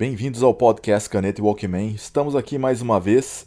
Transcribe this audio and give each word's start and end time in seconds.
Bem-vindos 0.00 0.42
ao 0.42 0.54
podcast 0.54 1.10
Caneta 1.10 1.42
e 1.42 1.44
Walkman. 1.44 1.88
Estamos 1.88 2.34
aqui 2.34 2.56
mais 2.56 2.80
uma 2.80 2.98
vez. 2.98 3.46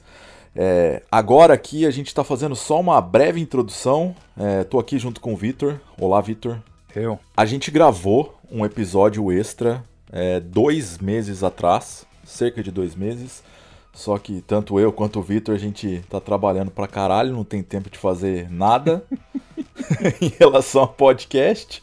É, 0.56 1.02
agora 1.12 1.52
aqui 1.52 1.84
a 1.84 1.90
gente 1.90 2.10
está 2.10 2.24
fazendo 2.24 2.56
só 2.56 2.80
uma 2.80 3.02
breve 3.02 3.42
introdução. 3.42 4.16
Estou 4.62 4.80
aqui 4.80 5.00
junto 5.00 5.20
com 5.20 5.34
o 5.34 5.36
Vitor. 5.36 5.80
Olá, 6.00 6.22
Vitor. 6.22 6.60
Eu. 6.96 7.18
A 7.36 7.44
gente 7.44 7.72
gravou 7.72 8.38
um 8.52 8.64
episódio 8.64 9.32
extra 9.32 9.84
é, 10.12 10.40
dois 10.40 11.00
meses 11.00 11.42
atrás, 11.42 12.06
cerca 12.24 12.62
de 12.62 12.70
dois 12.70 12.96
meses. 12.96 13.44
Só 13.92 14.20
que 14.20 14.40
tanto 14.42 14.80
eu 14.80 14.94
quanto 14.94 15.18
o 15.18 15.24
Vitor 15.24 15.56
a 15.56 15.60
gente 15.60 16.04
tá 16.08 16.22
trabalhando 16.22 16.70
pra 16.70 16.86
caralho, 16.86 17.34
não 17.34 17.44
tem 17.44 17.64
tempo 17.64 17.90
de 17.90 17.98
fazer 17.98 18.48
nada 18.52 19.04
em 20.22 20.28
relação 20.38 20.84
a 20.84 20.88
podcast. 20.88 21.82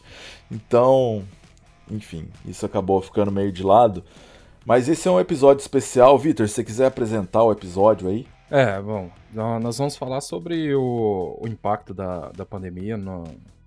Então, 0.49 1.25
enfim, 1.91 2.29
isso 2.45 2.65
acabou 2.65 3.01
ficando 3.01 3.33
meio 3.33 3.51
de 3.51 3.63
lado. 3.63 4.01
Mas 4.65 4.87
esse 4.87 5.07
é 5.07 5.11
um 5.11 5.19
episódio 5.19 5.61
especial. 5.61 6.17
Vitor, 6.17 6.47
se 6.47 6.55
você 6.55 6.63
quiser 6.63 6.85
apresentar 6.87 7.43
o 7.43 7.51
episódio 7.51 8.09
aí. 8.09 8.27
É, 8.49 8.79
bom, 8.81 9.09
nós 9.33 9.77
vamos 9.77 9.95
falar 9.95 10.21
sobre 10.21 10.75
o, 10.75 11.37
o 11.41 11.47
impacto 11.47 11.93
da, 11.93 12.29
da 12.31 12.45
pandemia 12.45 12.97
no, 12.97 13.23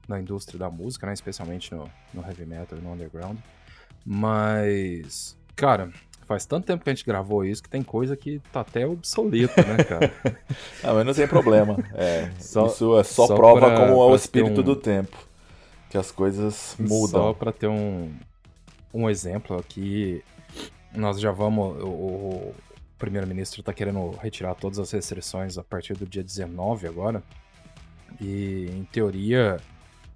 na 0.06 0.20
indústria 0.20 0.58
da 0.58 0.70
música, 0.70 1.06
né? 1.06 1.14
Especialmente 1.14 1.74
no, 1.74 1.90
no 2.12 2.22
heavy 2.22 2.44
metal 2.44 2.78
e 2.78 2.82
no 2.82 2.92
underground. 2.92 3.38
Mas, 4.04 5.36
cara, 5.56 5.90
faz 6.26 6.44
tanto 6.44 6.66
tempo 6.66 6.84
que 6.84 6.90
a 6.90 6.94
gente 6.94 7.06
gravou 7.06 7.44
isso 7.44 7.62
que 7.62 7.68
tem 7.68 7.82
coisa 7.82 8.16
que 8.16 8.40
tá 8.52 8.60
até 8.60 8.86
obsoleta, 8.86 9.62
né, 9.62 9.82
cara? 9.82 10.12
ah, 10.84 10.92
mas 10.94 11.06
não 11.06 11.14
tem 11.14 11.26
problema. 11.26 11.76
É, 11.94 12.30
só, 12.38 12.66
isso 12.66 12.98
é 12.98 13.04
só, 13.04 13.26
só 13.26 13.34
prova 13.34 13.60
pra, 13.60 13.76
como 13.76 14.02
é 14.02 14.06
o 14.06 14.14
espírito 14.14 14.60
um... 14.60 14.64
do 14.64 14.76
tempo. 14.76 15.16
Que 15.88 15.96
as 15.96 16.10
coisas 16.10 16.76
mudam. 16.78 17.22
Só 17.22 17.32
pra 17.32 17.52
ter 17.52 17.68
um, 17.68 18.12
um 18.92 19.08
exemplo 19.08 19.56
aqui, 19.58 20.22
nós 20.94 21.20
já 21.20 21.30
vamos. 21.30 21.82
O, 21.82 21.86
o 21.86 22.54
primeiro-ministro 22.98 23.60
está 23.60 23.72
querendo 23.72 24.10
retirar 24.22 24.54
todas 24.54 24.78
as 24.78 24.90
restrições 24.90 25.58
a 25.58 25.64
partir 25.64 25.94
do 25.94 26.06
dia 26.06 26.22
19 26.22 26.86
agora. 26.86 27.22
E 28.20 28.70
em 28.72 28.84
teoria 28.84 29.58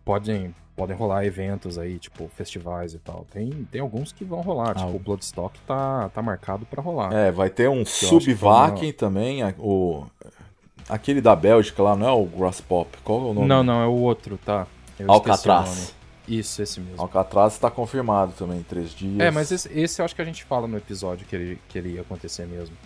podem, 0.04 0.54
podem 0.76 0.96
rolar 0.96 1.24
eventos 1.24 1.78
aí, 1.78 1.98
tipo 1.98 2.28
festivais 2.28 2.94
e 2.94 2.98
tal. 2.98 3.26
Tem, 3.30 3.50
tem 3.70 3.80
alguns 3.80 4.12
que 4.12 4.24
vão 4.24 4.40
rolar, 4.40 4.70
ah, 4.70 4.74
tipo 4.74 4.96
o 4.96 4.98
Bloodstock 4.98 5.58
tá, 5.66 6.08
tá 6.10 6.22
marcado 6.22 6.64
para 6.64 6.80
rolar. 6.80 7.12
É, 7.12 7.30
vai 7.30 7.50
ter 7.50 7.68
um 7.68 7.84
Subvac 7.84 8.92
também, 8.92 9.40
o 9.58 10.06
aquele 10.88 11.20
da 11.20 11.36
Bélgica 11.36 11.82
lá, 11.82 11.94
não 11.94 12.08
é 12.08 12.12
o 12.12 12.24
Grasspop? 12.24 12.96
Qual 13.04 13.18
é 13.18 13.30
o 13.30 13.34
nome? 13.34 13.46
Não, 13.46 13.62
não, 13.62 13.82
é 13.82 13.86
o 13.86 13.92
outro, 13.92 14.38
tá. 14.38 14.66
Eu 14.98 15.10
Alcatraz. 15.10 15.94
Isso, 16.28 16.60
esse 16.60 16.78
mesmo. 16.78 17.00
Alcatraz 17.00 17.54
está 17.54 17.70
confirmado 17.70 18.32
também, 18.32 18.62
três 18.62 18.90
dias. 18.90 19.18
É, 19.18 19.30
mas 19.30 19.50
esse, 19.50 19.68
esse, 19.72 20.00
eu 20.00 20.04
acho 20.04 20.14
que 20.14 20.20
a 20.20 20.24
gente 20.24 20.44
fala 20.44 20.68
no 20.68 20.76
episódio 20.76 21.26
que 21.26 21.34
ele, 21.34 21.58
que 21.68 21.78
ele 21.78 21.94
ia 21.94 22.02
acontecer 22.02 22.46
mesmo. 22.46 22.76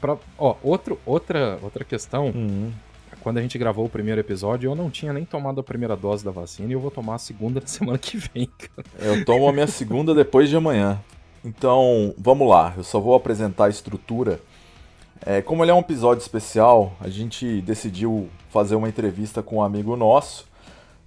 Pra, 0.00 0.16
ó, 0.36 0.56
outro, 0.62 0.98
outra, 1.06 1.58
outra 1.62 1.84
questão. 1.84 2.26
Uhum. 2.26 2.72
Quando 3.20 3.38
a 3.38 3.42
gente 3.42 3.56
gravou 3.56 3.86
o 3.86 3.88
primeiro 3.88 4.20
episódio, 4.20 4.70
eu 4.70 4.74
não 4.74 4.90
tinha 4.90 5.12
nem 5.12 5.24
tomado 5.24 5.60
a 5.60 5.64
primeira 5.64 5.96
dose 5.96 6.24
da 6.24 6.30
vacina 6.30 6.70
e 6.70 6.72
eu 6.72 6.80
vou 6.80 6.90
tomar 6.90 7.14
a 7.14 7.18
segunda 7.18 7.60
na 7.62 7.66
semana 7.66 7.98
que 7.98 8.16
vem, 8.16 8.46
cara. 8.46 8.88
Eu 8.98 9.24
tomo 9.24 9.48
a 9.48 9.52
minha 9.52 9.66
segunda 9.68 10.12
depois 10.12 10.48
de 10.48 10.56
amanhã. 10.56 11.00
Então, 11.44 12.12
vamos 12.18 12.48
lá. 12.48 12.74
Eu 12.76 12.82
só 12.82 12.98
vou 12.98 13.14
apresentar 13.14 13.66
a 13.66 13.70
estrutura. 13.70 14.40
É, 15.24 15.40
como 15.40 15.64
ele 15.64 15.70
é 15.70 15.74
um 15.74 15.80
episódio 15.80 16.20
especial, 16.20 16.96
a 17.00 17.08
gente 17.08 17.60
decidiu 17.62 18.28
fazer 18.50 18.74
uma 18.74 18.88
entrevista 18.88 19.42
com 19.42 19.56
um 19.56 19.62
amigo 19.62 19.96
nosso 19.96 20.48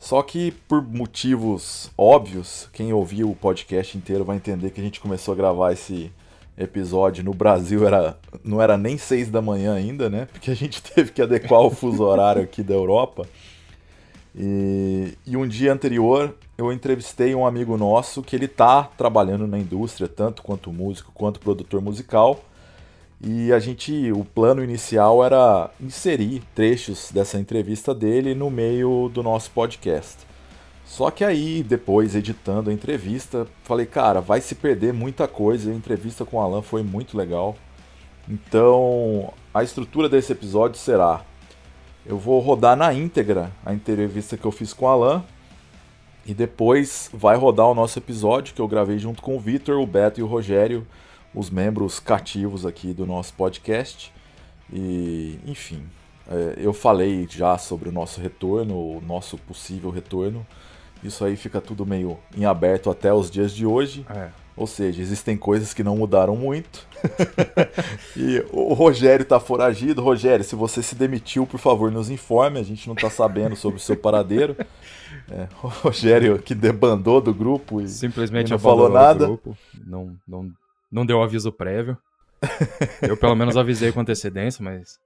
só 0.01 0.23
que 0.23 0.49
por 0.67 0.81
motivos 0.81 1.91
óbvios, 1.95 2.67
quem 2.73 2.91
ouviu 2.91 3.29
o 3.29 3.35
podcast 3.35 3.95
inteiro 3.95 4.25
vai 4.25 4.35
entender 4.35 4.71
que 4.71 4.81
a 4.81 4.83
gente 4.83 4.99
começou 4.99 5.31
a 5.31 5.37
gravar 5.37 5.73
esse 5.73 6.11
episódio 6.57 7.23
no 7.23 7.35
Brasil 7.35 7.85
era 7.85 8.17
não 8.43 8.59
era 8.59 8.79
nem 8.79 8.97
seis 8.97 9.29
da 9.29 9.43
manhã 9.43 9.75
ainda, 9.75 10.09
né? 10.09 10.27
Porque 10.31 10.49
a 10.49 10.55
gente 10.55 10.81
teve 10.91 11.11
que 11.11 11.21
adequar 11.21 11.61
o 11.61 11.69
fuso 11.69 12.01
horário 12.01 12.41
aqui 12.41 12.63
da 12.63 12.73
Europa. 12.73 13.27
E, 14.35 15.13
e 15.23 15.37
um 15.37 15.47
dia 15.47 15.71
anterior 15.71 16.35
eu 16.57 16.73
entrevistei 16.73 17.35
um 17.35 17.45
amigo 17.45 17.77
nosso 17.77 18.23
que 18.23 18.35
ele 18.35 18.47
tá 18.47 18.89
trabalhando 18.97 19.45
na 19.45 19.59
indústria, 19.59 20.07
tanto 20.07 20.41
quanto 20.41 20.73
músico 20.73 21.11
quanto 21.13 21.39
produtor 21.39 21.79
musical. 21.79 22.43
E 23.23 23.53
a 23.53 23.59
gente, 23.59 24.11
o 24.11 24.25
plano 24.25 24.63
inicial 24.63 25.23
era 25.23 25.69
inserir 25.79 26.41
trechos 26.55 27.11
dessa 27.13 27.39
entrevista 27.39 27.93
dele 27.93 28.33
no 28.33 28.49
meio 28.49 29.11
do 29.13 29.21
nosso 29.21 29.51
podcast. 29.51 30.25
Só 30.83 31.11
que 31.11 31.23
aí, 31.23 31.61
depois, 31.61 32.15
editando 32.15 32.71
a 32.71 32.73
entrevista, 32.73 33.47
falei, 33.63 33.85
cara, 33.85 34.19
vai 34.19 34.41
se 34.41 34.55
perder 34.55 34.91
muita 34.91 35.27
coisa. 35.27 35.69
A 35.69 35.73
entrevista 35.73 36.25
com 36.25 36.37
o 36.37 36.39
Alan 36.39 36.63
foi 36.63 36.81
muito 36.81 37.15
legal. 37.15 37.55
Então, 38.27 39.31
a 39.53 39.61
estrutura 39.61 40.09
desse 40.09 40.31
episódio 40.31 40.79
será: 40.79 41.23
eu 42.03 42.17
vou 42.17 42.39
rodar 42.39 42.75
na 42.75 42.91
íntegra 42.91 43.51
a 43.63 43.71
entrevista 43.71 44.35
que 44.35 44.45
eu 44.45 44.51
fiz 44.51 44.73
com 44.73 44.85
o 44.85 44.89
Alan. 44.89 45.23
E 46.25 46.33
depois 46.33 47.09
vai 47.13 47.35
rodar 47.35 47.67
o 47.67 47.75
nosso 47.75 47.97
episódio 47.99 48.53
que 48.53 48.61
eu 48.61 48.67
gravei 48.67 48.97
junto 48.97 49.21
com 49.21 49.35
o 49.35 49.39
Vitor, 49.39 49.79
o 49.79 49.87
Beto 49.87 50.19
e 50.19 50.23
o 50.23 50.27
Rogério 50.27 50.85
os 51.33 51.49
membros 51.49 51.99
cativos 51.99 52.65
aqui 52.65 52.93
do 52.93 53.05
nosso 53.05 53.33
podcast. 53.33 54.13
E, 54.71 55.39
enfim, 55.45 55.83
é, 56.29 56.55
eu 56.57 56.73
falei 56.73 57.27
já 57.29 57.57
sobre 57.57 57.89
o 57.89 57.91
nosso 57.91 58.21
retorno, 58.21 58.75
o 58.75 59.01
nosso 59.01 59.37
possível 59.37 59.89
retorno. 59.89 60.45
Isso 61.03 61.25
aí 61.25 61.35
fica 61.35 61.59
tudo 61.59 61.85
meio 61.85 62.17
em 62.37 62.45
aberto 62.45 62.89
até 62.89 63.13
os 63.13 63.29
dias 63.29 63.53
de 63.53 63.65
hoje. 63.65 64.05
É. 64.09 64.29
Ou 64.55 64.67
seja, 64.67 65.01
existem 65.01 65.37
coisas 65.37 65.73
que 65.73 65.83
não 65.83 65.95
mudaram 65.95 66.35
muito. 66.35 66.85
e 68.15 68.45
o 68.51 68.73
Rogério 68.73 69.25
tá 69.25 69.39
foragido. 69.39 70.03
Rogério, 70.03 70.43
se 70.43 70.55
você 70.55 70.83
se 70.83 70.93
demitiu, 70.93 71.47
por 71.47 71.59
favor, 71.59 71.91
nos 71.91 72.09
informe. 72.09 72.59
A 72.59 72.63
gente 72.63 72.87
não 72.87 72.93
tá 72.93 73.09
sabendo 73.09 73.55
sobre 73.55 73.77
o 73.77 73.81
seu 73.81 73.95
paradeiro. 73.95 74.55
É, 75.29 75.47
o 75.63 75.67
Rogério 75.67 76.37
que 76.39 76.53
debandou 76.53 77.21
do 77.21 77.33
grupo 77.33 77.81
e 77.81 77.87
simplesmente 77.87 78.51
não 78.51 78.59
falou 78.59 78.89
nada. 78.89 79.27
Não, 79.85 80.15
não 80.27 80.51
não 80.91 81.05
deu 81.05 81.21
aviso 81.21 81.51
prévio. 81.51 81.97
Eu 83.01 83.15
pelo 83.15 83.35
menos 83.35 83.55
avisei 83.55 83.91
com 83.91 83.99
antecedência, 83.99 84.63
mas 84.63 84.99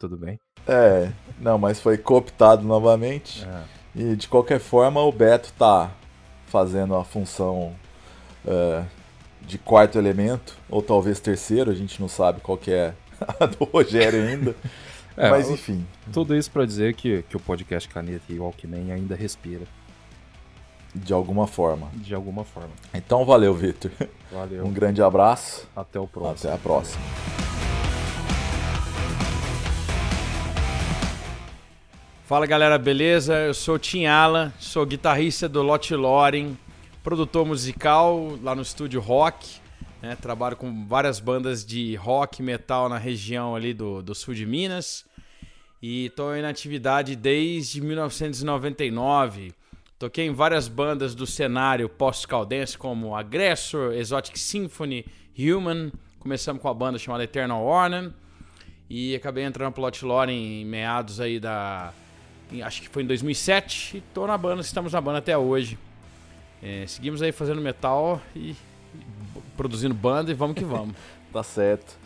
tudo 0.00 0.16
bem. 0.16 0.38
É, 0.66 1.10
não, 1.38 1.58
mas 1.58 1.80
foi 1.80 1.96
cooptado 1.96 2.64
novamente. 2.64 3.46
É. 3.46 3.64
E 3.94 4.16
de 4.16 4.28
qualquer 4.28 4.58
forma 4.58 5.00
o 5.00 5.12
Beto 5.12 5.52
tá 5.52 5.90
fazendo 6.46 6.94
a 6.94 7.04
função 7.04 7.74
uh, 8.44 8.86
de 9.42 9.58
quarto 9.58 9.98
elemento, 9.98 10.56
ou 10.68 10.82
talvez 10.82 11.20
terceiro, 11.20 11.70
a 11.70 11.74
gente 11.74 12.00
não 12.00 12.08
sabe 12.08 12.40
qual 12.40 12.58
que 12.58 12.72
é 12.72 12.94
a 13.40 13.46
do 13.46 13.64
Rogério 13.64 14.22
ainda. 14.22 14.54
É, 15.18 15.30
mas 15.30 15.48
enfim. 15.48 15.86
Tudo 16.12 16.36
isso 16.36 16.50
para 16.50 16.66
dizer 16.66 16.92
que, 16.92 17.22
que 17.22 17.38
o 17.38 17.40
podcast 17.40 17.88
Caneta 17.88 18.24
e 18.28 18.38
Walkman 18.38 18.92
ainda 18.92 19.14
respira. 19.14 19.62
De 20.94 21.12
alguma 21.12 21.46
forma. 21.46 21.88
De 21.94 22.14
alguma 22.14 22.44
forma. 22.44 22.70
Então 22.94 23.24
valeu, 23.24 23.54
Victor. 23.54 23.90
Valeu. 24.30 24.64
Um 24.64 24.72
grande 24.72 25.02
abraço. 25.02 25.68
Até 25.76 26.00
o 26.00 26.06
próximo. 26.06 26.50
Até 26.50 26.52
a 26.52 26.58
próxima. 26.58 27.02
Fala 32.26 32.44
galera, 32.44 32.76
beleza? 32.76 33.34
Eu 33.36 33.54
sou 33.54 33.76
o 33.76 33.78
Tim 33.78 34.06
Alan, 34.06 34.52
sou 34.58 34.84
guitarrista 34.84 35.48
do 35.48 35.62
Lot 35.62 35.94
Loren, 35.94 36.56
produtor 37.04 37.46
musical 37.46 38.36
lá 38.42 38.52
no 38.52 38.62
estúdio 38.62 39.00
Rock. 39.00 39.60
Né? 40.02 40.16
Trabalho 40.16 40.56
com 40.56 40.86
várias 40.86 41.20
bandas 41.20 41.64
de 41.64 41.94
rock 41.94 42.42
metal 42.42 42.88
na 42.88 42.98
região 42.98 43.54
ali 43.54 43.72
do, 43.72 44.02
do 44.02 44.14
sul 44.14 44.34
de 44.34 44.44
Minas. 44.44 45.04
E 45.80 46.06
estou 46.06 46.34
em 46.34 46.44
atividade 46.44 47.14
desde 47.14 47.80
1999 47.80 49.54
Toquei 49.98 50.26
em 50.26 50.32
várias 50.32 50.68
bandas 50.68 51.14
do 51.14 51.26
cenário 51.26 51.88
post-caldense, 51.88 52.76
como 52.76 53.16
Aggressor, 53.16 53.94
Exotic 53.94 54.38
Symphony, 54.38 55.06
Human. 55.38 55.90
Começamos 56.18 56.60
com 56.60 56.68
a 56.68 56.74
banda 56.74 56.98
chamada 56.98 57.24
Eternal 57.24 57.64
Warning. 57.64 58.12
E 58.90 59.14
acabei 59.14 59.44
entrando 59.44 59.72
pro 59.72 59.82
Lot 59.82 60.04
Lore 60.04 60.30
em 60.30 60.66
meados 60.66 61.18
aí 61.18 61.40
da... 61.40 61.94
acho 62.62 62.82
que 62.82 62.90
foi 62.90 63.04
em 63.04 63.06
2007. 63.06 63.96
E 63.96 64.00
tô 64.12 64.26
na 64.26 64.36
banda, 64.36 64.60
estamos 64.60 64.92
na 64.92 65.00
banda 65.00 65.18
até 65.18 65.36
hoje. 65.36 65.78
É, 66.62 66.86
seguimos 66.86 67.22
aí 67.22 67.32
fazendo 67.32 67.62
metal 67.62 68.20
e, 68.34 68.50
e 68.50 68.56
produzindo 69.56 69.94
banda 69.94 70.30
e 70.30 70.34
vamos 70.34 70.56
que 70.56 70.64
vamos. 70.64 70.94
tá 71.32 71.42
certo. 71.42 71.98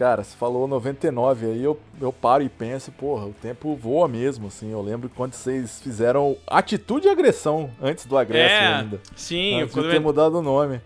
Cara, 0.00 0.24
você 0.24 0.34
falou 0.34 0.66
99, 0.66 1.44
aí 1.44 1.62
eu, 1.62 1.78
eu 2.00 2.10
paro 2.10 2.42
e 2.42 2.48
penso, 2.48 2.90
porra, 2.90 3.26
o 3.26 3.34
tempo 3.34 3.76
voa 3.76 4.08
mesmo, 4.08 4.46
assim. 4.46 4.72
Eu 4.72 4.80
lembro 4.80 5.10
quando 5.14 5.34
vocês 5.34 5.78
fizeram 5.82 6.38
Atitude 6.46 7.06
e 7.06 7.10
Agressão, 7.10 7.70
antes 7.82 8.06
do 8.06 8.16
Agressão 8.16 8.48
é, 8.48 8.76
ainda. 8.76 9.00
Sim, 9.14 9.60
antes 9.60 9.74
de 9.74 9.82
ter 9.82 9.96
eu... 9.96 10.00
mudado 10.00 10.38
o 10.38 10.42
nome. 10.42 10.80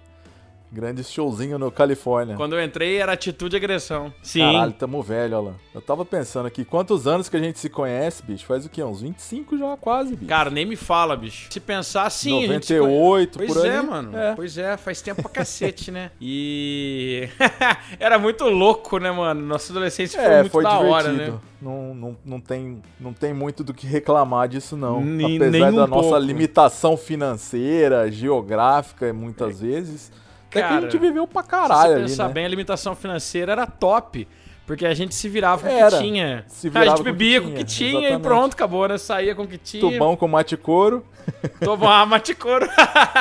Grande 0.75 1.05
showzinho 1.05 1.57
no 1.57 1.71
Califórnia. 1.71 2.35
Quando 2.35 2.57
eu 2.57 2.63
entrei 2.65 2.97
era 2.97 3.13
atitude 3.13 3.55
e 3.55 3.59
agressão. 3.59 4.13
Sim. 4.21 4.41
Caralho, 4.41 4.73
tamo 4.73 5.01
velho, 5.05 5.37
Alan. 5.37 5.55
Eu 5.73 5.81
tava 5.81 6.05
pensando 6.05 6.47
aqui, 6.47 6.65
quantos 6.65 7.07
anos 7.07 7.29
que 7.29 7.37
a 7.37 7.41
gente 7.41 7.61
se 7.61 7.69
conhece, 7.71 8.25
bicho? 8.25 8.45
Faz 8.45 8.67
o 8.67 8.69
quê? 8.69 8.83
Uns 8.83 9.01
25 9.01 9.57
já, 9.57 9.77
quase, 9.77 10.17
bicho. 10.17 10.29
Cara, 10.29 10.51
nem 10.51 10.67
me 10.67 10.75
fala, 10.75 11.17
bicho. 11.17 11.47
Se 11.49 11.61
pensar 11.61 12.07
assim. 12.07 12.43
98, 12.43 13.39
pois 13.39 13.53
por 13.53 13.65
é, 13.65 13.79
aí. 13.79 13.87
mano. 13.87 14.19
É. 14.19 14.35
Pois 14.35 14.59
é, 14.59 14.77
faz 14.77 15.01
tempo 15.01 15.23
pra 15.23 15.31
cacete, 15.31 15.93
né? 15.93 16.11
E. 16.21 17.29
era 18.01 18.19
muito 18.19 18.45
louco, 18.47 18.99
né, 18.99 19.13
mano? 19.13 19.41
Nossa 19.47 19.73
adolescência 19.73 20.21
foi 20.21 20.33
é, 20.33 20.41
muito 20.41 20.51
foi 20.51 20.65
da 20.65 20.71
divertido. 20.71 20.93
hora, 20.93 21.13
né? 21.13 21.39
Não, 21.63 21.95
não, 21.95 22.17
não, 22.25 22.41
tem, 22.41 22.83
não 23.01 23.13
tem 23.13 23.33
muito 23.33 23.63
do 23.63 23.73
que 23.73 23.87
reclamar 23.87 24.49
disso, 24.49 24.77
não. 24.77 25.01
Nem- 25.01 25.37
Apesar 25.37 25.51
nem 25.51 25.61
da 25.61 25.85
um 25.85 25.87
nossa 25.87 26.09
pouco. 26.09 26.19
limitação 26.19 26.97
financeira, 26.97 28.11
geográfica, 28.11 29.13
muitas 29.13 29.61
vezes. 29.61 30.11
Até 30.59 30.69
que 30.69 30.75
a 30.75 30.81
gente 30.81 30.99
viveu 30.99 31.27
pra 31.27 31.43
Se 31.43 31.49
caralho 31.49 31.91
você 31.93 31.95
ali, 31.95 32.03
pensar 32.09 32.29
né? 32.29 32.35
bem, 32.35 32.45
a 32.45 32.49
limitação 32.49 32.95
financeira 32.95 33.53
era 33.53 33.67
top. 33.67 34.27
Porque 34.67 34.87
a 34.87 34.95
gente 34.95 35.15
se 35.15 35.29
virava 35.29 35.69
com 35.69 35.69
o 35.69 35.91
que 35.91 35.99
tinha. 35.99 36.45
Se 36.49 36.69
a 36.69 36.71
virava 36.71 36.87
gente 36.87 36.97
com 36.97 37.03
o 37.03 37.05
que 37.05 37.13
bebia 37.13 37.41
com 37.41 37.49
o 37.49 37.51
tinha, 37.51 37.65
que 37.65 37.71
tinha 37.71 38.11
e 38.11 38.19
pronto, 38.19 38.55
acabou, 38.55 38.89
né? 38.89 38.97
Saía 38.97 39.35
com 39.35 39.43
o 39.43 39.47
que 39.47 39.59
tinha. 39.59 39.81
Tubão 39.83 40.17
com 40.17 40.27
mate 40.27 40.57
couro. 40.57 41.05
Tomar 41.61 42.07
maticoro. 42.07 42.67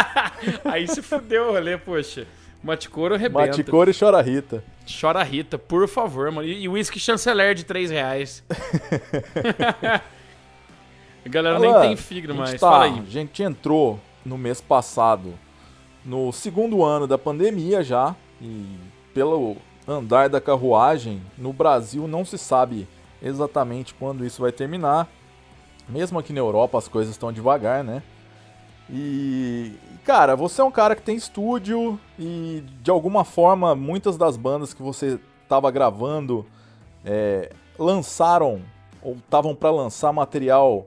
Aí 0.63 0.87
se 0.87 1.01
fudeu 1.01 1.49
o 1.49 1.51
rolê, 1.51 1.77
poxa. 1.77 2.25
Maticoro 2.63 3.15
arrebenta. 3.15 3.47
Mate 3.47 3.63
couro 3.63 3.91
e 3.91 3.93
chora 3.93 4.21
Rita. 4.21 4.63
Chora 5.01 5.21
Rita, 5.21 5.57
por 5.57 5.85
favor, 5.85 6.31
mano. 6.31 6.47
E 6.47 6.63
e 6.63 6.69
whisky 6.69 6.97
chanceler 6.97 7.53
de 7.55 7.65
3 7.65 7.91
reais. 7.91 8.41
a 9.83 11.29
galera 11.29 11.59
nem 11.59 11.71
tem 11.71 11.93
a 11.93 11.95
gente 11.95 12.33
mais. 12.33 12.51
tá- 12.51 12.69
Fala 12.69 12.85
aí. 12.85 12.99
A 13.05 13.09
gente 13.09 13.43
entrou 13.43 13.99
no 14.25 14.37
mês 14.37 14.61
passado, 14.61 15.33
no 16.05 16.31
segundo 16.31 16.83
ano 16.83 17.07
da 17.07 17.17
pandemia 17.17 17.83
já, 17.83 18.15
e 18.41 18.77
pelo 19.13 19.55
andar 19.87 20.29
da 20.29 20.41
carruagem, 20.41 21.21
no 21.37 21.53
Brasil 21.53 22.07
não 22.07 22.25
se 22.25 22.37
sabe 22.37 22.87
exatamente 23.21 23.93
quando 23.93 24.25
isso 24.25 24.41
vai 24.41 24.51
terminar. 24.51 25.09
Mesmo 25.87 26.19
aqui 26.19 26.33
na 26.33 26.39
Europa 26.39 26.77
as 26.77 26.87
coisas 26.87 27.13
estão 27.13 27.31
devagar, 27.31 27.83
né? 27.83 28.01
E, 28.89 29.73
cara, 30.03 30.35
você 30.35 30.61
é 30.61 30.63
um 30.63 30.71
cara 30.71 30.95
que 30.95 31.01
tem 31.01 31.15
estúdio 31.15 31.99
e 32.19 32.63
de 32.81 32.91
alguma 32.91 33.23
forma 33.23 33.73
muitas 33.75 34.17
das 34.17 34.35
bandas 34.35 34.73
que 34.73 34.81
você 34.81 35.19
estava 35.41 35.71
gravando 35.71 36.45
é, 37.05 37.51
lançaram 37.79 38.61
ou 39.01 39.13
estavam 39.15 39.55
para 39.55 39.71
lançar 39.71 40.11
material 40.11 40.85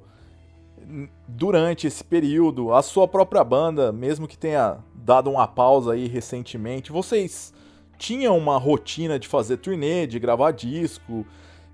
durante 1.26 1.86
esse 1.86 2.04
período, 2.04 2.72
a 2.72 2.82
sua 2.82 3.08
própria 3.08 3.42
banda, 3.42 3.92
mesmo 3.92 4.28
que 4.28 4.38
tenha 4.38 4.78
dado 5.06 5.30
uma 5.30 5.46
pausa 5.46 5.92
aí 5.92 6.08
recentemente, 6.08 6.90
vocês 6.90 7.54
tinham 7.96 8.36
uma 8.36 8.58
rotina 8.58 9.20
de 9.20 9.28
fazer 9.28 9.58
turnê, 9.58 10.04
de 10.04 10.18
gravar 10.18 10.50
disco. 10.50 11.24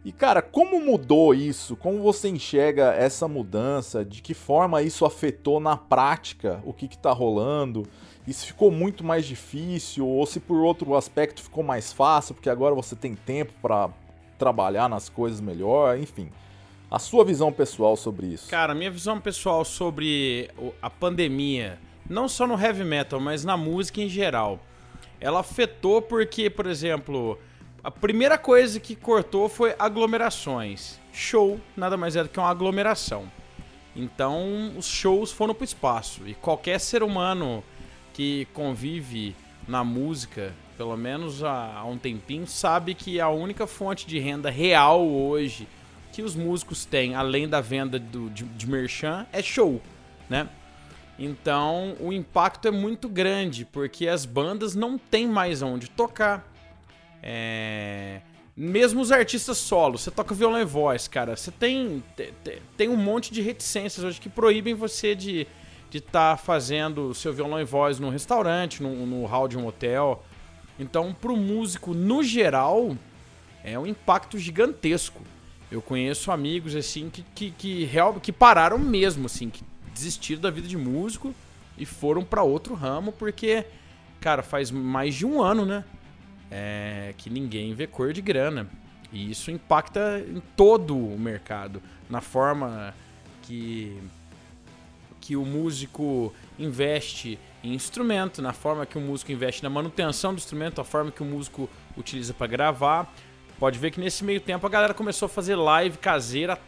E 0.05 0.13
cara, 0.13 0.43
como 0.43 0.79
mudou 0.85 1.35
isso? 1.35 1.75
Como 1.75 2.03
você 2.03 2.29
enxerga 2.29 2.93
essa 2.93 3.27
mudança? 3.27 4.05
De 4.05 4.21
que 4.21 4.35
forma 4.35 4.83
isso 4.83 5.07
afetou 5.07 5.59
na 5.59 5.79
prática 5.79 6.61
o 6.63 6.75
que, 6.75 6.87
que 6.87 6.99
tá 6.99 7.11
rolando? 7.11 7.85
Se 8.29 8.47
ficou 8.47 8.71
muito 8.71 9.03
mais 9.03 9.25
difícil? 9.25 10.07
Ou 10.07 10.27
se 10.27 10.39
por 10.39 10.59
outro 10.59 10.95
aspecto 10.95 11.43
ficou 11.43 11.65
mais 11.65 11.91
fácil, 11.91 12.35
porque 12.35 12.51
agora 12.51 12.75
você 12.75 12.95
tem 12.95 13.15
tempo 13.15 13.55
para 13.63 13.89
trabalhar 14.39 14.91
nas 14.91 15.09
coisas 15.09 15.41
melhor? 15.41 15.99
Enfim, 15.99 16.31
a 16.91 16.99
sua 16.99 17.25
visão 17.25 17.51
pessoal 17.51 17.97
sobre 17.97 18.27
isso. 18.27 18.51
Cara, 18.51 18.75
minha 18.75 18.91
visão 18.91 19.19
pessoal 19.19 19.65
sobre 19.65 20.51
a 20.83 20.91
pandemia, 20.91 21.79
não 22.09 22.29
só 22.29 22.47
no 22.47 22.61
heavy 22.61 22.85
metal, 22.85 23.21
mas 23.21 23.45
na 23.45 23.57
música 23.57 24.01
em 24.01 24.09
geral, 24.09 24.61
ela 25.21 25.41
afetou 25.41 26.03
porque, 26.03 26.51
por 26.51 26.67
exemplo, 26.67 27.39
a 27.83 27.91
primeira 27.91 28.37
coisa 28.37 28.79
que 28.79 28.95
cortou 28.95 29.49
foi 29.49 29.75
aglomerações. 29.79 31.01
Show 31.13 31.61
nada 31.77 31.97
mais 31.97 32.17
é 32.17 32.23
do 32.23 32.29
que 32.29 32.39
uma 32.39 32.49
aglomeração. 32.49 33.31
Então, 33.95 34.73
os 34.77 34.87
shows 34.87 35.31
foram 35.31 35.55
pro 35.55 35.65
espaço 35.65 36.27
e 36.27 36.35
qualquer 36.35 36.81
ser 36.81 37.03
humano 37.03 37.63
que 38.15 38.47
convive 38.55 39.35
na 39.69 39.85
música, 39.85 40.53
pelo 40.77 40.97
menos 40.97 41.43
há 41.45 41.85
um 41.85 41.99
tempinho, 41.99 42.47
sabe 42.47 42.95
que 42.95 43.21
a 43.21 43.29
única 43.29 43.67
fonte 43.67 44.07
de 44.07 44.19
renda 44.19 44.51
real 44.51 45.07
hoje 45.07 45.69
que 46.13 46.23
os 46.23 46.35
músicos 46.35 46.85
têm, 46.85 47.15
além 47.15 47.49
da 47.49 47.61
venda 47.61 47.99
do, 47.99 48.29
de, 48.31 48.45
de 48.45 48.69
merchan, 48.69 49.27
é 49.33 49.43
show, 49.43 49.81
né? 50.29 50.49
Então 51.25 51.95
o 52.01 52.13
impacto 52.13 52.67
é 52.67 52.71
muito 52.71 53.09
grande, 53.09 53.65
porque 53.65 54.09
as 54.09 54.25
bandas 54.25 54.75
não 54.75 54.99
têm 54.99 55.27
mais 55.29 55.63
onde 55.63 55.89
tocar. 55.89 56.51
É, 57.23 58.21
Mesmo 58.57 59.01
os 59.01 59.11
artistas 59.11 59.57
solos, 59.57 60.03
você 60.03 60.11
toca 60.11 60.35
violão 60.35 60.61
e 60.61 60.65
voz, 60.65 61.09
cara, 61.09 61.35
você 61.37 61.51
tem, 61.51 62.03
te- 62.15 62.35
te- 62.45 62.61
tem 62.77 62.89
um 62.89 62.97
monte 62.97 63.33
de 63.33 63.41
reticências 63.41 64.05
hoje 64.05 64.21
que 64.21 64.29
proíbem 64.29 64.75
você 64.75 65.15
de 65.15 65.47
estar 65.91 66.37
fazendo 66.37 67.09
o 67.09 67.15
seu 67.15 67.33
violão 67.33 67.59
e 67.61 67.65
voz 67.65 67.99
num 67.99 68.11
restaurante, 68.11 68.83
no, 68.83 69.07
no 69.07 69.25
hall 69.25 69.49
de 69.49 69.57
um 69.57 69.67
hotel. 69.67 70.23
Então, 70.79 71.15
pro 71.15 71.35
músico, 71.37 71.95
no 71.95 72.23
geral, 72.23 72.95
é 73.65 73.79
um 73.79 73.87
impacto 73.87 74.39
gigantesco. 74.39 75.23
Eu 75.71 75.81
conheço 75.81 76.31
amigos 76.31 76.75
assim 76.77 77.09
que, 77.09 77.23
que, 77.35 77.51
que, 77.53 77.89
que 78.21 78.33
pararam 78.33 78.79
mesmo, 78.79 79.27
assim, 79.27 79.49
que 79.49 79.65
desistiram 79.93 80.41
da 80.41 80.51
vida 80.51 80.69
de 80.69 80.77
músico 80.77 81.35
e 81.77 81.87
foram 81.87 82.25
pra 82.25 82.43
outro 82.43 82.75
ramo, 82.75 83.13
porque, 83.13 83.65
cara, 84.21 84.43
faz 84.43 84.71
mais 84.71 85.15
de 85.15 85.27
um 85.27 85.43
ano, 85.43 85.65
né? 85.65 85.85
É, 86.51 87.15
que 87.17 87.31
ninguém 87.31 87.75
vê 87.75 87.87
cor 87.87 88.13
de 88.13 88.21
grana. 88.21 88.69
E 89.13 89.31
isso 89.31 89.51
impacta 89.51 90.25
em 90.27 90.41
todo 90.57 90.97
o 90.97 91.19
mercado. 91.19 91.83
Na 92.09 92.21
forma 92.21 92.95
que, 93.43 93.99
que 95.21 95.37
o 95.37 95.45
músico 95.45 96.33
investe 96.59 97.39
em 97.63 97.75
instrumento, 97.75 98.43
na 98.43 98.53
forma 98.53 98.85
que 98.85 98.99
o 98.99 99.01
músico 99.01 99.33
investe 99.33 99.63
na 99.63 99.71
manutenção 99.71 100.35
do 100.35 100.39
instrumento, 100.39 100.81
a 100.81 100.85
forma 100.85 101.11
que 101.11 101.23
o 101.23 101.27
músico 101.27 101.69
utiliza 101.97 102.35
para 102.35 102.47
gravar. 102.47 103.13
Pode 103.59 103.79
ver 103.79 103.91
que 103.91 104.01
nesse 104.01 104.25
meio 104.25 104.41
tempo 104.41 104.67
a 104.67 104.71
galera 104.71 104.95
começou 104.95 105.27
a 105.27 105.29
fazer 105.29 105.57
live 105.57 105.99
caseira 105.99 106.59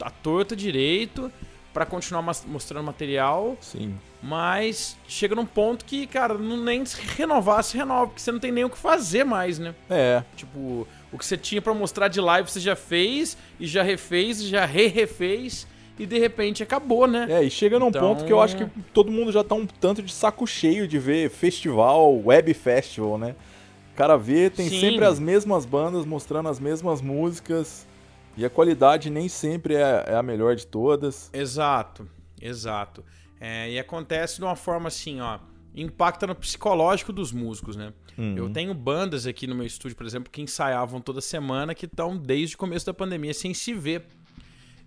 à 0.00 0.10
torta 0.10 0.56
direito 0.56 1.30
para 1.74 1.84
continuar 1.84 2.22
mostrando 2.46 2.84
material, 2.86 3.56
Sim. 3.60 3.96
mas 4.22 4.96
chega 5.08 5.34
num 5.34 5.44
ponto 5.44 5.84
que, 5.84 6.06
cara, 6.06 6.34
não 6.38 6.56
nem 6.56 6.84
se 6.86 7.00
renovar, 7.02 7.64
se 7.64 7.76
renova, 7.76 8.06
porque 8.06 8.20
você 8.22 8.30
não 8.30 8.38
tem 8.38 8.52
nem 8.52 8.62
o 8.64 8.70
que 8.70 8.78
fazer 8.78 9.24
mais, 9.24 9.58
né? 9.58 9.74
É, 9.90 10.22
Tipo, 10.36 10.86
o 11.12 11.18
que 11.18 11.26
você 11.26 11.36
tinha 11.36 11.60
pra 11.60 11.74
mostrar 11.74 12.06
de 12.06 12.20
live 12.20 12.48
você 12.48 12.60
já 12.60 12.76
fez, 12.76 13.36
e 13.58 13.66
já 13.66 13.82
refez, 13.82 14.40
e 14.40 14.48
já 14.48 14.64
re-refez, 14.64 15.66
e 15.98 16.06
de 16.06 16.16
repente 16.18 16.62
acabou, 16.62 17.08
né? 17.08 17.26
É, 17.28 17.42
e 17.42 17.50
chega 17.50 17.76
num 17.78 17.88
Então- 17.88 18.00
ponto 18.14 18.24
que 18.24 18.32
eu 18.32 18.40
acho 18.40 18.56
que 18.56 18.66
todo 18.92 19.10
mundo 19.10 19.32
já 19.32 19.42
tá 19.42 19.56
um 19.56 19.66
tanto 19.66 20.00
de 20.00 20.12
saco 20.12 20.46
cheio 20.46 20.86
de 20.86 20.98
ver 20.98 21.28
festival, 21.28 22.16
web 22.24 22.54
festival, 22.54 23.18
né? 23.18 23.34
O 23.92 23.96
cara 23.96 24.16
vê, 24.16 24.48
tem 24.48 24.68
Sim. 24.68 24.80
sempre 24.80 25.04
as 25.04 25.18
mesmas 25.18 25.64
bandas 25.66 26.06
mostrando 26.06 26.48
as 26.48 26.58
mesmas 26.60 27.00
músicas 27.00 27.84
e 28.36 28.44
a 28.44 28.50
qualidade 28.50 29.10
nem 29.10 29.28
sempre 29.28 29.74
é, 29.74 30.04
é 30.08 30.14
a 30.14 30.22
melhor 30.22 30.56
de 30.56 30.66
todas. 30.66 31.30
Exato, 31.32 32.08
exato. 32.40 33.04
É, 33.40 33.70
e 33.70 33.78
acontece 33.78 34.36
de 34.36 34.42
uma 34.44 34.56
forma 34.56 34.88
assim, 34.88 35.20
ó, 35.20 35.38
impacta 35.74 36.26
no 36.26 36.34
psicológico 36.34 37.12
dos 37.12 37.32
músicos, 37.32 37.76
né? 37.76 37.92
Uhum. 38.16 38.36
Eu 38.36 38.50
tenho 38.50 38.72
bandas 38.72 39.26
aqui 39.26 39.46
no 39.46 39.54
meu 39.54 39.66
estúdio, 39.66 39.96
por 39.96 40.06
exemplo, 40.06 40.30
que 40.30 40.40
ensaiavam 40.40 41.00
toda 41.00 41.20
semana, 41.20 41.74
que 41.74 41.86
estão 41.86 42.16
desde 42.16 42.54
o 42.54 42.58
começo 42.58 42.86
da 42.86 42.94
pandemia 42.94 43.34
sem 43.34 43.52
se 43.52 43.74
ver. 43.74 44.06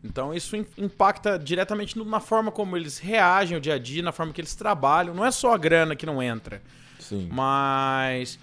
Então 0.03 0.33
isso 0.33 0.55
im- 0.55 0.65
impacta 0.77 1.37
diretamente 1.37 1.97
na 1.99 2.19
forma 2.19 2.51
como 2.51 2.77
eles 2.77 2.97
reagem 2.99 3.55
ao 3.55 3.61
dia 3.61 3.73
a 3.73 3.79
dia, 3.79 4.01
na 4.01 4.11
forma 4.11 4.31
que 4.31 4.39
eles 4.39 4.55
trabalham. 4.55 5.13
Não 5.13 5.25
é 5.25 5.31
só 5.31 5.53
a 5.53 5.57
grana 5.57 5.95
que 5.95 6.05
não 6.05 6.21
entra, 6.23 6.61
Sim. 6.99 7.27
mas 7.31 8.39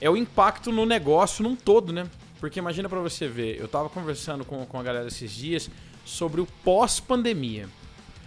é 0.00 0.10
o 0.10 0.16
impacto 0.16 0.70
no 0.70 0.84
negócio 0.84 1.42
num 1.42 1.56
todo, 1.56 1.92
né? 1.92 2.06
Porque 2.40 2.58
imagina 2.58 2.88
pra 2.88 3.00
você 3.00 3.28
ver, 3.28 3.58
eu 3.58 3.66
tava 3.66 3.88
conversando 3.88 4.44
com, 4.44 4.64
com 4.66 4.78
a 4.78 4.82
galera 4.82 5.08
esses 5.08 5.30
dias 5.30 5.70
sobre 6.04 6.40
o 6.40 6.46
pós-pandemia. 6.64 7.68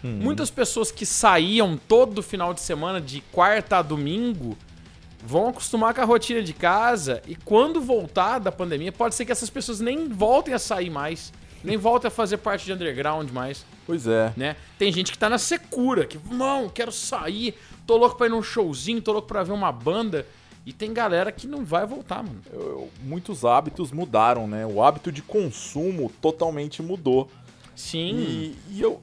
Uhum. 0.03 0.11
Muitas 0.11 0.49
pessoas 0.49 0.91
que 0.91 1.05
saíam 1.05 1.77
todo 1.77 2.23
final 2.23 2.53
de 2.53 2.61
semana, 2.61 2.99
de 2.99 3.21
quarta 3.31 3.77
a 3.77 3.81
domingo, 3.81 4.57
vão 5.23 5.49
acostumar 5.49 5.93
com 5.93 6.01
a 6.01 6.05
rotina 6.05 6.41
de 6.41 6.53
casa 6.53 7.21
e 7.27 7.35
quando 7.35 7.81
voltar 7.81 8.39
da 8.39 8.51
pandemia, 8.51 8.91
pode 8.91 9.15
ser 9.15 9.25
que 9.25 9.31
essas 9.31 9.49
pessoas 9.49 9.79
nem 9.79 10.07
voltem 10.07 10.53
a 10.53 10.59
sair 10.59 10.89
mais, 10.89 11.33
nem 11.63 11.75
voltem 11.77 12.07
a 12.07 12.11
fazer 12.11 12.37
parte 12.37 12.65
de 12.65 12.73
underground 12.73 13.29
mais, 13.31 13.65
Pois 13.85 14.07
é. 14.07 14.33
né? 14.37 14.55
Tem 14.77 14.91
gente 14.91 15.11
que 15.11 15.17
tá 15.17 15.29
na 15.29 15.37
secura, 15.37 16.05
que, 16.05 16.17
não, 16.31 16.69
quero 16.69 16.91
sair, 16.91 17.55
tô 17.85 17.97
louco 17.97 18.15
pra 18.15 18.27
ir 18.27 18.29
num 18.29 18.41
showzinho, 18.41 19.01
tô 19.01 19.11
louco 19.11 19.27
pra 19.27 19.43
ver 19.43 19.51
uma 19.51 19.71
banda. 19.71 20.25
E 20.65 20.73
tem 20.73 20.93
galera 20.93 21.31
que 21.31 21.47
não 21.47 21.65
vai 21.65 21.85
voltar, 21.85 22.23
mano. 22.23 22.41
Eu- 22.51 22.59
eu- 22.61 22.89
muitos 23.03 23.43
hábitos 23.45 23.91
mudaram, 23.91 24.47
né? 24.47 24.65
O 24.65 24.83
hábito 24.83 25.11
de 25.11 25.21
consumo 25.21 26.11
totalmente 26.21 26.81
mudou. 26.83 27.29
Sim. 27.75 28.15
E, 28.17 28.55
e 28.71 28.81
eu, 28.81 29.01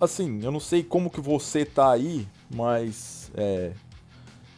assim, 0.00 0.40
eu 0.44 0.50
não 0.52 0.60
sei 0.60 0.82
como 0.84 1.10
que 1.10 1.20
você 1.20 1.64
tá 1.64 1.90
aí, 1.90 2.26
mas 2.54 3.30
é, 3.34 3.72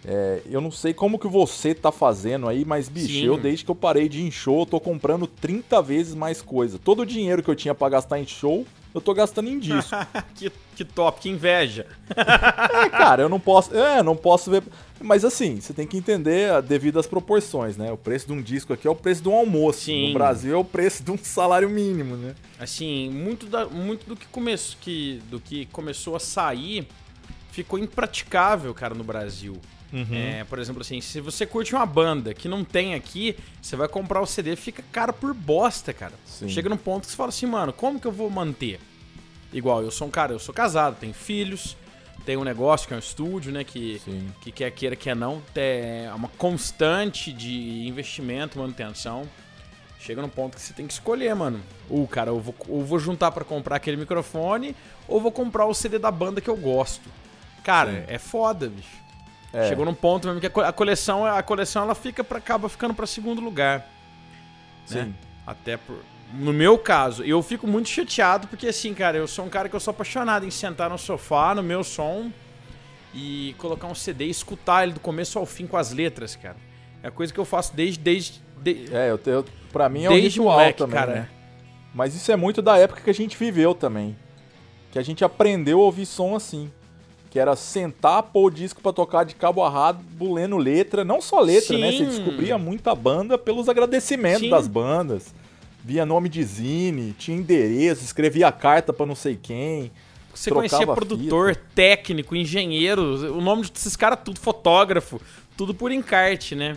É, 0.03 0.41
eu 0.47 0.63
não 0.63 0.71
sei 0.71 0.95
como 0.95 1.19
que 1.19 1.29
você 1.29 1.75
tá 1.75 1.93
fazendo 1.93 2.49
aí, 2.49 2.65
mas, 2.65 2.89
bicho, 2.89 3.09
Sim. 3.13 3.25
eu 3.27 3.37
desde 3.37 3.67
que 3.67 3.71
eu 3.71 3.75
parei 3.75 4.09
de 4.09 4.21
ir 4.21 4.27
em 4.27 4.31
show, 4.31 4.61
eu 4.61 4.65
tô 4.67 4.81
comprando 4.81 5.27
30 5.27 5.83
vezes 5.83 6.15
mais 6.15 6.41
coisa. 6.41 6.79
Todo 6.79 7.01
o 7.03 7.07
dinheiro 7.07 7.43
que 7.43 7.51
eu 7.51 7.55
tinha 7.55 7.75
pra 7.75 7.87
gastar 7.91 8.19
em 8.19 8.27
show, 8.27 8.65
eu 8.95 9.01
tô 9.01 9.15
gastando 9.15 9.49
em 9.49 9.59
disco. 9.59 9.91
que, 10.35 10.51
que 10.77 10.85
top, 10.85 11.21
que 11.21 11.29
inveja. 11.29 11.87
é, 12.11 12.89
cara, 12.91 13.23
eu 13.23 13.29
não 13.29 13.41
posso. 13.41 13.75
É, 13.77 14.03
não 14.03 14.17
posso 14.17 14.51
ver. 14.51 14.63
Mas 15.01 15.25
assim, 15.25 15.61
você 15.61 15.73
tem 15.73 15.87
que 15.87 15.97
entender 15.97 16.51
a 16.51 16.61
devidas 16.61 17.07
proporções, 17.07 17.77
né? 17.77 17.91
O 17.91 17.97
preço 17.97 18.27
de 18.27 18.33
um 18.33 18.43
disco 18.43 18.73
aqui 18.73 18.87
é 18.87 18.91
o 18.91 18.95
preço 18.95 19.23
de 19.23 19.29
um 19.29 19.35
almoço. 19.35 19.81
Sim. 19.85 20.09
No 20.09 20.15
Brasil 20.15 20.55
é 20.55 20.59
o 20.59 20.65
preço 20.65 21.03
de 21.03 21.11
um 21.11 21.17
salário 21.19 21.71
mínimo, 21.71 22.17
né? 22.17 22.35
Assim, 22.59 23.09
muito, 23.11 23.47
da- 23.47 23.67
muito 23.67 24.07
do, 24.07 24.15
que 24.15 24.27
começou, 24.27 24.77
que, 24.81 25.23
do 25.31 25.41
que 25.41 25.67
começou 25.67 26.15
a 26.17 26.21
sair 26.21 26.87
ficou 27.51 27.79
impraticável, 27.79 28.73
cara, 28.75 28.95
no 28.95 29.03
Brasil. 29.05 29.57
É, 30.13 30.45
por 30.45 30.59
exemplo, 30.59 30.83
assim, 30.83 31.01
se 31.01 31.21
você 31.21 31.45
curte 31.45 31.75
uma 31.75 31.85
banda 31.85 32.33
que 32.33 32.49
não 32.49 32.65
tem 32.65 32.95
aqui, 32.95 33.37
você 33.61 33.75
vai 33.75 33.89
comprar 33.89 34.21
o 34.21 34.27
CD, 34.27 34.55
fica 34.57 34.85
caro 34.93 35.13
por 35.13 35.35
bosta, 35.35 35.93
cara. 35.93 36.15
Sim. 36.25 36.49
Chega 36.49 36.69
num 36.69 36.77
ponto 36.77 37.05
que 37.05 37.11
você 37.11 37.17
fala 37.17 37.31
assim, 37.31 37.47
mano, 37.47 37.73
como 37.73 37.99
que 37.99 38.07
eu 38.07 38.13
vou 38.13 38.31
manter? 38.31 38.79
Igual, 39.53 39.83
eu 39.83 39.91
sou 39.91 40.07
um 40.07 40.11
cara, 40.11 40.33
eu 40.33 40.39
sou 40.39 40.55
casado, 40.55 40.97
tenho 41.01 41.13
filhos, 41.13 41.77
tenho 42.25 42.41
um 42.41 42.45
negócio 42.45 42.87
que 42.87 42.95
é 42.95 42.97
um 42.97 43.01
estúdio, 43.01 43.51
né, 43.51 43.65
que, 43.65 44.01
Sim. 44.05 44.29
que 44.41 44.53
quer 44.53 44.71
queira, 44.71 44.95
quer 44.95 45.17
não, 45.17 45.43
é 45.57 46.11
uma 46.15 46.29
constante 46.29 47.33
de 47.33 47.87
investimento, 47.89 48.59
manutenção. 48.59 49.29
Chega 49.99 50.23
num 50.23 50.29
ponto 50.31 50.57
que 50.57 50.63
você 50.63 50.73
tem 50.73 50.87
que 50.87 50.95
escolher, 50.95 51.35
mano. 51.35 51.61
Ou, 51.89 52.07
cara, 52.09 52.31
eu 52.31 52.41
vou, 52.41 52.55
ou 52.69 52.83
vou 52.83 52.99
juntar 52.99 53.31
pra 53.33 53.45
comprar 53.45 53.77
aquele 53.77 53.99
microfone, 53.99 54.75
ou 55.07 55.21
vou 55.21 55.31
comprar 55.31 55.67
o 55.67 55.75
CD 55.75 55.99
da 55.99 56.11
banda 56.11 56.41
que 56.41 56.49
eu 56.49 56.57
gosto. 56.57 57.07
Cara, 57.63 57.93
Sim. 57.93 58.05
é 58.15 58.19
foda, 58.19 58.69
bicho. 58.71 59.00
É. 59.53 59.69
Chegou 59.69 59.85
num 59.85 59.95
ponto 59.95 60.27
mesmo 60.29 60.41
que 60.41 60.47
a 60.47 60.51
co- 60.51 60.61
a 60.61 60.73
coleção, 60.73 61.25
a 61.27 61.43
coleção 61.43 61.83
ela 61.83 61.95
fica 61.95 62.23
para 62.23 62.39
acaba 62.39 62.69
ficando 62.69 62.95
pra 62.95 63.07
segundo 63.07 63.41
lugar. 63.41 63.79
né? 64.91 65.05
Sim. 65.05 65.15
Até 65.47 65.77
por 65.77 65.99
no 66.33 66.53
meu 66.53 66.79
caso, 66.79 67.25
eu 67.25 67.43
fico 67.43 67.67
muito 67.67 67.89
chateado 67.89 68.47
porque 68.47 68.69
assim, 68.69 68.95
cara, 68.95 69.17
eu 69.17 69.27
sou 69.27 69.45
um 69.45 69.49
cara 69.49 69.69
que 69.69 69.75
eu 69.75 69.81
sou 69.81 69.91
apaixonado 69.91 70.47
em 70.47 70.51
sentar 70.51 70.89
no 70.89 70.97
sofá, 70.97 71.53
no 71.57 71.63
meu 71.63 71.83
som 71.83 72.31
e 73.13 73.55
colocar 73.59 73.89
um 73.89 73.95
CD 73.97 74.27
e 74.27 74.31
escutar 74.31 74.85
ele 74.85 74.93
do 74.93 75.01
começo 75.01 75.39
ao 75.41 75.45
fim 75.47 75.67
com 75.67 75.77
as 75.77 75.91
letras, 75.93 76.37
cara. 76.37 76.57
É 77.03 77.09
a 77.09 77.11
coisa 77.11 77.33
que 77.33 77.41
eu 77.41 77.45
faço 77.45 77.75
desde 77.75 77.99
desde, 77.99 78.41
de- 78.63 78.95
É, 78.95 79.11
eu, 79.11 79.19
eu, 79.27 79.45
pra 79.73 79.89
mim 79.89 80.05
é 80.05 80.11
um 80.11 80.13
desde 80.13 80.39
ritual 80.39 80.59
moleque, 80.59 80.79
também, 80.79 80.95
cara. 81.01 81.13
né? 81.15 81.29
Mas 81.93 82.15
isso 82.15 82.31
é 82.31 82.37
muito 82.37 82.63
da 82.63 82.79
época 82.79 83.01
que 83.01 83.11
a 83.11 83.15
gente 83.15 83.37
viveu 83.37 83.75
também. 83.75 84.17
Que 84.93 84.99
a 85.01 85.03
gente 85.03 85.25
aprendeu 85.25 85.81
a 85.81 85.83
ouvir 85.85 86.07
som 86.07 86.37
assim. 86.37 86.71
Que 87.31 87.39
era 87.39 87.55
sentar, 87.55 88.25
pôr 88.25 88.47
o 88.47 88.51
disco 88.51 88.83
pra 88.83 88.93
tocar 88.93 89.25
de 89.25 89.37
cabo 89.37 89.63
a 89.63 89.71
rabo, 89.71 90.35
lendo 90.35 90.57
letra. 90.57 91.05
Não 91.05 91.21
só 91.21 91.41
letra, 91.41 91.79
né? 91.79 91.93
Você 91.93 91.99
Sim. 91.99 92.07
descobria 92.07 92.59
muita 92.59 92.95
banda 92.95 93.39
pelos 93.39 93.69
agradecimentos 93.69 94.43
Sim. 94.43 94.51
das 94.51 94.67
bandas. 94.67 95.33
Via 95.85 96.05
nome 96.05 96.29
de 96.29 96.43
zine, 96.43 97.15
tinha 97.19 97.37
endereço, 97.37 98.05
escrevia 98.05 98.51
carta 98.53 98.93
pra 98.93 99.07
não 99.07 99.15
sei 99.15 99.39
quem. 99.41 99.91
Você 100.35 100.51
conhecia 100.51 100.87
produtor, 100.87 101.57
técnico, 101.75 102.37
engenheiro, 102.37 103.33
o 103.37 103.41
nome 103.41 103.63
desses 103.69 103.97
caras 103.97 104.19
tudo, 104.25 104.39
fotógrafo, 104.41 105.21
tudo 105.57 105.75
por 105.75 105.91
encarte, 105.91 106.55
né? 106.55 106.77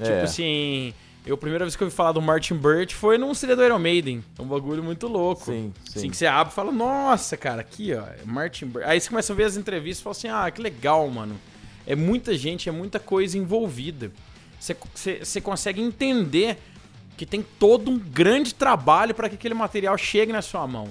É. 0.00 0.04
Tipo 0.04 0.24
assim, 0.24 0.94
eu 1.24 1.34
a 1.34 1.38
primeira 1.38 1.64
vez 1.64 1.76
que 1.76 1.82
eu 1.82 1.86
ouvi 1.86 1.94
falar 1.96 2.12
do 2.12 2.20
Martin 2.20 2.54
Burt 2.54 2.92
foi 2.94 3.16
num 3.18 3.32
CD 3.34 3.54
do 3.54 3.64
Iron 3.64 3.78
Maiden. 3.78 4.24
É 4.38 4.42
um 4.42 4.46
bagulho 4.46 4.82
muito 4.82 5.06
louco. 5.06 5.44
Sim, 5.44 5.72
sim. 5.84 5.98
Assim 5.98 6.10
que 6.10 6.16
você 6.16 6.26
abre 6.26 6.52
e 6.52 6.56
fala, 6.56 6.72
nossa, 6.72 7.36
cara, 7.36 7.60
aqui, 7.60 7.94
ó, 7.94 8.00
é 8.02 8.18
Martin 8.24 8.66
Burt. 8.66 8.84
Aí 8.86 9.00
você 9.00 9.08
começa 9.08 9.32
a 9.32 9.36
ver 9.36 9.44
as 9.44 9.56
entrevistas 9.56 10.00
e 10.00 10.02
fala 10.02 10.12
assim, 10.16 10.28
ah, 10.28 10.50
que 10.50 10.60
legal, 10.60 11.08
mano. 11.08 11.36
É 11.86 11.94
muita 11.96 12.36
gente, 12.36 12.68
é 12.68 12.72
muita 12.72 12.98
coisa 12.98 13.36
envolvida. 13.38 14.10
Você, 14.58 14.76
você, 14.94 15.18
você 15.24 15.40
consegue 15.40 15.80
entender 15.80 16.58
que 17.16 17.26
tem 17.26 17.44
todo 17.58 17.90
um 17.90 17.98
grande 17.98 18.54
trabalho 18.54 19.14
para 19.14 19.28
que 19.28 19.34
aquele 19.34 19.54
material 19.54 19.96
chegue 19.98 20.32
na 20.32 20.42
sua 20.42 20.66
mão. 20.66 20.88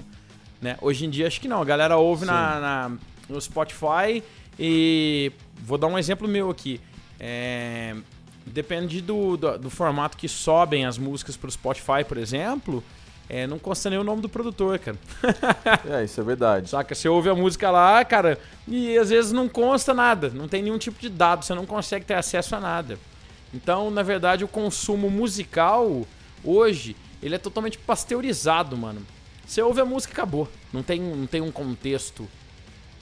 Né? 0.60 0.76
Hoje 0.80 1.04
em 1.06 1.10
dia, 1.10 1.26
acho 1.26 1.40
que 1.40 1.48
não. 1.48 1.60
A 1.60 1.64
galera 1.64 1.96
ouve 1.96 2.24
na, 2.24 2.60
na- 2.60 2.92
no 3.28 3.40
Spotify 3.40 4.22
e. 4.58 5.32
Vou 5.64 5.76
dar 5.78 5.86
um 5.88 5.98
exemplo 5.98 6.26
meu 6.28 6.50
aqui. 6.50 6.80
É, 7.18 7.94
depende 8.46 9.00
do, 9.00 9.36
do, 9.36 9.58
do 9.58 9.70
formato 9.70 10.16
que 10.16 10.28
sobem 10.28 10.84
as 10.86 10.98
músicas 10.98 11.36
pro 11.36 11.50
Spotify, 11.50 12.04
por 12.06 12.16
exemplo. 12.16 12.82
é, 13.28 13.46
não 13.46 13.58
consta 13.58 13.88
nem 13.88 13.98
o 13.98 14.04
nome 14.04 14.20
do 14.22 14.28
produtor, 14.28 14.78
cara. 14.78 14.98
É, 15.88 16.04
isso 16.04 16.20
é 16.20 16.24
verdade. 16.24 16.68
Saca? 16.70 16.94
Você 16.94 17.08
ouve 17.08 17.28
a 17.28 17.34
música 17.34 17.70
lá, 17.70 18.04
cara, 18.04 18.38
e 18.68 18.96
às 18.98 19.10
vezes 19.10 19.32
não 19.32 19.48
consta 19.48 19.94
nada, 19.94 20.30
não 20.30 20.46
tem 20.48 20.62
nenhum 20.62 20.78
tipo 20.78 21.00
de 21.00 21.08
dado, 21.08 21.44
você 21.44 21.54
não 21.54 21.64
consegue 21.66 22.04
ter 22.04 22.14
acesso 22.14 22.54
a 22.56 22.60
nada. 22.60 22.98
Então, 23.54 23.90
na 23.90 24.02
verdade, 24.02 24.44
o 24.44 24.48
consumo 24.48 25.10
musical 25.10 26.06
hoje, 26.44 26.96
ele 27.22 27.34
é 27.34 27.38
totalmente 27.38 27.78
pasteurizado, 27.78 28.76
mano. 28.76 29.02
Você 29.46 29.60
ouve 29.60 29.80
a 29.80 29.84
música 29.84 30.12
e 30.12 30.14
acabou. 30.14 30.48
Não 30.72 30.82
tem, 30.82 31.00
não 31.00 31.26
tem 31.26 31.40
um 31.40 31.50
contexto 31.52 32.22
on- 32.22 32.26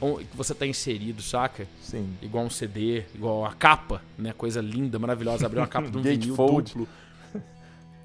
que 0.00 0.36
você 0.36 0.54
tá 0.54 0.66
inserido, 0.66 1.22
saca? 1.22 1.66
Sim. 1.80 2.16
Igual 2.22 2.44
um 2.44 2.50
CD, 2.50 3.04
igual 3.14 3.44
a 3.44 3.52
capa, 3.52 4.00
né? 4.18 4.32
Coisa 4.36 4.60
linda, 4.60 4.98
maravilhosa. 4.98 5.46
Abrir 5.46 5.60
uma 5.60 5.66
capa 5.66 5.90
de 5.90 5.98
um 5.98 6.02
vinil 6.02 6.34
Gatefold. 6.34 6.72
duplo. 6.72 6.88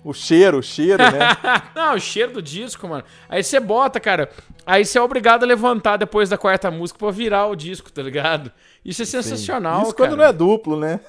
O 0.04 0.14
cheiro, 0.14 0.60
o 0.60 0.62
cheiro, 0.62 1.02
né? 1.02 1.36
Não, 1.76 1.96
o 1.96 2.00
cheiro 2.00 2.34
do 2.34 2.42
disco, 2.42 2.88
mano. 2.88 3.04
Aí 3.28 3.44
você 3.44 3.60
bota, 3.60 4.00
cara. 4.00 4.30
Aí 4.64 4.86
você 4.86 5.00
é 5.00 5.02
obrigado 5.02 5.44
a 5.44 5.48
levantar 5.48 5.98
depois 5.98 6.30
da 6.30 6.38
quarta 6.38 6.70
música 6.70 7.00
pra 7.00 7.10
virar 7.10 7.48
o 7.48 7.56
disco, 7.56 7.92
tá 7.92 8.04
ligado? 8.04 8.52
Isso 8.84 9.02
é 9.02 9.06
sensacional, 9.06 9.82
Isso 9.82 9.96
cara. 9.96 10.10
quando 10.10 10.20
não 10.20 10.26
é 10.26 10.32
duplo, 10.32 10.80
né? 10.80 11.00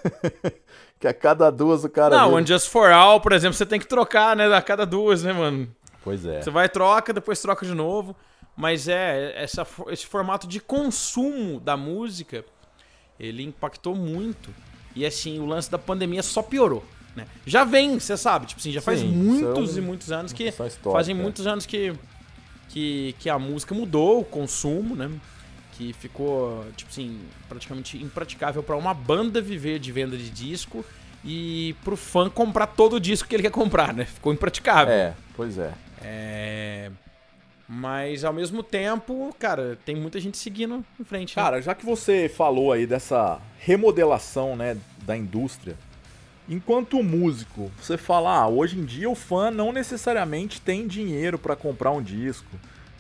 que 0.99 1.07
a 1.07 1.13
cada 1.13 1.51
duas 1.51 1.85
o 1.85 1.91
cara. 1.91 2.17
Não, 2.17 2.33
One 2.35 2.47
Just 2.47 2.69
For 2.69 2.91
All, 2.91 3.21
por 3.21 3.33
exemplo, 3.33 3.55
você 3.55 3.67
tem 3.67 3.79
que 3.79 3.87
trocar, 3.87 4.35
né? 4.35 4.47
A 4.55 4.63
cada 4.63 4.87
duas, 4.87 5.23
né, 5.23 5.33
mano? 5.35 5.69
Pois 6.03 6.25
é. 6.25 6.41
Você 6.41 6.51
vai 6.51 6.67
troca, 6.67 7.13
depois 7.13 7.39
troca 7.43 7.67
de 7.67 7.75
novo. 7.75 8.17
Mas 8.57 8.89
é, 8.89 9.35
essa, 9.37 9.67
esse 9.89 10.07
formato 10.07 10.47
de 10.47 10.59
consumo 10.61 11.61
da 11.61 11.77
música, 11.77 12.45
ele 13.21 13.43
impactou 13.43 13.95
muito. 13.95 14.49
E 14.95 15.05
assim, 15.05 15.39
o 15.39 15.45
lance 15.45 15.71
da 15.71 15.79
pandemia 15.79 16.23
só 16.23 16.43
piorou. 16.43 16.83
Né? 17.15 17.27
Já 17.47 17.65
vem, 17.65 17.99
você 17.99 18.17
sabe, 18.17 18.47
tipo 18.47 18.61
assim, 18.61 18.73
já 18.73 18.81
faz 18.81 19.01
Sim, 19.01 19.09
muitos 19.09 19.77
e 19.77 19.81
muitos 19.81 20.11
anos 20.11 20.33
que. 20.33 20.45
questão 20.45 20.67
histórica, 20.67 20.99
Fazem 20.99 21.19
é. 21.19 21.23
muitos 21.23 21.47
anos 21.47 21.67
que, 21.67 21.95
que, 22.69 23.15
que 23.19 23.29
a 23.29 23.39
música 23.39 23.75
mudou, 23.75 24.21
o 24.21 24.25
consumo, 24.25 24.97
né? 24.97 25.11
Que 25.73 25.93
ficou, 25.93 26.65
tipo 26.77 26.91
assim, 26.91 27.21
praticamente 27.49 27.99
impraticável 27.99 28.63
pra 28.63 28.77
uma 28.77 28.95
banda 28.95 29.41
viver 29.41 29.79
de 29.79 29.93
venda 29.93 30.17
de 30.17 30.31
disco 30.31 30.85
e 31.23 31.75
pro 31.85 31.97
fã 31.97 32.31
comprar 32.31 32.69
todo 32.69 32.97
o 32.97 33.01
disco 33.01 33.29
que 33.29 33.35
ele 33.35 33.43
quer 33.43 33.51
comprar, 33.51 33.93
né? 33.93 34.07
Ficou 34.07 34.33
impraticável. 34.33 34.95
É, 34.95 35.15
pois 35.35 35.59
é. 35.59 35.73
É, 36.03 36.91
Mas 37.69 38.25
ao 38.25 38.33
mesmo 38.33 38.63
tempo, 38.63 39.35
cara, 39.39 39.77
tem 39.85 39.97
muita 39.97 40.21
gente 40.21 40.39
seguindo 40.39 40.85
em 41.01 41.05
frente. 41.05 41.37
né? 41.37 41.43
Cara, 41.43 41.61
já 41.61 41.75
que 41.75 41.85
você 41.85 42.29
falou 42.29 42.73
aí 42.73 42.87
dessa 42.87 43.41
remodelação, 43.59 44.55
né, 44.55 44.77
da 45.03 45.17
indústria, 45.17 45.77
enquanto 46.49 47.03
músico, 47.03 47.71
você 47.81 47.97
fala, 47.97 48.39
ah, 48.43 48.49
hoje 48.49 48.79
em 48.79 48.85
dia 48.85 49.11
o 49.11 49.17
fã 49.17 49.51
não 49.51 49.73
necessariamente 49.73 50.61
tem 50.61 50.87
dinheiro 50.87 51.39
pra 51.39 51.57
comprar 51.57 51.91
um 51.91 52.03
disco. 52.03 52.49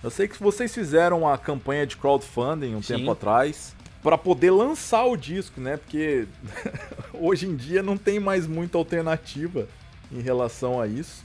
Eu 0.02 0.11
sei 0.11 0.26
que 0.28 0.40
vocês 0.42 0.75
fizeram 0.75 1.20
uma 1.20 1.38
campanha 1.38 1.87
de 1.87 1.96
crowdfunding 1.96 2.75
um 2.75 2.82
Sim. 2.82 2.96
tempo 2.96 3.11
atrás 3.12 3.75
pra 4.02 4.18
poder 4.18 4.50
lançar 4.50 5.04
o 5.04 5.16
disco, 5.16 5.61
né? 5.61 5.76
Porque 5.76 6.26
hoje 7.14 7.46
em 7.46 7.54
dia 7.56 7.82
não 7.82 7.96
tem 7.96 8.18
mais 8.20 8.46
muita 8.46 8.78
alternativa 8.78 9.68
em 10.12 10.20
relação 10.20 10.80
a 10.80 10.87
isso. 10.87 11.25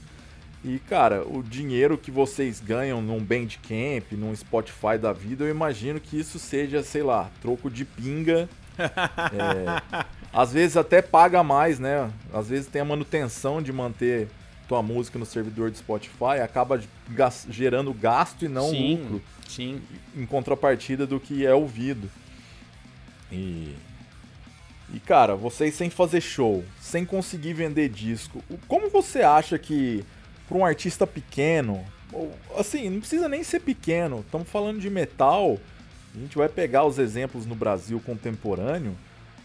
E, 0.64 0.78
cara, 0.78 1.26
o 1.26 1.42
dinheiro 1.42 1.98
que 1.98 2.10
vocês 2.10 2.60
ganham 2.60 3.02
num 3.02 3.18
Bandcamp, 3.18 4.12
num 4.12 4.34
Spotify 4.34 4.96
da 5.00 5.12
vida, 5.12 5.44
eu 5.44 5.50
imagino 5.50 5.98
que 5.98 6.18
isso 6.18 6.38
seja, 6.38 6.82
sei 6.84 7.02
lá, 7.02 7.30
troco 7.40 7.70
de 7.70 7.84
pinga. 7.84 8.48
É, 8.82 10.00
às 10.32 10.50
vezes 10.50 10.78
até 10.78 11.02
paga 11.02 11.42
mais, 11.42 11.78
né? 11.78 12.10
Às 12.32 12.48
vezes 12.48 12.66
tem 12.66 12.80
a 12.80 12.84
manutenção 12.84 13.60
de 13.60 13.70
manter 13.70 14.28
tua 14.66 14.82
música 14.82 15.18
no 15.18 15.26
servidor 15.26 15.70
do 15.70 15.76
Spotify, 15.76 16.40
acaba 16.42 16.80
gerando 17.50 17.92
gasto 17.92 18.46
e 18.46 18.48
não 18.48 18.70
sim, 18.70 18.96
lucro 18.96 19.22
Sim. 19.46 19.82
em 20.16 20.24
contrapartida 20.24 21.06
do 21.06 21.20
que 21.20 21.44
é 21.44 21.54
ouvido. 21.54 22.10
E. 23.30 23.74
E 24.94 25.00
cara, 25.00 25.36
vocês 25.36 25.74
sem 25.74 25.90
fazer 25.90 26.20
show, 26.20 26.64
sem 26.80 27.04
conseguir 27.04 27.52
vender 27.54 27.88
disco, 27.88 28.42
como 28.66 28.90
você 28.90 29.20
acha 29.20 29.58
que 29.58 30.04
para 30.52 30.58
um 30.60 30.66
artista 30.66 31.06
pequeno, 31.06 31.82
ou 32.12 32.30
assim, 32.58 32.90
não 32.90 33.00
precisa 33.00 33.26
nem 33.26 33.42
ser 33.42 33.60
pequeno, 33.60 34.20
estamos 34.20 34.46
falando 34.48 34.78
de 34.78 34.90
metal, 34.90 35.58
a 36.14 36.18
gente 36.18 36.36
vai 36.36 36.48
pegar 36.48 36.84
os 36.84 36.98
exemplos 36.98 37.46
no 37.46 37.54
Brasil 37.54 37.98
contemporâneo, 38.04 38.94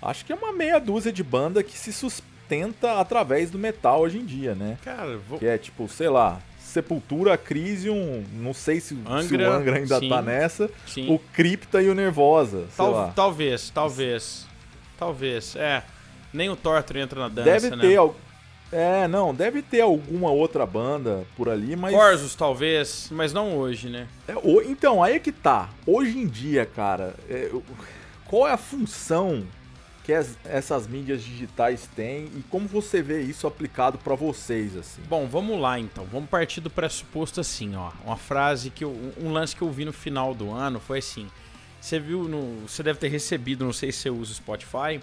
acho 0.01 0.25
que 0.25 0.33
é 0.33 0.35
uma 0.35 0.51
meia 0.51 0.79
dúzia 0.79 1.11
de 1.13 1.23
banda 1.23 1.63
que 1.63 1.77
se 1.77 1.93
sustenta 1.93 2.99
através 2.99 3.49
do 3.49 3.57
metal 3.57 4.01
hoje 4.01 4.17
em 4.17 4.25
dia, 4.25 4.53
né? 4.53 4.77
Cara, 4.83 5.17
vou... 5.17 5.39
Que 5.39 5.45
é 5.45 5.57
tipo, 5.57 5.87
sei 5.87 6.09
lá, 6.09 6.41
Sepultura, 6.59 7.37
Crisium, 7.37 8.25
não 8.33 8.53
sei 8.53 8.81
se, 8.81 8.89
se 8.89 9.01
Angra, 9.07 9.49
o 9.49 9.53
Angra 9.53 9.77
ainda 9.77 9.99
sim. 9.99 10.09
tá 10.09 10.21
nessa, 10.21 10.69
sim. 10.85 11.09
o 11.09 11.17
Cripta 11.17 11.81
e 11.81 11.89
o 11.89 11.95
Nervosa, 11.95 12.65
Tal-. 12.75 13.13
Talvez, 13.15 13.69
talvez. 13.69 14.45
Talvez, 14.97 15.55
é. 15.55 15.83
Nem 16.33 16.49
o 16.49 16.55
Torture 16.57 16.99
entra 16.99 17.21
na 17.21 17.29
dança, 17.29 17.49
Deve 17.49 17.75
né? 17.77 17.81
ter 17.81 17.95
al- 17.95 18.15
É, 18.71 19.07
não, 19.07 19.33
deve 19.33 19.61
ter 19.61 19.81
alguma 19.81 20.29
outra 20.29 20.65
banda 20.65 21.25
por 21.37 21.47
ali, 21.47 21.75
mas. 21.75 21.95
Corsos, 21.95 22.35
talvez, 22.35 23.07
mas 23.11 23.31
não 23.31 23.55
hoje, 23.57 23.89
né? 23.89 24.07
É, 24.27 24.35
o- 24.35 24.61
então, 24.61 25.01
aí 25.01 25.15
é 25.15 25.19
que 25.19 25.31
tá. 25.31 25.69
Hoje 25.85 26.17
em 26.17 26.27
dia, 26.27 26.65
cara, 26.65 27.15
é, 27.29 27.49
qual 28.25 28.45
é 28.47 28.51
a 28.51 28.57
função 28.57 29.45
que 30.03 30.11
as- 30.13 30.37
essas 30.45 30.85
mídias 30.87 31.21
digitais 31.23 31.87
têm 31.95 32.25
e 32.35 32.43
como 32.49 32.67
você 32.67 33.01
vê 33.01 33.21
isso 33.21 33.45
aplicado 33.47 33.97
pra 33.97 34.15
vocês, 34.15 34.75
assim? 34.75 35.01
Bom, 35.07 35.27
vamos 35.27 35.59
lá 35.59 35.79
então. 35.79 36.05
Vamos 36.11 36.29
partir 36.29 36.59
do 36.61 36.69
pressuposto 36.69 37.39
assim, 37.41 37.75
ó. 37.75 37.91
Uma 38.05 38.17
frase 38.17 38.69
que 38.69 38.83
eu, 38.83 38.95
um 39.21 39.31
lance 39.31 39.55
que 39.55 39.61
eu 39.61 39.71
vi 39.71 39.85
no 39.85 39.93
final 39.93 40.33
do 40.33 40.51
ano 40.51 40.79
foi 40.79 40.99
assim. 40.99 41.27
Você 41.79 41.99
viu 41.99 42.23
no, 42.23 42.67
você 42.67 42.81
deve 42.83 42.99
ter 42.99 43.07
recebido, 43.07 43.63
não 43.63 43.71
sei 43.71 43.91
se 43.93 43.99
você 43.99 44.09
usa 44.09 44.31
o 44.31 44.35
Spotify, 44.35 44.99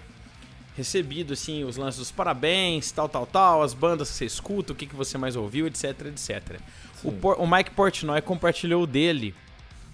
recebido 0.75 1.33
assim 1.33 1.63
os 1.63 1.77
lances 1.77 1.99
dos 1.99 2.11
parabéns, 2.11 2.91
tal, 2.91 3.07
tal, 3.07 3.25
tal, 3.25 3.63
as 3.63 3.73
bandas 3.73 4.09
que 4.09 4.15
você 4.15 4.25
escuta, 4.25 4.73
o 4.73 4.75
que, 4.75 4.85
que 4.85 4.95
você 4.95 5.17
mais 5.17 5.35
ouviu, 5.35 5.67
etc, 5.67 6.07
etc. 6.07 6.59
O. 7.03 7.11
Por- 7.11 7.39
o 7.39 7.47
Mike 7.47 7.71
Portnoy 7.71 8.21
compartilhou 8.21 8.83
o 8.83 8.87
dele, 8.87 9.33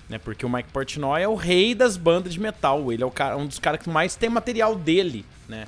né? 0.10 0.18
Porque 0.18 0.46
o 0.46 0.50
Mike 0.50 0.70
Portnoy 0.72 1.22
é 1.22 1.28
o 1.28 1.36
rei 1.36 1.76
das 1.76 1.98
bandas 1.98 2.34
de 2.34 2.40
metal. 2.40 2.92
Ele 2.92 3.04
é 3.04 3.06
o 3.06 3.12
cara, 3.12 3.38
um 3.38 3.46
dos 3.46 3.60
caras 3.60 3.82
que 3.82 3.90
mais 3.90 4.16
tem 4.16 4.30
material 4.30 4.76
dele, 4.76 5.26
né? 5.48 5.68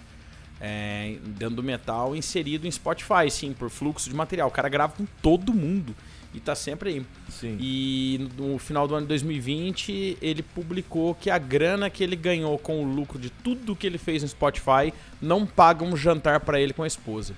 É, 0.60 1.18
dentro 1.26 1.56
do 1.58 1.64
metal 1.64 2.16
inserido 2.16 2.66
em 2.66 2.72
Spotify, 2.72 3.30
sim, 3.30 3.52
por 3.54 3.70
fluxo 3.70 4.10
de 4.10 4.16
material. 4.16 4.48
O 4.48 4.52
cara 4.52 4.70
grava 4.70 4.94
com 4.94 5.06
todo 5.22 5.54
mundo 5.54 5.94
e 6.34 6.40
tá 6.40 6.56
sempre 6.56 6.90
aí. 6.90 7.06
Sim. 7.30 7.58
E 7.60 8.28
no 8.38 8.58
final 8.58 8.88
do 8.88 8.96
ano 8.96 9.04
de 9.06 9.10
2020, 9.10 10.18
ele 10.22 10.42
publicou 10.42 11.14
que 11.16 11.30
a 11.30 11.38
grana 11.38 11.90
que 11.90 12.04
ele 12.04 12.16
ganhou 12.16 12.58
com 12.58 12.84
o 12.84 12.86
lucro 12.96 13.20
de 13.20 13.30
tudo 13.30 13.76
que 13.76 13.86
ele 13.86 13.98
fez 13.98 14.24
no 14.24 14.28
Spotify 14.30 14.94
não 15.22 15.46
paga 15.46 15.84
um 15.84 15.96
jantar 15.96 16.40
pra 16.40 16.60
ele 16.60 16.74
com 16.74 16.84
a 16.84 16.88
esposa. 16.88 17.34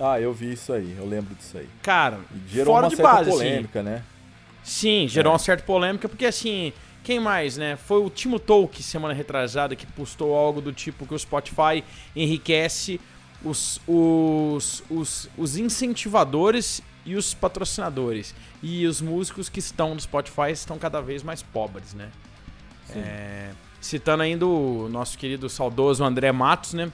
Ah, 0.00 0.20
eu 0.20 0.32
vi 0.32 0.52
isso 0.52 0.72
aí, 0.72 0.94
eu 0.96 1.06
lembro 1.06 1.34
disso 1.34 1.58
aí. 1.58 1.68
Cara, 1.82 2.20
E 2.34 2.52
gerou 2.54 2.74
fora 2.74 2.86
uma 2.86 2.90
de 2.90 2.96
certa 2.96 3.12
base, 3.12 3.30
assim. 3.30 3.38
polêmica, 3.38 3.82
né? 3.82 4.02
Sim, 4.62 5.06
gerou 5.08 5.30
É. 5.30 5.32
uma 5.32 5.38
certa 5.38 5.64
polêmica, 5.64 6.08
porque 6.08 6.24
assim, 6.26 6.72
quem 7.02 7.18
mais, 7.18 7.56
né? 7.56 7.76
Foi 7.76 8.00
o 8.00 8.08
Timo 8.08 8.38
Tolk, 8.38 8.82
semana 8.82 9.12
retrasada, 9.12 9.74
que 9.74 9.86
postou 9.86 10.34
algo 10.36 10.60
do 10.60 10.72
tipo 10.72 11.04
que 11.06 11.14
o 11.14 11.18
Spotify 11.18 11.82
enriquece 12.14 13.00
os, 13.44 13.80
os, 13.88 14.82
os, 14.90 15.28
os 15.36 15.56
incentivadores 15.56 16.80
e 17.08 17.16
os 17.16 17.32
patrocinadores. 17.32 18.34
E 18.62 18.86
os 18.86 19.00
músicos 19.00 19.48
que 19.48 19.60
estão 19.60 19.94
no 19.94 20.00
Spotify 20.00 20.50
estão 20.52 20.78
cada 20.78 21.00
vez 21.00 21.22
mais 21.22 21.42
pobres, 21.42 21.94
né? 21.94 22.10
É, 22.94 23.50
citando 23.80 24.22
ainda 24.22 24.46
o 24.46 24.88
nosso 24.90 25.16
querido 25.16 25.48
saudoso 25.48 26.04
André 26.04 26.30
Matos, 26.32 26.74
né? 26.74 26.92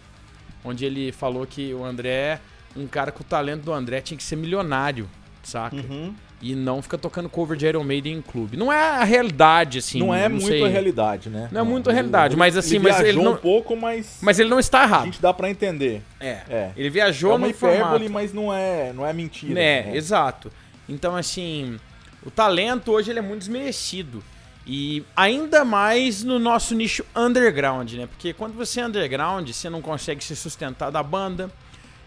Onde 0.65 0.85
ele 0.85 1.11
falou 1.11 1.45
que 1.47 1.75
o 1.75 1.85
André, 1.85 2.41
um 2.77 2.87
cara 2.87 3.11
com 3.11 3.23
o 3.23 3.27
talento 3.27 3.65
do 3.65 3.73
André 3.73 4.01
tinha 4.01 4.17
que 4.17 4.23
ser 4.23 4.37
milionário, 4.37 5.11
saca? 5.43 5.77
Uhum. 5.77 6.15
E 6.47 6.55
não 6.55 6.83
fica 6.83 6.99
tocando 6.99 7.27
cover 7.31 7.57
de 7.57 7.65
Iron 7.67 7.83
Maiden 7.83 8.19
em 8.19 8.21
clube. 8.21 8.55
Não 8.55 8.71
é 8.71 8.79
a 9.01 9.05
realidade, 9.05 9.79
assim. 9.79 9.99
não 9.99 10.15
é 10.15 10.29
muito 10.29 10.47
sei. 10.47 10.63
a 10.63 10.69
realidade, 10.69 11.31
né? 11.31 11.49
Não 11.51 11.63
é 11.63 11.65
muito 11.65 11.89
a 11.89 11.93
realidade, 11.93 12.37
mas 12.37 12.55
assim, 12.55 12.75
ele 12.77 12.85
mas 12.85 13.01
ele 13.01 13.23
não- 13.23 13.33
um 13.33 13.37
pouco, 13.37 13.75
mas, 13.75 14.19
Mas 14.21 14.39
ele 14.39 14.51
não 14.51 14.59
está 14.59 14.83
a 14.83 14.85
errado. 14.85 15.05
gente 15.07 15.23
dá 15.23 15.33
pra 15.33 15.49
entender. 15.49 16.03
É. 16.21 16.39
É. 16.49 16.71
Ele 16.77 16.89
É 16.89 16.91
viajou 16.91 17.31
uma 17.31 17.39
no 17.39 17.49
hipérbole, 17.49 18.09
mas 18.11 18.33
não 18.35 18.53
é, 18.53 18.93
não 18.93 19.07
é 19.07 19.13
mentira. 19.15 19.59
É, 19.59 19.85
né? 19.85 19.97
exato. 19.97 20.53
Então, 20.87 21.17
assim, 21.17 21.81
o 22.25 22.31
talento 22.31 22.93
hoje 22.93 23.11
ele 23.11 23.21
é 23.21 23.23
muito 23.23 23.39
desmerecido. 23.39 24.23
E 24.67 25.03
ainda 25.17 25.65
mais 25.65 26.23
no 26.23 26.39
nosso 26.39 26.75
nicho 26.75 27.05
underground, 27.17 27.93
né? 27.95 28.07
Porque 28.07 28.33
quando 28.35 28.55
você 28.55 28.81
é 28.81 28.87
underground, 28.87 29.49
você 29.51 29.69
não 29.71 29.81
consegue 29.83 30.23
se 30.23 30.35
sustentar 30.37 30.91
da 30.91 31.03
banda. 31.03 31.51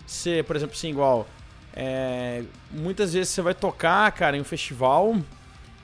Você, 0.05 0.43
por 0.43 0.55
exemplo, 0.55 0.75
assim, 0.75 0.89
igual. 0.89 1.27
É, 1.79 2.41
muitas 2.71 3.13
vezes 3.13 3.29
você 3.29 3.39
vai 3.39 3.53
tocar, 3.53 4.11
cara, 4.11 4.35
em 4.35 4.41
um 4.41 4.43
festival 4.43 5.15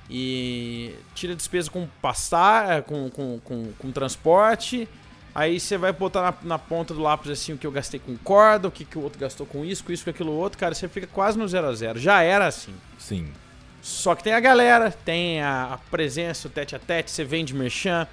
e 0.09 0.95
tira 1.13 1.35
despesa 1.35 1.69
com 1.69 1.87
passar, 2.01 2.81
com, 2.81 3.11
com, 3.11 3.39
com, 3.39 3.71
com 3.77 3.91
transporte. 3.91 4.89
Aí 5.35 5.59
você 5.59 5.77
vai 5.77 5.93
botar 5.93 6.21
na, 6.23 6.33
na 6.55 6.59
ponta 6.59 6.95
do 6.95 6.99
lápis 6.99 7.29
assim 7.29 7.53
o 7.53 7.59
que 7.59 7.67
eu 7.67 7.71
gastei 7.71 7.99
com 7.99 8.17
corda, 8.17 8.67
o 8.67 8.71
que, 8.71 8.83
que 8.83 8.97
o 8.97 9.01
outro 9.01 9.19
gastou 9.19 9.45
com 9.45 9.63
isso, 9.63 9.83
com 9.83 9.91
isso, 9.91 10.03
com 10.03 10.09
aquilo 10.09 10.31
outro, 10.31 10.57
cara, 10.57 10.73
você 10.73 10.87
fica 10.87 11.05
quase 11.05 11.37
no 11.37 11.47
zero 11.47 11.67
a 11.67 11.75
zero. 11.75 11.99
Já 11.99 12.23
era 12.23 12.47
assim. 12.47 12.73
Sim. 12.97 13.31
Só 13.79 14.15
que 14.15 14.23
tem 14.23 14.33
a 14.33 14.39
galera, 14.39 14.89
tem 14.89 15.41
a, 15.41 15.73
a 15.73 15.77
presença, 15.77 16.47
o 16.47 16.51
tete 16.51 16.75
a 16.75 16.79
tete, 16.79 17.11
você 17.11 17.23
vende 17.23 17.53
merchan. 17.53 18.07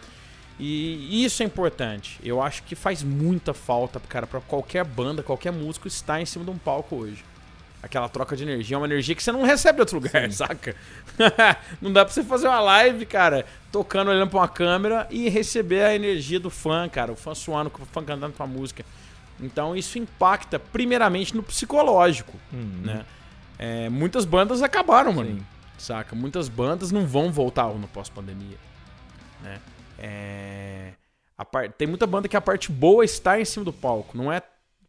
E 0.59 1.25
isso 1.25 1.43
é 1.43 1.47
importante. 1.47 2.21
Eu 2.23 2.43
acho 2.43 2.63
que 2.65 2.75
faz 2.75 3.03
muita 3.03 3.55
falta, 3.55 3.99
cara, 4.01 4.27
pra 4.27 4.43
qualquer 4.43 4.85
banda, 4.85 5.23
qualquer 5.23 5.51
músico 5.51 5.89
estar 5.89 6.21
em 6.21 6.27
cima 6.27 6.45
de 6.45 6.51
um 6.51 6.59
palco 6.59 6.97
hoje. 6.97 7.25
Aquela 7.83 8.09
troca 8.11 8.37
de 8.37 8.43
energia 8.43 8.77
é 8.77 8.79
uma 8.79 8.87
energia 8.87 9.15
que 9.15 9.23
você 9.23 9.33
não 9.33 9.43
recebe 9.43 9.77
de 9.77 9.81
outro 9.83 9.97
lugar, 9.99 10.31
saca? 10.33 10.77
não 11.81 11.91
dá 11.93 12.05
pra 12.05 12.13
você 12.13 12.23
fazer 12.23 12.47
uma 12.47 12.61
live, 12.61 13.07
cara, 13.07 13.47
tocando, 13.73 14.11
olhando 14.11 14.29
pra 14.29 14.41
uma 14.41 14.49
câmera 14.49 15.07
e 15.11 15.29
receber 15.31 15.83
a 15.85 15.95
energia 15.95 16.39
do 16.39 16.51
fã, 16.51 16.89
cara. 16.89 17.11
O 17.13 17.17
fã 17.17 17.35
suando, 17.35 17.73
o 17.79 17.87
fã 17.87 18.05
cantando 18.05 18.35
tua 18.37 18.47
música. 18.47 18.85
Então 19.41 19.75
isso 19.75 19.99
impacta 19.99 20.59
primeiramente 20.59 21.35
no 21.35 21.43
psicológico, 21.43 22.37
Uhum. 22.53 22.83
né? 22.85 23.05
É, 23.59 23.89
muitas 23.89 24.25
bandas 24.27 24.63
acabaram, 24.63 25.13
mano. 25.15 25.31
Sim. 25.39 25.47
Saca? 25.79 26.15
Muitas 26.15 26.49
bandas 26.49 26.91
não 26.93 27.07
vão 27.07 27.33
voltar 27.33 27.67
no 27.69 27.89
pós-pandemia. 27.89 28.59
Né? 29.43 29.59
É, 29.99 30.93
a 31.37 31.45
par- 31.45 31.71
Tem 31.73 31.87
muita 31.89 32.07
banda 32.07 32.29
que 32.29 32.37
a 32.37 32.41
parte 32.41 32.71
boa 32.71 33.05
está 33.05 33.41
em 33.41 33.45
cima 33.47 33.65
do 33.65 33.73
palco. 33.73 34.17
Não 34.17 34.31
é, 34.31 34.43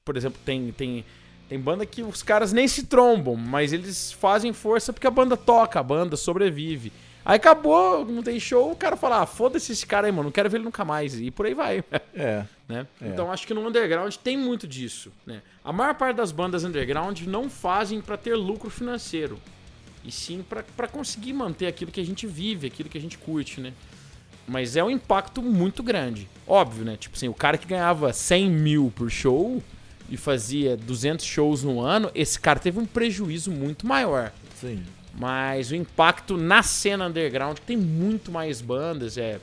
por 0.03 0.17
exemplo, 0.17 0.39
tem, 0.45 0.71
tem, 0.73 1.05
tem 1.51 1.59
banda 1.59 1.85
que 1.85 2.01
os 2.01 2.23
caras 2.23 2.53
nem 2.53 2.65
se 2.65 2.83
trombam, 2.83 3.35
mas 3.35 3.73
eles 3.73 4.09
fazem 4.09 4.53
força 4.53 4.93
porque 4.93 5.05
a 5.05 5.11
banda 5.11 5.35
toca, 5.35 5.81
a 5.81 5.83
banda 5.83 6.15
sobrevive. 6.15 6.93
Aí 7.25 7.35
acabou, 7.35 8.05
não 8.05 8.23
tem 8.23 8.39
show, 8.39 8.71
o 8.71 8.75
cara 8.75 8.95
fala, 8.95 9.23
ah, 9.23 9.25
foda-se 9.25 9.73
esse 9.73 9.85
cara 9.85 10.07
aí, 10.07 10.13
mano, 10.13 10.23
não 10.23 10.31
quero 10.31 10.49
ver 10.49 10.59
ele 10.59 10.63
nunca 10.63 10.85
mais. 10.85 11.19
E 11.19 11.29
por 11.29 11.45
aí 11.45 11.53
vai. 11.53 11.83
É. 12.15 12.45
né? 12.69 12.87
É. 13.01 13.07
Então 13.09 13.29
acho 13.29 13.45
que 13.45 13.53
no 13.53 13.67
underground 13.67 14.15
tem 14.15 14.37
muito 14.37 14.65
disso, 14.65 15.11
né? 15.25 15.41
A 15.61 15.73
maior 15.73 15.93
parte 15.93 16.15
das 16.15 16.31
bandas 16.31 16.63
underground 16.63 17.19
não 17.23 17.49
fazem 17.49 17.99
pra 17.99 18.15
ter 18.15 18.33
lucro 18.33 18.69
financeiro, 18.69 19.37
e 20.05 20.11
sim 20.11 20.45
pra 20.47 20.63
pra 20.77 20.87
conseguir 20.87 21.33
manter 21.33 21.67
aquilo 21.67 21.91
que 21.91 21.99
a 21.99 22.05
gente 22.05 22.25
vive, 22.25 22.67
aquilo 22.67 22.87
que 22.87 22.97
a 22.97 23.01
gente 23.01 23.17
curte, 23.17 23.59
né? 23.59 23.73
Mas 24.47 24.77
é 24.77 24.83
um 24.85 24.89
impacto 24.89 25.41
muito 25.41 25.83
grande. 25.83 26.29
Óbvio, 26.47 26.85
né? 26.85 26.95
Tipo 26.95 27.17
assim, 27.17 27.27
o 27.27 27.33
cara 27.33 27.57
que 27.57 27.67
ganhava 27.67 28.13
100 28.13 28.49
mil 28.49 28.93
por 28.95 29.11
show 29.11 29.61
e 30.11 30.17
fazia 30.17 30.75
200 30.75 31.25
shows 31.25 31.63
no 31.63 31.79
ano, 31.79 32.11
esse 32.13 32.37
cara 32.37 32.59
teve 32.59 32.77
um 32.77 32.85
prejuízo 32.85 33.49
muito 33.49 33.87
maior. 33.87 34.33
Sim. 34.59 34.83
Mas 35.17 35.71
o 35.71 35.75
impacto 35.75 36.35
na 36.35 36.61
cena 36.61 37.07
underground, 37.07 37.57
tem 37.59 37.77
muito 37.77 38.29
mais 38.29 38.61
bandas, 38.61 39.17
é. 39.17 39.39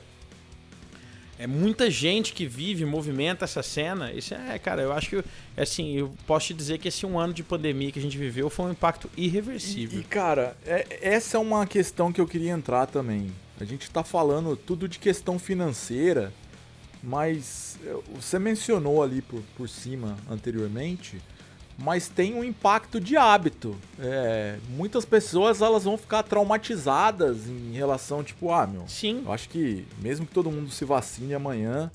É 1.39 1.47
muita 1.47 1.89
gente 1.89 2.33
que 2.33 2.45
vive, 2.45 2.85
movimenta 2.85 3.45
essa 3.45 3.63
cena. 3.63 4.11
Isso 4.11 4.33
é, 4.33 4.59
cara, 4.59 4.81
eu 4.81 4.91
acho 4.91 5.09
que. 5.09 5.23
Assim, 5.55 5.95
eu 5.95 6.13
posso 6.27 6.47
te 6.47 6.53
dizer 6.53 6.77
que 6.79 6.89
esse 6.89 7.05
um 7.05 7.17
ano 7.17 7.33
de 7.33 7.43
pandemia 7.43 7.91
que 7.91 7.97
a 7.99 8.01
gente 8.01 8.17
viveu 8.17 8.49
foi 8.49 8.65
um 8.65 8.71
impacto 8.71 9.09
irreversível. 9.15 9.99
E, 10.01 10.03
cara, 10.03 10.55
é- 10.65 10.99
essa 11.01 11.37
é 11.37 11.39
uma 11.39 11.65
questão 11.65 12.11
que 12.11 12.19
eu 12.19 12.27
queria 12.27 12.51
entrar 12.51 12.87
também. 12.87 13.31
A 13.59 13.63
gente 13.63 13.89
tá 13.89 14.03
falando 14.03 14.55
tudo 14.55 14.87
de 14.87 14.99
questão 14.99 15.39
financeira, 15.39 16.33
mas 17.01 17.77
eh, 17.83 17.95
você 18.15 18.37
mencionou 18.37 19.01
ali 19.01 19.21
por, 19.21 19.41
por 19.55 19.69
cima 19.69 20.17
anteriormente, 20.29 21.21
mas 21.77 22.09
tem 22.09 22.33
um 22.33 22.43
impacto 22.43 22.99
de 22.99 23.15
hábito. 23.15 23.75
É, 23.97 24.57
muitas 24.69 25.05
pessoas 25.05 25.61
elas 25.61 25.85
vão 25.85 25.97
ficar 25.97 26.23
traumatizadas 26.23 27.47
em 27.47 27.71
relação, 27.71 28.23
tipo, 28.23 28.51
ah, 28.51 28.67
meu, 28.67 28.87
Sim. 28.87 29.23
eu 29.25 29.31
acho 29.31 29.47
que 29.49 29.85
mesmo 29.99 30.25
que 30.25 30.33
todo 30.33 30.51
mundo 30.51 30.69
se 30.69 30.83
vacine 30.83 31.33
amanhã, 31.33 31.89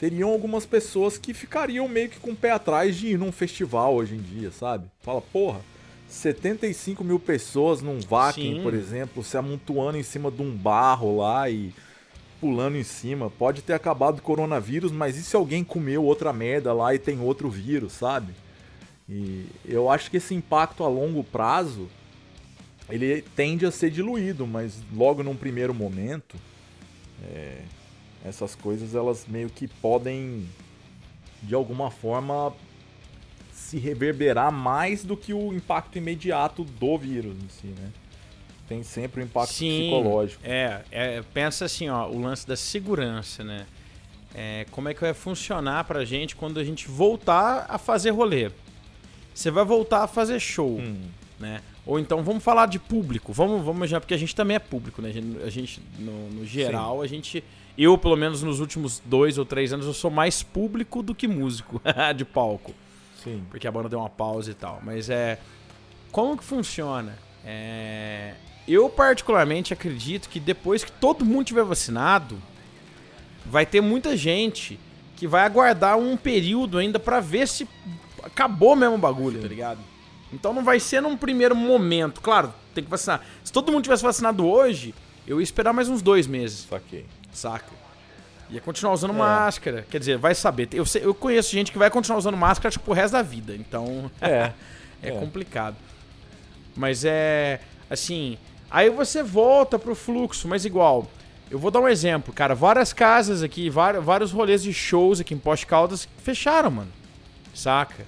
teriam 0.00 0.30
algumas 0.30 0.66
pessoas 0.66 1.16
que 1.16 1.32
ficariam 1.32 1.88
meio 1.88 2.08
que 2.08 2.18
com 2.18 2.32
o 2.32 2.36
pé 2.36 2.50
atrás 2.50 2.96
de 2.96 3.08
ir 3.08 3.18
num 3.18 3.32
festival 3.32 3.94
hoje 3.94 4.16
em 4.16 4.20
dia, 4.20 4.50
sabe? 4.50 4.88
Fala, 5.00 5.20
porra, 5.20 5.60
75 6.08 7.04
mil 7.04 7.20
pessoas 7.20 7.82
num 7.82 8.00
Sim. 8.56 8.62
por 8.62 8.74
exemplo, 8.74 9.22
se 9.22 9.36
amontoando 9.36 9.98
em 9.98 10.02
cima 10.02 10.30
de 10.30 10.42
um 10.42 10.50
barro 10.50 11.18
lá 11.18 11.48
e 11.50 11.72
pulando 12.40 12.76
em 12.76 12.82
cima. 12.82 13.30
Pode 13.30 13.62
ter 13.62 13.74
acabado 13.74 14.18
o 14.18 14.22
coronavírus, 14.22 14.92
mas 14.92 15.16
e 15.16 15.22
se 15.22 15.36
alguém 15.36 15.64
comeu 15.64 16.04
outra 16.04 16.32
merda 16.32 16.72
lá 16.72 16.94
e 16.94 16.98
tem 16.98 17.20
outro 17.20 17.48
vírus, 17.48 17.92
sabe? 17.92 18.32
E 19.08 19.46
eu 19.64 19.90
acho 19.90 20.10
que 20.10 20.18
esse 20.18 20.34
impacto 20.34 20.84
a 20.84 20.88
longo 20.88 21.24
prazo 21.24 21.88
ele 22.90 23.22
tende 23.36 23.66
a 23.66 23.70
ser 23.70 23.90
diluído, 23.90 24.46
mas 24.46 24.82
logo 24.94 25.22
num 25.22 25.36
primeiro 25.36 25.74
momento 25.74 26.36
é, 27.22 27.62
essas 28.24 28.54
coisas 28.54 28.94
elas 28.94 29.26
meio 29.26 29.48
que 29.48 29.66
podem 29.66 30.46
de 31.42 31.54
alguma 31.54 31.90
forma 31.90 32.52
se 33.52 33.78
reverberar 33.78 34.52
mais 34.52 35.04
do 35.04 35.16
que 35.16 35.32
o 35.34 35.52
impacto 35.52 35.98
imediato 35.98 36.64
do 36.64 36.98
vírus 36.98 37.36
em 37.36 37.48
si, 37.48 37.66
né? 37.66 37.90
Tem 38.68 38.82
sempre 38.82 39.22
o 39.22 39.24
impacto 39.24 39.52
Sim, 39.54 39.80
psicológico. 39.90 40.42
É, 40.44 40.82
é, 40.90 41.22
pensa 41.32 41.64
assim, 41.64 41.88
ó, 41.88 42.06
o 42.08 42.20
lance 42.20 42.46
da 42.46 42.56
segurança, 42.56 43.42
né? 43.42 43.66
é, 44.34 44.66
como 44.70 44.88
é 44.88 44.94
que 44.94 45.00
vai 45.00 45.14
funcionar 45.14 45.84
pra 45.84 46.04
gente 46.04 46.36
quando 46.36 46.60
a 46.60 46.64
gente 46.64 46.86
voltar 46.88 47.66
a 47.68 47.78
fazer 47.78 48.10
rolê. 48.10 48.50
Você 49.34 49.50
vai 49.50 49.64
voltar 49.64 50.04
a 50.04 50.06
fazer 50.06 50.38
show, 50.40 50.78
Hum. 50.78 51.00
né? 51.38 51.60
Ou 51.86 51.98
então 51.98 52.22
vamos 52.22 52.44
falar 52.44 52.66
de 52.66 52.78
público. 52.78 53.32
Vamos, 53.32 53.64
vamos 53.64 53.88
já 53.88 53.98
porque 54.00 54.12
a 54.14 54.18
gente 54.18 54.34
também 54.34 54.56
é 54.56 54.58
público, 54.60 55.00
né? 55.00 55.08
A 55.08 55.12
gente, 55.12 55.42
a 55.42 55.50
gente, 55.50 55.82
no, 55.98 56.28
no 56.30 56.44
geral, 56.46 57.00
a 57.00 57.06
gente 57.06 57.42
eu 57.76 57.96
pelo 57.96 58.16
menos 58.16 58.42
nos 58.42 58.60
últimos 58.60 59.00
dois 59.04 59.38
ou 59.38 59.44
três 59.44 59.72
anos 59.72 59.86
eu 59.86 59.94
sou 59.94 60.10
mais 60.10 60.42
público 60.42 61.02
do 61.02 61.14
que 61.14 61.26
músico 61.26 61.80
de 62.14 62.24
palco, 62.24 62.74
Sim. 63.22 63.42
porque 63.50 63.66
a 63.66 63.70
banda 63.70 63.88
deu 63.88 64.00
uma 64.00 64.10
pausa 64.10 64.50
e 64.50 64.54
tal. 64.54 64.80
Mas 64.84 65.08
é 65.08 65.38
como 66.12 66.36
que 66.36 66.44
funciona? 66.44 67.16
É, 67.44 68.34
eu 68.68 68.88
particularmente 68.88 69.72
acredito 69.72 70.28
que 70.28 70.38
depois 70.38 70.84
que 70.84 70.92
todo 70.92 71.24
mundo 71.24 71.46
tiver 71.46 71.64
vacinado, 71.64 72.40
vai 73.46 73.64
ter 73.64 73.80
muita 73.80 74.16
gente 74.16 74.78
que 75.16 75.26
vai 75.26 75.42
aguardar 75.42 75.96
um 75.98 76.16
período 76.16 76.78
ainda 76.78 76.98
pra 76.98 77.18
ver 77.20 77.48
se 77.48 77.66
acabou 78.22 78.76
mesmo 78.76 78.94
o 78.96 78.98
bagulho, 78.98 79.40
tá 79.40 79.48
ligado? 79.48 79.80
Então 80.32 80.52
não 80.52 80.62
vai 80.62 80.78
ser 80.78 81.00
num 81.00 81.16
primeiro 81.16 81.56
momento. 81.56 82.20
Claro, 82.20 82.52
tem 82.74 82.84
que 82.84 82.90
vacinar. 82.90 83.22
Se 83.42 83.52
todo 83.52 83.72
mundo 83.72 83.82
tivesse 83.84 84.02
vacinado 84.02 84.46
hoje, 84.46 84.94
eu 85.26 85.40
ia 85.40 85.44
esperar 85.44 85.72
mais 85.72 85.88
uns 85.88 86.02
dois 86.02 86.26
meses, 86.26 86.66
Saquei. 86.68 87.06
saca? 87.32 87.78
Ia 88.50 88.60
continuar 88.60 88.92
usando 88.94 89.12
É. 89.14 89.16
máscara. 89.18 89.86
Quer 89.90 89.98
dizer, 89.98 90.16
vai 90.18 90.34
saber. 90.34 90.68
Eu, 90.72 90.84
sei- 90.86 91.04
eu 91.04 91.14
conheço 91.14 91.50
gente 91.52 91.70
que 91.72 91.78
vai 91.78 91.90
continuar 91.90 92.18
usando 92.18 92.36
máscara 92.36 92.70
tipo, 92.70 92.84
pro 92.84 92.94
resto 92.94 93.12
da 93.12 93.22
vida. 93.22 93.54
Então 93.54 94.10
É. 94.20 94.52
é, 95.02 95.08
É. 95.08 95.10
complicado. 95.12 95.76
Mas 96.76 97.04
é. 97.04 97.60
Assim. 97.90 98.38
Aí 98.70 98.90
você 98.90 99.22
volta 99.22 99.78
pro 99.78 99.94
fluxo, 99.94 100.46
mas 100.48 100.64
igual. 100.64 101.06
Eu 101.50 101.58
vou 101.58 101.70
dar 101.70 101.80
um 101.80 101.88
exemplo, 101.88 102.32
cara. 102.34 102.54
Várias 102.54 102.92
casas 102.92 103.42
aqui, 103.42 103.70
vários, 103.70 104.32
rolês 104.32 104.62
de 104.62 104.72
shows 104.72 105.20
aqui 105.20 105.32
em 105.34 105.38
Poste 105.38 105.66
Caldas 105.66 106.06
fecharam, 106.18 106.70
mano. 106.70 106.92
Saca? 107.54 108.04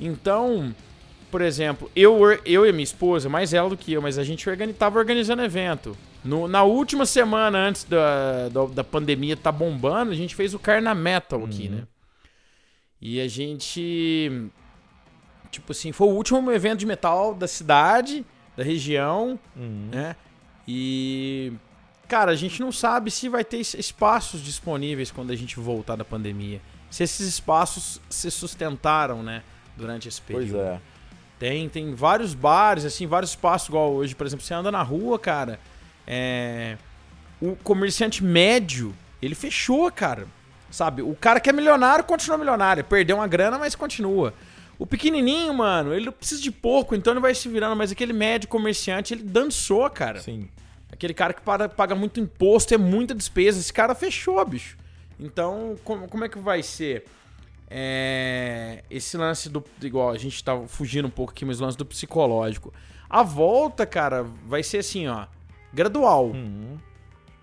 Então, 0.00 0.74
por 1.30 1.40
exemplo, 1.40 1.90
eu, 1.94 2.18
eu 2.44 2.66
e 2.66 2.72
minha 2.72 2.82
esposa, 2.82 3.28
mais 3.28 3.54
ela 3.54 3.68
do 3.70 3.76
que 3.76 3.92
eu, 3.92 4.02
mas 4.02 4.18
a 4.18 4.24
gente 4.24 4.48
organi 4.50 4.72
tava 4.72 4.98
organizando 4.98 5.42
evento. 5.42 5.96
No- 6.24 6.48
na 6.48 6.64
última 6.64 7.06
semana 7.06 7.56
antes 7.56 7.84
da, 7.84 8.48
da, 8.48 8.64
da 8.66 8.84
pandemia 8.84 9.36
tá 9.36 9.52
bombando, 9.52 10.10
a 10.10 10.14
gente 10.16 10.34
fez 10.34 10.52
o 10.52 10.58
Carna 10.58 10.92
Metal 10.94 11.44
aqui, 11.44 11.68
Uhum. 11.68 11.76
né? 11.76 11.82
E 13.00 13.20
a 13.20 13.28
gente. 13.28 14.48
Tipo 15.52 15.70
assim, 15.72 15.92
foi 15.92 16.08
o 16.08 16.10
último 16.10 16.50
evento 16.50 16.80
de 16.80 16.86
metal 16.86 17.32
da 17.34 17.46
cidade, 17.46 18.24
da 18.56 18.64
região, 18.64 19.38
Uhum. 19.56 19.88
né? 19.92 20.16
E. 20.66 21.52
Cara, 22.08 22.30
a 22.30 22.36
gente 22.36 22.60
não 22.60 22.70
sabe 22.70 23.10
se 23.10 23.28
vai 23.28 23.44
ter 23.44 23.58
es- 23.58 23.74
espaços 23.74 24.40
disponíveis 24.42 25.10
quando 25.10 25.32
a 25.32 25.36
gente 25.36 25.58
voltar 25.58 25.96
da 25.96 26.04
pandemia. 26.04 26.60
Se 26.88 27.02
esses 27.02 27.26
espaços 27.26 28.00
se 28.08 28.30
sustentaram, 28.30 29.22
né? 29.22 29.42
Durante 29.76 30.06
esse 30.08 30.22
Pois 30.22 30.44
período. 30.50 30.60
é. 30.62 30.80
Tem, 31.38 31.68
tem 31.68 31.94
vários 31.94 32.32
bares, 32.32 32.84
assim, 32.84 33.06
vários 33.06 33.30
espaços, 33.32 33.68
igual 33.68 33.92
hoje, 33.92 34.14
por 34.14 34.26
exemplo, 34.26 34.44
você 34.46 34.54
anda 34.54 34.70
na 34.72 34.82
rua, 34.82 35.18
cara. 35.18 35.58
É, 36.06 36.78
o 37.42 37.56
comerciante 37.56 38.22
médio, 38.24 38.94
ele 39.20 39.34
fechou, 39.34 39.90
cara. 39.90 40.26
Sabe? 40.70 41.02
O 41.02 41.14
cara 41.14 41.40
que 41.40 41.50
é 41.50 41.52
milionário 41.52 42.04
continua 42.04 42.38
milionário. 42.38 42.84
Perdeu 42.84 43.16
uma 43.16 43.26
grana, 43.26 43.58
mas 43.58 43.74
continua. 43.74 44.32
O 44.78 44.86
pequenininho, 44.86 45.54
mano, 45.54 45.94
ele 45.94 46.10
precisa 46.10 46.42
de 46.42 46.50
pouco, 46.50 46.94
então 46.94 47.12
ele 47.12 47.20
vai 47.20 47.34
se 47.34 47.48
virando. 47.48 47.76
Mas 47.76 47.90
aquele 47.92 48.12
médio 48.12 48.48
comerciante, 48.48 49.14
ele 49.14 49.22
dançou, 49.22 49.88
cara. 49.88 50.20
Sim. 50.20 50.48
Aquele 50.92 51.14
cara 51.14 51.32
que 51.32 51.40
para- 51.42 51.68
paga 51.68 51.94
muito 51.94 52.20
imposto, 52.20 52.74
é 52.74 52.78
muita 52.78 53.14
despesa. 53.14 53.58
Esse 53.58 53.72
cara 53.72 53.94
fechou, 53.94 54.44
bicho. 54.44 54.76
Então, 55.18 55.76
como, 55.82 56.06
como 56.08 56.24
é 56.24 56.28
que 56.28 56.38
vai 56.38 56.62
ser? 56.62 57.04
É, 57.68 58.84
esse 58.90 59.16
lance 59.16 59.48
do. 59.48 59.62
Igual, 59.82 60.10
a 60.10 60.18
gente 60.18 60.42
tava 60.42 60.68
fugindo 60.68 61.06
um 61.08 61.10
pouco 61.10 61.32
aqui, 61.32 61.44
mas 61.44 61.60
o 61.60 61.64
lance 61.64 61.76
do 61.76 61.84
psicológico. 61.84 62.72
A 63.08 63.22
volta, 63.22 63.84
cara, 63.86 64.24
vai 64.46 64.62
ser 64.62 64.78
assim, 64.78 65.08
ó. 65.08 65.26
Gradual. 65.72 66.26
Uhum. 66.26 66.78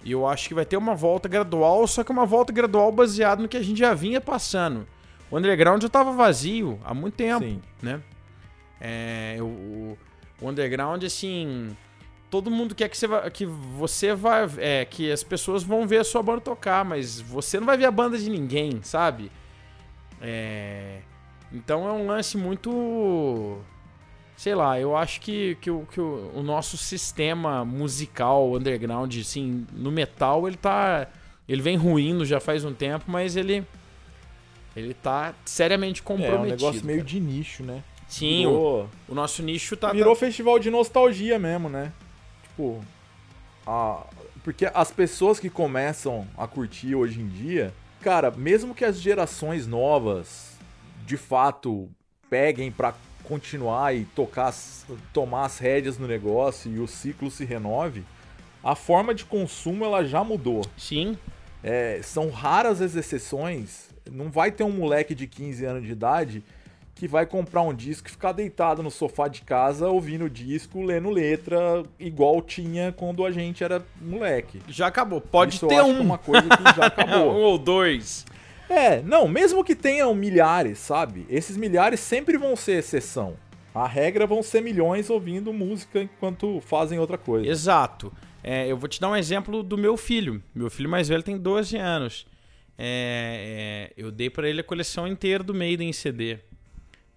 E 0.04 0.12
eu 0.12 0.28
acho 0.28 0.48
que 0.48 0.54
vai 0.54 0.66
ter 0.66 0.76
uma 0.78 0.96
volta 0.96 1.30
gradual, 1.30 1.86
só 1.88 2.04
que 2.04 2.12
uma 2.12 2.26
volta 2.26 2.52
gradual 2.52 2.92
baseada 2.92 3.42
no 3.42 3.48
que 3.48 3.56
a 3.58 3.64
gente 3.64 3.78
já 3.80 3.94
vinha 3.94 4.20
passando. 4.20 4.88
O 5.34 5.38
underground 5.40 5.82
já 5.82 5.90
tava 5.90 6.12
vazio 6.12 6.80
há 6.86 6.94
muito 6.94 7.16
tempo, 7.16 7.44
Sim. 7.44 7.60
né? 7.82 8.00
É, 8.80 9.38
o, 9.40 9.98
o 10.40 10.48
underground, 10.48 11.04
assim. 11.04 11.76
Todo 12.30 12.52
mundo 12.52 12.76
quer 12.76 12.88
que 12.88 12.96
você 12.96 13.08
vai. 13.08 13.32
Que 13.32 13.44
você 13.44 14.14
vai. 14.14 14.48
É, 14.58 14.86
que 14.86 15.12
as 15.12 15.24
pessoas 15.24 15.64
vão 15.64 15.88
ver 15.88 16.02
a 16.02 16.04
sua 16.04 16.22
banda 16.22 16.40
tocar, 16.40 16.86
mas 16.86 17.20
você 17.20 17.60
não 17.60 17.66
vai 17.66 17.76
ver 17.76 17.86
a 17.86 17.92
banda 17.92 18.16
de 18.16 18.30
ninguém, 18.30 18.80
sabe? 18.84 19.32
É, 20.22 21.00
então 21.52 21.88
é 21.88 21.92
um 21.92 22.06
lance 22.06 22.38
muito. 22.38 23.58
Sei 24.38 24.54
lá, 24.54 24.80
eu 24.80 24.96
acho 24.96 25.20
que, 25.20 25.56
que, 25.56 25.72
o, 25.72 25.88
que 25.92 26.00
o, 26.00 26.32
o 26.36 26.44
nosso 26.44 26.78
sistema 26.78 27.66
musical 27.66 28.54
underground, 28.54 29.18
assim, 29.20 29.66
no 29.72 29.92
metal, 29.92 30.48
ele 30.48 30.58
tá. 30.58 31.08
Ele 31.50 31.62
vem 31.64 31.76
ruindo 31.76 32.24
já 32.24 32.40
faz 32.40 32.64
um 32.64 32.74
tempo, 32.74 33.06
mas 33.08 33.36
ele. 33.36 33.66
Ele 34.76 34.94
tá 34.94 35.34
seriamente 35.46 36.02
É 36.02 36.04
comprometido. 36.04 36.42
um 36.42 36.50
negócio 36.50 36.86
meio 36.86 37.00
cara. 37.00 37.10
de 37.10 37.20
nicho, 37.20 37.64
né? 37.64 37.84
Sim, 38.08 38.46
o, 38.46 38.50
Virou, 38.50 38.90
o 39.10 39.16
nosso 39.16 39.42
nicho 39.44 39.76
tá. 39.78 39.92
virou 39.92 40.16
festival 40.16 40.60
de 40.60 40.70
nostalgia 40.70 41.38
mesmo, 41.40 41.70
né? 41.70 41.92
Tipo, 42.44 42.84
a... 43.66 44.04
porque 44.44 44.70
as 44.74 44.92
pessoas 44.92 45.40
que 45.40 45.50
começam 45.50 46.28
a 46.38 46.46
curtir 46.48 46.94
hoje 46.96 47.20
em 47.22 47.28
dia, 47.28 47.74
cara, 48.02 48.30
mesmo 48.32 48.76
que 48.76 48.86
as 48.86 49.00
gerações 49.02 49.66
novas 49.66 50.54
de 51.06 51.18
fato 51.18 51.90
peguem 52.30 52.72
pra 52.72 52.94
continuar 53.24 53.96
e 53.96 54.06
tocar, 54.06 54.48
as- 54.48 54.86
tomar 55.14 55.46
as 55.46 55.58
rédeas 55.58 55.98
no 55.98 56.08
negócio 56.08 56.72
e 56.72 56.80
o 56.80 56.88
ciclo 56.88 57.32
se 57.32 57.46
renove, 57.46 58.04
a 58.64 58.76
forma 58.76 59.14
de 59.14 59.26
consumo 59.26 59.86
ela 59.86 60.04
já 60.04 60.24
mudou. 60.24 60.62
Sim, 60.78 61.18
É, 61.64 62.02
são 62.04 62.30
raras 62.30 62.82
as 62.82 62.94
exceções. 62.96 63.90
Não 64.12 64.30
vai 64.30 64.52
ter 64.52 64.64
um 64.64 64.72
moleque 64.72 65.14
de 65.16 65.28
15 65.28 65.66
anos 65.66 65.84
de 65.86 65.92
idade 65.92 66.44
que 66.96 67.08
vai 67.08 67.26
comprar 67.26 67.64
um 67.64 67.74
disco 67.74 68.08
e 68.08 68.12
ficar 68.12 68.32
deitado 68.34 68.84
no 68.84 68.92
sofá 68.92 69.28
de 69.28 69.42
casa 69.42 69.88
ouvindo 69.90 70.26
o 70.26 70.30
disco, 70.30 70.82
lendo 70.84 71.10
letra, 71.10 71.84
igual 72.00 72.42
tinha 72.42 72.92
quando 72.92 73.26
a 73.26 73.32
gente 73.32 73.64
era 73.64 73.84
moleque. 74.00 74.62
já 74.68 74.88
acabou. 74.88 75.20
Pode 75.20 75.56
Isso 75.56 75.66
eu 75.66 75.70
ter 75.70 75.76
é 75.76 75.84
um. 75.84 76.00
uma 76.02 76.18
coisa 76.18 76.48
que 76.48 76.64
já 76.76 76.84
um 76.84 76.86
acabou. 76.86 77.34
ou 77.34 77.58
dois. 77.58 78.26
é, 78.70 79.02
não, 79.02 79.28
mesmo 79.28 79.64
que 79.64 79.76
tenham 79.76 80.14
milhares, 80.14 80.78
sabe? 80.78 81.26
Esses 81.30 81.58
milhares 81.58 82.00
sempre 82.00 82.38
vão 82.38 82.56
ser 82.56 82.74
exceção. 82.80 83.36
A 83.74 83.88
regra 83.88 84.28
vão 84.28 84.44
ser 84.44 84.62
milhões 84.62 85.10
ouvindo 85.10 85.52
música 85.52 86.00
enquanto 86.00 86.62
fazem 86.62 87.00
outra 87.00 87.18
coisa. 87.18 87.50
Exato. 87.50 88.14
É, 88.44 88.68
eu 88.68 88.78
vou 88.78 88.88
te 88.88 89.02
dar 89.02 89.10
um 89.10 89.16
exemplo 89.16 89.64
do 89.64 89.78
meu 89.78 89.98
filho. 89.98 90.44
Meu 90.54 90.70
filho 90.70 90.90
mais 90.90 91.08
velho 91.08 91.24
tem 91.24 91.38
12 91.38 91.76
anos. 91.78 92.28
É, 92.78 93.92
é, 93.96 94.02
eu 94.02 94.12
dei 94.12 94.30
pra 94.30 94.50
ele 94.50 94.62
a 94.62 94.64
coleção 94.64 95.08
inteira 95.08 95.44
do 95.44 95.54
Maiden 95.54 95.90
em 95.90 95.94
CD. 95.94 96.40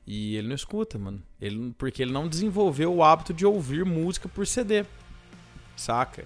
E 0.06 0.36
ele 0.36 0.48
não 0.48 0.54
escuta, 0.54 0.98
mano. 0.98 1.22
Ele, 1.40 1.74
porque 1.76 2.02
ele 2.02 2.12
não 2.12 2.28
desenvolveu 2.28 2.94
o 2.94 3.02
hábito 3.02 3.34
de 3.34 3.44
ouvir 3.44 3.84
música 3.84 4.28
por 4.28 4.46
CD. 4.46 4.84
Saca? 5.76 6.24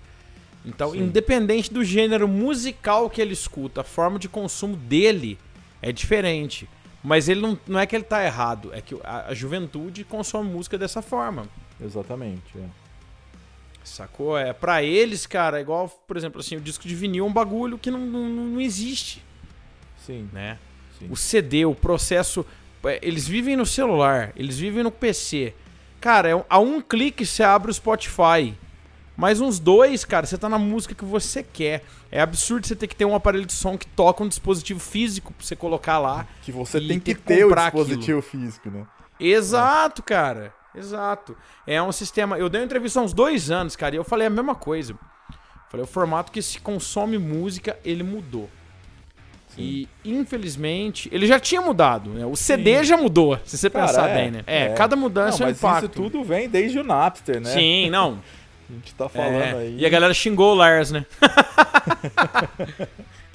Então, 0.64 0.92
Sim. 0.92 1.04
independente 1.04 1.72
do 1.72 1.82
gênero 1.82 2.28
musical 2.28 3.08
que 3.08 3.20
ele 3.20 3.32
escuta, 3.32 3.80
a 3.80 3.84
forma 3.84 4.18
de 4.18 4.28
consumo 4.28 4.76
dele 4.76 5.38
é 5.80 5.90
diferente. 5.90 6.68
Mas 7.02 7.28
ele 7.28 7.40
não, 7.40 7.58
não 7.66 7.80
é 7.80 7.86
que 7.86 7.96
ele 7.96 8.04
tá 8.04 8.22
errado, 8.22 8.70
é 8.74 8.82
que 8.82 8.94
a, 9.02 9.28
a 9.28 9.34
juventude 9.34 10.04
consome 10.04 10.50
música 10.50 10.76
dessa 10.76 11.00
forma. 11.00 11.48
Exatamente. 11.80 12.58
é. 12.58 12.79
Sacou? 13.84 14.36
É, 14.38 14.52
pra 14.52 14.82
eles, 14.82 15.26
cara, 15.26 15.58
é 15.58 15.62
igual, 15.62 15.88
por 16.06 16.16
exemplo, 16.16 16.40
assim, 16.40 16.56
o 16.56 16.60
disco 16.60 16.86
de 16.86 16.94
vinil 16.94 17.24
é 17.24 17.28
um 17.28 17.32
bagulho 17.32 17.78
que 17.78 17.90
não, 17.90 17.98
não, 18.00 18.28
não 18.28 18.60
existe, 18.60 19.22
Sim, 20.06 20.28
né? 20.32 20.58
sim. 20.98 21.06
O 21.10 21.16
CD, 21.16 21.64
o 21.64 21.74
processo. 21.74 22.44
é, 22.84 22.98
Eles 23.02 23.26
vivem 23.26 23.56
no 23.56 23.66
celular, 23.66 24.32
eles 24.36 24.58
vivem 24.58 24.82
no 24.82 24.90
PC. 24.90 25.54
Cara, 26.00 26.30
é 26.30 26.44
a 26.48 26.58
um 26.58 26.80
clique 26.80 27.26
você 27.26 27.42
abre 27.42 27.70
o 27.70 27.74
Spotify. 27.74 28.54
Mais 29.16 29.38
uns 29.38 29.58
dois, 29.58 30.02
cara, 30.02 30.24
você 30.26 30.38
tá 30.38 30.48
na 30.48 30.58
música 30.58 30.94
que 30.94 31.04
você 31.04 31.42
quer. 31.42 31.84
É 32.10 32.22
absurdo 32.22 32.66
você 32.66 32.74
ter 32.74 32.86
que 32.86 32.96
ter 32.96 33.04
um 33.04 33.14
aparelho 33.14 33.44
de 33.44 33.52
som 33.52 33.76
que 33.76 33.86
toca 33.86 34.24
um 34.24 34.28
dispositivo 34.28 34.80
físico 34.80 35.32
pra 35.34 35.44
você 35.46 35.54
colocar 35.54 35.98
lá. 35.98 36.26
Que 36.40 36.50
você 36.50 36.80
tem 36.80 36.98
que 36.98 37.14
ter 37.14 37.44
o 37.44 37.54
dispositivo 37.54 38.22
físico, 38.22 38.70
né? 38.70 38.86
Exato, 39.18 40.02
cara. 40.02 40.54
Exato. 40.74 41.36
É 41.66 41.82
um 41.82 41.92
sistema. 41.92 42.38
Eu 42.38 42.48
dei 42.48 42.60
uma 42.60 42.64
entrevista 42.64 43.00
há 43.00 43.02
uns 43.02 43.12
dois 43.12 43.50
anos, 43.50 43.76
cara, 43.76 43.94
e 43.94 43.98
eu 43.98 44.04
falei 44.04 44.26
a 44.26 44.30
mesma 44.30 44.54
coisa. 44.54 44.94
Falei, 45.68 45.84
o 45.84 45.86
formato 45.86 46.32
que 46.32 46.42
se 46.42 46.60
consome 46.60 47.18
música, 47.18 47.78
ele 47.84 48.02
mudou. 48.02 48.48
E, 49.58 49.88
infelizmente, 50.04 51.08
ele 51.12 51.26
já 51.26 51.38
tinha 51.38 51.60
mudado, 51.60 52.10
né? 52.10 52.24
O 52.24 52.34
CD 52.34 52.78
Sim. 52.78 52.84
já 52.84 52.96
mudou, 52.96 53.38
se 53.44 53.58
você 53.58 53.68
Cara, 53.68 53.86
pensar 53.86 54.08
é, 54.08 54.14
bem, 54.14 54.30
né? 54.30 54.44
É, 54.46 54.62
é. 54.62 54.74
cada 54.74 54.96
Não, 54.96 55.02
mudança 55.02 55.42
é 55.42 55.46
um 55.46 55.48
mas 55.48 55.58
impacto. 55.58 55.84
isso 55.84 55.88
tudo 55.88 56.24
vem 56.24 56.48
desde 56.48 56.78
o 56.78 56.84
Napster, 56.84 57.40
né? 57.40 57.50
Sim, 57.50 57.90
não. 57.90 58.20
A 58.70 58.72
gente 58.72 58.94
tá 58.94 59.08
falando 59.08 59.34
É, 59.34 59.52
aí. 59.52 59.76
E 59.80 59.84
a 59.84 59.88
galera 59.88 60.14
xingou 60.14 60.52
o 60.52 60.54
Lars, 60.54 60.92
né? 60.92 61.04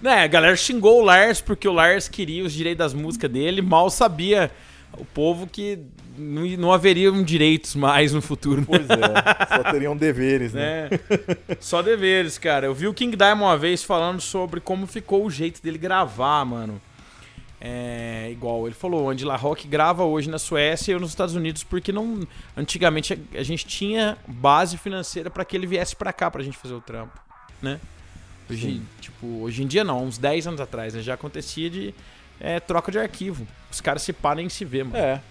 né, 0.01 0.23
a 0.23 0.27
galera 0.27 0.55
xingou 0.55 1.01
o 1.01 1.03
Lars 1.03 1.41
porque 1.41 1.67
o 1.67 1.73
Lars 1.73 2.07
queria 2.07 2.43
os 2.43 2.53
direitos 2.53 2.79
das 2.79 2.93
músicas 2.93 3.29
dele, 3.29 3.61
mal 3.61 3.89
sabia 3.89 4.51
o 4.97 5.05
povo 5.05 5.47
que 5.47 5.79
não, 6.17 6.45
não 6.57 6.71
haveriam 6.71 7.23
direitos 7.23 7.75
mais 7.75 8.13
no 8.13 8.21
futuro, 8.21 8.61
né? 8.61 8.67
Pois 8.67 8.89
é, 8.89 9.57
só 9.57 9.71
teriam 9.71 9.95
deveres, 9.95 10.53
né? 10.53 10.89
né? 10.89 10.99
Só 11.59 11.81
deveres, 11.81 12.37
cara. 12.37 12.65
Eu 12.67 12.73
vi 12.73 12.87
o 12.87 12.93
King 12.93 13.15
Diamond 13.15 13.43
uma 13.43 13.57
vez 13.57 13.83
falando 13.83 14.21
sobre 14.21 14.59
como 14.59 14.87
ficou 14.87 15.25
o 15.25 15.29
jeito 15.29 15.61
dele 15.61 15.77
gravar, 15.77 16.45
mano. 16.45 16.81
É, 17.59 18.29
igual 18.31 18.67
ele 18.67 18.75
falou, 18.75 19.09
onde 19.09 19.25
La 19.25 19.35
Rock 19.35 19.67
grava 19.67 20.03
hoje 20.03 20.29
na 20.29 20.37
Suécia 20.37 20.91
e 20.91 20.93
eu 20.93 20.99
nos 20.99 21.09
Estados 21.09 21.35
Unidos, 21.35 21.63
porque 21.63 21.91
não 21.91 22.27
antigamente 22.55 23.13
a, 23.13 23.39
a 23.39 23.43
gente 23.43 23.65
tinha 23.65 24.17
base 24.27 24.77
financeira 24.77 25.29
pra 25.29 25.43
que 25.43 25.55
ele 25.55 25.65
viesse 25.65 25.95
pra 25.95 26.13
cá 26.13 26.29
pra 26.29 26.43
gente 26.43 26.57
fazer 26.57 26.73
o 26.75 26.81
trampo, 26.81 27.19
né? 27.61 27.79
Hoje, 28.49 28.67
Sim. 28.67 28.85
tipo, 29.01 29.25
hoje 29.41 29.63
em 29.63 29.67
dia 29.67 29.83
não, 29.83 30.03
uns 30.03 30.17
10 30.19 30.47
anos 30.47 30.61
atrás, 30.61 30.93
né? 30.93 31.01
Já 31.01 31.15
acontecia 31.15 31.69
de 31.69 31.93
é, 32.39 32.59
troca 32.59 32.91
de 32.91 32.99
arquivo. 32.99 33.47
Os 33.71 33.81
caras 33.81 34.01
se 34.01 34.13
param 34.13 34.41
e 34.41 34.49
se 34.49 34.65
vê, 34.65 34.83
mano. 34.83 34.97
É, 34.97 35.21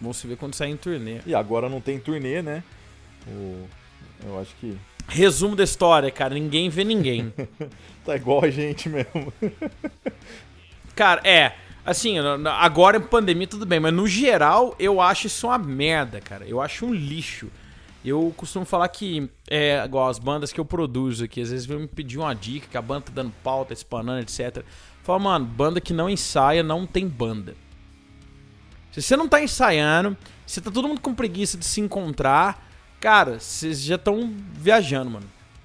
Vão 0.00 0.12
se 0.12 0.26
ver 0.26 0.36
quando 0.36 0.54
sair 0.54 0.70
em 0.70 0.76
turnê. 0.76 1.20
e 1.26 1.34
agora 1.34 1.68
não 1.68 1.80
tem 1.80 1.98
turnê, 1.98 2.40
né? 2.40 2.62
O... 3.26 3.66
Eu 4.24 4.40
acho 4.40 4.54
que 4.60 4.76
Resumo 5.08 5.56
da 5.56 5.64
história, 5.64 6.10
cara, 6.10 6.34
ninguém 6.34 6.68
vê 6.68 6.84
ninguém. 6.84 7.32
tá 8.04 8.14
igual 8.14 8.44
a 8.44 8.50
gente 8.50 8.90
mesmo. 8.90 9.32
Cara, 10.94 11.22
é. 11.24 11.54
Assim, 11.86 12.16
agora 12.58 12.98
em 12.98 13.00
pandemia 13.00 13.46
tudo 13.46 13.64
bem, 13.64 13.80
mas 13.80 13.94
no 13.94 14.06
geral 14.06 14.74
eu 14.78 15.00
acho 15.00 15.26
isso 15.26 15.46
uma 15.46 15.56
merda, 15.56 16.20
cara. 16.20 16.44
Eu 16.44 16.60
acho 16.60 16.84
um 16.84 16.92
lixo. 16.92 17.48
Eu 18.04 18.34
costumo 18.36 18.66
falar 18.66 18.88
que, 18.88 19.30
é, 19.48 19.82
igual 19.82 20.08
as 20.08 20.18
bandas 20.18 20.52
que 20.52 20.60
eu 20.60 20.64
produzo 20.64 21.24
aqui, 21.24 21.40
às 21.40 21.50
vezes 21.50 21.64
vêm 21.64 21.78
me 21.78 21.88
pedir 21.88 22.18
uma 22.18 22.34
dica, 22.34 22.66
que 22.70 22.76
a 22.76 22.82
banda 22.82 23.06
tá 23.06 23.12
dando 23.14 23.32
pau, 23.42 23.64
tá 23.64 23.72
espanando, 23.72 24.20
etc. 24.20 24.62
Fala, 25.08 25.20
mano, 25.20 25.46
banda 25.46 25.80
que 25.80 25.94
não 25.94 26.06
ensaia 26.06 26.62
não 26.62 26.86
tem 26.86 27.08
banda. 27.08 27.56
Se 28.92 29.00
você 29.00 29.16
não 29.16 29.26
tá 29.26 29.42
ensaiando, 29.42 30.14
se 30.46 30.60
tá 30.60 30.70
todo 30.70 30.86
mundo 30.86 31.00
com 31.00 31.14
preguiça 31.14 31.56
de 31.56 31.64
se 31.64 31.80
encontrar, 31.80 32.70
cara, 33.00 33.40
vocês 33.40 33.80
já 33.80 33.94
estão 33.94 34.30
viajando, 34.52 35.12
mano. 35.12 35.24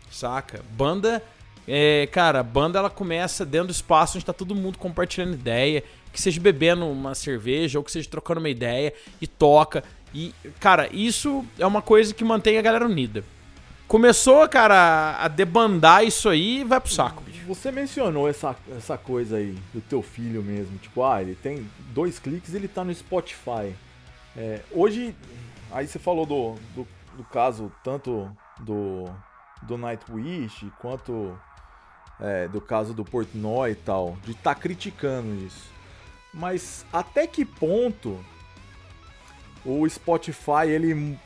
Saca? 0.09 0.63
Banda, 0.71 1.21
é, 1.67 2.07
cara, 2.09 2.41
banda 2.41 2.79
ela 2.79 2.89
começa 2.89 3.45
dentro 3.45 3.67
do 3.67 3.73
espaço 3.73 4.17
onde 4.17 4.25
tá 4.25 4.31
todo 4.31 4.55
mundo 4.55 4.77
compartilhando 4.77 5.33
ideia, 5.33 5.83
que 6.13 6.21
seja 6.21 6.39
bebendo 6.39 6.87
uma 6.87 7.13
cerveja 7.13 7.77
ou 7.77 7.83
que 7.83 7.91
seja 7.91 8.09
trocando 8.09 8.39
uma 8.39 8.49
ideia 8.49 8.93
e 9.19 9.27
toca. 9.27 9.83
E, 10.13 10.33
cara, 10.61 10.87
isso 10.93 11.43
é 11.59 11.67
uma 11.67 11.81
coisa 11.81 12.13
que 12.13 12.23
mantém 12.23 12.57
a 12.57 12.61
galera 12.61 12.85
unida. 12.85 13.25
Começou, 13.89 14.47
cara, 14.47 15.17
a 15.19 15.27
debandar 15.27 16.05
isso 16.05 16.29
aí, 16.29 16.63
vai 16.63 16.79
pro 16.79 16.89
saco, 16.89 17.21
bicho. 17.23 17.32
Você 17.45 17.71
mencionou 17.71 18.27
essa, 18.29 18.55
essa 18.71 18.97
coisa 18.97 19.37
aí 19.37 19.57
do 19.73 19.81
teu 19.81 20.01
filho 20.01 20.41
mesmo. 20.41 20.77
Tipo, 20.77 21.03
ah, 21.03 21.21
ele 21.21 21.35
tem 21.35 21.69
dois 21.93 22.19
cliques 22.19 22.53
e 22.53 22.57
ele 22.57 22.67
tá 22.67 22.83
no 22.83 22.93
Spotify. 22.93 23.75
É, 24.35 24.61
hoje, 24.71 25.15
aí 25.71 25.87
você 25.87 25.99
falou 25.99 26.25
do, 26.25 26.55
do, 26.75 26.87
do 27.17 27.23
caso 27.25 27.71
tanto 27.83 28.29
do, 28.59 29.05
do 29.61 29.77
Nightwish 29.77 30.71
quanto 30.79 31.37
é, 32.19 32.47
do 32.47 32.61
caso 32.61 32.93
do 32.93 33.03
Portnoy 33.03 33.71
e 33.71 33.75
tal, 33.75 34.17
de 34.23 34.31
estar 34.31 34.55
criticando 34.55 35.35
isso. 35.45 35.71
Mas 36.33 36.85
até 36.91 37.27
que 37.27 37.45
ponto 37.45 38.23
o 39.65 39.87
Spotify 39.87 40.67
ele 40.67 41.17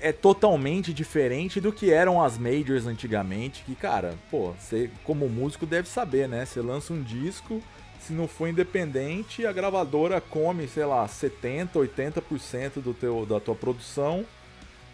é 0.00 0.12
totalmente 0.12 0.92
diferente 0.92 1.60
do 1.60 1.72
que 1.72 1.90
eram 1.90 2.22
as 2.22 2.38
majors 2.38 2.86
antigamente, 2.86 3.62
que, 3.64 3.74
cara, 3.74 4.14
pô, 4.30 4.52
você 4.52 4.90
como 5.04 5.28
músico 5.28 5.66
deve 5.66 5.88
saber, 5.88 6.28
né? 6.28 6.44
Você 6.44 6.60
lança 6.60 6.92
um 6.92 7.02
disco, 7.02 7.62
se 8.00 8.12
não 8.12 8.26
for 8.26 8.48
independente, 8.48 9.46
a 9.46 9.52
gravadora 9.52 10.20
come, 10.20 10.66
sei 10.66 10.84
lá, 10.84 11.06
70, 11.06 11.78
80% 11.78 12.80
do 12.82 12.94
teu 12.94 13.26
da 13.26 13.38
tua 13.38 13.54
produção 13.54 14.24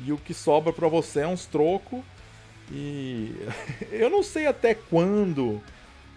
e 0.01 0.12
o 0.12 0.18
que 0.18 0.35
sobra 0.35 0.73
pra 0.73 0.88
você 0.88 1.20
é 1.20 1.29
uns 1.29 1.47
troco. 1.47 2.05
E 2.70 3.35
eu 3.92 4.11
não 4.11 4.23
sei 4.23 4.47
até 4.47 4.75
quando 4.75 5.62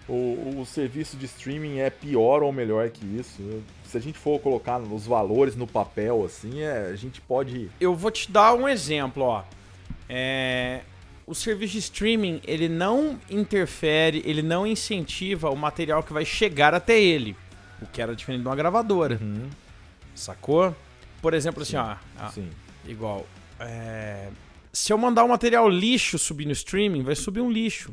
o, 0.08 0.60
o 0.60 0.66
serviço 0.66 1.16
de 1.16 1.26
streaming 1.26 1.78
é 1.78 1.90
pior 1.90 2.42
ou 2.42 2.50
melhor 2.52 2.88
que 2.88 3.04
isso. 3.04 3.62
Se 3.84 3.96
a 3.96 4.00
gente 4.00 4.18
for 4.18 4.40
colocar 4.40 4.80
os 4.80 5.06
valores 5.06 5.54
no 5.54 5.66
papel, 5.66 6.24
assim, 6.24 6.60
é, 6.60 6.90
a 6.92 6.96
gente 6.96 7.20
pode 7.20 7.70
Eu 7.80 7.94
vou 7.94 8.10
te 8.10 8.30
dar 8.30 8.54
um 8.54 8.68
exemplo, 8.68 9.22
ó. 9.24 9.44
É, 10.08 10.80
o 11.26 11.34
serviço 11.34 11.74
de 11.74 11.78
streaming, 11.80 12.40
ele 12.44 12.68
não 12.68 13.20
interfere, 13.30 14.22
ele 14.24 14.40
não 14.40 14.66
incentiva 14.66 15.50
o 15.50 15.56
material 15.56 16.02
que 16.02 16.12
vai 16.12 16.24
chegar 16.24 16.72
até 16.72 16.98
ele. 16.98 17.36
O 17.82 17.86
que 17.86 18.00
era 18.00 18.16
diferente 18.16 18.40
de 18.40 18.48
uma 18.48 18.56
gravadora. 18.56 19.20
Sacou? 20.14 20.74
Por 21.20 21.34
exemplo, 21.34 21.62
assim, 21.62 21.76
ó. 21.76 21.96
ó, 22.18 22.28
Sim. 22.30 22.48
Igual. 22.86 23.26
é, 23.60 24.28
se 24.72 24.92
eu 24.92 24.98
mandar 24.98 25.24
um 25.24 25.28
material 25.28 25.68
lixo 25.68 26.18
subir 26.18 26.46
no 26.46 26.52
streaming, 26.52 27.02
vai 27.02 27.14
subir 27.14 27.40
um 27.40 27.50
lixo. 27.50 27.92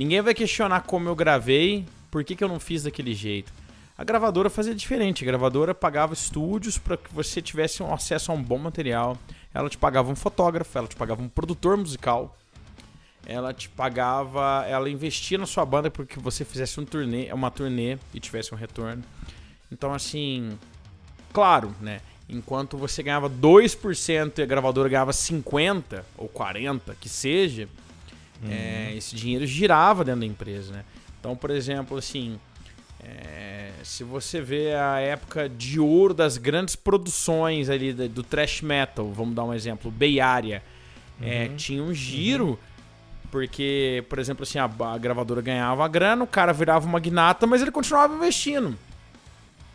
Ninguém 0.00 0.22
vai 0.22 0.32
questionar 0.32 0.80
como 0.80 1.10
eu 1.10 1.14
gravei, 1.14 1.84
por 2.10 2.24
que, 2.24 2.34
que 2.34 2.42
eu 2.42 2.48
não 2.48 2.58
fiz 2.58 2.84
daquele 2.84 3.12
jeito. 3.12 3.52
A 3.98 4.02
gravadora 4.02 4.48
fazia 4.48 4.74
diferente. 4.74 5.22
A 5.22 5.26
gravadora 5.26 5.74
pagava 5.74 6.14
estúdios 6.14 6.78
para 6.78 6.96
que 6.96 7.12
você 7.12 7.42
tivesse 7.42 7.82
um 7.82 7.92
acesso 7.92 8.32
a 8.32 8.34
um 8.34 8.42
bom 8.42 8.56
material. 8.56 9.18
Ela 9.52 9.68
te 9.68 9.76
pagava 9.76 10.10
um 10.10 10.16
fotógrafo, 10.16 10.78
ela 10.78 10.88
te 10.88 10.96
pagava 10.96 11.20
um 11.20 11.28
produtor 11.28 11.76
musical. 11.76 12.34
Ela 13.26 13.52
te 13.52 13.68
pagava, 13.68 14.64
ela 14.66 14.88
investia 14.88 15.36
na 15.36 15.44
sua 15.44 15.66
banda 15.66 15.90
porque 15.90 16.18
você 16.18 16.46
fizesse 16.46 16.80
um 16.80 16.86
turnê, 16.86 17.30
uma 17.30 17.50
turnê 17.50 17.98
e 18.14 18.20
tivesse 18.20 18.54
um 18.54 18.56
retorno. 18.56 19.04
Então 19.70 19.92
assim, 19.92 20.58
claro, 21.30 21.74
né? 21.78 22.00
Enquanto 22.26 22.78
você 22.78 23.02
ganhava 23.02 23.28
2% 23.28 24.38
e 24.38 24.42
a 24.42 24.46
gravadora 24.46 24.88
ganhava 24.88 25.12
50 25.12 26.06
ou 26.16 26.26
40, 26.26 26.96
que 26.98 27.08
seja, 27.10 27.68
é, 28.48 28.94
esse 28.96 29.14
dinheiro 29.14 29.46
girava 29.46 30.04
dentro 30.04 30.20
da 30.20 30.26
empresa, 30.26 30.72
né? 30.72 30.84
Então, 31.18 31.36
por 31.36 31.50
exemplo, 31.50 31.98
assim, 31.98 32.38
é, 33.02 33.70
se 33.82 34.04
você 34.04 34.40
vê 34.40 34.74
a 34.74 34.98
época 34.98 35.48
de 35.48 35.78
ouro 35.78 36.14
das 36.14 36.38
grandes 36.38 36.76
produções 36.76 37.68
ali 37.68 37.92
do 37.92 38.22
thrash 38.22 38.62
metal, 38.62 39.10
vamos 39.12 39.34
dar 39.34 39.44
um 39.44 39.52
exemplo, 39.52 39.90
Bay 39.90 40.20
Area, 40.20 40.62
é, 41.20 41.48
tinha 41.48 41.82
um 41.82 41.92
giro, 41.92 42.58
porque, 43.30 44.04
por 44.08 44.18
exemplo, 44.18 44.42
assim, 44.42 44.58
a, 44.58 44.64
a 44.64 44.98
gravadora 44.98 45.42
ganhava 45.42 45.84
a 45.84 45.88
grana, 45.88 46.24
o 46.24 46.26
cara 46.26 46.52
virava 46.52 46.86
uma 46.86 46.92
magnata, 46.92 47.46
mas 47.46 47.60
ele 47.60 47.70
continuava 47.70 48.14
investindo. 48.14 48.76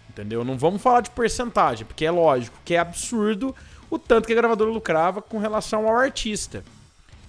Entendeu? 0.10 0.44
Não 0.44 0.58
vamos 0.58 0.82
falar 0.82 1.02
de 1.02 1.10
porcentagem, 1.12 1.86
porque 1.86 2.06
é 2.06 2.12
lógico 2.12 2.58
que 2.66 2.74
é 2.74 2.80
absurdo 2.80 3.56
o 3.90 4.00
tanto 4.00 4.26
que 4.26 4.34
a 4.34 4.36
gravadora 4.36 4.72
lucrava 4.72 5.22
com 5.22 5.38
relação 5.38 5.88
ao 5.88 5.98
artista. 5.98 6.64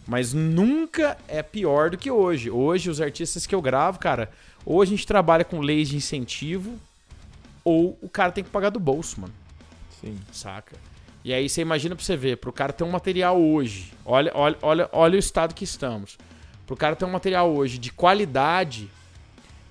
Mas 0.06 0.32
nunca 0.32 1.18
é 1.26 1.42
pior 1.42 1.90
do 1.90 1.98
que 1.98 2.10
hoje. 2.10 2.50
Hoje, 2.50 2.88
os 2.88 3.00
artistas 3.00 3.46
que 3.46 3.54
eu 3.54 3.60
gravo, 3.60 3.98
cara, 3.98 4.30
ou 4.64 4.80
a 4.80 4.84
gente 4.84 5.06
trabalha 5.06 5.44
com 5.44 5.60
leis 5.60 5.88
de 5.88 5.96
incentivo, 5.96 6.78
ou 7.64 7.98
o 8.00 8.08
cara 8.08 8.30
tem 8.30 8.44
que 8.44 8.50
pagar 8.50 8.70
do 8.70 8.78
bolso, 8.78 9.20
mano. 9.20 9.34
Sim. 10.00 10.16
Saca? 10.30 10.76
E 11.24 11.34
aí 11.34 11.48
você 11.48 11.60
imagina 11.60 11.96
pra 11.96 12.04
você 12.04 12.16
ver, 12.16 12.36
pro 12.36 12.52
cara 12.52 12.72
ter 12.72 12.84
um 12.84 12.90
material 12.90 13.40
hoje, 13.40 13.92
olha, 14.04 14.30
olha, 14.32 14.56
olha, 14.62 14.88
olha 14.92 15.16
o 15.16 15.18
estado 15.18 15.54
que 15.54 15.64
estamos. 15.64 16.16
Pro 16.64 16.76
cara 16.76 16.94
ter 16.94 17.04
um 17.04 17.10
material 17.10 17.52
hoje 17.52 17.78
de 17.78 17.90
qualidade, 17.90 18.88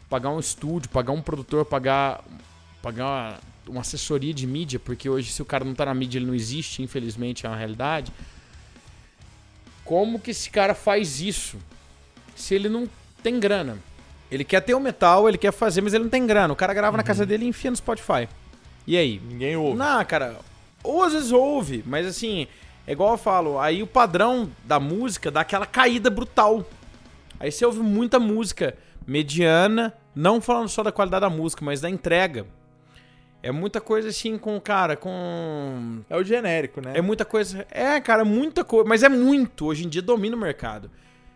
pagar 0.09 0.31
um 0.31 0.39
estúdio, 0.39 0.89
pagar 0.89 1.13
um 1.13 1.21
produtor, 1.21 1.63
pagar, 1.63 2.21
pagar 2.81 3.05
uma, 3.05 3.39
uma 3.69 3.81
assessoria 3.81 4.33
de 4.33 4.45
mídia, 4.45 4.79
porque 4.79 5.09
hoje 5.09 5.31
se 5.31 5.41
o 5.41 5.45
cara 5.45 5.63
não 5.63 5.73
tá 5.73 5.85
na 5.85 5.93
mídia 5.93 6.19
ele 6.19 6.25
não 6.25 6.35
existe, 6.35 6.83
infelizmente 6.83 7.45
é 7.45 7.49
uma 7.49 7.57
realidade. 7.57 8.11
Como 9.85 10.19
que 10.19 10.31
esse 10.31 10.49
cara 10.49 10.73
faz 10.73 11.21
isso? 11.21 11.57
Se 12.35 12.53
ele 12.53 12.67
não 12.67 12.89
tem 13.23 13.39
grana. 13.39 13.77
Ele 14.29 14.43
quer 14.43 14.59
ter 14.59 14.73
o 14.73 14.79
metal, 14.79 15.29
ele 15.29 15.37
quer 15.37 15.53
fazer, 15.53 15.81
mas 15.81 15.93
ele 15.93 16.03
não 16.03 16.09
tem 16.09 16.25
grana. 16.25 16.51
O 16.51 16.57
cara 16.57 16.73
grava 16.73 16.97
na 16.97 17.03
casa 17.03 17.25
dele 17.25 17.45
e 17.45 17.47
enfia 17.47 17.71
no 17.71 17.77
Spotify. 17.77 18.27
E 18.85 18.97
aí? 18.97 19.21
Ninguém 19.23 19.55
ouve. 19.55 19.77
Não, 19.77 20.03
cara, 20.03 20.39
ou 20.83 21.03
às 21.03 21.13
vezes 21.13 21.31
ouve, 21.31 21.83
mas 21.85 22.05
assim, 22.05 22.47
é 22.87 22.91
igual 22.91 23.11
eu 23.11 23.17
falo, 23.17 23.59
aí 23.59 23.81
o 23.81 23.87
padrão 23.87 24.51
da 24.63 24.79
música 24.79 25.31
dá 25.31 25.41
aquela 25.41 25.65
caída 25.65 26.09
brutal. 26.09 26.65
Aí 27.39 27.51
você 27.51 27.65
ouve 27.65 27.79
muita 27.79 28.19
música 28.19 28.75
mediana, 29.05 29.93
não 30.15 30.41
falando 30.41 30.69
só 30.69 30.83
da 30.83 30.91
qualidade 30.91 31.21
da 31.21 31.29
música, 31.29 31.63
mas 31.63 31.81
da 31.81 31.89
entrega. 31.89 32.45
É 33.47 33.51
muita 33.51 33.79
coisa 33.79 34.09
assim 34.09 34.37
com, 34.37 34.59
cara, 34.59 34.95
com. 34.95 36.01
É 36.09 36.17
o 36.17 36.23
genérico, 36.23 36.81
né? 36.81 36.93
É 36.95 37.01
muita 37.01 37.23
coisa. 37.23 37.65
É, 37.69 37.99
cara, 38.01 38.25
muita 38.25 38.63
coisa. 38.63 38.87
Mas 38.89 39.03
é 39.03 39.09
muito. 39.09 39.67
Hoje 39.67 39.85
em 39.85 39.89
dia 39.89 40.01
domina 40.01 40.35
o 40.35 40.39
mercado. 40.39 40.89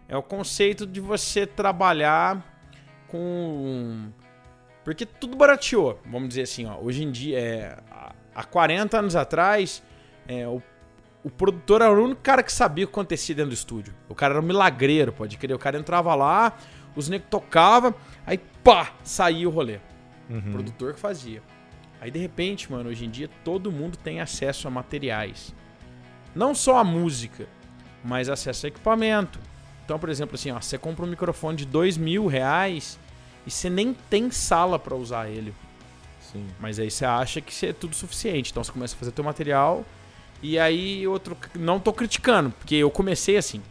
É 0.08 0.18
o 0.18 0.24
conceito 0.24 0.88
de 0.88 1.00
você 1.00 1.46
trabalhar 1.46 2.44
com. 3.08 4.10
Porque 4.84 5.06
tudo 5.06 5.38
barateou, 5.38 6.00
vamos 6.06 6.30
dizer 6.30 6.44
assim, 6.44 6.66
ó. 6.66 6.78
Hoje 6.82 7.04
em 7.04 7.12
dia, 7.12 7.38
é, 7.40 7.78
há- 7.92 8.14
há 8.34 8.44
40 8.44 8.98
anos 8.98 9.16
atrás, 9.16 9.84
é, 10.28 10.48
o, 10.48 10.62
o 11.24 11.30
produtor 11.30 11.82
era 11.82 11.92
o 11.92 12.04
único 12.04 12.22
cara 12.22 12.42
que 12.42 12.52
sabia 12.52 12.86
o 12.86 12.88
que 12.88 12.94
acontecia 12.94 13.36
dentro 13.36 13.52
do 13.52 13.54
estúdio. 13.54 13.94
O 14.08 14.16
cara 14.16 14.34
era 14.34 14.42
um 14.42 14.46
milagreiro, 14.48 15.12
pode 15.12 15.38
crer. 15.38 15.54
O 15.56 15.60
cara 15.60 15.78
entrava 15.78 16.16
lá, 16.16 16.58
os 16.96 17.08
negros 17.08 17.30
tocavam, 17.30 17.94
aí 18.26 18.40
pá, 18.64 18.94
saía 19.04 19.48
o 19.48 19.52
rolê. 19.52 19.80
Uhum. 20.28 20.40
O 20.40 20.52
produtor 20.54 20.94
que 20.96 21.00
fazia. 21.00 21.42
Aí 22.02 22.10
de 22.10 22.20
repente, 22.20 22.72
mano, 22.72 22.90
hoje 22.90 23.06
em 23.06 23.10
dia 23.10 23.30
todo 23.44 23.72
mundo 23.72 23.98
tem 23.98 24.22
acesso 24.22 24.68
a 24.68 24.72
materiais. 24.72 25.54
Não 26.34 26.56
só 26.56 26.78
a 26.78 26.84
música, 26.84 27.48
mas 28.04 28.30
acesso 28.30 28.66
a 28.66 28.70
equipamento. 28.70 29.40
Então, 29.84 30.00
por 30.00 30.10
exemplo, 30.10 30.36
assim, 30.36 30.52
ó, 30.52 30.62
você 30.62 30.78
compra 30.78 31.04
um 31.04 31.10
microfone 31.10 31.58
de 31.58 31.66
dois 31.66 31.98
mil 31.98 32.28
reais 32.28 33.00
e 33.46 33.52
você 33.52 33.70
nem 33.70 33.94
tem 34.10 34.30
sala 34.32 34.78
para 34.78 34.96
usar 34.96 35.30
ele. 35.30 35.54
Sim. 36.32 36.48
Mas 36.60 36.80
aí 36.80 36.92
você 36.92 37.06
acha 37.06 37.42
que 37.42 37.52
isso 37.52 37.66
é 37.66 37.74
tudo 37.74 37.96
suficiente. 37.96 38.52
Então 38.52 38.64
você 38.64 38.72
começa 38.72 38.96
a 38.96 39.00
fazer 39.00 39.12
teu 39.12 39.24
material 39.24 39.84
e 40.42 40.58
aí 40.58 41.08
outro. 41.08 41.36
Não 41.56 41.80
tô 41.80 41.92
criticando, 41.92 42.52
porque 42.52 42.76
eu 42.76 42.92
comecei 42.92 43.36
assim. 43.36 43.62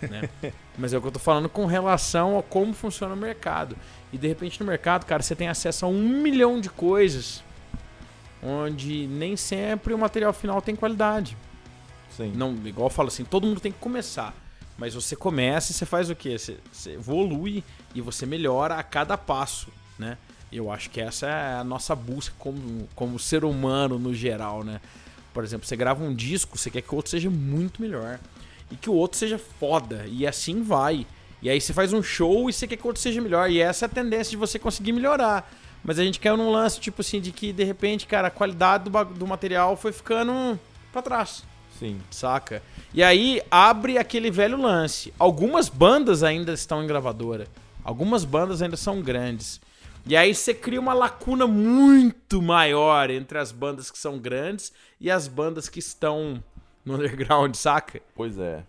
Né? 0.00 0.28
Mas 0.78 0.92
é 0.92 0.98
o 0.98 1.00
que 1.00 1.08
eu 1.08 1.12
tô 1.12 1.18
falando 1.18 1.48
com 1.48 1.66
relação 1.66 2.38
a 2.38 2.42
como 2.42 2.72
funciona 2.72 3.14
o 3.14 3.16
mercado. 3.16 3.76
E 4.12 4.18
de 4.18 4.26
repente 4.26 4.60
no 4.60 4.66
mercado, 4.66 5.04
cara, 5.04 5.22
você 5.22 5.34
tem 5.34 5.48
acesso 5.48 5.84
a 5.84 5.88
um 5.88 6.22
milhão 6.22 6.60
de 6.60 6.70
coisas 6.70 7.43
onde 8.44 9.06
nem 9.06 9.36
sempre 9.36 9.94
o 9.94 9.98
material 9.98 10.32
final 10.32 10.60
tem 10.60 10.76
qualidade. 10.76 11.36
Sim. 12.16 12.32
Não, 12.36 12.54
igual 12.64 12.86
eu 12.86 12.90
falo 12.90 13.08
assim, 13.08 13.24
todo 13.24 13.46
mundo 13.46 13.60
tem 13.60 13.72
que 13.72 13.78
começar. 13.78 14.34
Mas 14.76 14.94
você 14.94 15.16
começa 15.16 15.72
e 15.72 15.74
você 15.74 15.86
faz 15.86 16.10
o 16.10 16.16
quê? 16.16 16.36
Você, 16.38 16.58
você 16.72 16.92
evolui 16.92 17.62
e 17.94 18.00
você 18.00 18.26
melhora 18.26 18.74
a 18.74 18.82
cada 18.82 19.16
passo, 19.16 19.68
né? 19.98 20.18
Eu 20.52 20.70
acho 20.70 20.90
que 20.90 21.00
essa 21.00 21.26
é 21.26 21.54
a 21.54 21.64
nossa 21.64 21.94
busca 21.96 22.34
como, 22.38 22.88
como 22.94 23.18
ser 23.18 23.44
humano 23.44 23.98
no 23.98 24.14
geral, 24.14 24.62
né? 24.62 24.80
Por 25.32 25.42
exemplo, 25.42 25.66
você 25.66 25.74
grava 25.74 26.04
um 26.04 26.14
disco, 26.14 26.56
você 26.56 26.70
quer 26.70 26.82
que 26.82 26.92
o 26.92 26.96
outro 26.96 27.10
seja 27.10 27.30
muito 27.30 27.82
melhor. 27.82 28.20
E 28.70 28.76
que 28.76 28.88
o 28.88 28.94
outro 28.94 29.18
seja 29.18 29.38
foda. 29.38 30.04
E 30.06 30.26
assim 30.26 30.62
vai. 30.62 31.06
E 31.42 31.50
aí 31.50 31.60
você 31.60 31.72
faz 31.72 31.92
um 31.92 32.02
show 32.02 32.48
e 32.48 32.52
você 32.52 32.66
quer 32.66 32.76
que 32.76 32.84
o 32.84 32.86
outro 32.86 33.02
seja 33.02 33.20
melhor. 33.20 33.50
E 33.50 33.60
essa 33.60 33.84
é 33.84 33.86
a 33.86 33.88
tendência 33.88 34.30
de 34.30 34.36
você 34.36 34.58
conseguir 34.58 34.92
melhorar. 34.92 35.50
Mas 35.84 35.98
a 35.98 36.04
gente 36.04 36.18
caiu 36.18 36.36
num 36.36 36.50
lance, 36.50 36.80
tipo 36.80 37.02
assim, 37.02 37.20
de 37.20 37.30
que 37.30 37.52
de 37.52 37.62
repente, 37.62 38.06
cara, 38.06 38.28
a 38.28 38.30
qualidade 38.30 38.88
do, 38.88 39.04
do 39.04 39.26
material 39.26 39.76
foi 39.76 39.92
ficando 39.92 40.58
pra 40.90 41.02
trás 41.02 41.44
Sim. 41.78 42.00
saca? 42.10 42.62
E 42.92 43.02
aí 43.02 43.42
abre 43.50 43.98
aquele 43.98 44.30
velho 44.30 44.56
lance. 44.56 45.12
Algumas 45.18 45.68
bandas 45.68 46.22
ainda 46.22 46.52
estão 46.52 46.82
em 46.82 46.86
gravadora. 46.86 47.46
Algumas 47.82 48.24
bandas 48.24 48.62
ainda 48.62 48.76
são 48.76 49.02
grandes. 49.02 49.60
E 50.06 50.16
aí 50.16 50.34
você 50.34 50.54
cria 50.54 50.80
uma 50.80 50.94
lacuna 50.94 51.46
muito 51.46 52.40
maior 52.40 53.10
entre 53.10 53.38
as 53.38 53.50
bandas 53.50 53.90
que 53.90 53.98
são 53.98 54.18
grandes 54.18 54.72
e 55.00 55.10
as 55.10 55.26
bandas 55.26 55.68
que 55.68 55.78
estão 55.78 56.42
no 56.84 56.94
underground, 56.94 57.54
saca? 57.54 58.00
Pois 58.14 58.38
é. 58.38 58.64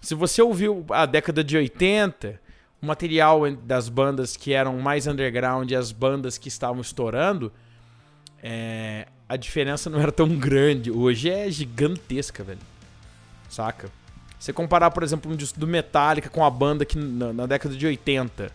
Se 0.00 0.14
você 0.14 0.40
ouviu 0.40 0.84
a 0.90 1.04
década 1.04 1.44
de 1.44 1.56
80, 1.56 2.40
o 2.82 2.86
material 2.86 3.50
das 3.56 3.88
bandas 3.88 4.36
que 4.36 4.52
eram 4.52 4.78
mais 4.78 5.06
underground 5.06 5.70
e 5.70 5.76
as 5.76 5.92
bandas 5.92 6.38
que 6.38 6.48
estavam 6.48 6.80
estourando, 6.80 7.52
é, 8.42 9.06
a 9.28 9.36
diferença 9.36 9.90
não 9.90 10.00
era 10.00 10.10
tão 10.10 10.28
grande. 10.36 10.90
Hoje 10.90 11.30
é 11.30 11.50
gigantesca, 11.50 12.42
velho. 12.42 12.58
Saca? 13.48 13.90
Você 14.38 14.52
comparar, 14.52 14.90
por 14.90 15.02
exemplo, 15.02 15.30
um 15.30 15.36
disco 15.36 15.60
do 15.60 15.66
Metallica 15.66 16.30
com 16.30 16.42
a 16.42 16.48
banda 16.48 16.84
que 16.86 16.96
na, 16.96 17.32
na 17.32 17.46
década 17.46 17.76
de 17.76 17.86
80. 17.86 18.50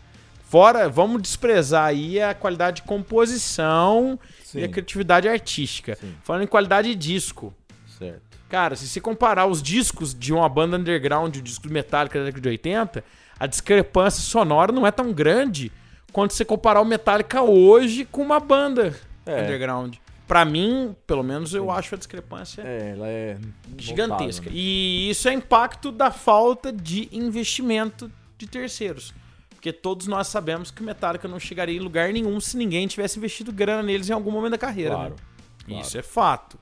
Fora, 0.49 0.89
vamos 0.89 1.21
desprezar 1.21 1.85
aí 1.85 2.19
a 2.19 2.33
qualidade 2.33 2.77
de 2.77 2.83
composição 2.83 4.19
Sim. 4.43 4.59
e 4.59 4.63
a 4.63 4.69
criatividade 4.69 5.27
artística. 5.27 5.95
Sim. 5.95 6.15
Falando 6.23 6.43
em 6.43 6.47
qualidade 6.47 6.87
de 6.87 6.95
disco. 6.95 7.53
Certo. 7.99 8.21
Cara, 8.49 8.75
se 8.75 8.87
você 8.87 9.01
comparar 9.01 9.45
os 9.45 9.61
discos 9.61 10.13
de 10.13 10.33
uma 10.33 10.47
banda 10.47 10.77
underground 10.77 11.35
e 11.35 11.39
o 11.39 11.41
disco 11.41 11.67
do 11.67 11.73
Metallica 11.73 12.19
da 12.19 12.25
década 12.25 12.41
de 12.41 12.49
80, 12.49 13.03
a 13.39 13.47
discrepância 13.47 14.21
sonora 14.21 14.71
não 14.71 14.85
é 14.85 14.91
tão 14.91 15.11
grande 15.13 15.71
quanto 16.11 16.33
você 16.33 16.45
comparar 16.45 16.81
o 16.81 16.85
Metallica 16.85 17.41
hoje 17.41 18.05
com 18.05 18.21
uma 18.21 18.39
banda 18.39 18.97
É. 19.25 19.43
underground. 19.43 19.95
Pra 20.27 20.43
mim, 20.43 20.95
pelo 21.05 21.21
menos, 21.21 21.53
eu 21.53 21.69
acho 21.69 21.93
a 21.93 21.97
discrepância 21.97 22.63
É, 22.63 22.95
é 22.99 23.37
gigantesca. 23.77 24.49
né? 24.49 24.55
E 24.55 25.09
isso 25.09 25.27
é 25.29 25.33
impacto 25.33 25.91
da 25.91 26.09
falta 26.09 26.71
de 26.71 27.07
investimento 27.11 28.11
de 28.37 28.47
terceiros. 28.47 29.13
Porque 29.51 29.71
todos 29.71 30.07
nós 30.07 30.27
sabemos 30.27 30.71
que 30.71 30.81
o 30.81 30.85
Metallica 30.85 31.27
não 31.27 31.39
chegaria 31.39 31.75
em 31.77 31.79
lugar 31.79 32.11
nenhum 32.11 32.39
se 32.39 32.57
ninguém 32.57 32.87
tivesse 32.87 33.17
investido 33.19 33.51
grana 33.51 33.83
neles 33.83 34.09
em 34.09 34.13
algum 34.13 34.31
momento 34.31 34.51
da 34.51 34.57
carreira. 34.57 34.95
Claro. 34.95 35.09
né? 35.11 35.19
claro. 35.67 35.81
Isso 35.81 35.97
é 35.97 36.01
fato. 36.01 36.57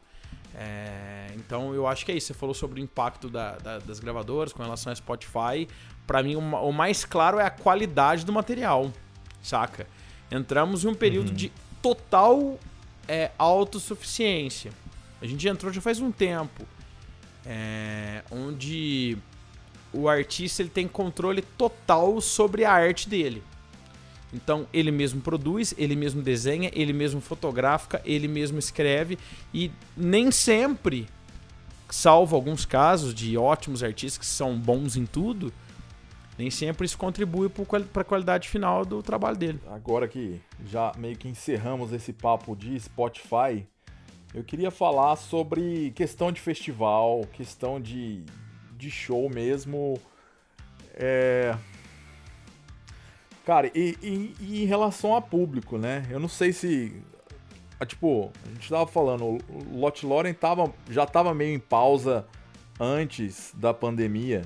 É, 0.56 1.28
então 1.36 1.74
eu 1.74 1.88
acho 1.88 2.06
que 2.06 2.12
é 2.12 2.16
isso. 2.16 2.28
Você 2.28 2.34
falou 2.34 2.54
sobre 2.54 2.80
o 2.80 2.84
impacto 2.84 3.28
da- 3.30 3.58
da- 3.58 3.80
das 3.80 4.00
gravadoras 4.00 4.54
com 4.54 4.62
relação 4.62 4.92
ao 4.92 4.96
Spotify. 4.96 5.68
Pra 6.06 6.22
mim, 6.22 6.36
o 6.36 6.72
mais 6.72 7.06
claro 7.06 7.40
é 7.40 7.46
a 7.46 7.50
qualidade 7.50 8.26
do 8.26 8.32
material, 8.34 8.92
saca? 9.42 9.88
Entramos 10.32 10.84
em 10.84 10.88
um 10.90 10.96
período 10.96 11.30
Uhum. 11.30 11.36
de 11.36 11.52
total 11.82 12.60
é, 13.08 13.32
autossuficiência. 13.38 14.72
A 15.22 15.26
gente 15.28 15.46
entrou 15.48 15.72
já 15.74 15.82
faz 15.82 16.00
um 16.00 16.12
tempo. 16.12 16.66
é, 17.46 18.24
onde 18.32 19.18
o 19.92 20.08
artista 20.08 20.62
ele 20.62 20.70
tem 20.70 20.88
controle 20.88 21.42
total 21.42 22.22
sobre 22.22 22.64
a 22.64 22.72
arte 22.72 23.10
dele. 23.10 23.44
Então 24.34 24.66
ele 24.74 24.92
mesmo 24.92 25.22
produz, 25.22 25.74
ele 25.78 25.96
mesmo 25.96 26.22
desenha, 26.22 26.72
ele 26.74 26.92
mesmo 26.92 27.22
fotografa, 27.22 28.02
ele 28.04 28.28
mesmo 28.28 28.58
escreve 28.58 29.18
e 29.54 29.72
nem 29.96 30.32
sempre, 30.32 31.08
salvo 31.90 32.36
alguns 32.36 32.66
casos 32.66 33.14
de 33.14 33.38
ótimos 33.38 33.84
artistas 33.84 34.18
que 34.18 34.26
são 34.26 34.58
bons 34.58 34.98
em 34.98 35.06
tudo, 35.06 35.54
nem 36.38 36.50
sempre 36.50 36.86
isso 36.86 36.98
contribui 36.98 37.48
para 37.48 38.02
a 38.02 38.06
qualidade 38.06 38.50
final 38.50 38.84
do 38.84 39.04
trabalho 39.04 39.38
dele. 39.38 39.60
Agora 39.68 40.08
que 40.08 40.42
já 40.66 40.92
meio 40.98 41.16
que 41.16 41.28
encerramos 41.28 41.94
esse 41.94 42.12
papo 42.12 42.56
de 42.56 42.80
Spotify, 42.80 43.68
eu 44.34 44.44
queria 44.44 44.72
falar 44.72 45.16
sobre 45.16 45.92
questão 45.92 46.32
de 46.32 46.42
festival, 46.42 47.22
questão 47.34 47.80
de, 47.80 48.24
de 48.76 48.90
show 48.90 49.30
mesmo. 49.30 50.00
É... 50.96 51.56
Cara, 53.46 53.70
e, 53.76 53.98
e- 54.02 54.36
e 54.40 54.64
em 54.64 54.66
relação 54.66 55.16
a 55.16 55.22
público, 55.22 55.78
né? 55.78 56.06
Eu 56.10 56.20
não 56.20 56.30
sei 56.30 56.54
se. 56.54 57.02
ah, 57.80 57.86
Tipo, 57.86 58.32
a 58.46 58.50
gente 58.54 58.70
tava 58.70 58.88
falando, 58.88 59.24
o 59.26 59.78
Lot 59.80 60.06
Loren 60.06 60.34
tava, 60.34 60.74
já 60.90 61.06
tava 61.06 61.34
meio 61.34 61.54
em 61.56 61.60
pausa 61.60 62.26
antes 62.80 63.52
da 63.56 63.74
pandemia. 63.74 64.44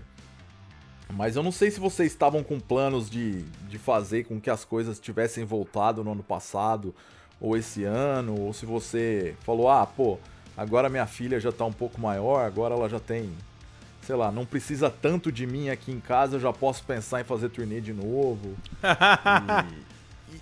Mas 1.14 1.36
eu 1.38 1.44
não 1.44 1.52
sei 1.54 1.72
se 1.72 1.80
vocês 1.80 2.12
estavam 2.12 2.44
com 2.44 2.60
planos 2.60 3.10
de, 3.10 3.44
de 3.70 3.78
fazer 3.78 4.26
com 4.26 4.42
que 4.42 4.50
as 4.50 4.66
coisas 4.66 5.00
tivessem 5.00 5.46
voltado 5.46 6.04
no 6.04 6.12
ano 6.12 6.24
passado 6.24 6.94
ou 7.40 7.56
esse 7.56 7.84
ano, 7.86 8.38
ou 8.42 8.52
se 8.52 8.66
você 8.66 9.34
falou, 9.42 9.70
ah, 9.70 9.86
pô, 9.86 10.18
agora 10.58 10.90
minha 10.90 11.06
filha 11.06 11.40
já 11.40 11.52
tá 11.52 11.64
um 11.64 11.72
pouco 11.72 12.02
maior, 12.02 12.44
agora 12.46 12.74
ela 12.76 12.90
já 12.90 13.00
tem, 13.00 13.32
sei 14.08 14.16
lá, 14.16 14.32
não 14.32 14.46
precisa 14.46 14.90
tanto 14.90 15.30
de 15.34 15.46
mim 15.46 15.68
aqui 15.68 15.92
em 15.92 16.00
casa, 16.00 16.38
eu 16.38 16.40
já 16.40 16.54
posso 16.54 16.82
pensar 16.86 17.20
em 17.20 17.26
fazer 17.26 17.50
turnê 17.50 17.82
de 17.82 17.94
novo. 17.94 18.56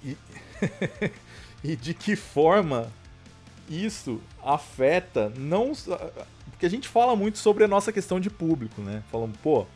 E, 0.03 0.09
e- 0.11 1.11
e 1.73 1.75
de 1.75 1.93
que 1.93 2.15
forma 2.15 2.91
isso 3.69 4.19
afeta 4.43 5.31
não 5.37 5.73
porque 6.49 6.65
a 6.65 6.69
gente 6.69 6.87
fala 6.87 7.15
muito 7.15 7.37
sobre 7.37 7.63
a 7.63 7.67
nossa 7.67 7.91
questão 7.91 8.19
de 8.19 8.29
público, 8.29 8.81
né? 8.81 9.03
Falando, 9.11 9.37
pô, 9.43 9.67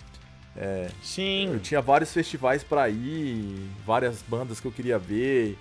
eu 0.55 0.89
Sim. 1.03 1.59
tinha 1.61 1.79
vários 1.81 2.11
festivais 2.11 2.63
pra 2.63 2.89
ir, 2.89 3.69
várias 3.85 4.21
bandas 4.23 4.59
que 4.59 4.65
eu 4.67 4.71
queria 4.71 4.97
ver, 4.97 5.57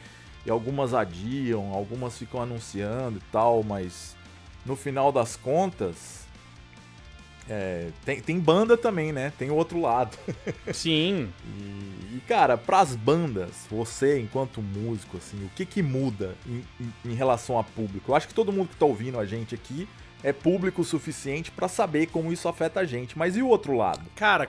e 0.47 0.51
algumas 0.51 0.95
adiam, 0.95 1.73
algumas 1.75 2.17
ficam 2.17 2.41
anunciando 2.41 3.19
e 3.19 3.23
tal, 3.33 3.63
mas 3.63 4.17
no 4.65 4.77
final 4.77 5.13
das 5.13 5.37
contas, 5.37 6.27
é, 7.49 7.89
tem, 8.05 8.21
tem 8.21 8.39
banda 8.39 8.77
também, 8.77 9.13
né? 9.13 9.33
Tem 9.39 9.51
o 9.51 9.55
outro 9.55 9.81
lado. 9.81 10.17
Sim. 10.73 11.33
E, 11.47 12.17
e, 12.17 12.23
cara, 12.27 12.57
pras 12.57 12.95
bandas, 12.95 13.67
você 13.71 14.21
enquanto 14.21 14.61
músico, 14.61 15.17
assim, 15.17 15.45
o 15.45 15.51
que 15.57 15.65
que 15.65 15.83
muda 15.83 16.35
em, 16.47 16.65
em- 16.81 17.11
em 17.13 17.15
relação 17.15 17.59
a 17.59 17.65
público? 17.65 18.11
Eu 18.13 18.17
acho 18.17 18.29
que 18.29 18.35
todo 18.35 18.53
mundo 18.53 18.69
que 18.69 18.77
tá 18.77 18.87
ouvindo 18.87 19.19
a 19.19 19.25
gente 19.25 19.55
aqui 19.55 19.89
é 20.23 20.33
público 20.33 20.83
o 20.83 20.85
suficiente 20.85 21.51
pra 21.51 21.69
saber 21.69 22.07
como 22.09 22.33
isso 22.33 22.49
afeta 22.49 22.81
a 22.81 22.85
gente, 22.85 23.17
mas 23.17 23.37
e 23.37 23.43
o 23.43 23.49
outro 23.49 23.77
lado? 23.77 24.03
Cara, 24.17 24.49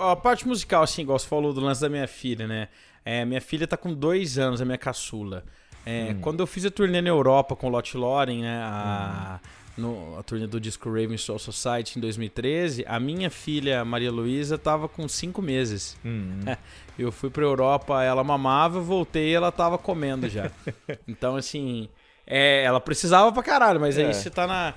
a 0.00 0.16
parte 0.16 0.46
musical, 0.46 0.82
assim, 0.82 1.02
igual 1.02 1.18
você 1.18 1.26
falou 1.26 1.52
do 1.52 1.60
lance 1.60 1.80
da 1.80 1.88
minha 1.88 2.06
filha, 2.08 2.46
né? 2.46 2.68
É, 3.04 3.24
minha 3.24 3.40
filha 3.40 3.66
tá 3.66 3.76
com 3.76 3.92
dois 3.92 4.38
anos, 4.38 4.60
a 4.60 4.64
minha 4.64 4.78
caçula. 4.78 5.44
É, 5.84 6.14
Quando 6.20 6.38
eu 6.40 6.46
fiz 6.46 6.64
a 6.64 6.70
turnê 6.70 7.02
na 7.02 7.08
Europa 7.08 7.56
com 7.56 7.66
o 7.66 7.70
Lot 7.70 7.96
Loren, 7.96 8.40
né? 8.42 8.60
A, 8.62 9.40
no, 9.76 10.18
a 10.18 10.22
turnê 10.22 10.46
do 10.46 10.60
disco 10.60 10.88
Raven 10.90 11.16
Soul 11.16 11.38
Society 11.38 11.98
em 11.98 12.00
2013, 12.00 12.84
a 12.86 13.00
minha 13.00 13.30
filha, 13.30 13.84
Maria 13.84 14.10
Luísa, 14.12 14.58
tava 14.58 14.88
com 14.88 15.08
cinco 15.08 15.40
meses. 15.42 15.96
Eu 16.98 17.10
fui 17.10 17.30
pra 17.30 17.42
Europa, 17.42 18.02
ela 18.02 18.22
mamava, 18.22 18.76
eu 18.78 18.82
voltei 18.82 19.34
ela 19.34 19.50
tava 19.50 19.78
comendo 19.78 20.28
já. 20.28 20.50
então, 21.08 21.36
assim, 21.36 21.88
é, 22.26 22.62
ela 22.64 22.80
precisava 22.80 23.32
pra 23.32 23.42
caralho, 23.42 23.80
mas 23.80 23.96
É. 23.96 24.06
aí 24.06 24.12
você 24.14 24.28
tá 24.28 24.46
na. 24.46 24.74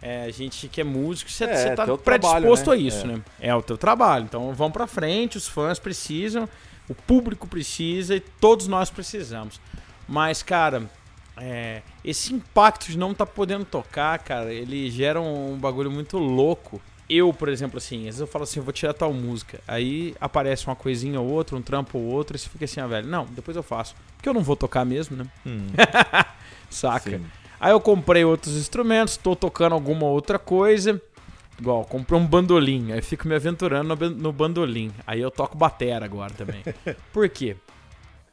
É, 0.00 0.24
a 0.24 0.30
gente 0.30 0.66
que 0.68 0.80
é 0.80 0.84
músico, 0.84 1.30
você 1.30 1.44
É, 1.44 1.74
tá 1.74 1.84
teu 1.84 1.98
predisposto 1.98 2.64
trabalho, 2.64 2.70
a 2.72 2.76
né? 2.76 2.88
isso, 2.88 3.04
É. 3.04 3.06
né? 3.08 3.22
É 3.38 3.54
o 3.54 3.60
teu 3.60 3.76
trabalho. 3.76 4.24
Então 4.24 4.52
vamos 4.54 4.72
pra 4.72 4.86
frente, 4.86 5.36
os 5.36 5.46
fãs 5.46 5.78
precisam, 5.78 6.48
o 6.88 6.94
público 6.94 7.46
precisa 7.46 8.14
e 8.16 8.20
todos 8.20 8.66
nós 8.66 8.88
precisamos. 8.90 9.60
Mas, 10.08 10.42
cara, 10.42 10.88
é, 11.40 11.82
esse 12.04 12.32
impacto 12.32 12.90
de 12.90 12.98
não 12.98 13.14
tá 13.14 13.26
podendo 13.26 13.64
tocar, 13.64 14.18
cara, 14.18 14.52
ele 14.52 14.90
gera 14.90 15.20
um, 15.20 15.54
um 15.54 15.56
bagulho 15.56 15.90
muito 15.90 16.18
louco. 16.18 16.80
Eu, 17.08 17.32
por 17.32 17.48
exemplo, 17.48 17.78
assim, 17.78 18.00
às 18.00 18.04
vezes 18.04 18.20
eu 18.20 18.26
falo 18.26 18.44
assim, 18.44 18.60
eu 18.60 18.64
vou 18.64 18.72
tirar 18.72 18.92
tal 18.92 19.12
música. 19.12 19.60
Aí 19.66 20.14
aparece 20.20 20.66
uma 20.66 20.76
coisinha 20.76 21.20
ou 21.20 21.28
outra, 21.28 21.56
um 21.56 21.62
trampo 21.62 21.96
ou 21.98 22.04
outro, 22.04 22.36
e 22.36 22.38
você 22.38 22.48
fica 22.48 22.66
assim, 22.66 22.80
ah, 22.80 22.86
velho, 22.86 23.08
não, 23.08 23.24
depois 23.26 23.56
eu 23.56 23.62
faço. 23.62 23.94
Porque 24.16 24.28
eu 24.28 24.34
não 24.34 24.42
vou 24.42 24.56
tocar 24.56 24.84
mesmo, 24.84 25.16
né? 25.16 25.26
Hum, 25.46 25.68
Saca? 26.68 27.10
sim. 27.10 27.24
Aí 27.60 27.72
eu 27.72 27.80
comprei 27.80 28.24
outros 28.24 28.56
instrumentos, 28.56 29.16
tô 29.16 29.34
tocando 29.34 29.72
alguma 29.72 30.06
outra 30.06 30.38
coisa. 30.38 31.00
Igual, 31.58 31.84
comprei 31.84 32.18
um 32.20 32.24
bandolim, 32.24 32.92
aí 32.92 33.02
fico 33.02 33.26
me 33.26 33.34
aventurando 33.34 33.96
no, 33.96 34.10
no 34.10 34.32
bandolim. 34.32 34.92
Aí 35.04 35.20
eu 35.20 35.30
toco 35.30 35.58
batera 35.58 36.04
agora 36.04 36.32
também. 36.32 36.62
Por 37.12 37.28
quê? 37.28 37.56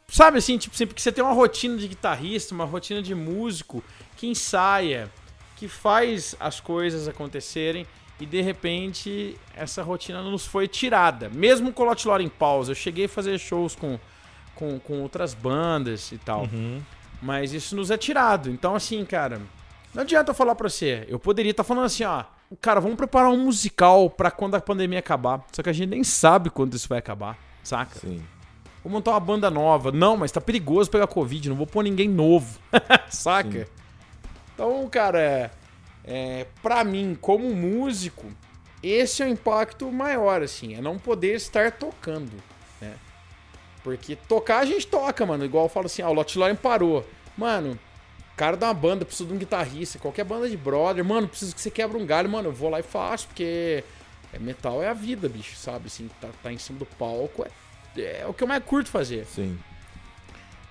Sabe 0.07 0.37
assim, 0.37 0.57
tipo 0.57 0.75
assim, 0.75 0.85
porque 0.85 1.01
você 1.01 1.11
tem 1.11 1.23
uma 1.23 1.33
rotina 1.33 1.77
de 1.77 1.87
guitarrista, 1.87 2.53
uma 2.53 2.65
rotina 2.65 3.01
de 3.01 3.15
músico 3.15 3.83
que 4.15 4.27
ensaia, 4.27 5.11
que 5.55 5.67
faz 5.67 6.35
as 6.39 6.59
coisas 6.59 7.07
acontecerem 7.07 7.87
e 8.19 8.25
de 8.25 8.41
repente 8.41 9.37
essa 9.55 9.81
rotina 9.81 10.21
nos 10.21 10.45
foi 10.45 10.67
tirada. 10.67 11.29
Mesmo 11.29 11.73
com 11.73 11.83
o 11.83 11.85
Lot 11.85 12.07
Lore 12.07 12.23
em 12.23 12.29
pausa, 12.29 12.71
eu 12.71 12.75
cheguei 12.75 13.05
a 13.05 13.09
fazer 13.09 13.37
shows 13.39 13.75
com, 13.75 13.99
com, 14.53 14.79
com 14.79 15.01
outras 15.01 15.33
bandas 15.33 16.11
e 16.11 16.17
tal. 16.17 16.43
Uhum. 16.43 16.81
Mas 17.21 17.53
isso 17.53 17.75
nos 17.75 17.89
é 17.91 17.97
tirado. 17.97 18.49
Então, 18.49 18.75
assim, 18.75 19.03
cara, 19.03 19.41
não 19.93 20.03
adianta 20.03 20.31
eu 20.31 20.35
falar 20.35 20.55
pra 20.55 20.69
você. 20.69 21.05
Eu 21.07 21.19
poderia 21.19 21.51
estar 21.51 21.63
falando 21.63 21.85
assim, 21.85 22.03
ó. 22.03 22.23
Cara, 22.61 22.79
vamos 22.79 22.95
preparar 22.95 23.31
um 23.31 23.43
musical 23.43 24.09
pra 24.09 24.29
quando 24.29 24.55
a 24.55 24.61
pandemia 24.61 24.99
acabar. 24.99 25.43
Só 25.51 25.63
que 25.63 25.69
a 25.69 25.73
gente 25.73 25.89
nem 25.89 26.03
sabe 26.03 26.49
quando 26.49 26.75
isso 26.75 26.87
vai 26.87 26.99
acabar, 26.99 27.37
saca? 27.63 27.99
Sim. 27.99 28.23
Vou 28.85 28.91
montar 28.91 29.11
uma 29.11 29.19
banda 29.19 29.49
nova. 29.49 29.91
Não, 29.91 30.15
mas 30.15 30.31
tá 30.31 30.39
perigoso 30.39 30.91
pegar 30.91 31.07
Covid. 31.07 31.49
Não 31.49 31.55
vou 31.55 31.65
pôr 31.65 31.83
ninguém 31.83 32.07
novo, 32.07 32.59
saca? 33.09 33.65
Sim. 33.65 33.71
Então, 34.53 34.87
cara, 34.89 35.19
é, 35.19 35.49
é, 36.03 36.45
pra 36.61 36.83
mim, 36.83 37.17
como 37.19 37.51
músico, 37.55 38.27
esse 38.83 39.23
é 39.23 39.25
o 39.25 39.29
impacto 39.29 39.91
maior, 39.91 40.43
assim. 40.43 40.75
É 40.75 40.81
não 40.81 40.99
poder 40.99 41.33
estar 41.33 41.71
tocando, 41.71 42.31
né? 42.79 42.93
Porque 43.83 44.15
tocar 44.15 44.59
a 44.59 44.65
gente 44.65 44.85
toca, 44.85 45.25
mano. 45.25 45.43
Igual 45.43 45.65
eu 45.65 45.69
falo 45.69 45.87
assim, 45.87 46.03
ah, 46.03 46.09
o 46.11 46.13
Lot 46.13 46.37
Lauren 46.37 46.55
parou. 46.55 47.03
Mano, 47.35 47.79
cara 48.37 48.55
da 48.55 48.67
uma 48.67 48.73
banda, 48.75 49.03
precisa 49.03 49.27
de 49.27 49.33
um 49.33 49.39
guitarrista, 49.39 49.97
qualquer 49.97 50.25
banda 50.25 50.47
de 50.47 50.55
brother. 50.55 51.03
Mano, 51.03 51.27
preciso 51.27 51.55
que 51.55 51.61
você 51.61 51.71
quebre 51.71 51.97
um 51.97 52.05
galho. 52.05 52.29
Mano, 52.29 52.49
eu 52.49 52.53
vou 52.53 52.69
lá 52.69 52.79
e 52.79 52.83
faço, 52.83 53.25
porque 53.29 53.83
é, 54.31 54.37
metal 54.37 54.83
é 54.83 54.89
a 54.89 54.93
vida, 54.93 55.27
bicho, 55.27 55.55
sabe? 55.55 55.87
Assim, 55.87 56.07
tá, 56.21 56.29
tá 56.43 56.53
em 56.53 56.59
cima 56.59 56.77
do 56.77 56.85
palco 56.85 57.43
é, 57.43 57.49
é 57.97 58.25
o 58.27 58.33
que 58.33 58.43
eu 58.43 58.47
mais 58.47 58.63
curto 58.63 58.89
fazer. 58.89 59.25
Sim. 59.25 59.57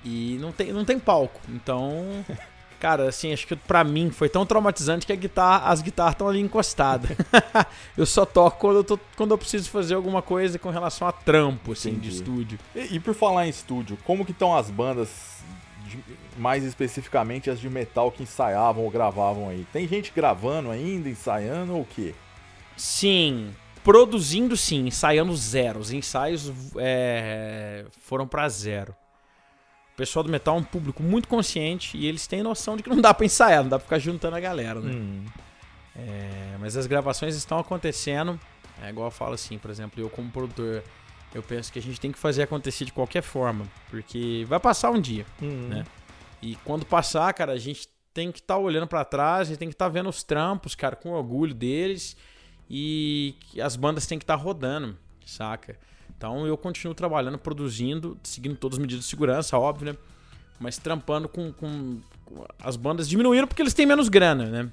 E 0.04 0.36
não 0.40 0.52
tem, 0.52 0.72
não 0.72 0.84
tem 0.84 0.98
palco. 0.98 1.40
Então, 1.48 2.24
cara, 2.78 3.08
assim, 3.08 3.32
acho 3.32 3.46
que 3.46 3.56
pra 3.56 3.82
mim 3.82 4.10
foi 4.10 4.28
tão 4.28 4.44
traumatizante 4.44 5.06
que 5.06 5.12
a 5.12 5.16
guitarra, 5.16 5.68
as 5.70 5.80
guitarras 5.80 6.12
estão 6.14 6.28
ali 6.28 6.40
encostadas. 6.40 7.10
eu 7.96 8.04
só 8.04 8.26
toco 8.26 8.58
quando 8.58 8.76
eu, 8.76 8.84
tô, 8.84 8.98
quando 9.16 9.30
eu 9.30 9.38
preciso 9.38 9.70
fazer 9.70 9.94
alguma 9.94 10.20
coisa 10.20 10.58
com 10.58 10.68
relação 10.70 11.08
a 11.08 11.12
trampo, 11.12 11.72
assim, 11.72 11.90
de 11.92 11.96
Entendi. 12.08 12.14
estúdio. 12.16 12.58
E, 12.74 12.96
e 12.96 13.00
por 13.00 13.14
falar 13.14 13.46
em 13.46 13.50
estúdio, 13.50 13.96
como 14.04 14.24
que 14.24 14.32
estão 14.32 14.54
as 14.54 14.70
bandas, 14.70 15.08
de- 15.86 15.98
mais 16.36 16.62
especificamente 16.64 17.48
as 17.48 17.58
de 17.58 17.70
metal 17.70 18.10
que 18.12 18.22
ensaiavam 18.22 18.84
ou 18.84 18.90
gravavam 18.90 19.48
aí? 19.48 19.66
Tem 19.72 19.88
gente 19.88 20.12
gravando 20.14 20.70
ainda, 20.70 21.08
ensaiando 21.08 21.72
ou 21.74 21.80
o 21.82 21.86
quê? 21.86 22.14
Sim, 22.76 23.54
produzindo 23.84 24.56
sim, 24.56 24.86
ensaiando 24.86 25.36
zero. 25.36 25.78
Os 25.78 25.92
ensaios 25.92 26.50
é, 26.78 27.84
foram 28.00 28.26
pra 28.26 28.48
zero. 28.48 28.92
O 29.92 29.96
pessoal 29.96 30.24
do 30.24 30.30
metal 30.32 30.56
é 30.56 30.58
um 30.58 30.64
público 30.64 31.02
muito 31.02 31.28
consciente 31.28 31.96
e 31.96 32.06
eles 32.06 32.26
têm 32.26 32.42
noção 32.42 32.76
de 32.76 32.82
que 32.82 32.90
não 32.90 33.00
dá 33.00 33.14
pra 33.14 33.24
ensaiar, 33.26 33.62
não 33.62 33.68
dá 33.70 33.78
pra 33.78 33.84
ficar 33.84 33.98
juntando 34.00 34.34
a 34.34 34.40
galera, 34.40 34.80
né? 34.80 34.90
Hum, 34.92 35.24
É, 35.94 36.56
mas 36.58 36.76
as 36.76 36.86
gravações 36.88 37.36
estão 37.36 37.58
acontecendo. 37.58 38.40
É 38.82 38.88
igual 38.88 39.06
eu 39.06 39.12
falo 39.12 39.34
assim, 39.34 39.56
por 39.58 39.70
exemplo, 39.70 40.02
eu 40.02 40.10
como 40.10 40.28
produtor, 40.30 40.82
eu 41.32 41.42
penso 41.44 41.72
que 41.72 41.78
a 41.78 41.82
gente 41.82 42.00
tem 42.00 42.10
que 42.10 42.18
fazer 42.18 42.42
acontecer 42.42 42.84
de 42.84 42.92
qualquer 42.92 43.22
forma, 43.22 43.64
porque 43.88 44.44
vai 44.48 44.58
passar 44.58 44.90
um 44.90 45.00
dia. 45.00 45.24
hum. 45.40 45.68
Né? 45.68 45.84
E 46.42 46.56
quando 46.64 46.84
passar, 46.84 47.32
cara, 47.32 47.52
a 47.52 47.58
gente 47.58 47.88
tem 48.12 48.32
que 48.32 48.40
estar 48.40 48.58
olhando 48.58 48.86
pra 48.88 49.04
trás, 49.04 49.42
a 49.42 49.50
gente 49.50 49.58
tem 49.58 49.68
que 49.68 49.74
estar 49.74 49.88
vendo 49.88 50.08
os 50.08 50.22
trampos, 50.24 50.74
cara, 50.74 50.96
com 50.96 51.10
orgulho 51.12 51.54
deles 51.54 52.16
e 52.70 53.34
as 53.62 53.76
bandas 53.76 54.06
têm 54.06 54.18
que 54.18 54.24
estar 54.24 54.36
rodando, 54.36 54.96
saca? 55.24 55.76
Então 56.16 56.46
eu 56.46 56.56
continuo 56.56 56.94
trabalhando, 56.94 57.38
produzindo, 57.38 58.16
seguindo 58.22 58.56
todas 58.56 58.78
as 58.78 58.80
medidas 58.82 59.04
de 59.04 59.10
segurança, 59.10 59.58
óbvio, 59.58 59.92
né? 59.92 59.98
Mas 60.58 60.78
trampando 60.78 61.28
com, 61.28 61.52
com- 61.52 62.00
com- 62.24 62.44
as 62.62 62.76
bandas 62.76 63.08
diminuíram 63.08 63.46
porque 63.46 63.60
eles 63.62 63.74
têm 63.74 63.84
menos 63.86 64.08
grana, 64.08 64.46
né? 64.46 64.70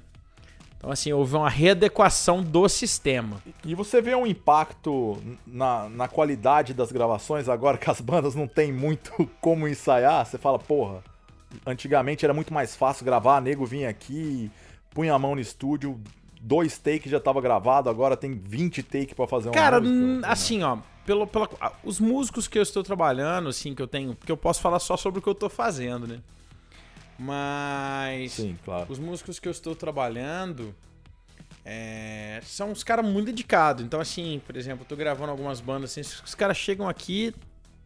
Então 0.78 0.90
assim, 0.90 1.12
houve 1.12 1.36
uma 1.36 1.48
readequação 1.50 2.42
do 2.42 2.68
sistema. 2.68 3.40
E 3.64 3.74
você 3.74 4.00
vê 4.02 4.14
um 4.14 4.26
impacto 4.26 5.16
na, 5.46 5.88
na 5.88 6.08
qualidade 6.08 6.74
das 6.74 6.90
gravações 6.90 7.48
agora 7.48 7.78
que 7.78 7.90
as 7.90 8.00
bandas 8.00 8.34
não 8.34 8.48
tem 8.48 8.72
muito 8.72 9.12
como 9.40 9.68
ensaiar? 9.68 10.24
Você 10.26 10.38
fala, 10.38 10.58
porra, 10.58 11.02
antigamente 11.66 12.24
era 12.24 12.32
muito 12.34 12.52
mais 12.54 12.74
fácil 12.74 13.04
gravar, 13.04 13.40
nego 13.40 13.66
vinha 13.66 13.88
aqui, 13.90 14.50
punha 14.90 15.14
a 15.14 15.18
mão 15.18 15.34
no 15.34 15.40
estúdio, 15.40 16.00
dois 16.42 16.76
takes 16.76 17.10
já 17.10 17.20
tava 17.20 17.40
gravado, 17.40 17.88
agora 17.88 18.16
tem 18.16 18.34
20 18.34 18.82
takes 18.82 19.14
pra 19.14 19.26
fazer 19.28 19.48
uma 19.48 19.54
Cara, 19.54 19.80
música. 19.80 19.96
hum, 19.96 20.20
assim, 20.24 20.62
ó, 20.62 20.78
pelo, 21.06 21.26
pela, 21.26 21.48
os 21.84 22.00
músicos 22.00 22.48
que 22.48 22.58
eu 22.58 22.62
estou 22.62 22.82
trabalhando, 22.82 23.48
assim, 23.48 23.74
que 23.74 23.80
eu 23.80 23.86
tenho, 23.86 24.14
porque 24.14 24.30
eu 24.32 24.36
posso 24.36 24.60
falar 24.60 24.80
só 24.80 24.96
sobre 24.96 25.20
o 25.20 25.22
que 25.22 25.28
eu 25.28 25.34
tô 25.34 25.48
fazendo, 25.48 26.06
né? 26.06 26.20
Mas 27.18 28.32
Sim, 28.32 28.58
claro. 28.64 28.86
os 28.90 28.98
músicos 28.98 29.38
que 29.38 29.46
eu 29.46 29.52
estou 29.52 29.76
trabalhando 29.76 30.74
é, 31.64 32.40
são 32.42 32.72
uns 32.72 32.82
caras 32.82 33.06
muito 33.06 33.26
dedicados. 33.26 33.84
Então, 33.84 34.00
assim, 34.00 34.40
por 34.44 34.56
exemplo, 34.56 34.82
eu 34.82 34.88
tô 34.88 34.96
gravando 34.96 35.30
algumas 35.30 35.60
bandas 35.60 35.90
assim, 35.96 36.00
os 36.00 36.34
caras 36.34 36.56
chegam 36.56 36.88
aqui 36.88 37.32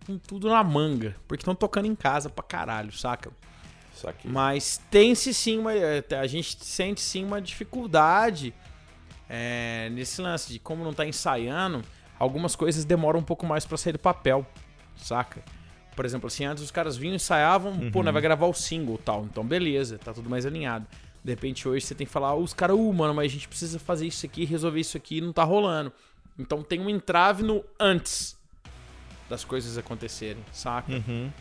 com 0.06 0.16
tudo 0.16 0.48
na 0.48 0.62
manga, 0.64 1.14
porque 1.28 1.42
estão 1.42 1.54
tocando 1.54 1.86
em 1.86 1.94
casa 1.94 2.30
pra 2.30 2.42
caralho, 2.42 2.92
saca? 2.92 3.30
Mas 4.28 4.80
tem-se 4.90 5.32
sim 5.34 5.58
uma. 5.58 5.74
eh, 5.74 6.04
A 6.20 6.26
gente 6.26 6.64
sente 6.64 7.00
sim 7.00 7.24
uma 7.24 7.40
dificuldade 7.40 8.52
é, 9.28 9.88
nesse 9.92 10.20
lance 10.20 10.52
de 10.52 10.58
como 10.58 10.84
não 10.84 10.92
tá 10.92 11.06
ensaiando, 11.06 11.82
algumas 12.18 12.54
coisas 12.54 12.84
demoram 12.84 13.20
um 13.20 13.24
pouco 13.24 13.46
mais 13.46 13.64
pra 13.66 13.76
sair 13.76 13.92
do 13.92 13.98
papel, 13.98 14.46
saca? 14.96 15.42
Por 15.94 16.04
exemplo, 16.04 16.26
assim, 16.26 16.44
antes 16.44 16.62
os 16.62 16.70
caras 16.70 16.96
vinham 16.96 17.14
e 17.14 17.16
ensaiavam, 17.16 17.90
pô, 17.90 18.02
né, 18.02 18.12
vai 18.12 18.20
gravar 18.20 18.46
o 18.46 18.52
single 18.54 18.96
e 18.96 18.98
tal. 18.98 19.24
Então, 19.24 19.42
beleza, 19.44 19.98
tá 19.98 20.12
tudo 20.12 20.28
mais 20.28 20.44
alinhado. 20.44 20.86
De 21.24 21.32
repente, 21.32 21.66
hoje 21.66 21.86
você 21.86 21.94
tem 21.94 22.06
que 22.06 22.12
falar, 22.12 22.34
os 22.34 22.52
caras, 22.52 22.76
uh, 22.76 22.92
mano, 22.92 23.14
mas 23.14 23.32
a 23.32 23.34
gente 23.34 23.48
precisa 23.48 23.78
fazer 23.78 24.06
isso 24.06 24.24
aqui, 24.26 24.44
resolver 24.44 24.78
isso 24.78 24.96
aqui, 24.96 25.18
e 25.18 25.20
não 25.20 25.32
tá 25.32 25.42
rolando. 25.42 25.90
Então 26.38 26.62
tem 26.62 26.78
um 26.78 26.88
entrave 26.90 27.42
no 27.42 27.64
antes 27.80 28.36
das 29.28 29.42
coisas 29.42 29.76
acontecerem, 29.78 30.44
saca? 30.52 30.92
Uhum. 30.92 31.32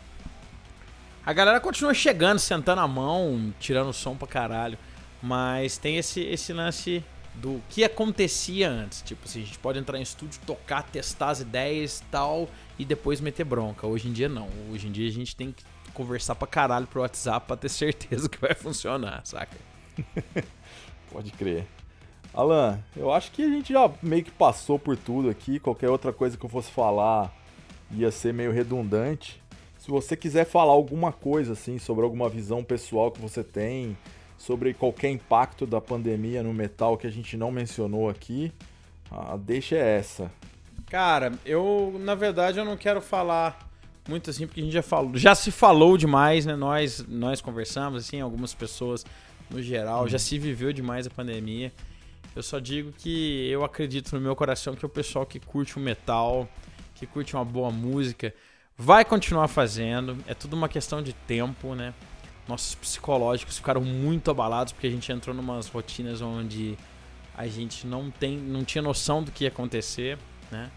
A 1.25 1.33
galera 1.33 1.59
continua 1.59 1.93
chegando, 1.93 2.37
sentando 2.37 2.81
a 2.81 2.87
mão, 2.87 3.51
tirando 3.59 3.91
som 3.91 4.15
pra 4.15 4.27
caralho. 4.27 4.77
Mas 5.23 5.75
tem 5.75 5.97
esse, 5.97 6.21
esse 6.21 6.53
lance 6.53 7.03
do 7.33 7.59
que 7.67 7.83
acontecia 7.83 8.69
antes. 8.69 9.01
Tipo 9.01 9.25
assim, 9.25 9.41
a 9.41 9.45
gente 9.45 9.57
pode 9.57 9.79
entrar 9.79 9.97
em 9.97 10.03
estúdio, 10.03 10.39
tocar, 10.45 10.83
testar 10.83 11.29
as 11.29 11.39
ideias 11.39 11.99
e 11.99 12.03
tal, 12.11 12.47
e 12.77 12.85
depois 12.85 13.19
meter 13.19 13.43
bronca. 13.43 13.87
Hoje 13.87 14.07
em 14.07 14.13
dia 14.13 14.29
não. 14.29 14.47
Hoje 14.71 14.87
em 14.87 14.91
dia 14.91 15.07
a 15.07 15.11
gente 15.11 15.35
tem 15.35 15.51
que 15.51 15.63
conversar 15.95 16.35
pra 16.35 16.47
caralho 16.47 16.85
pro 16.85 17.01
WhatsApp 17.01 17.47
pra 17.47 17.57
ter 17.57 17.69
certeza 17.69 18.27
que 18.29 18.39
vai 18.39 18.53
funcionar, 18.53 19.21
saca? 19.23 19.57
Pode 21.11 21.31
crer. 21.31 21.65
Alan, 22.35 22.79
eu 22.95 23.11
acho 23.11 23.31
que 23.31 23.41
a 23.41 23.49
gente 23.49 23.73
já 23.73 23.89
meio 23.99 24.23
que 24.23 24.31
passou 24.31 24.77
por 24.77 24.95
tudo 24.95 25.29
aqui. 25.29 25.57
Qualquer 25.57 25.89
outra 25.89 26.13
coisa 26.13 26.37
que 26.37 26.45
eu 26.45 26.49
fosse 26.49 26.69
falar 26.69 27.33
ia 27.89 28.11
ser 28.11 28.31
meio 28.31 28.51
redundante. 28.51 29.41
Se 29.85 29.91
você 29.91 30.17
quiser 30.17 30.45
falar 30.45 30.73
alguma 30.73 31.11
coisa 31.11 31.53
assim 31.53 31.77
sobre 31.77 32.03
alguma 32.03 32.27
visão 32.27 32.63
pessoal 32.63 33.11
que 33.11 33.21
você 33.21 33.43
tem, 33.43 33.95
sobre 34.35 34.73
qualquer 34.73 35.11
impacto 35.11 35.67
da 35.67 35.79
pandemia 35.79 36.41
no 36.41 36.51
metal 36.51 36.97
que 36.97 37.05
a 37.05 37.09
gente 37.11 37.37
não 37.37 37.51
mencionou 37.51 38.09
aqui, 38.09 38.51
a 39.11 39.37
deixa 39.37 39.75
é 39.75 39.97
essa. 39.99 40.31
Cara, 40.87 41.33
eu, 41.45 41.95
na 41.99 42.15
verdade, 42.15 42.57
eu 42.57 42.65
não 42.65 42.75
quero 42.75 42.99
falar 42.99 43.69
muito 44.09 44.31
assim, 44.31 44.47
porque 44.47 44.59
a 44.59 44.63
gente 44.63 44.73
já 44.73 44.81
falou, 44.81 45.15
já 45.17 45.35
se 45.35 45.51
falou 45.51 45.99
demais, 45.99 46.47
né? 46.47 46.55
Nós, 46.55 47.05
nós 47.07 47.39
conversamos, 47.39 48.07
assim, 48.07 48.19
algumas 48.19 48.55
pessoas 48.55 49.05
no 49.51 49.61
geral, 49.61 50.07
já 50.07 50.17
se 50.17 50.39
viveu 50.39 50.73
demais 50.73 51.05
a 51.05 51.11
pandemia. 51.11 51.71
Eu 52.35 52.41
só 52.41 52.57
digo 52.57 52.91
que 52.91 53.47
eu 53.51 53.63
acredito 53.63 54.15
no 54.15 54.19
meu 54.19 54.35
coração 54.35 54.73
que 54.73 54.83
o 54.83 54.89
pessoal 54.89 55.27
que 55.27 55.39
curte 55.39 55.77
o 55.77 55.79
metal, 55.79 56.49
que 56.95 57.05
curte 57.05 57.35
uma 57.35 57.45
boa 57.45 57.69
música, 57.69 58.33
vai 58.77 59.03
continuar 59.05 59.47
fazendo. 59.47 60.17
É 60.27 60.33
tudo 60.33 60.55
uma 60.55 60.69
questão 60.69 61.01
de 61.01 61.13
tempo, 61.13 61.75
né? 61.75 61.93
nossos 62.47 62.75
psicológicos 62.75 63.57
ficaram 63.57 63.81
muito 63.81 64.29
abalados 64.29 64.71
porque 64.71 64.85
a 64.85 64.89
gente 64.91 65.11
entrou 65.11 65.35
numas 65.35 65.67
rotinas 65.67 66.21
onde 66.21 66.77
a 67.35 67.47
gente 67.47 67.87
não 67.87 68.11
tem, 68.11 68.37
não 68.37 68.63
tinha 68.63 68.83
noção 68.83 69.23
do 69.23 69.31
que 69.31 69.45
ia 69.45 69.47
acontecer, 69.47 70.15
né? 70.51 70.69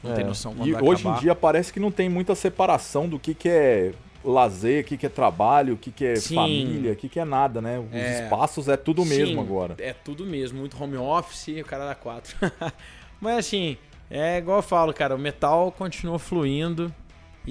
Não 0.00 0.12
É, 0.12 0.14
tem 0.14 0.24
noção 0.24 0.54
quando 0.54 0.68
E 0.68 0.74
hoje 0.76 1.02
acabar. 1.02 1.18
em 1.18 1.20
dia 1.20 1.34
parece 1.34 1.72
que 1.72 1.80
não 1.80 1.90
tem 1.90 2.08
muita 2.08 2.36
separação 2.36 3.08
do 3.08 3.18
que, 3.18 3.34
que 3.34 3.48
é 3.48 3.92
lazer, 4.24 4.84
o 4.84 4.86
que, 4.86 4.96
que 4.96 5.06
é 5.06 5.08
trabalho, 5.08 5.74
o 5.74 5.76
que, 5.76 5.90
que 5.90 6.04
é 6.04 6.14
Sim. 6.14 6.36
família, 6.36 6.92
o 6.92 6.96
que, 6.96 7.08
que 7.08 7.18
é 7.18 7.24
nada, 7.24 7.60
né? 7.60 7.80
Os 7.80 7.92
É. 7.92 8.24
espaços 8.24 8.68
é 8.68 8.76
tudo 8.76 9.04
mesmo 9.04 9.34
Sim, 9.34 9.40
agora. 9.40 9.74
É 9.78 9.92
tudo 9.92 10.24
mesmo, 10.24 10.60
muito 10.60 10.80
home 10.80 10.96
office 10.96 11.48
e 11.48 11.60
o 11.60 11.64
cara 11.64 11.84
dá 11.84 11.96
quatro. 11.96 12.36
Mas 13.20 13.38
assim, 13.38 13.76
é 14.08 14.38
igual 14.38 14.58
eu 14.58 14.62
falo, 14.62 14.94
cara, 14.94 15.16
o 15.16 15.18
metal 15.18 15.72
continua 15.72 16.18
fluindo 16.20 16.94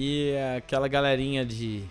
e 0.00 0.32
aquela 0.56 0.86
galerinha 0.86 1.44
de. 1.44 1.82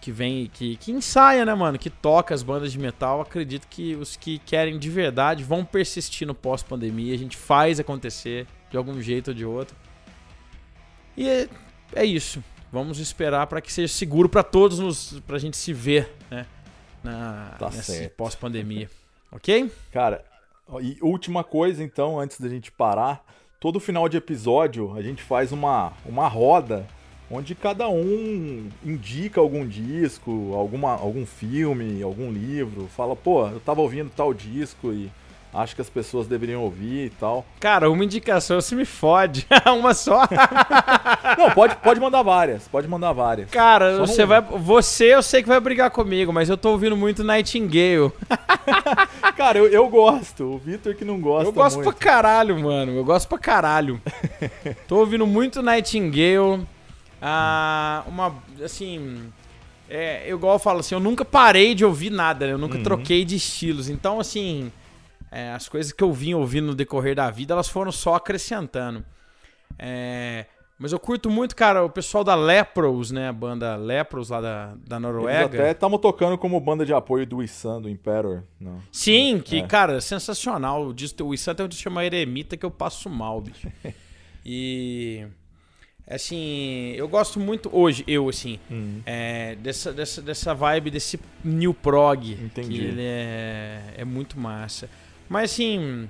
que 0.00 0.10
vem, 0.10 0.50
que, 0.52 0.76
que 0.76 0.90
ensaia, 0.90 1.44
né, 1.44 1.54
mano? 1.54 1.78
Que 1.78 1.88
toca 1.88 2.34
as 2.34 2.42
bandas 2.42 2.72
de 2.72 2.80
metal, 2.80 3.20
acredito 3.20 3.68
que 3.68 3.94
os 3.94 4.16
que 4.16 4.38
querem 4.40 4.76
de 4.76 4.90
verdade 4.90 5.44
vão 5.44 5.64
persistir 5.64 6.26
no 6.26 6.34
pós-pandemia. 6.34 7.14
A 7.14 7.18
gente 7.18 7.36
faz 7.36 7.78
acontecer 7.78 8.44
de 8.72 8.76
algum 8.76 9.00
jeito 9.00 9.28
ou 9.28 9.34
de 9.34 9.44
outro. 9.44 9.76
E 11.16 11.28
é, 11.28 11.48
é 11.94 12.04
isso. 12.04 12.42
Vamos 12.72 12.98
esperar 12.98 13.46
para 13.46 13.60
que 13.60 13.72
seja 13.72 13.92
seguro 13.92 14.28
para 14.28 14.42
todos, 14.42 14.80
nos, 14.80 15.20
pra 15.28 15.38
gente 15.38 15.56
se 15.56 15.72
ver, 15.72 16.12
né? 16.28 16.44
Na, 17.04 17.54
Tá 17.56 17.70
pós-pandemia. 18.16 18.90
ok? 19.30 19.70
Cara, 19.92 20.24
e 20.80 20.98
última 21.00 21.44
coisa 21.44 21.84
então, 21.84 22.18
antes 22.18 22.40
da 22.40 22.48
gente 22.48 22.72
parar, 22.72 23.24
todo 23.60 23.80
final 23.80 24.08
de 24.08 24.16
episódio 24.16 24.94
a 24.94 25.02
gente 25.02 25.22
faz 25.22 25.50
uma, 25.52 25.92
uma 26.06 26.28
roda 26.28 26.86
onde 27.30 27.54
cada 27.54 27.88
um 27.88 28.70
indica 28.84 29.40
algum 29.40 29.66
disco, 29.66 30.54
alguma, 30.54 30.92
algum 30.92 31.26
filme, 31.26 32.02
algum 32.02 32.32
livro, 32.32 32.88
fala, 32.96 33.14
pô, 33.14 33.46
eu 33.48 33.60
tava 33.60 33.82
ouvindo 33.82 34.10
tal 34.10 34.32
disco 34.32 34.92
e 34.92 35.10
acho 35.52 35.74
que 35.74 35.80
as 35.80 35.88
pessoas 35.90 36.26
deveriam 36.26 36.62
ouvir 36.62 37.06
e 37.06 37.10
tal. 37.10 37.44
Cara, 37.60 37.90
uma 37.90 38.04
indicação 38.04 38.60
se 38.60 38.74
me 38.74 38.84
fode. 38.84 39.46
uma 39.78 39.94
só. 39.94 40.22
Não, 41.38 41.50
pode, 41.52 41.76
pode 41.76 42.00
mandar 42.00 42.22
várias, 42.22 42.66
pode 42.68 42.88
mandar 42.88 43.12
várias. 43.12 43.50
Cara, 43.50 43.96
Só 43.96 44.06
você 44.06 44.20
não- 44.22 44.28
vai. 44.28 44.40
Você 44.40 45.14
eu 45.14 45.22
sei 45.22 45.42
que 45.42 45.48
vai 45.48 45.60
brigar 45.60 45.90
comigo, 45.90 46.32
mas 46.32 46.48
eu 46.48 46.56
tô 46.56 46.70
ouvindo 46.70 46.96
muito 46.96 47.22
Nightingale. 47.24 48.10
Cara, 49.36 49.58
eu, 49.58 49.66
eu 49.68 49.88
gosto, 49.88 50.44
o 50.44 50.58
Vitor 50.58 50.94
que 50.94 51.04
não 51.04 51.20
gosta 51.20 51.48
eu 51.48 51.52
gosto 51.52 51.76
muito. 51.76 51.90
pra 51.90 51.98
caralho, 51.98 52.58
mano. 52.60 52.92
Eu 52.96 53.04
gosto 53.04 53.28
pra 53.28 53.38
caralho. 53.38 54.00
Tô 54.88 54.96
ouvindo 54.98 55.26
muito 55.26 55.62
Nightingale. 55.62 56.66
Ah, 57.22 58.02
uma. 58.06 58.34
Assim. 58.64 59.30
É, 59.90 60.24
eu 60.26 60.36
igual 60.36 60.54
eu 60.54 60.58
falo 60.58 60.80
assim, 60.80 60.94
eu 60.94 61.00
nunca 61.00 61.24
parei 61.24 61.74
de 61.74 61.84
ouvir 61.84 62.10
nada, 62.10 62.46
né? 62.46 62.52
Eu 62.52 62.58
nunca 62.58 62.76
Uhum. 62.76 62.82
troquei 62.82 63.24
de 63.24 63.36
estilos. 63.36 63.88
Então, 63.88 64.20
assim. 64.20 64.70
É, 65.30 65.50
as 65.52 65.68
coisas 65.68 65.92
que 65.92 66.02
eu 66.02 66.12
vim 66.12 66.34
ouvindo 66.34 66.66
no 66.68 66.74
decorrer 66.74 67.14
da 67.14 67.30
vida, 67.30 67.52
elas 67.54 67.68
foram 67.68 67.92
só 67.92 68.14
acrescentando. 68.14 69.04
É, 69.78 70.46
mas 70.78 70.92
eu 70.92 70.98
curto 71.00 71.28
muito, 71.28 71.56
cara, 71.56 71.84
o 71.84 71.90
pessoal 71.90 72.22
da 72.22 72.34
Lepros, 72.36 73.10
né? 73.10 73.28
A 73.28 73.32
banda 73.32 73.74
Lepros 73.76 74.30
lá 74.30 74.40
da, 74.40 74.66
da 74.86 74.96
Eles 74.96 75.02
Noruega. 75.02 75.44
até 75.46 75.70
estavam 75.72 75.98
tocando 75.98 76.38
como 76.38 76.58
banda 76.60 76.86
de 76.86 76.92
apoio 76.94 77.26
do 77.26 77.42
Issan, 77.42 77.80
do 77.82 77.88
Emperor. 77.88 78.44
Não. 78.60 78.80
Sim, 78.92 79.40
que, 79.44 79.58
É. 79.58 79.66
cara, 79.66 80.00
sensacional. 80.00 80.86
O, 80.86 80.94
disco, 80.94 81.24
o 81.24 81.34
Issan 81.34 81.54
tem 81.54 81.66
um 81.66 81.68
disco 81.68 81.82
chamado 81.82 82.04
Eremita 82.04 82.56
que 82.56 82.64
eu 82.64 82.70
passo 82.70 83.10
mal, 83.10 83.40
bicho. 83.40 83.68
e. 84.46 85.26
Assim, 86.10 86.92
eu 86.96 87.06
gosto 87.06 87.38
muito 87.38 87.68
hoje, 87.70 88.02
eu, 88.08 88.30
assim, 88.30 88.58
Uhum. 88.70 89.02
é, 89.04 89.56
dessa, 89.56 89.92
dessa, 89.92 90.22
dessa 90.22 90.54
vibe 90.54 90.90
desse 90.90 91.20
New 91.44 91.74
Prog. 91.74 92.32
Entendi. 92.32 92.68
Que 92.78 92.80
ele 92.82 93.02
é, 93.02 93.82
é 93.98 94.04
muito 94.06 94.38
massa. 94.40 94.88
Mas, 95.28 95.50
assim, 95.52 96.08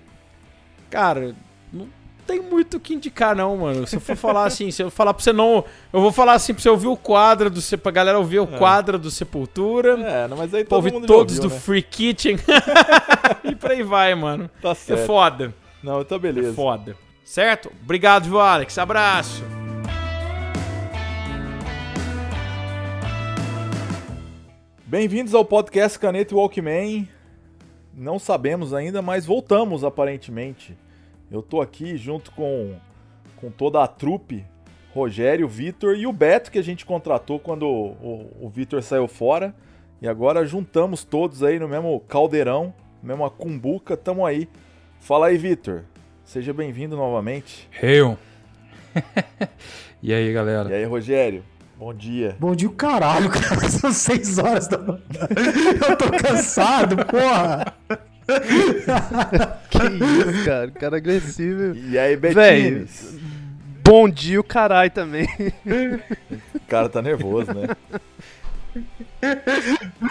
cara, 0.90 1.34
não 1.72 1.88
tem 2.26 2.40
muito 2.40 2.76
o 2.76 2.80
que 2.80 2.94
indicar, 2.94 3.34
não, 3.34 3.56
mano. 3.56 3.86
Se 3.86 3.96
eu 3.96 4.00
for 4.00 4.16
falar 4.16 4.44
assim, 4.44 4.70
se 4.70 4.82
eu 4.82 4.90
falar 4.90 5.12
pra 5.14 5.22
você 5.22 5.32
não. 5.32 5.64
Eu 5.92 6.00
vou 6.00 6.12
falar 6.12 6.34
assim 6.34 6.52
pra 6.54 6.62
você 6.62 6.68
ouvir 6.68 6.86
o 6.86 6.96
quadro 6.96 7.50
do. 7.50 7.60
Sep- 7.60 7.82
Pra 7.82 7.90
galera 7.90 8.18
ouvir 8.18 8.38
o 8.38 8.46
quadro 8.46 8.98
do 8.98 9.10
Sepultura. 9.10 9.98
É, 10.00 10.28
não, 10.28 10.36
mas 10.36 10.52
aí 10.54 10.64
todo 10.64 10.76
ouvir 10.76 10.92
mundo 10.92 11.06
todos 11.06 11.36
ouviu, 11.38 11.48
do 11.50 11.54
né? 11.54 11.60
Free 11.60 11.82
Kitchen. 11.82 12.36
e 13.44 13.54
por 13.56 13.70
aí 13.70 13.82
vai, 13.82 14.14
mano. 14.14 14.48
Tá 14.62 14.70
É 14.70 14.74
certo. 14.74 15.06
foda. 15.06 15.54
Não, 15.82 16.04
tá 16.04 16.16
É 16.16 16.18
beleza. 16.18 16.52
foda. 16.54 16.96
Certo? 17.24 17.72
Obrigado, 17.82 18.24
viu, 18.24 18.40
Alex? 18.40 18.78
Abraço. 18.78 19.42
Bem-vindos 24.86 25.34
ao 25.34 25.44
podcast 25.44 25.98
Caneta 25.98 26.32
e 26.32 26.36
Walkman. 26.36 27.08
Não 27.98 28.16
sabemos 28.16 28.72
ainda, 28.72 29.02
mas 29.02 29.26
voltamos 29.26 29.82
aparentemente. 29.82 30.78
Eu 31.28 31.42
tô 31.42 31.60
aqui 31.60 31.96
junto 31.96 32.30
com, 32.30 32.76
com 33.36 33.50
toda 33.50 33.82
a 33.82 33.88
trupe, 33.88 34.46
Rogério, 34.94 35.48
Vitor 35.48 35.96
e 35.96 36.06
o 36.06 36.12
Beto 36.12 36.52
que 36.52 36.60
a 36.60 36.62
gente 36.62 36.86
contratou 36.86 37.40
quando 37.40 37.64
o, 37.64 37.88
o, 37.90 38.46
o 38.46 38.48
Vitor 38.48 38.80
saiu 38.84 39.08
fora. 39.08 39.52
E 40.00 40.06
agora 40.06 40.46
juntamos 40.46 41.02
todos 41.02 41.42
aí 41.42 41.58
no 41.58 41.66
mesmo 41.66 41.98
caldeirão, 42.06 42.72
mesma 43.02 43.28
cumbuca, 43.28 43.96
tamo 43.96 44.24
aí. 44.24 44.48
Fala 45.00 45.26
aí, 45.26 45.36
Vitor. 45.36 45.82
Seja 46.24 46.52
bem-vindo 46.52 46.96
novamente. 46.96 47.68
Eu. 47.82 48.16
e 50.00 50.14
aí, 50.14 50.32
galera? 50.32 50.70
E 50.70 50.74
aí, 50.74 50.84
Rogério? 50.84 51.42
Bom 51.78 51.94
dia. 51.94 52.36
Bom 52.40 52.54
dia, 52.56 52.68
o 52.68 52.72
caralho, 52.72 53.30
cara. 53.30 53.68
São 53.68 53.92
seis 53.92 54.38
horas 54.38 54.66
da 54.66 54.78
manhã. 54.78 55.00
Eu 55.88 55.96
tô 55.96 56.10
cansado, 56.10 56.96
porra. 57.06 57.74
Que 59.70 59.78
isso, 59.78 60.44
cara? 60.44 60.70
Cara 60.70 60.96
agressivo. 60.98 61.74
E 61.74 61.98
aí, 61.98 62.14
Véi, 62.14 62.34
Betines? 62.34 63.16
bom 63.82 64.06
dia 64.06 64.38
o 64.38 64.44
caralho 64.44 64.90
também. 64.90 65.26
O 66.54 66.60
cara 66.68 66.90
tá 66.90 67.00
nervoso, 67.00 67.52
né? 67.54 67.68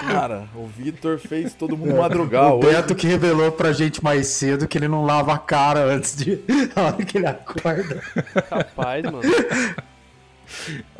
Cara, 0.10 0.46
o 0.56 0.66
Vitor 0.66 1.20
fez 1.20 1.54
todo 1.54 1.78
mundo 1.78 1.96
madrugar 1.96 2.54
o 2.56 2.58
hoje. 2.58 2.68
Beto 2.76 2.96
que 2.96 3.06
revelou 3.06 3.52
pra 3.52 3.72
gente 3.72 4.04
mais 4.04 4.26
cedo 4.28 4.68
que 4.68 4.80
ele 4.80 4.88
não 4.88 5.06
lava 5.06 5.34
a 5.36 5.38
cara 5.38 5.82
antes 5.82 6.16
de. 6.16 6.42
Na 6.76 6.84
hora 6.86 7.06
que 7.06 7.20
ele 7.20 7.28
acorda. 7.28 8.02
Rapaz, 8.50 9.04
mano. 9.04 9.22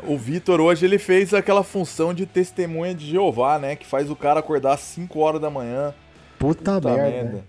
O 0.06 0.16
Vitor 0.16 0.60
hoje 0.60 0.84
ele 0.84 0.98
fez 0.98 1.32
aquela 1.32 1.62
função 1.62 2.12
de 2.12 2.26
testemunha 2.26 2.94
de 2.94 3.06
Jeová, 3.06 3.58
né? 3.58 3.76
Que 3.76 3.86
faz 3.86 4.10
o 4.10 4.16
cara 4.16 4.40
acordar 4.40 4.74
às 4.74 4.80
5 4.80 5.18
horas 5.18 5.40
da 5.40 5.50
manhã. 5.50 5.94
Puta, 6.38 6.74
Puta 6.74 6.94
merda. 6.94 7.10
merda. 7.10 7.44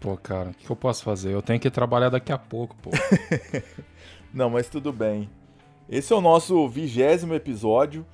Pô, 0.00 0.16
cara, 0.16 0.50
o 0.50 0.54
que 0.54 0.68
eu 0.68 0.74
posso 0.74 1.04
fazer? 1.04 1.32
Eu 1.32 1.42
tenho 1.42 1.60
que 1.60 1.70
trabalhar 1.70 2.08
daqui 2.08 2.32
a 2.32 2.38
pouco, 2.38 2.74
pô. 2.82 2.90
Não, 4.34 4.50
mas 4.50 4.68
tudo 4.68 4.92
bem. 4.92 5.30
Esse 5.88 6.12
é 6.12 6.16
o 6.16 6.20
nosso 6.20 6.68
vigésimo 6.68 7.34
episódio. 7.34 8.04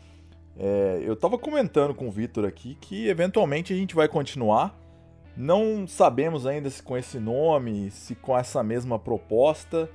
É, 0.59 1.01
eu 1.05 1.15
tava 1.15 1.39
comentando 1.39 1.95
com 1.95 2.09
o 2.09 2.11
Vitor 2.11 2.45
aqui 2.45 2.77
que 2.81 3.09
eventualmente 3.09 3.73
a 3.73 3.77
gente 3.77 3.95
vai 3.95 4.09
continuar. 4.09 4.77
Não 5.37 5.87
sabemos 5.87 6.45
ainda 6.47 6.69
se 6.69 6.83
com 6.83 6.97
esse 6.97 7.19
nome, 7.21 7.91
se 7.93 8.17
com 8.17 8.37
essa 8.37 8.63
mesma 8.63 8.99
proposta, 8.99 9.89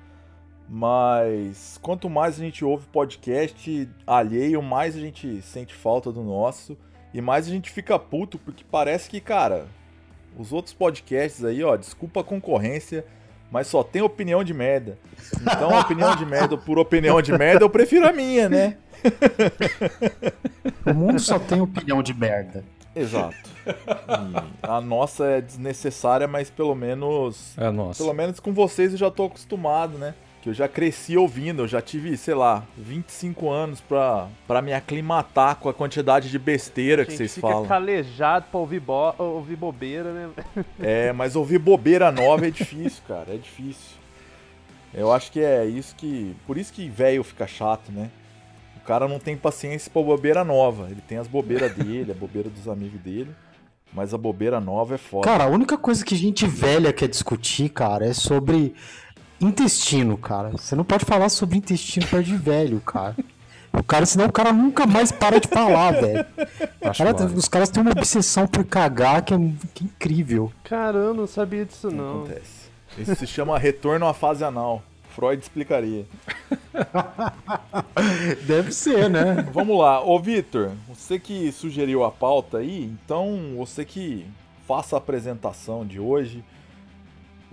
mas 0.76 1.78
quanto 1.84 2.10
mais 2.10 2.40
a 2.40 2.44
gente 2.44 2.66
ouve 2.66 2.88
podcast 2.88 3.88
alheio, 4.08 4.60
mais 4.60 4.96
a 4.96 5.00
gente 5.00 5.40
sente 5.44 5.72
falta 5.72 6.12
do 6.12 6.24
nosso 6.24 6.76
e 7.14 7.22
mais 7.22 7.46
a 7.46 7.52
gente 7.52 7.70
fica 7.70 8.00
puto 8.00 8.40
porque 8.40 8.66
parece 8.72 9.08
que, 9.08 9.20
cara, 9.20 9.68
os 10.36 10.52
outros 10.52 10.74
podcasts 10.74 11.46
aí, 11.46 11.64
ó, 11.64 11.76
desculpa 11.76 12.22
a 12.22 12.24
concorrência, 12.24 13.06
mas 13.52 13.68
só 13.68 13.84
tem 13.84 14.02
opinião 14.02 14.44
de 14.44 14.52
merda. 14.52 14.98
Então, 15.40 15.70
opinião 15.80 16.16
de 16.16 16.26
merda 16.26 16.58
por 16.58 16.80
opinião 16.80 17.22
de 17.22 17.38
merda, 17.38 17.64
eu 17.64 17.70
prefiro 17.70 18.08
a 18.08 18.12
minha, 18.12 18.50
né? 18.50 18.78
O 20.88 20.92
mundo 20.92 21.20
só 21.20 21.38
tem 21.38 21.62
opinião 21.62 22.02
de 22.02 22.16
merda. 22.16 22.66
Exato. 22.96 23.36
E 23.68 24.68
a 24.68 24.82
nossa 24.82 25.26
é 25.26 25.42
desnecessária, 25.42 26.28
mas 26.28 26.50
pelo 26.50 26.74
menos. 26.74 27.56
É, 27.60 27.70
nossa. 27.70 28.04
Pelo 28.04 28.16
menos 28.16 28.40
com 28.40 28.52
vocês 28.52 28.92
eu 28.92 28.98
já 28.98 29.12
tô 29.12 29.26
acostumado, 29.26 30.00
né? 30.00 30.16
Que 30.44 30.50
eu 30.50 30.54
já 30.54 30.68
cresci 30.68 31.16
ouvindo, 31.16 31.62
eu 31.62 31.68
já 31.70 31.82
tive, 31.82 32.18
sei 32.18 32.34
lá, 32.34 32.66
25 32.78 33.50
anos 33.50 33.80
pra, 33.80 34.28
pra 34.46 34.62
me 34.62 34.74
aclimatar 34.74 35.56
com 35.56 35.70
a 35.70 35.74
quantidade 35.74 36.30
de 36.30 36.38
besteira 36.38 37.04
A 37.04 37.06
que 37.06 37.14
vocês 37.14 37.36
fica 37.36 37.48
falam. 37.48 37.66
calejado 37.66 38.48
pra 38.52 38.60
ouvir, 38.60 38.82
bo... 38.82 39.16
ouvir 39.18 39.56
bobeira, 39.56 40.12
né? 40.12 40.30
É, 40.82 41.14
mas 41.14 41.38
ouvir 41.38 41.60
bobeira 41.60 42.12
nova 42.12 42.46
é 42.46 42.52
difícil, 42.52 43.02
cara, 43.08 43.34
é 43.34 43.38
difícil. 43.38 43.96
Eu 44.94 45.14
acho 45.14 45.32
que 45.32 45.40
é 45.40 45.66
isso 45.66 45.96
que. 45.96 46.36
Por 46.46 46.58
isso 46.58 46.74
que 46.74 46.90
velho 46.90 47.24
fica 47.24 47.48
chato, 47.48 47.90
né? 47.90 48.12
O 48.76 48.82
cara 48.82 49.08
não 49.08 49.20
tem 49.20 49.38
paciência 49.38 49.90
pra 49.90 50.02
bobeira 50.02 50.44
nova. 50.44 50.90
Ele 50.92 51.00
tem 51.08 51.20
as 51.20 51.28
bobeiras 51.28 51.72
dele, 51.74 52.12
a 52.12 52.16
bobeira 52.16 52.50
dos 52.50 52.68
amigos 52.68 53.00
dele. 53.00 53.34
Mas 53.94 54.14
a 54.14 54.18
bobeira 54.18 54.60
nova 54.60 54.96
é 54.96 54.98
foda. 54.98 55.24
Cara, 55.24 55.46
a 55.46 55.48
única 55.48 55.78
coisa 55.78 56.04
que 56.04 56.18
gente 56.18 56.46
velha 56.46 56.92
quer 56.92 57.08
discutir, 57.08 57.70
cara, 57.70 58.06
é 58.06 58.12
sobre 58.12 58.76
intestino, 59.40 60.18
cara. 60.18 60.50
Você 60.50 60.76
não 60.76 60.84
pode 60.84 61.06
falar 61.06 61.30
sobre 61.30 61.58
intestino 61.58 62.08
perto 62.08 62.26
de 62.26 62.38
velho, 62.38 62.80
cara. 62.82 63.16
O 63.74 63.84
cara, 63.84 64.06
senão 64.06 64.28
o 64.28 64.32
cara 64.32 64.54
nunca 64.54 64.86
mais 64.86 65.12
para 65.12 65.40
de 65.40 65.48
falar, 65.48 65.92
velho. 65.94 66.26
Cara, 66.96 67.26
os 67.36 67.48
caras 67.48 67.70
têm 67.70 67.82
uma 67.82 67.92
obsessão 67.92 68.46
por 68.46 68.64
cagar 68.64 69.24
que 69.24 69.34
é, 69.34 69.38
que 69.74 69.84
é 69.84 69.88
incrível. 69.88 70.52
Caramba, 70.64 71.08
eu 71.08 71.14
não 71.14 71.28
sabia 71.28 71.66
disso 71.66 71.90
não. 71.90 72.24
Acontece. 72.24 72.70
Isso 72.98 73.16
se 73.16 73.26
chama 73.26 73.58
retorno 73.58 74.08
à 74.08 74.14
fase 74.14 74.44
anal. 74.44 74.84
Freud 75.16 75.42
explicaria. 75.42 76.06
Deve 78.46 78.72
ser, 78.72 79.10
né? 79.10 79.48
Vamos 79.52 79.80
lá, 79.80 80.04
ô 80.04 80.20
Vitor, 80.20 80.72
você 80.88 81.20
que 81.20 81.52
sugeriu 81.52 82.04
a 82.04 82.12
pauta 82.12 82.60
aí, 82.60 82.84
então 82.84 83.54
você 83.58 83.86
que 83.86 84.26
faça 84.68 84.96
a 84.96 84.98
apresentação 84.98 85.86
de 85.86 86.00
hoje. 86.00 86.44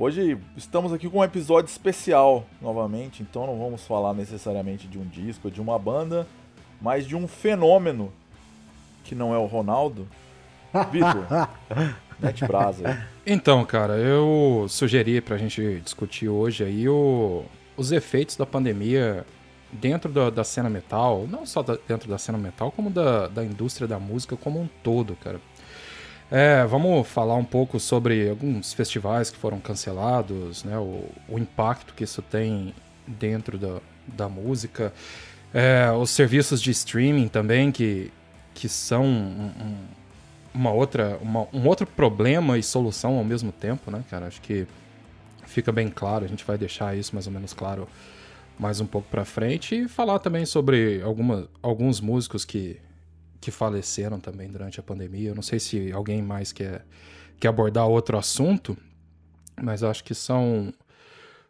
Hoje 0.02 0.38
estamos 0.56 0.94
aqui 0.94 1.10
com 1.10 1.18
um 1.18 1.24
episódio 1.24 1.68
especial 1.68 2.46
novamente, 2.58 3.22
então 3.22 3.46
não 3.46 3.58
vamos 3.58 3.86
falar 3.86 4.14
necessariamente 4.14 4.88
de 4.88 4.98
um 4.98 5.04
disco, 5.04 5.50
de 5.50 5.60
uma 5.60 5.78
banda, 5.78 6.26
mas 6.80 7.06
de 7.06 7.14
um 7.14 7.28
fenômeno 7.28 8.10
que 9.04 9.14
não 9.14 9.34
é 9.34 9.36
o 9.38 9.44
Ronaldo. 9.44 10.08
Vitor, 10.90 11.26
mete 12.18 12.46
brasa 12.46 12.88
aí. 12.88 12.98
Então, 13.26 13.62
cara, 13.66 13.98
eu 13.98 14.64
sugeri 14.70 15.20
pra 15.20 15.36
gente 15.36 15.80
discutir 15.80 16.30
hoje 16.30 16.64
aí 16.64 16.88
o- 16.88 17.44
os 17.76 17.92
efeitos 17.92 18.36
da 18.36 18.46
pandemia 18.46 19.26
dentro 19.70 20.10
da, 20.10 20.30
da 20.30 20.44
cena 20.44 20.70
metal, 20.70 21.26
não 21.28 21.44
só 21.44 21.62
da- 21.62 21.78
dentro 21.86 22.08
da 22.08 22.16
cena 22.16 22.38
metal, 22.38 22.72
como 22.72 22.88
da, 22.88 23.28
da 23.28 23.44
indústria 23.44 23.86
da 23.86 23.98
música 23.98 24.34
como 24.34 24.58
um 24.62 24.68
todo, 24.82 25.14
cara. 25.16 25.38
É, 26.30 26.64
vamos 26.64 27.08
falar 27.08 27.34
um 27.34 27.44
pouco 27.44 27.80
sobre 27.80 28.28
alguns 28.28 28.72
festivais 28.72 29.30
que 29.30 29.36
foram 29.36 29.58
cancelados, 29.58 30.62
né? 30.62 30.78
O, 30.78 31.04
o 31.28 31.38
impacto 31.38 31.92
que 31.94 32.04
isso 32.04 32.22
tem 32.22 32.72
dentro 33.06 33.58
da, 33.58 33.80
da 34.06 34.28
música. 34.28 34.92
É, 35.52 35.90
os 35.90 36.10
serviços 36.10 36.62
de 36.62 36.70
streaming 36.70 37.26
também, 37.26 37.72
que, 37.72 38.12
que 38.54 38.68
são 38.68 39.04
um- 39.04 39.52
um- 39.60 39.76
uma 40.54 40.70
outra, 40.72 41.18
uma- 41.20 41.48
um 41.52 41.66
outro 41.66 41.86
problema 41.86 42.56
e 42.58 42.62
solução 42.62 43.16
ao 43.18 43.24
mesmo 43.24 43.50
tempo, 43.50 43.90
né, 43.90 44.04
cara? 44.08 44.26
Acho 44.26 44.40
que 44.40 44.66
fica 45.46 45.72
bem 45.72 45.88
claro, 45.88 46.24
a 46.24 46.28
gente 46.28 46.44
vai 46.44 46.56
deixar 46.56 46.96
isso 46.96 47.12
mais 47.14 47.26
ou 47.26 47.32
menos 47.32 47.52
claro 47.52 47.88
mais 48.58 48.80
um 48.80 48.86
pouco 48.86 49.08
pra 49.10 49.24
frente 49.24 49.74
e 49.74 49.88
falar 49.88 50.18
também 50.20 50.44
sobre 50.46 51.00
alguma, 51.02 51.48
alguns 51.62 52.00
músicos 52.00 52.44
que, 52.44 52.76
que 53.40 53.50
faleceram 53.50 54.20
também 54.20 54.48
durante 54.48 54.78
a 54.78 54.82
pandemia. 54.82 55.30
Eu 55.30 55.34
não 55.34 55.42
sei 55.42 55.58
se 55.58 55.90
alguém 55.92 56.20
mais 56.22 56.52
quer, 56.52 56.84
quer 57.38 57.48
abordar 57.48 57.86
outro 57.88 58.18
assunto, 58.18 58.76
mas 59.60 59.82
acho 59.82 60.04
que 60.04 60.14
são, 60.14 60.72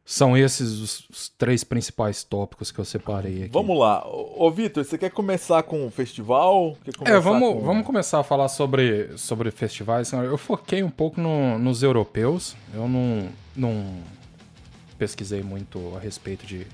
são 0.05 0.37
esses 0.37 0.71
os, 0.79 1.09
os 1.11 1.29
três 1.31 1.65
principais 1.65 2.23
tópicos 2.23 2.71
que 2.71 2.79
eu 2.79 2.85
separei 2.85 3.43
aqui. 3.45 3.53
Vamos 3.53 3.79
lá, 3.79 4.07
ô, 4.07 4.51
Vitor, 4.51 4.85
você 4.85 4.97
quer 4.97 5.11
começar 5.11 5.63
com 5.65 5.87
o 5.87 5.91
festival? 5.91 6.77
É, 7.05 7.19
vamos, 7.19 7.55
com- 7.55 7.61
vamos 7.65 7.85
começar 7.87 8.21
a 8.21 8.25
falar 8.25 8.49
sobre, 8.49 9.17
sobre 9.19 9.51
festivais. 9.51 10.13
Eu 10.13 10.39
foquei 10.39 10.83
um 10.85 10.91
pouco 10.91 11.21
no- 11.21 11.59
nos 11.59 11.83
europeus. 11.83 12.57
Eu 12.73 12.89
não, 12.89 13.29
não 13.57 13.97
pesquisei 14.97 15.43
muito 15.43 15.93
a 15.97 15.99
respeito 15.99 16.47
de, 16.47 16.67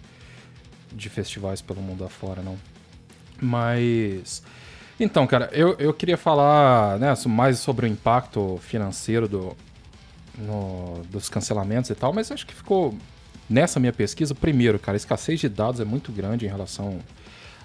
de 0.93 1.09
festivais 1.09 1.63
pelo 1.63 1.81
mundo 1.81 2.05
afora, 2.05 2.43
não. 2.43 2.57
Mas. 3.41 4.43
Então, 4.99 5.27
cara, 5.27 5.51
eu, 5.53 5.77
eu 5.79 5.93
queria 5.93 6.17
falar 6.17 6.99
né, 6.99 7.13
mais 7.27 7.59
sobre 7.59 7.87
o 7.87 7.89
impacto 7.89 8.59
financeiro 8.63 9.29
do, 9.29 9.57
no- 10.39 11.03
dos 11.11 11.29
cancelamentos 11.29 11.91
e 11.91 11.95
tal, 11.95 12.13
mas 12.13 12.31
acho 12.33 12.47
que 12.47 12.55
ficou 12.55 12.95
nessa 13.49 13.79
minha 13.79 13.93
pesquisa, 13.93 14.35
primeiro, 14.35 14.79
cara, 14.79 14.97
a 14.97 14.99
escassez 14.99 15.39
de 15.41 15.49
dados 15.49 15.81
é 15.81 15.85
muito 15.85 16.11
grande 16.11 16.47
em 16.47 16.49
relação 16.49 16.99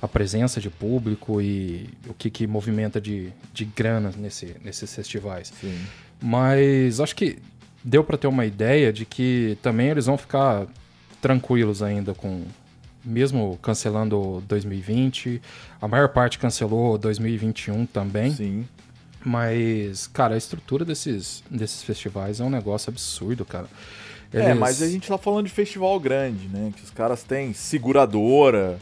à 0.01 0.07
presença 0.07 0.59
de 0.59 0.69
público 0.69 1.41
e 1.41 1.89
o 2.07 2.13
que, 2.13 2.29
que 2.29 2.45
movimenta 2.45 2.99
de, 2.99 3.31
de 3.53 3.63
grana 3.65 4.11
nesse, 4.17 4.55
nesses 4.63 4.93
festivais. 4.93 5.53
Sim. 5.61 5.79
Mas 6.21 6.99
acho 6.99 7.15
que 7.15 7.39
deu 7.83 8.03
pra 8.03 8.17
ter 8.17 8.27
uma 8.27 8.45
ideia 8.45 8.91
de 8.91 9.05
que 9.05 9.57
também 9.61 9.87
eles 9.87 10.05
vão 10.05 10.17
ficar 10.17 10.67
tranquilos 11.21 11.81
ainda 11.81 12.13
com 12.13 12.43
mesmo 13.03 13.57
cancelando 13.61 14.43
2020, 14.47 15.41
a 15.81 15.87
maior 15.87 16.09
parte 16.09 16.37
cancelou 16.39 16.97
2021 16.97 17.85
também. 17.85 18.31
Sim. 18.33 18.65
Mas, 19.23 20.07
cara, 20.07 20.33
a 20.33 20.37
estrutura 20.37 20.83
desses, 20.83 21.43
desses 21.49 21.83
festivais 21.83 22.39
é 22.39 22.43
um 22.43 22.49
negócio 22.49 22.89
absurdo, 22.89 23.45
cara. 23.45 23.67
É, 24.33 24.45
Eles- 24.45 24.57
mas 24.57 24.81
a 24.81 24.87
gente 24.87 25.07
tá 25.07 25.17
falando 25.17 25.45
de 25.45 25.51
festival 25.51 25.99
grande, 25.99 26.47
né? 26.47 26.71
Que 26.75 26.83
os 26.83 26.89
caras 26.89 27.21
têm 27.21 27.53
seguradora, 27.53 28.79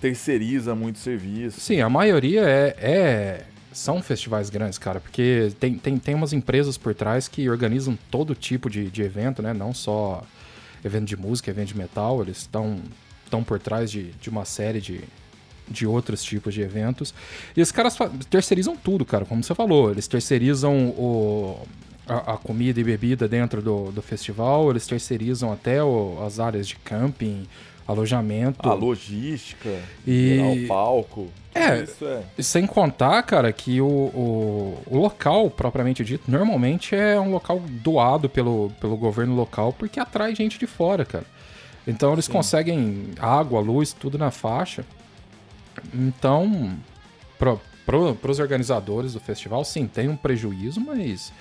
terceiriza 0.00 0.74
muito 0.74 0.98
serviço. 0.98 1.60
Sim, 1.60 1.80
a 1.80 1.88
maioria 1.88 2.42
é, 2.42 2.76
é- 2.80 3.44
são 3.72 4.02
festivais 4.02 4.50
grandes, 4.50 4.76
cara, 4.76 4.98
porque 5.00 5.52
tem, 5.60 5.74
tem, 5.78 5.98
tem 5.98 6.14
umas 6.14 6.32
empresas 6.32 6.76
por 6.76 6.94
trás 6.94 7.28
que 7.28 7.48
organizam 7.48 7.96
todo 8.10 8.34
tipo 8.34 8.68
de, 8.68 8.90
de 8.90 9.02
evento, 9.02 9.40
né? 9.40 9.52
Não 9.54 9.72
só 9.72 10.22
evento 10.84 11.06
de 11.06 11.16
música, 11.16 11.50
evento 11.50 11.68
de 11.68 11.78
metal, 11.78 12.20
eles 12.22 12.38
estão 12.38 12.78
estão 13.28 13.44
por 13.44 13.58
trás 13.60 13.90
de, 13.90 14.10
de 14.20 14.28
uma 14.28 14.44
série 14.44 14.80
de, 14.80 15.00
de 15.68 15.86
outros 15.86 16.22
tipos 16.24 16.52
de 16.54 16.62
eventos. 16.62 17.14
E 17.56 17.60
os 17.62 17.70
caras 17.70 17.96
terceirizam 18.28 18.76
tudo, 18.76 19.04
cara, 19.04 19.24
como 19.24 19.42
você 19.44 19.54
falou. 19.54 19.90
Eles 19.90 20.08
terceirizam 20.08 20.88
o, 20.88 21.58
a, 22.06 22.34
a 22.34 22.36
comida 22.36 22.80
e 22.80 22.84
bebida 22.84 23.28
dentro 23.28 23.60
do, 23.62 23.92
do 23.92 24.02
festival, 24.02 24.70
eles 24.70 24.86
terceirizam 24.86 25.52
até 25.52 25.82
o- 25.84 26.18
as 26.26 26.40
áreas 26.40 26.66
de 26.66 26.76
camping, 26.76 27.46
alojamento. 27.86 28.68
A 28.68 28.74
logística, 28.74 29.68
E- 30.06 30.64
o 30.64 30.68
palco. 30.68 31.28
É. 31.54 31.82
Isso 31.82 32.04
é. 32.04 32.22
Sem 32.42 32.66
contar, 32.66 33.20
cara, 33.24 33.52
que 33.52 33.80
o, 33.80 33.86
o, 33.86 34.82
o 34.86 34.96
local, 34.98 35.50
propriamente 35.50 36.04
dito, 36.04 36.30
normalmente 36.30 36.94
é 36.94 37.18
um 37.18 37.32
local 37.32 37.60
doado 37.82 38.28
pelo, 38.28 38.70
pelo 38.80 38.96
governo 38.96 39.34
local 39.34 39.72
porque 39.72 39.98
atrai 39.98 40.34
gente 40.36 40.56
de 40.58 40.66
fora, 40.68 41.04
cara. 41.04 41.24
Então 41.88 42.12
eles 42.12 42.26
Sim. 42.26 42.32
conseguem 42.32 43.08
água, 43.18 43.60
luz, 43.60 43.94
tudo 43.94 44.18
na 44.18 44.30
faixa. 44.30 44.84
Então, 45.94 46.76
pro, 47.38 47.58
pro, 47.86 48.14
pros 48.14 48.38
organizadores 48.38 49.14
do 49.14 49.20
festival, 49.20 49.64
sim, 49.64 49.86
tem 49.86 50.06
um 50.06 50.16
prejuízo, 50.16 50.80
mas 50.80 51.32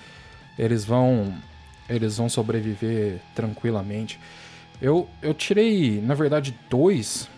eles 0.57 0.85
vão 0.85 1.35
eles 1.89 2.17
vão 2.17 2.29
sobreviver 2.29 3.19
tranquilamente. 3.35 4.19
Eu, 4.81 5.09
eu 5.21 5.33
tirei, 5.33 6.01
na 6.01 6.13
verdade, 6.13 6.57
dois 6.69 7.29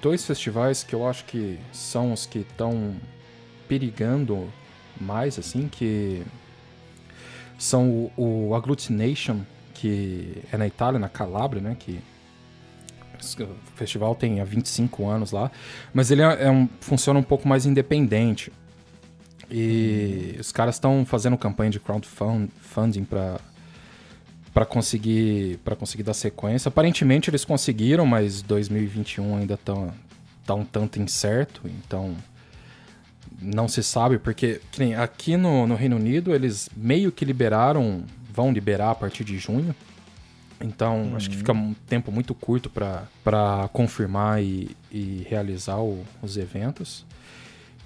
dois 0.00 0.24
festivais 0.24 0.82
que 0.82 0.94
eu 0.94 1.06
acho 1.06 1.24
que 1.24 1.58
são 1.72 2.12
os 2.12 2.26
que 2.26 2.40
estão 2.40 2.94
perigando 3.68 4.50
mais, 4.98 5.38
assim, 5.38 5.68
que 5.68 6.22
são 7.58 8.10
o, 8.16 8.48
o 8.48 8.54
Agglutination, 8.54 9.40
que 9.74 10.42
é 10.52 10.56
na 10.56 10.66
Itália, 10.66 10.98
na 10.98 11.08
Calábria, 11.08 11.62
né, 11.62 11.76
que 11.78 12.00
o 13.20 13.76
festival 13.76 14.14
tem 14.14 14.40
há 14.40 14.44
25 14.44 15.06
anos 15.06 15.32
lá, 15.32 15.50
mas 15.92 16.10
ele 16.10 16.22
é, 16.22 16.44
é 16.44 16.50
um, 16.50 16.68
funciona 16.80 17.18
um 17.18 17.22
pouco 17.22 17.46
mais 17.46 17.66
independente. 17.66 18.52
E 19.50 20.36
os 20.38 20.52
caras 20.52 20.76
estão 20.76 21.04
fazendo 21.04 21.36
campanha 21.36 21.70
de 21.70 21.80
crowdfunding 21.80 23.04
para 23.04 23.40
para 24.52 24.66
conseguir 24.66 25.58
para 25.64 25.76
conseguir 25.76 26.02
dar 26.02 26.14
sequência. 26.14 26.68
Aparentemente 26.68 27.30
eles 27.30 27.44
conseguiram, 27.44 28.06
mas 28.06 28.42
2021 28.42 29.36
ainda 29.36 29.56
tá, 29.56 29.74
tá 30.44 30.54
um 30.54 30.64
tanto 30.64 31.00
incerto, 31.00 31.62
então 31.64 32.16
não 33.40 33.68
se 33.68 33.82
sabe 33.82 34.18
porque 34.18 34.60
aqui 34.98 35.36
no, 35.36 35.66
no 35.66 35.74
Reino 35.74 35.96
Unido 35.96 36.34
eles 36.34 36.68
meio 36.76 37.10
que 37.10 37.24
liberaram, 37.24 38.04
vão 38.32 38.52
liberar 38.52 38.90
a 38.90 38.94
partir 38.94 39.24
de 39.24 39.38
junho. 39.38 39.74
Então 40.60 41.12
acho 41.16 41.30
que 41.30 41.36
fica 41.36 41.52
um 41.52 41.74
tempo 41.88 42.12
muito 42.12 42.34
curto 42.34 42.68
para 42.70 43.68
confirmar 43.72 44.42
e, 44.42 44.76
e 44.90 45.26
realizar 45.28 45.78
o- 45.78 46.04
os 46.22 46.36
eventos. 46.36 47.04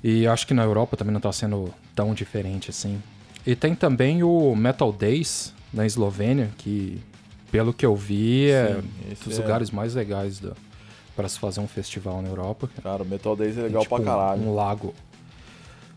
E 0.03 0.27
acho 0.27 0.47
que 0.47 0.53
na 0.55 0.63
Europa 0.65 0.97
também 0.97 1.13
não 1.13 1.21
tá 1.21 1.33
sendo 1.33 1.73
tão 1.95 2.13
diferente 2.13 2.71
assim. 2.71 3.01
E 3.47 3.55
tem 3.55 3.75
também 3.75 4.23
o 4.23 4.55
Metal 4.57 4.93
Days 4.93 5.53
na 5.73 5.87
Eslovênia, 5.87 6.51
que 6.59 7.01
pelo 7.51 7.73
que 7.73 7.87
eu 7.87 7.95
vi 7.95 8.51
é 8.51 8.67
Sim, 8.67 8.89
um 9.09 9.13
esse 9.13 9.25
dos 9.29 9.39
é- 9.39 9.43
lugares 9.43 9.71
mais 9.71 9.95
legais 9.95 10.43
para 11.15 11.29
se 11.29 11.39
fazer 11.39 11.61
um 11.61 11.69
festival 11.69 12.21
na 12.21 12.29
Europa. 12.29 12.69
Cara, 12.83 13.03
o 13.03 13.07
Metal 13.07 13.37
Days 13.37 13.57
é 13.57 13.63
legal 13.63 13.83
Tipo, 13.83 13.97
pra 13.97 14.05
caralho. 14.05 14.43
Um 14.43 14.53
lago. 14.55 14.93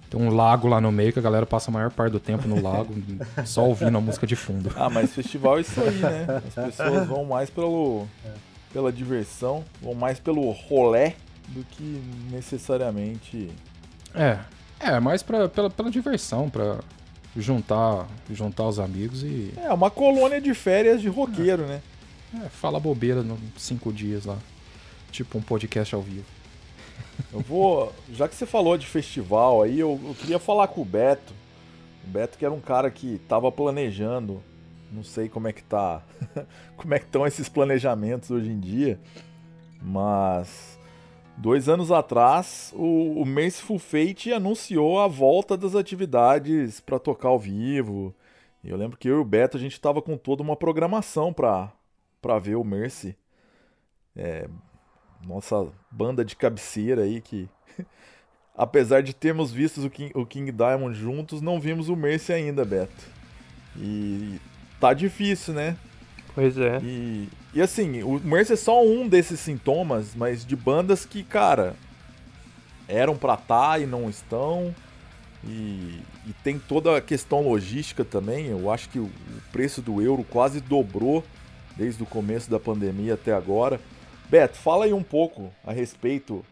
Tem 0.09 0.19
um 0.19 0.29
lago 0.33 0.67
lá 0.67 0.79
no 0.79 0.91
meio 0.91 1.11
que 1.11 1.19
a 1.19 1.21
galera 1.21 1.45
passa 1.45 1.69
a 1.69 1.73
maior 1.73 1.91
parte 1.91 2.13
do 2.13 2.19
tempo 2.19 2.47
no 2.47 2.61
lago, 2.61 2.93
só 3.45 3.65
ouvindo 3.65 3.97
a 3.97 4.01
música 4.01 4.25
de 4.25 4.35
fundo. 4.35 4.71
Ah, 4.75 4.89
mas 4.89 5.13
festival 5.13 5.57
é 5.57 5.61
isso 5.61 5.81
aí, 5.81 5.95
né? 5.97 6.25
As 6.47 6.53
pessoas 6.53 7.07
vão 7.07 7.25
mais 7.25 7.49
pelo 7.49 8.07
pela 8.71 8.91
diversão, 8.91 9.63
vão 9.81 9.93
mais 9.93 10.19
pelo 10.19 10.51
rolé 10.51 11.15
do 11.49 11.63
que 11.63 12.01
necessariamente. 12.31 13.49
É, 14.13 14.39
é 14.79 14.99
mais 14.99 15.23
pra, 15.23 15.47
pela, 15.47 15.69
pela 15.69 15.89
diversão, 15.89 16.49
pra 16.49 16.77
juntar, 17.35 18.07
juntar 18.31 18.63
os 18.67 18.79
amigos 18.79 19.23
e 19.23 19.53
É 19.57 19.71
uma 19.73 19.89
colônia 19.89 20.41
de 20.41 20.53
férias 20.53 21.01
de 21.01 21.07
roqueiro, 21.07 21.65
né? 21.65 21.81
é, 22.43 22.49
falar 22.49 22.79
bobeira 22.79 23.23
nos 23.23 23.39
cinco 23.57 23.91
dias 23.91 24.25
lá. 24.25 24.37
Tipo 25.11 25.37
um 25.37 25.41
podcast 25.41 25.95
ao 25.95 26.01
vivo. 26.01 26.25
Eu 27.31 27.39
vou. 27.41 27.93
Já 28.11 28.27
que 28.27 28.35
você 28.35 28.45
falou 28.45 28.77
de 28.77 28.85
festival 28.85 29.61
aí, 29.61 29.79
eu, 29.79 29.99
eu 30.03 30.15
queria 30.15 30.39
falar 30.39 30.67
com 30.67 30.81
o 30.81 30.85
Beto. 30.85 31.33
O 32.05 32.09
Beto 32.09 32.37
que 32.37 32.45
era 32.45 32.53
um 32.53 32.61
cara 32.61 32.89
que 32.89 33.19
tava 33.27 33.51
planejando. 33.51 34.41
Não 34.91 35.03
sei 35.03 35.27
como 35.27 35.47
é 35.47 35.53
que 35.53 35.63
tá. 35.63 36.01
como 36.77 36.93
é 36.93 36.99
que 36.99 37.05
estão 37.05 37.27
esses 37.27 37.49
planejamentos 37.49 38.31
hoje 38.31 38.49
em 38.49 38.59
dia. 38.59 38.99
Mas 39.81 40.79
dois 41.37 41.69
anos 41.69 41.91
atrás, 41.91 42.73
o, 42.75 43.21
o 43.21 43.79
Fate 43.79 44.33
anunciou 44.33 44.99
a 44.99 45.07
volta 45.07 45.55
das 45.55 45.75
atividades 45.75 46.79
para 46.79 46.99
tocar 46.99 47.29
ao 47.29 47.39
vivo. 47.39 48.13
Eu 48.63 48.75
lembro 48.75 48.97
que 48.97 49.07
eu 49.07 49.17
e 49.17 49.21
o 49.21 49.25
Beto 49.25 49.55
a 49.55 49.59
gente 49.59 49.79
tava 49.79 50.01
com 50.01 50.17
toda 50.17 50.41
uma 50.41 50.55
programação 50.55 51.31
pra, 51.31 51.71
pra 52.21 52.39
ver 52.39 52.55
o 52.55 52.63
Mercy. 52.63 53.15
É, 54.15 54.49
nossa 55.25 55.67
banda 55.91 56.23
de 56.23 56.35
cabeceira 56.35 57.03
aí 57.03 57.21
que 57.21 57.49
apesar 58.55 59.01
de 59.01 59.13
termos 59.13 59.51
visto 59.51 59.85
o 59.85 59.89
King, 59.89 60.11
o 60.15 60.25
King 60.25 60.51
Diamond 60.51 60.97
juntos, 60.97 61.41
não 61.41 61.59
vimos 61.59 61.89
o 61.89 61.95
Mercy 61.95 62.33
ainda, 62.33 62.65
Beto. 62.65 63.05
E 63.75 64.39
tá 64.79 64.93
difícil, 64.93 65.53
né? 65.53 65.77
Pois 66.33 66.57
é. 66.57 66.79
E, 66.83 67.29
e 67.53 67.61
assim, 67.61 68.03
o 68.03 68.19
Mercy 68.19 68.53
é 68.53 68.55
só 68.55 68.83
um 68.83 69.07
desses 69.07 69.39
sintomas, 69.39 70.13
mas 70.15 70.45
de 70.45 70.55
bandas 70.55 71.05
que, 71.05 71.23
cara, 71.23 71.75
eram 72.87 73.17
pra 73.17 73.37
tá 73.37 73.79
e 73.79 73.85
não 73.85 74.09
estão. 74.09 74.73
E, 75.43 76.01
e 76.25 76.33
tem 76.43 76.59
toda 76.59 76.97
a 76.97 77.01
questão 77.01 77.41
logística 77.41 78.03
também. 78.03 78.47
Eu 78.47 78.71
acho 78.71 78.89
que 78.89 78.99
o 78.99 79.09
preço 79.51 79.81
do 79.81 80.01
euro 80.01 80.23
quase 80.23 80.59
dobrou 80.59 81.23
desde 81.75 82.01
o 82.01 82.05
começo 82.05 82.49
da 82.49 82.59
pandemia 82.59 83.13
até 83.13 83.33
agora. 83.33 83.79
Beto, 84.29 84.57
fala 84.57 84.85
aí 84.85 84.93
um 84.93 85.03
pouco 85.03 85.51
a 85.65 85.71
respeito 85.71 86.43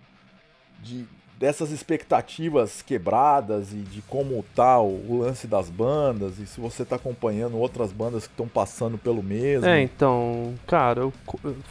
de, 0.81 1.05
dessas 1.37 1.71
expectativas 1.71 2.81
quebradas 2.81 3.73
e 3.73 3.77
de 3.77 4.01
como 4.03 4.43
tá 4.55 4.79
o, 4.79 5.03
o 5.09 5.19
lance 5.19 5.47
das 5.47 5.69
bandas 5.69 6.39
e 6.39 6.45
se 6.45 6.59
você 6.59 6.83
está 6.83 6.95
acompanhando 6.95 7.57
outras 7.57 7.91
bandas 7.91 8.25
que 8.25 8.33
estão 8.33 8.47
passando 8.47 8.97
pelo 8.97 9.21
mesmo. 9.21 9.67
É, 9.67 9.81
então, 9.81 10.53
cara, 10.65 11.01
eu, 11.01 11.13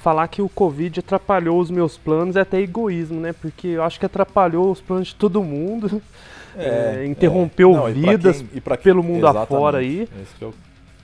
falar 0.03 0.29
que 0.29 0.43
o 0.43 0.49
Covid 0.49 1.01
atrapalhou 1.01 1.59
os 1.59 1.71
meus 1.71 1.97
planos 1.97 2.37
é 2.37 2.41
até 2.41 2.61
egoísmo, 2.61 3.21
né? 3.21 3.33
Porque 3.33 3.69
eu 3.69 3.83
acho 3.83 3.99
que 3.99 4.07
atrapalhou 4.07 4.71
os 4.71 4.81
planos 4.81 5.09
de 5.09 5.15
todo 5.15 5.43
mundo. 5.43 6.03
É, 6.57 7.01
é, 7.01 7.07
interrompeu 7.07 7.73
é. 7.73 7.75
Não, 7.75 7.93
vidas 7.93 8.37
quem, 8.37 8.61
quem, 8.61 8.77
pelo 8.77 9.03
mundo 9.03 9.27
afora 9.27 9.79
aí. 9.79 10.09
Eu... 10.41 10.55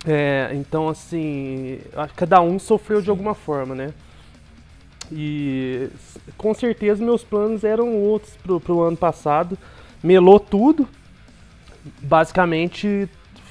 É, 0.07 0.51
então, 0.55 0.89
assim, 0.89 1.81
cada 2.15 2.41
um 2.41 2.57
sofreu 2.57 2.99
Sim. 2.99 3.05
de 3.05 3.11
alguma 3.11 3.35
forma, 3.35 3.75
né? 3.75 3.93
E 5.13 5.89
com 6.37 6.55
certeza 6.55 7.05
meus 7.05 7.25
planos 7.25 7.65
eram 7.65 7.95
outros 7.97 8.37
pro, 8.37 8.61
pro 8.61 8.83
ano 8.83 8.97
passado. 8.97 9.59
Melou 10.03 10.39
tudo. 10.39 10.89
Basicamente 12.03 13.09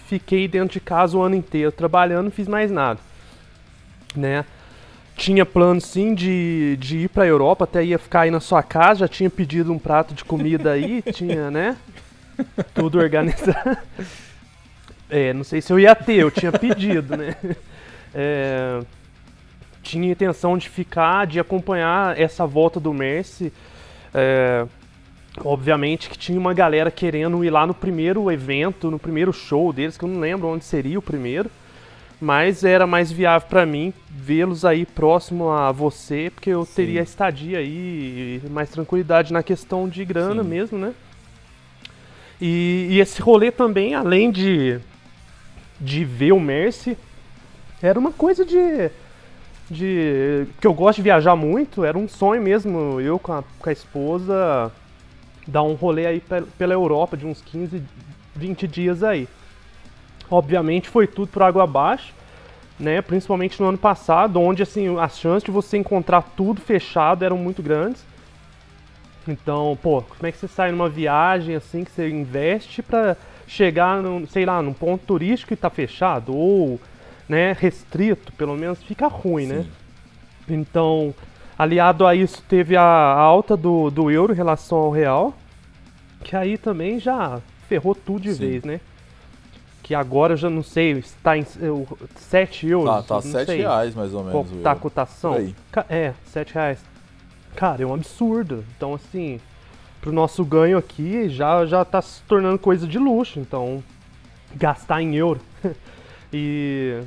fiquei 0.07 0.47
dentro 0.47 0.73
de 0.73 0.79
casa 0.79 1.15
o 1.15 1.21
ano 1.21 1.35
inteiro 1.35 1.71
trabalhando, 1.71 2.25
não 2.25 2.31
fiz 2.31 2.47
mais 2.47 2.71
nada. 2.71 2.99
Né? 4.15 4.43
Tinha 5.15 5.45
plano 5.45 5.79
sim 5.79 6.15
de, 6.15 6.77
de 6.79 6.99
ir 6.99 7.09
pra 7.09 7.27
Europa, 7.27 7.65
até 7.65 7.83
ia 7.83 7.99
ficar 7.99 8.21
aí 8.21 8.31
na 8.31 8.39
sua 8.39 8.63
casa, 8.63 9.01
já 9.01 9.07
tinha 9.07 9.29
pedido 9.29 9.71
um 9.71 9.77
prato 9.77 10.13
de 10.13 10.25
comida 10.25 10.71
aí, 10.71 11.03
tinha, 11.13 11.51
né? 11.51 11.77
Tudo 12.73 12.99
organizado. 12.99 13.77
É, 15.11 15.33
não 15.33 15.43
sei 15.43 15.59
se 15.59 15.73
eu 15.73 15.79
ia 15.79 15.95
ter, 15.95 16.17
eu 16.17 16.29
tinha 16.29 16.51
pedido, 16.51 17.17
né? 17.17 17.35
É, 18.13 18.79
tinha 19.81 20.11
intenção 20.11 20.57
de 20.57 20.69
ficar, 20.69 21.27
de 21.27 21.39
acompanhar 21.39 22.19
essa 22.19 22.45
volta 22.45 22.79
do 22.79 22.93
Messi. 22.93 23.51
É, 24.13 24.65
obviamente 25.43 26.09
que 26.09 26.17
tinha 26.17 26.39
uma 26.39 26.53
galera 26.53 26.91
querendo 26.91 27.43
ir 27.43 27.49
lá 27.49 27.65
no 27.65 27.73
primeiro 27.73 28.31
evento, 28.31 28.91
no 28.91 28.99
primeiro 28.99 29.31
show 29.31 29.71
deles, 29.71 29.97
que 29.97 30.03
eu 30.03 30.09
não 30.09 30.19
lembro 30.19 30.47
onde 30.47 30.65
seria 30.65 30.99
o 30.99 31.01
primeiro. 31.01 31.49
Mas 32.21 32.65
era 32.65 32.85
mais 32.85 33.09
viável 33.09 33.47
para 33.47 33.65
mim 33.65 33.93
vê-los 34.09 34.65
aí 34.65 34.85
próximo 34.85 35.49
a 35.51 35.71
você, 35.71 36.29
porque 36.29 36.49
eu 36.49 36.65
Sim. 36.65 36.73
teria 36.75 37.01
estadia 37.01 37.59
aí 37.59 38.41
e 38.43 38.49
mais 38.49 38.69
tranquilidade 38.69 39.31
na 39.31 39.41
questão 39.41 39.87
de 39.87 40.03
grana 40.03 40.43
Sim. 40.43 40.49
mesmo, 40.49 40.77
né? 40.77 40.93
E, 42.41 42.87
e, 42.91 42.99
esse 42.99 43.21
rolê 43.21 43.51
também, 43.51 43.95
além 43.95 44.31
de, 44.31 44.79
de 45.79 46.05
ver 46.05 46.31
o 46.33 46.39
Mercy, 46.39 46.97
era 47.81 47.99
uma 47.99 48.11
coisa 48.11 48.45
de 48.45 48.89
de 49.69 50.47
que 50.59 50.65
eu 50.65 50.73
gosto 50.73 50.97
de 50.97 51.03
viajar 51.03 51.35
muito, 51.35 51.85
era 51.85 51.97
um 51.97 52.07
sonho 52.07 52.41
mesmo, 52.41 52.99
eu 52.99 53.19
com 53.19 53.33
a, 53.33 53.43
com 53.59 53.69
a 53.69 53.73
esposa 53.73 54.71
dar 55.45 55.63
um 55.63 55.73
rolê 55.73 56.05
aí 56.05 56.23
pela 56.57 56.73
Europa 56.73 57.15
de 57.15 57.25
uns 57.25 57.41
15, 57.41 57.81
20 58.35 58.67
dias 58.67 59.03
aí. 59.03 59.27
Obviamente 60.29 60.89
foi 60.89 61.07
tudo 61.07 61.27
por 61.27 61.41
água 61.41 61.63
abaixo, 61.63 62.13
né? 62.79 63.01
Principalmente 63.01 63.59
no 63.61 63.69
ano 63.69 63.77
passado, 63.77 64.39
onde 64.39 64.63
assim 64.63 64.97
as 64.99 65.19
chances 65.19 65.43
de 65.43 65.51
você 65.51 65.77
encontrar 65.77 66.21
tudo 66.35 66.61
fechado 66.61 67.25
eram 67.25 67.37
muito 67.37 67.61
grandes. 67.61 68.03
Então, 69.27 69.77
pô, 69.81 70.01
como 70.01 70.27
é 70.27 70.31
que 70.31 70.37
você 70.37 70.47
sai 70.47 70.71
numa 70.71 70.89
viagem 70.89 71.55
assim 71.55 71.83
que 71.83 71.91
você 71.91 72.09
investe 72.09 72.81
para 72.81 73.17
chegar, 73.47 74.01
num, 74.01 74.25
sei 74.27 74.45
lá, 74.45 74.61
num 74.61 74.73
ponto 74.73 75.03
turístico 75.05 75.53
e 75.53 75.57
tá 75.57 75.69
fechado 75.69 76.35
ou 76.35 76.79
né, 77.29 77.55
restrito, 77.57 78.33
pelo 78.33 78.57
menos 78.57 78.81
fica 78.81 79.07
ruim, 79.07 79.45
né? 79.45 79.61
Sim. 79.61 79.61
né? 79.61 79.69
Então, 80.49 81.13
aliado 81.57 82.07
a 82.07 82.15
isso, 82.15 82.41
teve 82.49 82.75
a 82.75 82.83
alta 82.83 83.55
do, 83.55 83.91
do 83.91 84.09
euro 84.09 84.33
em 84.33 84.35
relação 84.35 84.79
ao 84.79 84.89
real, 84.89 85.33
que 86.23 86.35
aí 86.35 86.57
também 86.57 86.99
já 86.99 87.39
ferrou 87.67 87.93
tudo 87.93 88.21
de 88.21 88.33
Sim. 88.33 88.39
vez, 88.39 88.63
né? 88.63 88.81
Que 89.83 89.93
agora 89.93 90.33
eu 90.33 90.37
já 90.37 90.49
não 90.49 90.63
sei, 90.63 90.93
está 90.93 91.37
em 91.37 91.45
7 92.15 92.67
euros. 92.67 93.07
Tá, 93.07 93.15
tá 93.15 93.21
7 93.21 93.45
sei. 93.45 93.57
reais 93.59 93.93
mais 93.93 94.13
ou 94.13 94.23
menos. 94.23 94.49
Qual 94.49 94.61
tá 94.61 94.71
a 94.71 94.75
cotação? 94.75 95.53
É, 95.87 96.13
7 96.25 96.53
reais. 96.53 96.79
Cara, 97.55 97.83
é 97.83 97.85
um 97.85 97.93
absurdo. 97.93 98.63
Então, 98.75 98.93
assim, 98.93 99.39
pro 100.01 100.11
nosso 100.11 100.43
ganho 100.43 100.77
aqui 100.77 101.29
já, 101.29 101.65
já 101.65 101.83
tá 101.83 102.01
se 102.01 102.21
tornando 102.23 102.59
coisa 102.59 102.87
de 102.87 102.99
luxo. 102.99 103.39
Então, 103.39 103.83
gastar 104.55 105.01
em 105.01 105.15
euro. 105.15 105.41
e 106.31 107.01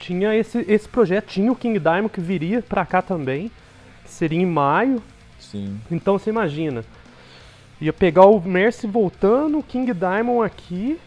tinha 0.00 0.34
esse, 0.34 0.64
esse 0.66 0.88
projeto, 0.88 1.26
tinha 1.26 1.52
o 1.52 1.56
King 1.56 1.78
Diamond 1.78 2.08
que 2.08 2.20
viria 2.20 2.62
para 2.62 2.84
cá 2.84 3.02
também, 3.02 3.50
que 4.04 4.10
seria 4.10 4.40
em 4.40 4.46
maio. 4.46 5.02
Sim. 5.38 5.78
Então 5.90 6.18
você 6.18 6.30
imagina, 6.30 6.84
ia 7.80 7.92
pegar 7.92 8.26
o 8.26 8.40
Mercy 8.40 8.86
voltando, 8.86 9.58
o 9.58 9.62
King 9.62 9.92
Diamond 9.92 10.44
aqui, 10.44 10.98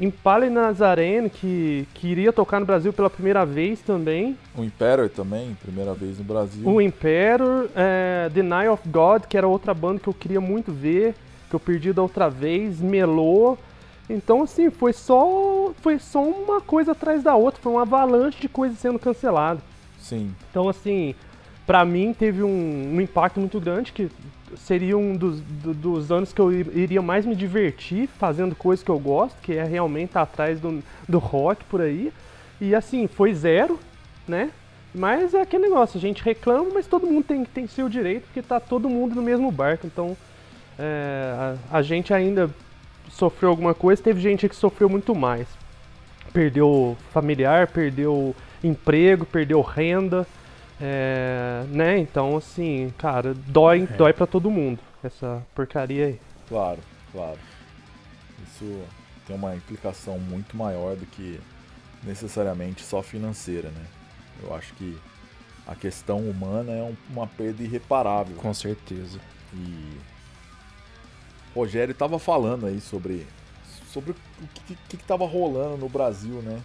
Impala 0.00 0.48
Nazareno, 0.48 1.28
que, 1.28 1.86
que 1.92 2.06
iria 2.06 2.32
tocar 2.32 2.60
no 2.60 2.66
Brasil 2.66 2.92
pela 2.92 3.10
primeira 3.10 3.44
vez 3.44 3.80
também. 3.80 4.36
O 4.56 4.62
Imperator 4.62 5.08
também, 5.08 5.56
primeira 5.60 5.92
vez 5.92 6.18
no 6.18 6.24
Brasil. 6.24 6.66
O 6.68 6.80
Imperator, 6.80 7.68
é, 7.74 8.30
Deny 8.32 8.68
of 8.68 8.88
God, 8.88 9.24
que 9.28 9.36
era 9.36 9.48
outra 9.48 9.74
banda 9.74 9.98
que 9.98 10.08
eu 10.08 10.14
queria 10.14 10.40
muito 10.40 10.70
ver, 10.70 11.14
que 11.50 11.56
eu 11.56 11.60
perdi 11.60 11.92
da 11.92 12.02
outra 12.02 12.28
vez, 12.28 12.80
Melô. 12.80 13.58
Então, 14.08 14.42
assim, 14.42 14.70
foi 14.70 14.92
só, 14.92 15.72
foi 15.82 15.98
só 15.98 16.22
uma 16.22 16.60
coisa 16.60 16.92
atrás 16.92 17.22
da 17.22 17.34
outra, 17.34 17.60
foi 17.60 17.72
uma 17.72 17.82
avalanche 17.82 18.40
de 18.40 18.48
coisas 18.48 18.78
sendo 18.78 18.98
canceladas. 18.98 19.62
Sim. 19.98 20.34
Então, 20.50 20.68
assim, 20.68 21.14
para 21.66 21.84
mim 21.84 22.14
teve 22.14 22.42
um, 22.42 22.94
um, 22.94 23.00
impacto 23.00 23.38
muito 23.38 23.60
grande, 23.60 23.92
que 23.92 24.10
seria 24.56 24.96
um 24.96 25.14
dos, 25.14 25.40
do, 25.40 25.74
dos 25.74 26.10
anos 26.10 26.32
que 26.32 26.40
eu 26.40 26.50
iria 26.50 27.02
mais 27.02 27.26
me 27.26 27.36
divertir 27.36 28.08
fazendo 28.18 28.54
coisas 28.54 28.82
que 28.82 28.90
eu 28.90 28.98
gosto, 28.98 29.36
que 29.42 29.52
é 29.52 29.64
realmente 29.64 30.06
estar 30.06 30.22
atrás 30.22 30.58
do, 30.58 30.82
do 31.06 31.18
rock 31.18 31.62
por 31.64 31.82
aí. 31.82 32.10
E, 32.58 32.74
assim, 32.74 33.06
foi 33.06 33.34
zero, 33.34 33.78
né? 34.26 34.50
Mas 34.94 35.34
é 35.34 35.42
aquele 35.42 35.64
negócio, 35.64 35.98
a 35.98 36.00
gente 36.00 36.22
reclama, 36.22 36.70
mas 36.72 36.86
todo 36.86 37.06
mundo 37.06 37.24
tem, 37.24 37.44
tem 37.44 37.66
seu 37.66 37.90
direito, 37.90 38.24
porque 38.24 38.40
tá 38.40 38.58
todo 38.58 38.88
mundo 38.88 39.14
no 39.14 39.22
mesmo 39.22 39.52
barco. 39.52 39.86
Então, 39.86 40.16
é, 40.78 41.56
a, 41.70 41.78
a 41.78 41.82
gente 41.82 42.14
ainda 42.14 42.50
sofreu 43.10 43.50
alguma 43.50 43.74
coisa, 43.74 44.02
teve 44.02 44.20
gente 44.20 44.48
que 44.48 44.56
sofreu 44.56 44.88
muito 44.88 45.14
mais. 45.14 45.46
Perdeu 46.32 46.96
familiar, 47.12 47.68
perdeu 47.68 48.34
emprego, 48.62 49.24
perdeu 49.24 49.60
renda, 49.60 50.26
é, 50.80 51.64
né? 51.68 51.98
Então, 51.98 52.36
assim, 52.36 52.92
cara, 52.98 53.34
dói, 53.34 53.82
é. 53.82 53.96
dói 53.96 54.12
para 54.12 54.26
todo 54.26 54.50
mundo 54.50 54.78
essa 55.02 55.42
porcaria 55.54 56.06
aí. 56.06 56.20
Claro, 56.48 56.80
claro. 57.12 57.38
Isso 58.46 58.82
tem 59.26 59.36
uma 59.36 59.54
implicação 59.54 60.18
muito 60.18 60.56
maior 60.56 60.96
do 60.96 61.06
que 61.06 61.40
necessariamente 62.02 62.82
só 62.82 63.02
financeira, 63.02 63.68
né? 63.70 63.84
Eu 64.42 64.54
acho 64.54 64.72
que 64.74 64.96
a 65.66 65.74
questão 65.74 66.18
humana 66.18 66.72
é 66.72 66.94
uma 67.10 67.26
perda 67.26 67.62
irreparável. 67.62 68.36
Com 68.36 68.54
certeza. 68.54 69.18
E 69.52 69.98
Rogério 71.58 71.92
estava 71.92 72.18
falando 72.18 72.66
aí 72.66 72.80
sobre, 72.80 73.26
sobre 73.92 74.12
o 74.12 74.16
que 74.88 74.96
estava 74.96 75.26
rolando 75.26 75.76
no 75.76 75.88
Brasil, 75.88 76.42
né? 76.42 76.60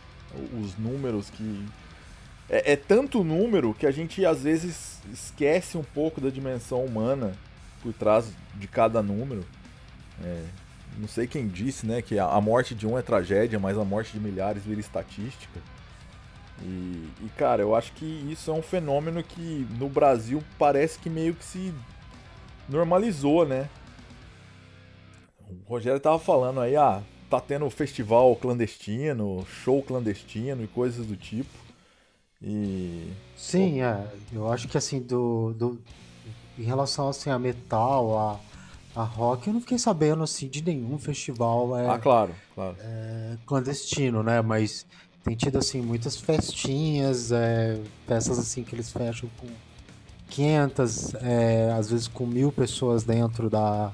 Os 0.61 0.77
números 0.77 1.29
que. 1.29 1.65
É, 2.49 2.73
é, 2.73 2.75
tanto 2.75 3.23
número 3.23 3.73
que 3.73 3.87
a 3.87 3.91
gente 3.91 4.25
às 4.25 4.43
vezes 4.43 5.01
esquece 5.11 5.77
um 5.77 5.83
pouco 5.83 6.19
da 6.19 6.29
dimensão 6.29 6.83
humana 6.83 7.33
por 7.81 7.93
trás 7.93 8.31
de 8.55 8.67
cada 8.67 9.01
número. 9.01 9.45
É, 10.23 10.43
não 10.97 11.07
sei 11.07 11.25
quem 11.25 11.47
disse, 11.47 11.85
né, 11.85 12.01
que 12.01 12.19
a 12.19 12.39
morte 12.41 12.75
de 12.75 12.85
um 12.85 12.97
é 12.97 13.01
tragédia, 13.01 13.59
mas 13.59 13.77
a 13.77 13.83
morte 13.83 14.13
de 14.13 14.19
milhares 14.19 14.63
vira 14.63 14.79
estatística. 14.79 15.59
E, 16.61 17.09
e, 17.21 17.29
cara, 17.35 17.61
eu 17.61 17.75
acho 17.75 17.91
que 17.93 18.05
isso 18.31 18.51
é 18.51 18.53
um 18.53 18.61
fenômeno 18.61 19.23
que 19.23 19.67
no 19.79 19.89
Brasil 19.89 20.43
parece 20.57 20.99
que 20.99 21.09
meio 21.09 21.33
que 21.33 21.43
se 21.43 21.73
normalizou, 22.69 23.45
né? 23.45 23.67
O 25.65 25.69
Rogério 25.69 25.99
tava 25.99 26.19
falando 26.19 26.59
aí, 26.59 26.75
ah, 26.75 27.01
tá 27.29 27.39
tendo 27.39 27.69
festival 27.69 28.35
clandestino, 28.35 29.45
show 29.47 29.81
clandestino 29.81 30.63
e 30.63 30.67
coisas 30.67 31.05
do 31.05 31.15
tipo. 31.15 31.49
E. 32.41 33.11
Sim, 33.35 33.81
é. 33.81 34.07
Eu 34.31 34.51
acho 34.51 34.67
que 34.67 34.77
assim, 34.77 34.99
do. 35.01 35.53
do 35.53 35.79
em 36.57 36.63
relação 36.63 37.09
assim, 37.09 37.31
a 37.31 37.39
metal, 37.39 38.17
a, 38.95 39.01
a 39.01 39.03
rock, 39.03 39.47
eu 39.47 39.53
não 39.53 39.61
fiquei 39.61 39.79
sabendo 39.79 40.23
assim 40.23 40.47
de 40.47 40.63
nenhum 40.63 40.99
festival. 40.99 41.75
É, 41.77 41.89
ah, 41.89 41.97
claro, 41.97 42.35
claro. 42.53 42.75
É, 42.79 43.37
clandestino, 43.47 44.21
né? 44.21 44.41
Mas 44.41 44.85
tem 45.23 45.35
tido 45.35 45.57
assim 45.57 45.81
muitas 45.81 46.17
festinhas, 46.17 47.31
é, 47.31 47.79
festas 48.05 48.37
assim 48.37 48.63
que 48.63 48.75
eles 48.75 48.91
fecham 48.91 49.29
com 49.39 49.47
500, 50.29 51.15
é, 51.15 51.71
às 51.71 51.89
vezes 51.89 52.07
com 52.07 52.25
mil 52.25 52.51
pessoas 52.51 53.03
dentro 53.03 53.49
da, 53.49 53.91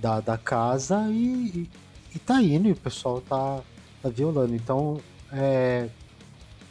da, 0.00 0.20
da 0.20 0.38
casa 0.38 1.06
e, 1.10 1.68
e, 2.14 2.18
tá 2.18 2.42
indo 2.42 2.68
e 2.68 2.72
o 2.72 2.76
pessoal 2.76 3.20
tá, 3.20 3.60
tá 4.02 4.08
violando. 4.08 4.54
Então, 4.54 5.00
é, 5.32 5.88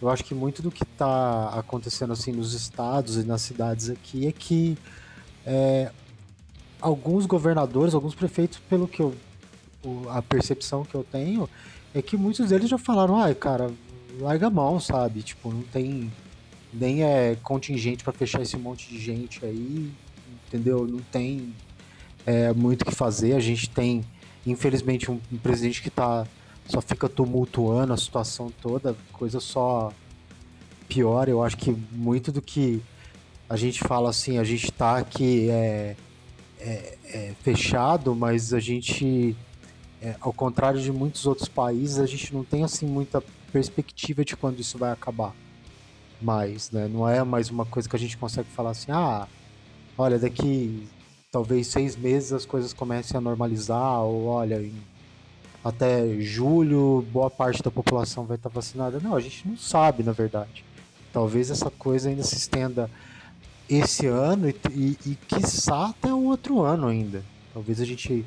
eu 0.01 0.09
acho 0.09 0.23
que 0.23 0.33
muito 0.33 0.61
do 0.61 0.71
que 0.71 0.85
tá 0.85 1.49
acontecendo 1.49 2.13
assim 2.13 2.31
nos 2.31 2.53
estados 2.53 3.17
e 3.17 3.23
nas 3.23 3.41
cidades 3.41 3.89
aqui 3.89 4.27
é 4.27 4.31
que 4.31 4.77
é, 5.45 5.91
alguns 6.81 7.25
governadores, 7.25 7.93
alguns 7.93 8.15
prefeitos, 8.15 8.59
pelo 8.69 8.87
que 8.87 9.01
eu 9.01 9.15
a 10.09 10.21
percepção 10.21 10.83
que 10.83 10.93
eu 10.93 11.05
tenho 11.09 11.49
é 11.93 12.01
que 12.01 12.17
muitos 12.17 12.49
deles 12.49 12.69
já 12.69 12.77
falaram, 12.77 13.15
ai, 13.17 13.33
cara, 13.33 13.71
larga 14.19 14.47
a 14.47 14.49
mão, 14.49 14.79
sabe? 14.79 15.21
Tipo, 15.21 15.51
não 15.51 15.63
tem 15.63 16.11
nem 16.71 17.03
é 17.03 17.35
contingente 17.41 18.03
para 18.03 18.13
fechar 18.13 18.41
esse 18.41 18.57
monte 18.57 18.89
de 18.89 18.99
gente 18.99 19.43
aí, 19.43 19.91
entendeu? 20.47 20.85
Não 20.85 20.99
tem 20.99 21.53
é, 22.25 22.53
muito 22.53 22.81
o 22.81 22.85
que 22.85 22.95
fazer. 22.95 23.33
A 23.33 23.39
gente 23.39 23.69
tem, 23.69 24.03
infelizmente, 24.45 25.09
um, 25.09 25.19
um 25.31 25.37
presidente 25.37 25.81
que 25.81 25.89
tá 25.89 26.25
só 26.67 26.81
fica 26.81 27.09
tumultuando 27.09 27.93
a 27.93 27.97
situação 27.97 28.51
toda, 28.61 28.95
coisa 29.11 29.39
só 29.39 29.91
pior. 30.87 31.27
Eu 31.27 31.43
acho 31.43 31.57
que 31.57 31.71
muito 31.91 32.31
do 32.31 32.41
que 32.41 32.81
a 33.49 33.55
gente 33.55 33.79
fala 33.79 34.11
assim, 34.11 34.37
a 34.37 34.43
gente 34.43 34.71
tá 34.71 34.97
aqui 34.97 35.49
é, 35.49 35.95
é, 36.59 36.97
é 37.05 37.33
fechado, 37.41 38.15
mas 38.15 38.53
a 38.53 38.59
gente 38.59 39.35
é, 40.01 40.15
ao 40.21 40.31
contrário 40.31 40.79
de 40.79 40.91
muitos 40.91 41.25
outros 41.25 41.49
países, 41.49 41.99
a 41.99 42.05
gente 42.05 42.33
não 42.33 42.43
tem 42.43 42.63
assim 42.63 42.85
muita 42.85 43.21
perspectiva 43.51 44.23
de 44.23 44.35
quando 44.35 44.59
isso 44.59 44.77
vai 44.77 44.91
acabar. 44.91 45.33
Mas, 46.21 46.71
né, 46.71 46.87
não 46.87 47.07
é 47.07 47.23
mais 47.23 47.49
uma 47.49 47.65
coisa 47.65 47.87
que 47.87 47.95
a 47.95 47.99
gente 47.99 48.17
consegue 48.17 48.49
falar 48.49 48.71
assim, 48.71 48.91
ah, 48.91 49.27
olha, 49.97 50.19
daqui 50.19 50.87
talvez 51.31 51.67
seis 51.67 51.95
meses 51.95 52.33
as 52.33 52.45
coisas 52.45 52.73
comecem 52.73 53.17
a 53.17 53.21
normalizar, 53.21 54.01
ou 54.01 54.25
olha, 54.25 54.69
até 55.63 56.19
julho 56.19 57.05
boa 57.11 57.29
parte 57.29 57.61
da 57.61 57.71
população 57.71 58.25
vai 58.25 58.37
estar 58.37 58.49
vacinada. 58.49 58.99
Não, 58.99 59.15
a 59.15 59.19
gente 59.19 59.47
não 59.47 59.57
sabe, 59.57 60.03
na 60.03 60.11
verdade. 60.11 60.63
Talvez 61.11 61.49
essa 61.49 61.69
coisa 61.69 62.09
ainda 62.09 62.23
se 62.23 62.35
estenda 62.35 62.89
esse 63.69 64.07
ano 64.07 64.49
e, 64.49 64.55
e, 64.71 64.97
e 65.05 65.15
quiçá 65.27 65.87
até 65.89 66.11
o 66.11 66.23
outro 66.23 66.61
ano 66.61 66.87
ainda. 66.87 67.23
Talvez 67.53 67.79
a 67.81 67.85
gente 67.85 68.25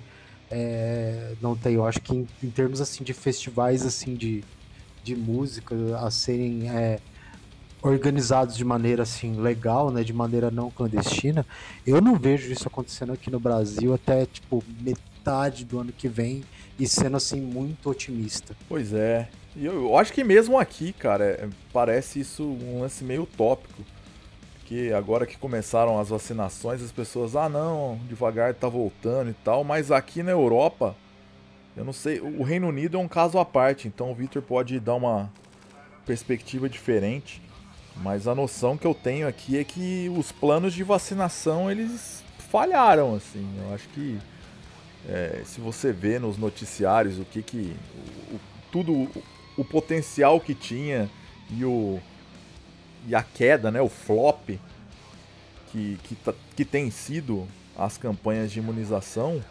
é, 0.50 1.34
não 1.40 1.56
tem. 1.56 1.74
Eu 1.74 1.86
acho 1.86 2.00
que 2.00 2.14
em, 2.14 2.28
em, 2.42 2.50
termos 2.50 2.80
assim 2.80 3.02
de 3.02 3.12
festivais 3.12 3.84
assim 3.84 4.14
de, 4.14 4.44
de 5.02 5.16
música 5.16 5.74
a 5.98 6.10
serem 6.10 6.68
é, 6.70 7.00
organizados 7.82 8.56
de 8.56 8.64
maneira 8.64 9.02
assim 9.02 9.40
legal, 9.40 9.90
né, 9.90 10.04
de 10.04 10.12
maneira 10.12 10.50
não 10.50 10.70
clandestina, 10.70 11.44
eu 11.86 12.00
não 12.00 12.16
vejo 12.16 12.50
isso 12.52 12.68
acontecendo 12.68 13.12
aqui 13.12 13.30
no 13.30 13.40
Brasil 13.40 13.92
até 13.92 14.24
tipo 14.24 14.62
metade 14.80 15.64
do 15.64 15.80
ano 15.80 15.92
que 15.92 16.08
vem 16.08 16.44
e 16.78 16.86
sendo 16.86 17.16
assim 17.16 17.40
muito 17.40 17.90
otimista. 17.90 18.54
Pois 18.68 18.92
é. 18.92 19.28
E 19.54 19.66
eu, 19.66 19.98
acho 19.98 20.12
que 20.12 20.24
mesmo 20.24 20.58
aqui, 20.58 20.92
cara, 20.92 21.24
é, 21.24 21.48
parece 21.72 22.20
isso 22.20 22.44
um 22.44 22.80
lance 22.80 23.04
meio 23.04 23.24
utópico 23.24 23.82
porque 24.72 24.90
agora 24.96 25.26
que 25.26 25.36
começaram 25.36 26.00
as 26.00 26.08
vacinações, 26.08 26.82
as 26.82 26.90
pessoas, 26.90 27.36
ah 27.36 27.46
não, 27.46 28.00
devagar 28.08 28.54
tá 28.54 28.68
voltando 28.68 29.28
e 29.28 29.34
tal, 29.34 29.62
mas 29.62 29.90
aqui 29.90 30.22
na 30.22 30.30
Europa, 30.30 30.96
eu 31.76 31.84
não 31.84 31.92
sei, 31.92 32.20
o 32.20 32.42
Reino 32.42 32.68
Unido 32.68 32.96
é 32.96 33.00
um 33.00 33.06
caso 33.06 33.38
à 33.38 33.44
parte, 33.44 33.86
então 33.86 34.10
o 34.10 34.14
Victor 34.14 34.40
pode 34.40 34.80
dar 34.80 34.94
uma 34.94 35.30
perspectiva 36.06 36.70
diferente, 36.70 37.42
mas 37.96 38.26
a 38.26 38.34
noção 38.34 38.76
que 38.76 38.86
eu 38.86 38.94
tenho 38.94 39.28
aqui 39.28 39.58
é 39.58 39.64
que 39.64 40.10
os 40.16 40.32
planos 40.32 40.72
de 40.72 40.82
vacinação 40.82 41.70
eles 41.70 42.22
falharam, 42.50 43.14
assim, 43.14 43.48
eu 43.66 43.74
acho 43.74 43.88
que 43.88 44.18
é, 45.08 45.42
se 45.44 45.60
você 45.60 45.92
vê 45.92 46.18
nos 46.18 46.38
noticiários 46.38 47.18
o 47.18 47.24
que 47.24 47.42
que 47.42 47.76
o, 48.32 48.38
tudo 48.70 48.92
o, 48.92 49.22
o 49.56 49.64
potencial 49.64 50.40
que 50.40 50.54
tinha 50.54 51.10
e 51.50 51.64
o 51.64 52.00
e 53.06 53.14
a 53.14 53.22
queda, 53.22 53.70
né, 53.70 53.80
o 53.80 53.88
flop 53.88 54.50
que, 55.70 55.98
que, 56.04 56.14
tá, 56.14 56.32
que 56.54 56.64
tem 56.64 56.90
sido 56.90 57.48
as 57.76 57.96
campanhas 57.96 58.52
de 58.52 58.58
imunização, 58.58 59.42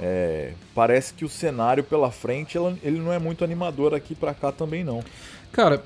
é, 0.00 0.54
parece 0.74 1.12
que 1.12 1.24
o 1.24 1.28
cenário 1.28 1.84
pela 1.84 2.10
frente 2.10 2.56
ele 2.82 2.98
não 2.98 3.12
é 3.12 3.18
muito 3.18 3.44
animador 3.44 3.92
aqui 3.94 4.14
para 4.14 4.32
cá 4.32 4.50
também 4.50 4.82
não. 4.82 5.04
Cara, 5.52 5.84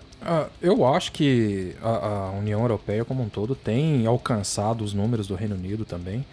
eu 0.62 0.87
acho 0.87 1.12
que 1.12 1.75
a, 1.83 2.31
União 2.39 2.61
Europeia 2.62 3.05
como 3.05 3.23
um 3.23 3.29
todo 3.29 3.55
tem 3.55 4.07
alcançado 4.07 4.83
os 4.83 4.95
números 4.95 5.27
do 5.27 5.35
Reino 5.35 5.55
Unido 5.55 5.85
também, 5.85 6.25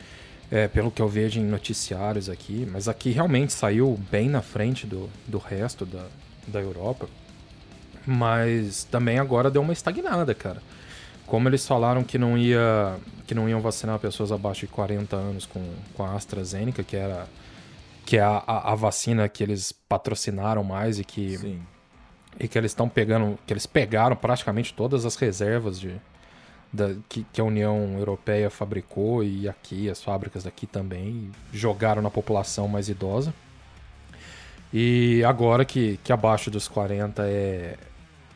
é, 0.51 0.67
pelo 0.67 0.91
que 0.91 1.01
eu 1.01 1.07
vejo 1.07 1.39
em 1.39 1.43
noticiários 1.43 2.29
aqui, 2.29 2.67
mas 2.71 2.87
aqui 2.87 3.11
realmente 3.11 3.51
saiu 3.51 3.99
bem 4.11 4.29
na 4.29 4.41
frente 4.41 4.85
do, 4.85 5.09
do 5.27 5.37
resto 5.37 5.85
da, 5.85 6.05
da 6.47 6.61
Europa. 6.61 7.07
Mas 8.05 8.83
também 8.83 9.17
agora 9.17 9.49
deu 9.49 9.61
uma 9.61 9.73
estagnada, 9.73 10.35
cara. 10.35 10.61
Como 11.25 11.47
eles 11.47 11.65
falaram 11.65 12.03
que 12.03 12.17
não 12.17 12.37
ia 12.37 12.97
que 13.25 13.33
não 13.33 13.47
iam 13.47 13.61
vacinar 13.61 13.97
pessoas 13.97 14.31
abaixo 14.31 14.61
de 14.61 14.67
40 14.67 15.15
anos 15.15 15.45
com, 15.45 15.63
com 15.93 16.03
a 16.03 16.13
AstraZeneca, 16.13 16.83
que 16.83 16.97
era 16.97 17.27
que 18.05 18.17
é 18.17 18.21
a, 18.21 18.43
a, 18.45 18.73
a 18.73 18.75
vacina 18.75 19.27
que 19.29 19.41
eles 19.41 19.71
patrocinaram 19.71 20.63
mais 20.63 20.99
e 20.99 21.05
que 21.05 21.37
Sim. 21.37 21.61
E 22.39 22.47
que 22.47 22.57
eles 22.57 22.71
estão 22.71 22.89
pegando, 22.89 23.37
que 23.45 23.53
eles 23.53 23.65
pegaram 23.65 24.15
praticamente 24.15 24.73
todas 24.73 25.05
as 25.05 25.15
reservas 25.15 25.79
de 25.79 25.95
da, 26.71 26.95
que, 27.07 27.23
que, 27.31 27.39
a 27.39 27.43
União 27.43 27.95
Europeia 27.99 28.49
fabricou 28.49 29.23
e 29.23 29.47
aqui 29.47 29.89
as 29.89 30.01
fábricas 30.01 30.43
daqui 30.43 30.65
também 30.65 31.31
jogaram 31.53 32.01
na 32.01 32.09
população 32.09 32.67
mais 32.67 32.89
idosa. 32.89 33.31
E 34.73 35.23
agora 35.23 35.63
que, 35.63 35.99
que 36.03 36.11
abaixo 36.11 36.49
dos 36.49 36.67
40 36.67 37.23
é, 37.27 37.77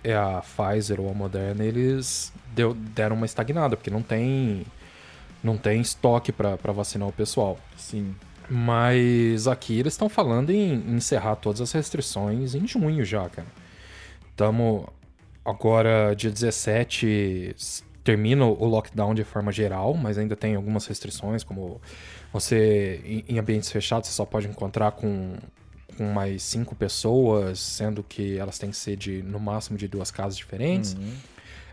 é 0.03 0.15
a 0.15 0.43
Pfizer 0.43 1.01
ou 1.01 1.09
a 1.09 1.13
Moderna, 1.13 1.63
eles 1.63 2.31
deu, 2.53 2.75
deram 2.75 3.15
uma 3.15 3.25
estagnada, 3.25 3.75
porque 3.75 3.89
não 3.89 4.03
tem 4.03 4.63
não 5.43 5.57
tem 5.57 5.81
estoque 5.81 6.31
para 6.31 6.71
vacinar 6.71 7.07
o 7.07 7.11
pessoal. 7.11 7.57
Sim. 7.75 8.15
Mas 8.49 9.47
aqui 9.47 9.79
eles 9.79 9.93
estão 9.93 10.09
falando 10.09 10.51
em 10.51 10.73
encerrar 10.95 11.35
todas 11.37 11.61
as 11.61 11.71
restrições 11.71 12.53
em 12.53 12.67
junho 12.67 13.03
já, 13.03 13.27
cara. 13.29 13.47
Estamos 14.37 14.85
agora, 15.43 16.13
dia 16.15 16.29
17, 16.29 17.55
termina 18.03 18.45
o 18.45 18.65
lockdown 18.65 19.15
de 19.15 19.23
forma 19.23 19.51
geral, 19.51 19.95
mas 19.95 20.15
ainda 20.15 20.35
tem 20.35 20.53
algumas 20.53 20.85
restrições, 20.85 21.43
como 21.43 21.81
você, 22.31 23.23
em 23.27 23.39
ambientes 23.39 23.71
fechados, 23.71 24.07
você 24.07 24.13
só 24.13 24.25
pode 24.25 24.47
encontrar 24.47 24.91
com 24.91 25.33
com 25.97 26.03
mais 26.13 26.43
cinco 26.43 26.75
pessoas, 26.75 27.59
sendo 27.59 28.03
que 28.03 28.37
elas 28.37 28.59
têm 28.59 28.69
que 28.69 28.77
ser 28.77 28.95
de 28.95 29.23
no 29.23 29.39
máximo 29.39 29.75
de 29.75 29.87
duas 29.87 30.11
casas 30.11 30.37
diferentes. 30.37 30.93
Uhum. 30.93 31.13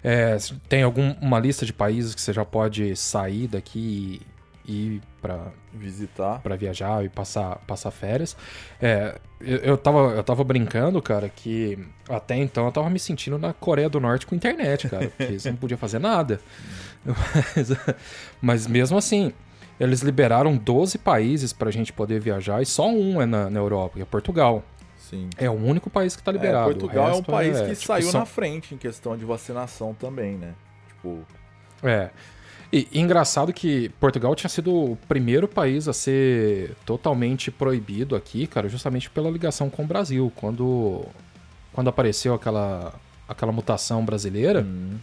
É, 0.02 0.38
tem 0.66 0.82
alguma 0.82 1.38
lista 1.38 1.66
de 1.66 1.72
países 1.74 2.14
que 2.14 2.20
você 2.22 2.32
já 2.32 2.46
pode 2.46 2.96
sair 2.96 3.46
daqui 3.46 4.22
e 4.22 4.33
ir 4.66 5.02
para 5.20 5.52
visitar, 5.72 6.40
para 6.40 6.56
viajar 6.56 7.04
e 7.04 7.08
passar, 7.08 7.56
passar 7.66 7.90
férias. 7.90 8.36
É, 8.80 9.18
eu, 9.40 9.58
eu, 9.58 9.78
tava, 9.78 9.98
eu 10.14 10.24
tava 10.24 10.42
brincando, 10.44 11.00
cara, 11.02 11.28
que 11.28 11.78
até 12.08 12.36
então 12.36 12.66
eu 12.66 12.72
tava 12.72 12.88
me 12.88 12.98
sentindo 12.98 13.38
na 13.38 13.52
Coreia 13.52 13.88
do 13.88 14.00
Norte 14.00 14.26
com 14.26 14.34
internet, 14.34 14.88
cara, 14.88 15.08
porque 15.16 15.38
você 15.38 15.50
não 15.50 15.58
podia 15.58 15.76
fazer 15.76 15.98
nada. 15.98 16.40
Mas, 17.54 17.68
mas 18.40 18.66
mesmo 18.66 18.96
assim, 18.96 19.30
eles 19.78 20.00
liberaram 20.00 20.56
12 20.56 20.96
países 20.96 21.52
para 21.52 21.68
a 21.68 21.72
gente 21.72 21.92
poder 21.92 22.18
viajar 22.18 22.62
e 22.62 22.66
só 22.66 22.88
um 22.88 23.20
é 23.20 23.26
na, 23.26 23.50
na 23.50 23.60
Europa, 23.60 23.96
que 23.96 24.02
é 24.02 24.06
Portugal. 24.06 24.64
Sim. 24.96 25.28
É 25.36 25.50
o 25.50 25.52
único 25.52 25.90
país 25.90 26.16
que 26.16 26.22
está 26.22 26.30
é, 26.30 26.34
liberado. 26.34 26.70
É, 26.70 26.74
Portugal 26.74 27.10
é 27.10 27.14
um 27.14 27.22
país 27.22 27.58
é, 27.58 27.66
que 27.66 27.74
tipo, 27.74 27.86
saiu 27.86 28.10
são... 28.10 28.20
na 28.20 28.26
frente 28.26 28.74
em 28.74 28.78
questão 28.78 29.16
de 29.16 29.24
vacinação 29.24 29.92
também, 29.92 30.36
né? 30.36 30.54
Tipo. 30.88 31.26
É. 31.82 32.08
E, 32.74 32.88
e 32.90 33.00
engraçado 33.00 33.52
que 33.52 33.88
Portugal 34.00 34.34
tinha 34.34 34.50
sido 34.50 34.74
o 34.74 34.98
primeiro 35.06 35.46
país 35.46 35.86
a 35.86 35.92
ser 35.92 36.74
totalmente 36.84 37.48
proibido 37.48 38.16
aqui, 38.16 38.48
cara, 38.48 38.68
justamente 38.68 39.08
pela 39.08 39.30
ligação 39.30 39.70
com 39.70 39.84
o 39.84 39.86
Brasil. 39.86 40.32
Quando, 40.34 41.06
quando 41.72 41.86
apareceu 41.86 42.34
aquela, 42.34 42.92
aquela 43.28 43.52
mutação 43.52 44.04
brasileira, 44.04 44.62
Hum. 44.62 44.96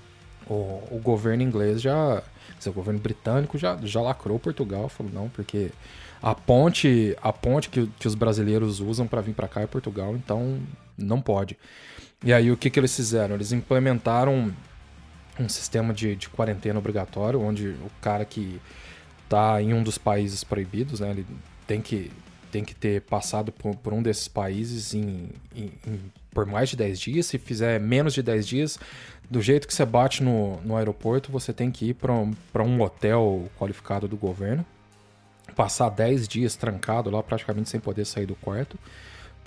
o, 0.50 0.54
o 0.92 1.02
governo 1.02 1.44
inglês 1.44 1.82
já. 1.82 2.22
dizer, 2.58 2.72
o 2.72 2.74
governo 2.74 3.00
britânico 3.00 3.58
já, 3.58 3.78
já 3.84 4.02
lacrou 4.02 4.38
Portugal, 4.38 4.90
falou, 4.90 5.14
não, 5.14 5.30
porque 5.30 5.72
a 6.22 6.36
ponte, 6.36 7.16
a 7.22 7.32
ponte 7.32 7.70
que, 7.70 7.88
que 7.98 8.06
os 8.06 8.16
brasileiros 8.16 8.82
usam 8.82 9.08
para 9.08 9.22
vir 9.22 9.34
para 9.34 9.48
cá 9.48 9.62
é 9.62 9.66
Portugal, 9.66 10.14
então 10.14 10.60
não 10.98 11.22
pode. 11.22 11.58
E 12.22 12.34
aí 12.34 12.52
o 12.52 12.58
que, 12.58 12.70
que 12.70 12.78
eles 12.78 12.94
fizeram? 12.94 13.36
Eles 13.36 13.54
implementaram 13.54 14.52
um 15.42 15.50
sistema 15.50 15.94
de, 15.94 16.16
de 16.16 16.30
quarentena 16.30 16.80
obrigatório, 16.80 17.42
onde 17.42 17.70
o 17.70 17.92
cara 18.02 18.24
que 18.26 18.60
tá 19.28 19.62
em 19.62 19.74
um 19.74 19.82
dos 19.84 19.98
países 19.98 20.44
proibidos, 20.44 21.00
né, 21.00 21.10
ele 21.12 21.26
tem 21.66 21.82
que, 21.82 22.12
tem 22.52 22.64
que 22.64 22.76
ter 22.76 23.02
passado 23.02 23.52
por, 23.52 23.76
por 23.78 23.94
um 23.94 24.02
desses 24.02 24.28
países 24.28 24.94
em, 24.94 25.30
em- 25.56 25.72
em- 25.88 26.12
por 26.32 26.46
mais 26.46 26.70
de 26.70 26.76
10 26.76 27.00
dias. 27.00 27.26
Se 27.26 27.38
fizer 27.38 27.80
menos 27.80 28.14
de 28.14 28.22
10 28.22 28.46
dias, 28.48 28.78
do 29.30 29.42
jeito 29.42 29.68
que 29.68 29.74
você 29.74 29.86
bate 29.86 30.22
no, 30.24 30.60
no 30.62 30.76
aeroporto, 30.76 31.32
você 31.32 31.54
tem 31.54 31.72
que 31.72 31.90
ir 31.90 31.94
para 31.94 32.12
um, 32.14 32.34
pra 32.52 32.64
um 32.64 32.82
hotel 32.82 33.50
qualificado 33.58 34.08
do 34.08 34.18
governo, 34.18 34.66
passar 35.56 35.90
10 35.90 36.28
dias 36.28 36.56
trancado 36.56 37.10
lá, 37.10 37.22
praticamente 37.24 37.70
sem 37.70 37.80
poder 37.80 38.06
sair 38.06 38.26
do 38.26 38.36
quarto, 38.36 38.78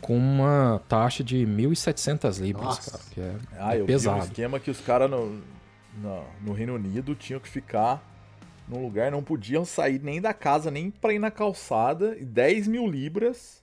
com 0.01 0.17
uma 0.19 0.83
taxa 0.89 1.25
de 1.25 1.39
1.700 1.47 2.39
libras, 2.41 2.65
Nossa. 2.67 2.91
cara, 2.91 3.03
que 3.11 3.21
é, 3.21 3.35
Ah, 3.59 3.75
é 3.77 3.81
eu 3.81 3.87
vi 3.87 3.93
um 3.93 3.97
pesado. 3.97 4.25
esquema 4.25 4.61
que 4.61 4.71
os 4.71 4.81
caras 4.81 5.11
no, 5.11 5.41
no, 6.03 6.23
no 6.45 6.53
Reino 6.53 6.75
Unido 6.75 7.15
tinham 7.15 7.41
que 7.41 7.49
ficar 7.49 8.03
num 8.69 8.83
lugar, 8.83 9.11
não 9.13 9.23
podiam 9.23 9.65
sair 9.65 10.01
nem 10.03 10.21
da 10.21 10.33
casa, 10.33 10.71
nem 10.71 10.91
pra 10.91 11.13
ir 11.13 11.19
na 11.19 11.31
calçada, 11.31 12.17
e 12.19 12.25
10 12.25 12.67
mil 12.69 12.87
libras 12.87 13.63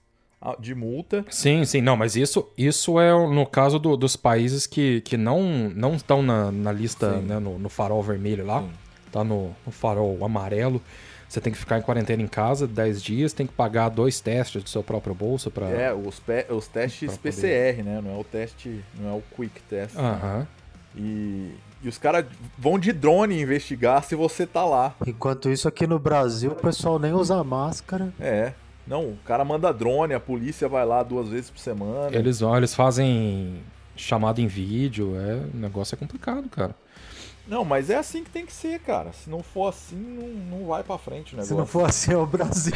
de 0.60 0.74
multa. 0.74 1.24
Sim, 1.30 1.64
sim, 1.64 1.80
não, 1.80 1.96
mas 1.96 2.16
isso, 2.16 2.48
isso 2.58 2.98
é 3.00 3.12
no 3.12 3.46
caso 3.46 3.78
do- 3.78 3.96
dos 3.96 4.16
países 4.16 4.66
que, 4.66 5.00
que 5.02 5.16
não 5.16 5.70
não 5.74 5.94
estão 5.94 6.22
na, 6.22 6.50
na 6.52 6.72
lista, 6.72 7.16
né, 7.20 7.38
no, 7.38 7.58
no 7.58 7.68
farol 7.68 8.02
vermelho 8.02 8.44
lá, 8.46 8.60
Sim. 8.62 8.70
tá 9.12 9.22
no, 9.24 9.54
no 9.66 9.72
farol 9.72 10.24
amarelo. 10.24 10.80
Você 11.28 11.40
tem 11.40 11.52
que 11.52 11.58
ficar 11.58 11.78
em 11.78 11.82
quarentena 11.82 12.22
em 12.22 12.26
casa 12.28 12.66
10 12.66 13.02
dias, 13.02 13.32
tem 13.32 13.46
que 13.46 13.52
pagar 13.54 13.88
dois 13.88 14.20
testes 14.20 14.62
do 14.62 14.68
seu 14.68 14.82
próprio 14.82 15.14
bolso 15.14 15.50
para. 15.50 15.66
É, 15.70 15.92
os, 15.94 16.20
pe- 16.20 16.46
os 16.50 16.66
testes 16.68 17.08
Pra 17.08 17.16
poder- 17.18 17.32
PCR, 17.76 17.82
né? 17.82 18.00
Não 18.04 18.16
é 18.16 18.18
o 18.20 18.24
teste, 18.24 18.84
não 18.98 19.10
é 19.10 19.12
o 19.16 19.22
quick 19.34 19.62
test. 19.62 19.96
Aham. 19.96 20.46
E, 20.94 21.52
e 21.82 21.88
os 21.88 21.98
caras 21.98 22.24
vão 22.56 22.78
de 22.78 22.92
drone 22.92 23.40
investigar 23.40 24.04
se 24.04 24.14
você 24.14 24.46
tá 24.46 24.64
lá. 24.64 24.94
Enquanto 25.06 25.50
isso, 25.50 25.66
aqui 25.66 25.86
no 25.86 25.98
Brasil, 25.98 26.52
o 26.52 26.54
pessoal 26.54 26.98
nem 26.98 27.12
usa 27.12 27.42
máscara. 27.42 28.12
É. 28.20 28.52
Não, 28.86 29.10
o 29.10 29.18
cara 29.24 29.44
manda 29.44 29.72
drone, 29.72 30.14
a 30.14 30.20
polícia 30.20 30.68
vai 30.68 30.84
lá 30.84 31.02
duas 31.02 31.28
vezes 31.28 31.50
por 31.50 31.58
semana. 31.58 32.14
Eles 32.16 32.40
vão, 32.40 32.56
eles 32.56 32.74
fazem 32.74 33.60
chamada 33.96 34.40
em 34.40 34.46
vídeo, 34.46 35.14
é, 35.16 35.34
o 35.54 35.56
negócio 35.56 35.94
é 35.94 35.98
complicado, 35.98 36.48
cara. 36.48 36.74
Não, 37.46 37.64
mas 37.64 37.90
é 37.90 37.96
assim 37.96 38.22
que 38.22 38.30
tem 38.30 38.46
que 38.46 38.52
ser, 38.52 38.78
cara. 38.80 39.12
Se 39.12 39.28
não 39.28 39.42
for 39.42 39.68
assim, 39.68 39.96
não, 39.96 40.58
não 40.58 40.66
vai 40.68 40.82
pra 40.82 40.96
frente 40.96 41.34
o 41.34 41.36
negócio. 41.36 41.54
Se 41.54 41.58
não 41.58 41.66
for 41.66 41.84
assim, 41.88 42.12
é 42.12 42.16
o 42.16 42.24
Brasil. 42.24 42.72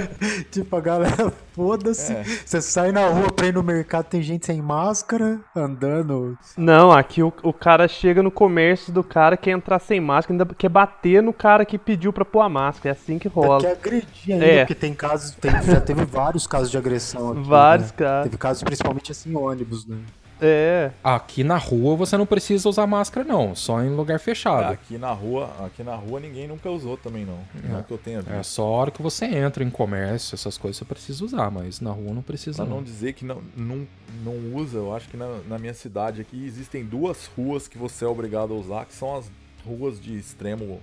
tipo, 0.50 0.74
a 0.74 0.80
galera, 0.80 1.32
foda-se. 1.52 2.12
É. 2.12 2.24
Você 2.24 2.60
sai 2.62 2.92
na 2.92 3.06
rua 3.08 3.30
pra 3.30 3.46
ir 3.46 3.54
no 3.54 3.62
mercado, 3.62 4.06
tem 4.06 4.22
gente 4.22 4.46
sem 4.46 4.60
máscara, 4.62 5.40
andando. 5.54 6.36
Não, 6.56 6.90
aqui 6.90 7.22
o, 7.22 7.32
o 7.42 7.52
cara 7.52 7.86
chega 7.86 8.22
no 8.22 8.30
comércio 8.30 8.92
do 8.92 9.04
cara, 9.04 9.36
quer 9.36 9.50
entrar 9.50 9.78
sem 9.78 10.00
máscara, 10.00 10.32
ainda 10.34 10.54
quer 10.54 10.68
bater 10.70 11.22
no 11.22 11.32
cara 11.32 11.64
que 11.66 11.78
pediu 11.78 12.12
pra 12.12 12.24
pôr 12.24 12.40
a 12.40 12.48
máscara. 12.48 12.88
É 12.88 12.92
assim 12.92 13.18
que 13.18 13.28
rola. 13.28 13.60
Quer 13.60 13.72
agredir 13.72 14.32
ainda, 14.34 14.44
É. 14.46 14.58
porque 14.60 14.74
tem 14.74 14.94
casos, 14.94 15.32
tem- 15.32 15.50
já 15.62 15.80
teve 15.80 16.04
vários 16.04 16.46
casos 16.46 16.70
de 16.70 16.78
agressão 16.78 17.32
aqui. 17.32 17.42
Vários 17.42 17.88
né? 17.90 17.96
caras. 17.98 18.24
Teve 18.24 18.38
casos 18.38 18.62
principalmente 18.62 19.12
assim 19.12 19.30
em 19.30 19.36
ônibus, 19.36 19.86
né? 19.86 19.98
É. 20.40 20.90
Aqui 21.02 21.42
na 21.42 21.56
rua 21.56 21.96
você 21.96 22.16
não 22.16 22.26
precisa 22.26 22.68
usar 22.68 22.86
máscara, 22.86 23.26
não, 23.26 23.54
só 23.54 23.82
em 23.82 23.88
lugar 23.88 24.18
fechado. 24.20 24.72
Aqui 24.72 24.98
na 24.98 25.10
rua, 25.12 25.50
aqui 25.64 25.82
na 25.82 25.94
rua 25.94 26.20
ninguém 26.20 26.46
nunca 26.46 26.70
usou 26.70 26.96
também 26.96 27.24
não. 27.24 27.38
Não 27.64 27.82
que 27.82 27.90
eu 27.92 27.98
tenha 27.98 28.20
visto. 28.20 28.32
É 28.32 28.42
só 28.42 28.62
a 28.62 28.66
hora 28.70 28.90
que 28.90 29.00
você 29.02 29.24
entra 29.24 29.64
em 29.64 29.70
comércio, 29.70 30.34
essas 30.34 30.58
coisas 30.58 30.76
você 30.76 30.84
precisa 30.84 31.24
usar, 31.24 31.50
mas 31.50 31.80
na 31.80 31.90
rua 31.90 32.12
não 32.12 32.22
precisa. 32.22 32.56
Pra 32.56 32.66
Não. 32.66 32.76
não 32.76 32.82
dizer 32.82 33.14
que 33.14 33.24
não, 33.24 33.42
não, 33.56 33.86
não 34.22 34.54
usa, 34.54 34.78
eu 34.78 34.94
acho 34.94 35.08
que 35.08 35.16
na, 35.16 35.38
na 35.48 35.58
minha 35.58 35.74
cidade 35.74 36.20
aqui 36.20 36.44
existem 36.44 36.84
duas 36.84 37.26
ruas 37.36 37.66
que 37.66 37.78
você 37.78 38.04
é 38.04 38.08
obrigado 38.08 38.52
a 38.52 38.56
usar, 38.56 38.84
que 38.84 38.94
são 38.94 39.16
as 39.16 39.30
ruas 39.66 40.00
de 40.00 40.16
extremo, 40.16 40.80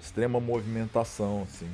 extrema 0.00 0.40
movimentação, 0.40 1.42
assim. 1.42 1.68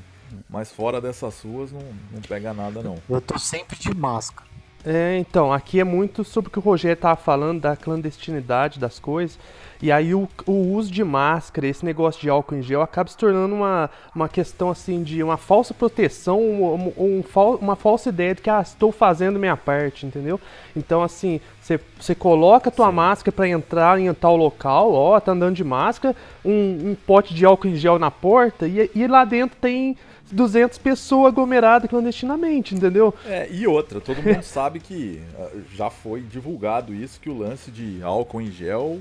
Mas 0.48 0.70
fora 0.70 1.00
dessas 1.00 1.40
ruas 1.40 1.72
não, 1.72 1.80
não 2.12 2.20
pega 2.20 2.52
nada 2.52 2.82
não. 2.82 2.98
Eu 3.08 3.20
tô 3.20 3.38
sempre 3.38 3.78
de 3.78 3.94
máscara. 3.94 4.47
É, 4.90 5.18
então, 5.18 5.52
aqui 5.52 5.78
é 5.80 5.84
muito 5.84 6.24
sobre 6.24 6.48
o 6.48 6.50
que 6.50 6.58
o 6.58 6.62
Rogério 6.62 6.96
tava 6.96 7.16
falando, 7.16 7.60
da 7.60 7.76
clandestinidade 7.76 8.80
das 8.80 8.98
coisas. 8.98 9.38
E 9.82 9.92
aí 9.92 10.14
o, 10.14 10.26
o 10.46 10.52
uso 10.72 10.90
de 10.90 11.04
máscara, 11.04 11.66
esse 11.66 11.84
negócio 11.84 12.18
de 12.22 12.30
álcool 12.30 12.54
em 12.54 12.62
gel, 12.62 12.80
acaba 12.80 13.06
se 13.10 13.16
tornando 13.16 13.54
uma, 13.54 13.90
uma 14.14 14.30
questão 14.30 14.70
assim 14.70 15.02
de 15.02 15.22
uma 15.22 15.36
falsa 15.36 15.74
proteção, 15.74 16.40
um, 16.40 16.92
um 16.96 17.22
fal- 17.22 17.56
uma 17.56 17.76
falsa 17.76 18.08
ideia 18.08 18.34
de 18.34 18.40
que 18.40 18.48
ah, 18.48 18.62
estou 18.62 18.90
fazendo 18.90 19.38
minha 19.38 19.58
parte, 19.58 20.06
entendeu? 20.06 20.40
Então, 20.74 21.02
assim, 21.02 21.38
você- 21.60 22.14
coloca 22.14 22.70
a 22.70 22.72
tua 22.72 22.90
máscara 22.90 23.30
para 23.30 23.46
entrar 23.46 24.00
em 24.00 24.12
tal 24.14 24.36
local, 24.36 24.94
ó, 24.94 25.20
tá 25.20 25.32
andando 25.32 25.54
de 25.54 25.64
máscara, 25.64 26.16
um, 26.42 26.92
um 26.92 26.96
pote 27.06 27.34
de 27.34 27.44
álcool 27.44 27.68
em 27.68 27.76
gel 27.76 27.98
na 27.98 28.10
porta, 28.10 28.66
e, 28.66 28.90
e 28.94 29.06
lá 29.06 29.26
dentro 29.26 29.56
tem 29.60 29.98
200 30.30 30.78
pessoas 30.78 31.32
aglomeradas 31.32 31.88
clandestinamente, 31.88 32.74
entendeu? 32.74 33.14
É, 33.26 33.48
e 33.50 33.66
outra, 33.66 34.00
todo 34.00 34.22
mundo 34.22 34.42
sabe 34.44 34.80
que 34.80 35.20
ah, 35.38 35.48
já 35.74 35.90
foi 35.90 36.20
divulgado 36.20 36.94
isso, 36.94 37.20
que 37.20 37.30
o 37.30 37.38
lance 37.38 37.70
de 37.70 38.02
álcool 38.02 38.40
em 38.40 38.50
gel 38.50 39.00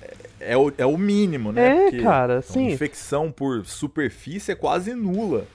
é, 0.00 0.52
é 0.52 0.56
o, 0.56 0.72
é 0.78 0.86
o 0.86 0.96
mínimo, 0.96 1.52
né? 1.52 1.88
É, 1.88 2.02
cara, 2.02 2.38
a 2.38 2.42
sim. 2.42 2.70
infecção 2.70 3.30
por 3.30 3.64
superfície 3.66 4.52
é 4.52 4.54
quase 4.54 4.94
nula. 4.94 5.46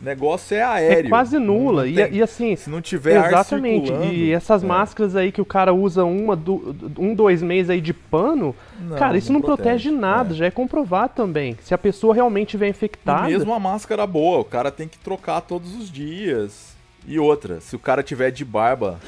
O 0.00 0.04
negócio 0.04 0.54
é 0.56 0.62
aéreo. 0.62 1.06
É 1.06 1.08
quase 1.08 1.38
nula. 1.38 1.82
Não 1.84 1.88
E, 1.90 2.16
e 2.16 2.22
assim, 2.22 2.54
se 2.54 2.68
não 2.68 2.82
tiver 2.82 3.16
ar 3.16 3.28
exatamente. 3.28 3.90
E 3.92 4.30
essas 4.30 4.62
é, 4.62 4.66
máscaras 4.66 5.16
aí 5.16 5.32
que 5.32 5.40
o 5.40 5.44
cara 5.44 5.72
usa 5.72 6.04
uma, 6.04 6.36
du- 6.36 6.76
um, 6.98 7.14
dois 7.14 7.42
meses 7.42 7.70
aí 7.70 7.80
de 7.80 7.94
pano, 7.94 8.54
não, 8.78 8.96
cara, 8.96 9.16
isso 9.16 9.32
não, 9.32 9.40
protege, 9.40 9.90
nada, 9.90 10.34
é. 10.34 10.36
já 10.36 10.46
é 10.46 10.50
comprovado 10.50 11.14
também. 11.14 11.56
Se 11.62 11.72
a 11.72 11.78
pessoa 11.78 12.14
realmente 12.14 12.48
estiver 12.48 12.68
infectada. 12.68 13.28
E 13.30 13.32
mesmo 13.32 13.54
a 13.54 13.58
máscara 13.58 14.06
boa, 14.06 14.40
o 14.40 14.44
cara 14.44 14.70
tem 14.70 14.86
que 14.86 14.98
trocar 14.98 15.40
todos 15.40 15.74
os 15.74 15.90
dias. 15.90 16.76
E 17.08 17.18
outra, 17.20 17.60
se 17.60 17.74
o 17.76 17.78
cara 17.78 18.02
tiver 18.02 18.32
de 18.32 18.44
barba, 18.44 18.98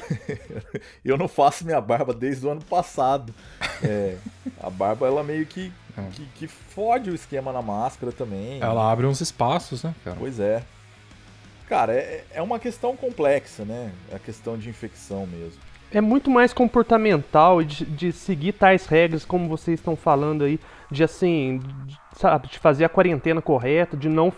eu 1.03 1.17
não 1.17 1.27
faço 1.27 1.65
minha 1.65 1.81
barba 1.81 2.13
desde 2.13 2.47
o 2.47 2.49
ano 2.49 2.61
passado. 2.61 3.33
É, 3.83 4.15
a 4.63 4.69
barba, 4.69 5.05
ela 5.05 5.21
meio 5.21 5.45
que, 5.45 5.71
É. 5.97 6.01
que, 6.13 6.25
que 6.35 6.47
fode 6.47 7.11
o 7.11 7.13
esquema 7.15 7.51
na 7.51 7.61
máscara 7.61 8.11
também. 8.11 8.59
Ela 8.61 8.89
abre 8.91 9.05
uns 9.05 9.19
espaços, 9.21 9.83
né, 9.83 9.93
cara? 10.03 10.15
Pois 10.17 10.39
é. 10.39 10.63
Cara, 11.69 11.93
é, 11.93 12.23
é 12.33 12.41
uma 12.41 12.57
questão 12.57 12.95
complexa, 12.97 13.63
né? 13.63 13.91
É 14.11 14.15
a 14.15 14.19
questão 14.19 14.57
de 14.57 14.67
infecção 14.69 15.27
mesmo. 15.27 15.59
É 15.91 16.01
muito 16.01 16.29
mais 16.29 16.51
comportamental 16.51 17.61
e 17.61 17.65
de, 17.65 17.85
de 17.85 18.11
seguir 18.11 18.53
tais 18.53 18.85
regras, 18.87 19.23
como 19.23 19.47
vocês 19.47 19.79
estão 19.79 19.95
falando 19.95 20.43
aí, 20.43 20.59
de 20.91 21.03
assim, 21.03 21.61
de, 21.85 21.95
sabe, 22.15 22.47
de 22.47 22.57
fazer 22.59 22.85
a 22.85 22.89
quarentena 22.89 23.41
correta, 23.41 23.95
de 23.97 24.09
não, 24.09 24.33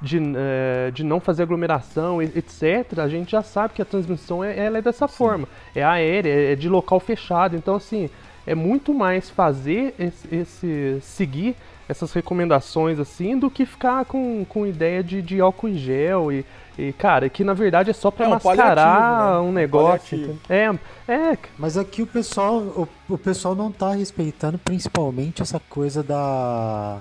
de, 0.00 0.18
eh, 0.18 0.90
de 0.92 1.02
não 1.04 1.18
fazer 1.20 1.42
aglomeração, 1.44 2.20
etc. 2.22 2.98
A 2.98 3.08
gente 3.08 3.30
já 3.32 3.42
sabe 3.42 3.74
que 3.74 3.82
a 3.82 3.84
transmissão 3.84 4.42
é, 4.44 4.56
ela 4.58 4.78
é 4.78 4.82
dessa 4.82 5.06
forma, 5.08 5.48
é 5.74 5.82
aérea, 5.84 6.52
é 6.52 6.56
de 6.56 6.68
local 6.68 6.98
fechado. 7.00 7.56
Então, 7.56 7.74
assim, 7.76 8.08
é 8.46 8.54
muito 8.54 8.92
mais 8.94 9.28
fazer 9.30 9.94
esse, 9.98 10.34
esse- 10.34 10.98
seguir 11.00 11.56
essas 11.92 12.12
recomendações 12.12 12.98
assim 12.98 13.38
do 13.38 13.48
que 13.50 13.64
ficar 13.64 14.04
com, 14.04 14.44
com 14.48 14.66
ideia 14.66 15.02
de, 15.02 15.22
de 15.22 15.40
álcool 15.40 15.68
em 15.68 15.76
gel 15.78 16.32
e, 16.32 16.44
e, 16.76 16.92
cara, 16.92 17.28
que 17.28 17.44
na 17.44 17.54
verdade 17.54 17.90
é 17.90 17.92
só 17.92 18.10
pra 18.10 18.24
É 18.24 18.28
um 18.28 18.32
mascarar 18.32 18.74
paliativo, 18.76 19.32
né? 19.34 19.38
um 19.40 19.48
Um 19.48 19.52
negócio. 19.52 20.38
É, 20.48 20.70
é, 21.06 21.38
Mas 21.58 21.76
aqui 21.78 22.02
o 22.02 22.06
pessoal, 22.06 22.56
o, 22.58 22.88
o 23.08 23.16
pessoal 23.18 23.54
não 23.54 23.70
tá 23.70 23.92
respeitando 23.94 24.58
principalmente 24.58 25.40
essa 25.42 25.60
coisa 25.70 26.02
da, 26.02 26.98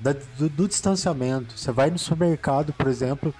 da- 0.00 0.14
do, 0.38 0.48
do 0.48 0.68
distanciamento. 0.68 1.58
Você 1.58 1.70
vai 1.72 1.90
no 1.90 1.98
supermercado, 1.98 2.72
por 2.72 2.86
exemplo, 2.86 3.34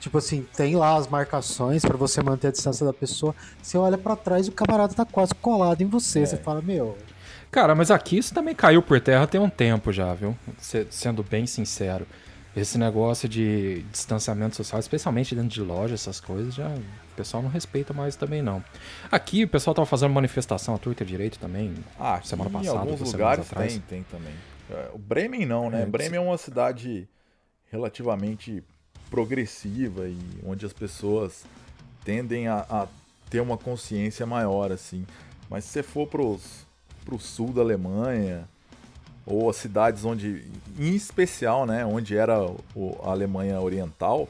tipo 0.00 0.18
assim, 0.18 0.46
tem 0.56 0.76
lá 0.76 0.96
as 0.96 1.08
marcações 1.08 1.82
pra 1.82 1.96
você 1.96 2.22
manter 2.22 2.48
a 2.48 2.52
distância 2.52 2.84
da 2.84 2.92
pessoa. 2.92 3.34
Você 3.62 3.78
olha 3.78 3.96
pra 3.96 4.14
trás 4.16 4.46
e 4.46 4.50
o 4.50 4.52
camarada 4.52 4.92
tá 4.94 5.04
quase 5.06 5.34
colado 5.36 5.80
em 5.80 5.86
você. 5.86 6.20
É. 6.20 6.26
Você 6.26 6.36
fala, 6.36 6.60
meu, 6.60 6.96
Cara, 7.54 7.72
mas 7.72 7.88
aqui 7.88 8.18
isso 8.18 8.34
também 8.34 8.52
caiu 8.52 8.82
por 8.82 9.00
terra 9.00 9.28
tem 9.28 9.40
um 9.40 9.48
tempo 9.48 9.92
já, 9.92 10.12
viu? 10.12 10.36
Se- 10.58 10.88
sendo 10.90 11.22
bem 11.22 11.46
sincero. 11.46 12.04
Esse 12.56 12.76
negócio 12.76 13.28
de 13.28 13.82
distanciamento 13.92 14.56
social, 14.56 14.80
especialmente 14.80 15.36
dentro 15.36 15.50
de 15.50 15.60
loja, 15.60 15.94
essas 15.94 16.18
coisas, 16.18 16.52
já 16.52 16.66
o 16.68 17.14
pessoal 17.14 17.44
não 17.44 17.48
respeita 17.50 17.92
mais 17.94 18.16
também, 18.16 18.42
não. 18.42 18.62
Aqui 19.08 19.44
o 19.44 19.48
pessoal 19.48 19.72
tava 19.72 19.86
fazendo 19.86 20.12
manifestação 20.12 20.74
à 20.74 20.78
torta 20.78 21.04
à 21.04 21.06
direita 21.06 21.38
também. 21.38 21.72
Ah, 21.96 22.14
aqui 22.16 22.26
Semana 22.26 22.50
em 22.50 22.52
passada, 22.54 22.76
alguns 22.80 22.98
duas 22.98 23.12
lugares 23.12 23.46
atrás. 23.48 23.72
tem, 23.72 23.80
tem 23.82 24.02
também. 24.10 24.34
É, 24.68 24.90
o 24.92 24.98
Bremen 24.98 25.46
não, 25.46 25.70
né? 25.70 25.82
É, 25.82 25.86
Bremen 25.86 26.18
é 26.18 26.20
uma 26.20 26.36
cidade 26.38 27.08
relativamente 27.70 28.64
progressiva 29.08 30.08
e 30.08 30.18
onde 30.44 30.66
as 30.66 30.72
pessoas 30.72 31.44
tendem 32.04 32.48
a, 32.48 32.66
a 32.68 32.88
ter 33.30 33.38
uma 33.38 33.56
consciência 33.56 34.26
maior, 34.26 34.72
assim. 34.72 35.06
Mas 35.48 35.62
se 35.64 35.70
você 35.70 35.84
for 35.84 36.08
pros, 36.08 36.63
pro 37.04 37.18
sul 37.18 37.52
da 37.52 37.60
Alemanha, 37.62 38.44
ou 39.26 39.48
as 39.48 39.56
cidades 39.56 40.04
onde, 40.04 40.42
em 40.78 40.94
especial, 40.94 41.66
né, 41.66 41.84
onde 41.84 42.16
era 42.16 42.40
o- 42.74 42.98
a 43.02 43.10
Alemanha 43.10 43.60
Oriental, 43.60 44.28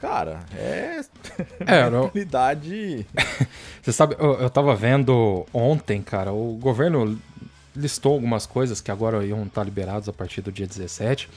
cara, 0.00 0.40
é, 0.56 1.00
É, 1.66 1.90
não- 1.90 2.04
mentalidade... 2.04 3.06
Você 3.82 3.92
sabe, 3.92 4.14
eu, 4.18 4.34
eu 4.34 4.50
tava 4.50 4.74
vendo 4.74 5.46
ontem, 5.52 6.00
cara, 6.02 6.32
o 6.32 6.54
governo 6.60 7.18
listou 7.74 8.12
algumas 8.14 8.44
coisas 8.46 8.80
que 8.80 8.90
agora 8.90 9.24
iam 9.24 9.44
estar 9.44 9.62
liberadas 9.64 10.08
a 10.08 10.12
partir 10.12 10.40
do 10.42 10.50
dia 10.52 10.66
17. 10.66 11.28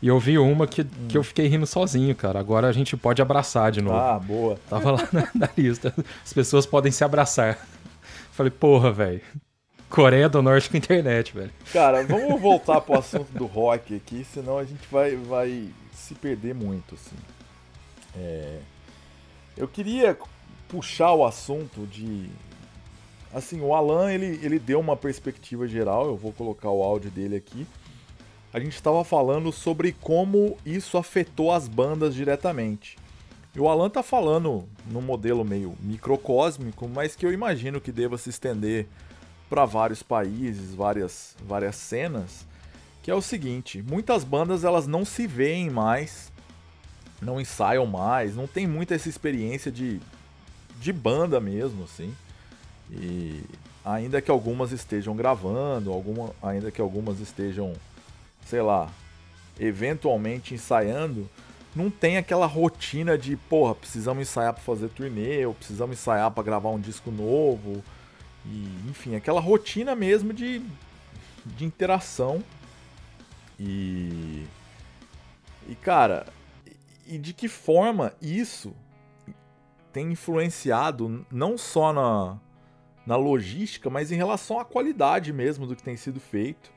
E 0.00 0.06
eu 0.06 0.20
vi 0.20 0.38
uma 0.38 0.64
que, 0.66 0.84
que 1.08 1.18
eu 1.18 1.24
fiquei 1.24 1.48
rindo 1.48 1.66
sozinho, 1.66 2.14
cara. 2.14 2.38
Agora 2.38 2.68
a 2.68 2.72
gente 2.72 2.96
pode 2.96 3.20
abraçar 3.20 3.72
de 3.72 3.80
novo. 3.82 3.96
Ah, 3.96 4.16
boa. 4.16 4.56
Tava 4.70 4.92
lá 4.92 5.08
na, 5.10 5.28
na 5.34 5.48
lista. 5.58 5.92
As 6.24 6.32
pessoas 6.32 6.64
podem 6.66 6.92
se 6.92 7.02
abraçar. 7.02 7.58
Falei, 8.30 8.50
porra, 8.52 8.92
velho. 8.92 9.20
Coreia 9.88 10.28
do 10.28 10.42
Norte 10.42 10.68
com 10.68 10.76
internet, 10.76 11.34
velho. 11.34 11.50
Cara, 11.72 12.02
vamos 12.04 12.40
voltar 12.40 12.80
pro 12.80 12.98
assunto 12.98 13.30
do 13.32 13.46
rock 13.46 13.94
aqui, 13.96 14.24
senão 14.32 14.58
a 14.58 14.64
gente 14.64 14.86
vai, 14.90 15.16
vai 15.16 15.68
se 15.92 16.14
perder 16.14 16.54
muito, 16.54 16.94
assim. 16.94 17.16
É, 18.16 18.58
Eu 19.56 19.66
queria 19.66 20.16
puxar 20.68 21.12
o 21.12 21.24
assunto 21.24 21.86
de... 21.86 22.28
Assim, 23.32 23.60
o 23.60 23.74
Alan, 23.74 24.10
ele, 24.12 24.40
ele 24.42 24.58
deu 24.58 24.80
uma 24.80 24.96
perspectiva 24.96 25.66
geral, 25.68 26.06
eu 26.06 26.16
vou 26.16 26.32
colocar 26.32 26.70
o 26.70 26.82
áudio 26.82 27.10
dele 27.10 27.36
aqui. 27.36 27.66
A 28.52 28.58
gente 28.58 28.74
estava 28.74 29.04
falando 29.04 29.52
sobre 29.52 29.92
como 29.92 30.56
isso 30.64 30.96
afetou 30.96 31.52
as 31.52 31.68
bandas 31.68 32.14
diretamente. 32.14 32.96
E 33.54 33.60
o 33.60 33.68
Alan 33.68 33.90
tá 33.90 34.02
falando 34.02 34.66
num 34.86 35.02
modelo 35.02 35.44
meio 35.44 35.76
microcósmico, 35.80 36.88
mas 36.88 37.14
que 37.14 37.26
eu 37.26 37.32
imagino 37.32 37.80
que 37.80 37.92
deva 37.92 38.16
se 38.16 38.30
estender 38.30 38.86
para 39.48 39.64
vários 39.64 40.02
países, 40.02 40.74
várias, 40.74 41.34
várias 41.46 41.76
cenas, 41.76 42.46
que 43.02 43.10
é 43.10 43.14
o 43.14 43.22
seguinte, 43.22 43.82
muitas 43.82 44.24
bandas 44.24 44.64
elas 44.64 44.86
não 44.86 45.04
se 45.04 45.26
veem 45.26 45.70
mais, 45.70 46.30
não 47.20 47.40
ensaiam 47.40 47.86
mais, 47.86 48.36
não 48.36 48.46
tem 48.46 48.66
muita 48.66 48.94
essa 48.94 49.08
experiência 49.08 49.70
de, 49.72 50.00
de 50.80 50.92
banda 50.92 51.40
mesmo, 51.40 51.84
assim. 51.84 52.14
E 52.90 53.42
ainda 53.84 54.20
que 54.20 54.30
algumas 54.30 54.72
estejam 54.72 55.16
gravando, 55.16 55.92
alguma, 55.92 56.30
ainda 56.42 56.70
que 56.70 56.80
algumas 56.80 57.20
estejam, 57.20 57.72
sei 58.46 58.60
lá, 58.60 58.90
eventualmente 59.58 60.54
ensaiando, 60.54 61.28
não 61.74 61.90
tem 61.90 62.16
aquela 62.16 62.46
rotina 62.46 63.16
de, 63.16 63.36
porra, 63.36 63.74
precisamos 63.74 64.22
ensaiar 64.22 64.52
para 64.52 64.62
fazer 64.62 64.88
turnê, 64.88 65.44
ou 65.46 65.54
precisamos 65.54 65.98
ensaiar 65.98 66.30
para 66.30 66.42
gravar 66.42 66.70
um 66.70 66.80
disco 66.80 67.10
novo. 67.10 67.82
E, 68.50 68.88
enfim, 68.88 69.14
aquela 69.14 69.40
rotina 69.40 69.94
mesmo 69.94 70.32
de, 70.32 70.62
de 71.44 71.64
interação. 71.64 72.42
E. 73.60 74.44
E, 75.68 75.74
cara, 75.74 76.26
e 77.06 77.18
de 77.18 77.34
que 77.34 77.46
forma 77.46 78.14
isso 78.22 78.74
tem 79.92 80.12
influenciado 80.12 81.26
não 81.30 81.58
só 81.58 81.92
na, 81.92 82.38
na 83.06 83.16
logística, 83.16 83.90
mas 83.90 84.10
em 84.10 84.16
relação 84.16 84.58
à 84.58 84.64
qualidade 84.64 85.32
mesmo 85.32 85.66
do 85.66 85.76
que 85.76 85.82
tem 85.82 85.96
sido 85.96 86.20
feito. 86.20 86.72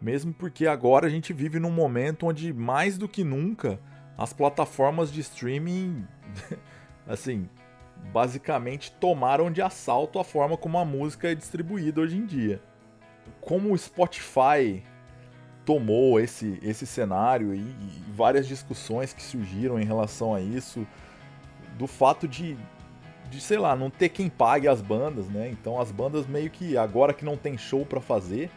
Mesmo 0.00 0.32
porque 0.32 0.66
agora 0.66 1.06
a 1.06 1.10
gente 1.10 1.32
vive 1.32 1.58
num 1.58 1.70
momento 1.70 2.26
onde, 2.26 2.52
mais 2.52 2.98
do 2.98 3.08
que 3.08 3.24
nunca, 3.24 3.80
as 4.16 4.32
plataformas 4.32 5.10
de 5.10 5.20
streaming, 5.20 6.06
assim, 7.06 7.48
basicamente 8.12 8.92
tomaram 8.92 9.50
de 9.50 9.60
assalto 9.60 10.18
a 10.18 10.24
forma 10.24 10.56
como 10.56 10.78
a 10.78 10.84
música 10.84 11.30
é 11.30 11.34
distribuída 11.34 12.00
hoje 12.00 12.16
em 12.16 12.24
dia. 12.24 12.60
Como 13.40 13.72
o 13.72 13.78
Spotify 13.78 14.82
tomou 15.64 16.20
esse, 16.20 16.58
esse 16.62 16.86
cenário 16.86 17.52
e, 17.52 17.58
e 17.58 18.04
várias 18.14 18.46
discussões 18.46 19.12
que 19.12 19.22
surgiram 19.22 19.78
em 19.80 19.84
relação 19.84 20.32
a 20.32 20.40
isso, 20.40 20.86
do 21.76 21.86
fato 21.86 22.26
de, 22.28 22.56
de, 23.28 23.40
sei 23.40 23.58
lá, 23.58 23.74
não 23.74 23.90
ter 23.90 24.08
quem 24.08 24.28
pague 24.28 24.68
as 24.68 24.80
bandas, 24.80 25.26
né? 25.26 25.50
Então 25.50 25.80
as 25.80 25.90
bandas 25.90 26.26
meio 26.26 26.48
que, 26.48 26.76
agora 26.76 27.12
que 27.12 27.24
não 27.24 27.36
tem 27.36 27.58
show 27.58 27.84
pra 27.84 28.00
fazer 28.00 28.50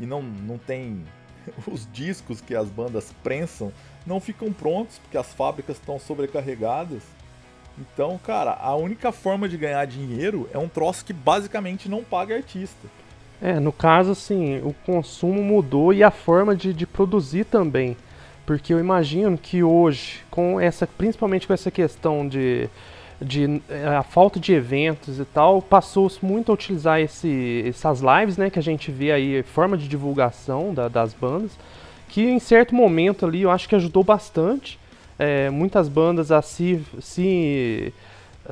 e 0.00 0.04
não, 0.04 0.20
não 0.20 0.58
tem 0.58 1.04
os 1.66 1.88
discos 1.92 2.40
que 2.40 2.54
as 2.54 2.68
bandas 2.68 3.12
prensam, 3.22 3.72
não 4.04 4.20
ficam 4.20 4.52
prontos 4.52 4.98
porque 4.98 5.16
as 5.16 5.32
fábricas 5.32 5.76
estão 5.76 5.98
sobrecarregadas. 5.98 7.02
Então, 7.78 8.18
cara, 8.24 8.56
a 8.60 8.74
única 8.76 9.10
forma 9.12 9.48
de 9.48 9.56
ganhar 9.56 9.84
dinheiro 9.86 10.48
é 10.52 10.58
um 10.58 10.68
troço 10.68 11.04
que 11.04 11.12
basicamente 11.12 11.88
não 11.88 12.02
paga 12.04 12.34
artista. 12.36 12.86
É, 13.40 13.58
no 13.58 13.72
caso, 13.72 14.12
assim, 14.12 14.58
o 14.58 14.74
consumo 14.86 15.42
mudou 15.42 15.92
e 15.92 16.02
a 16.02 16.10
forma 16.10 16.54
de, 16.54 16.72
de 16.72 16.86
produzir 16.86 17.44
também. 17.44 17.96
Porque 18.46 18.72
eu 18.72 18.78
imagino 18.78 19.38
que 19.38 19.62
hoje, 19.62 20.20
com 20.30 20.60
essa, 20.60 20.86
principalmente 20.86 21.46
com 21.46 21.52
essa 21.52 21.70
questão 21.70 22.28
de, 22.28 22.68
de 23.20 23.60
eh, 23.68 23.86
a 23.86 24.02
falta 24.02 24.38
de 24.38 24.52
eventos 24.52 25.18
e 25.18 25.24
tal, 25.24 25.62
passou-se 25.62 26.24
muito 26.24 26.50
a 26.52 26.54
utilizar 26.54 27.00
esse, 27.00 27.64
essas 27.66 28.00
lives, 28.00 28.36
né, 28.36 28.50
que 28.50 28.58
a 28.58 28.62
gente 28.62 28.90
vê 28.90 29.12
aí, 29.12 29.42
forma 29.42 29.76
de 29.76 29.88
divulgação 29.88 30.74
da- 30.74 30.88
das 30.88 31.14
bandas, 31.14 31.52
que 32.08 32.22
em 32.28 32.38
certo 32.38 32.74
momento 32.74 33.24
ali 33.24 33.42
eu 33.42 33.50
acho 33.50 33.68
que 33.68 33.74
ajudou 33.76 34.04
bastante 34.04 34.78
eh, 35.22 35.50
muitas 35.50 35.88
bandas 35.88 36.30
a 36.32 36.42
se, 36.42 36.80
se 37.00 37.92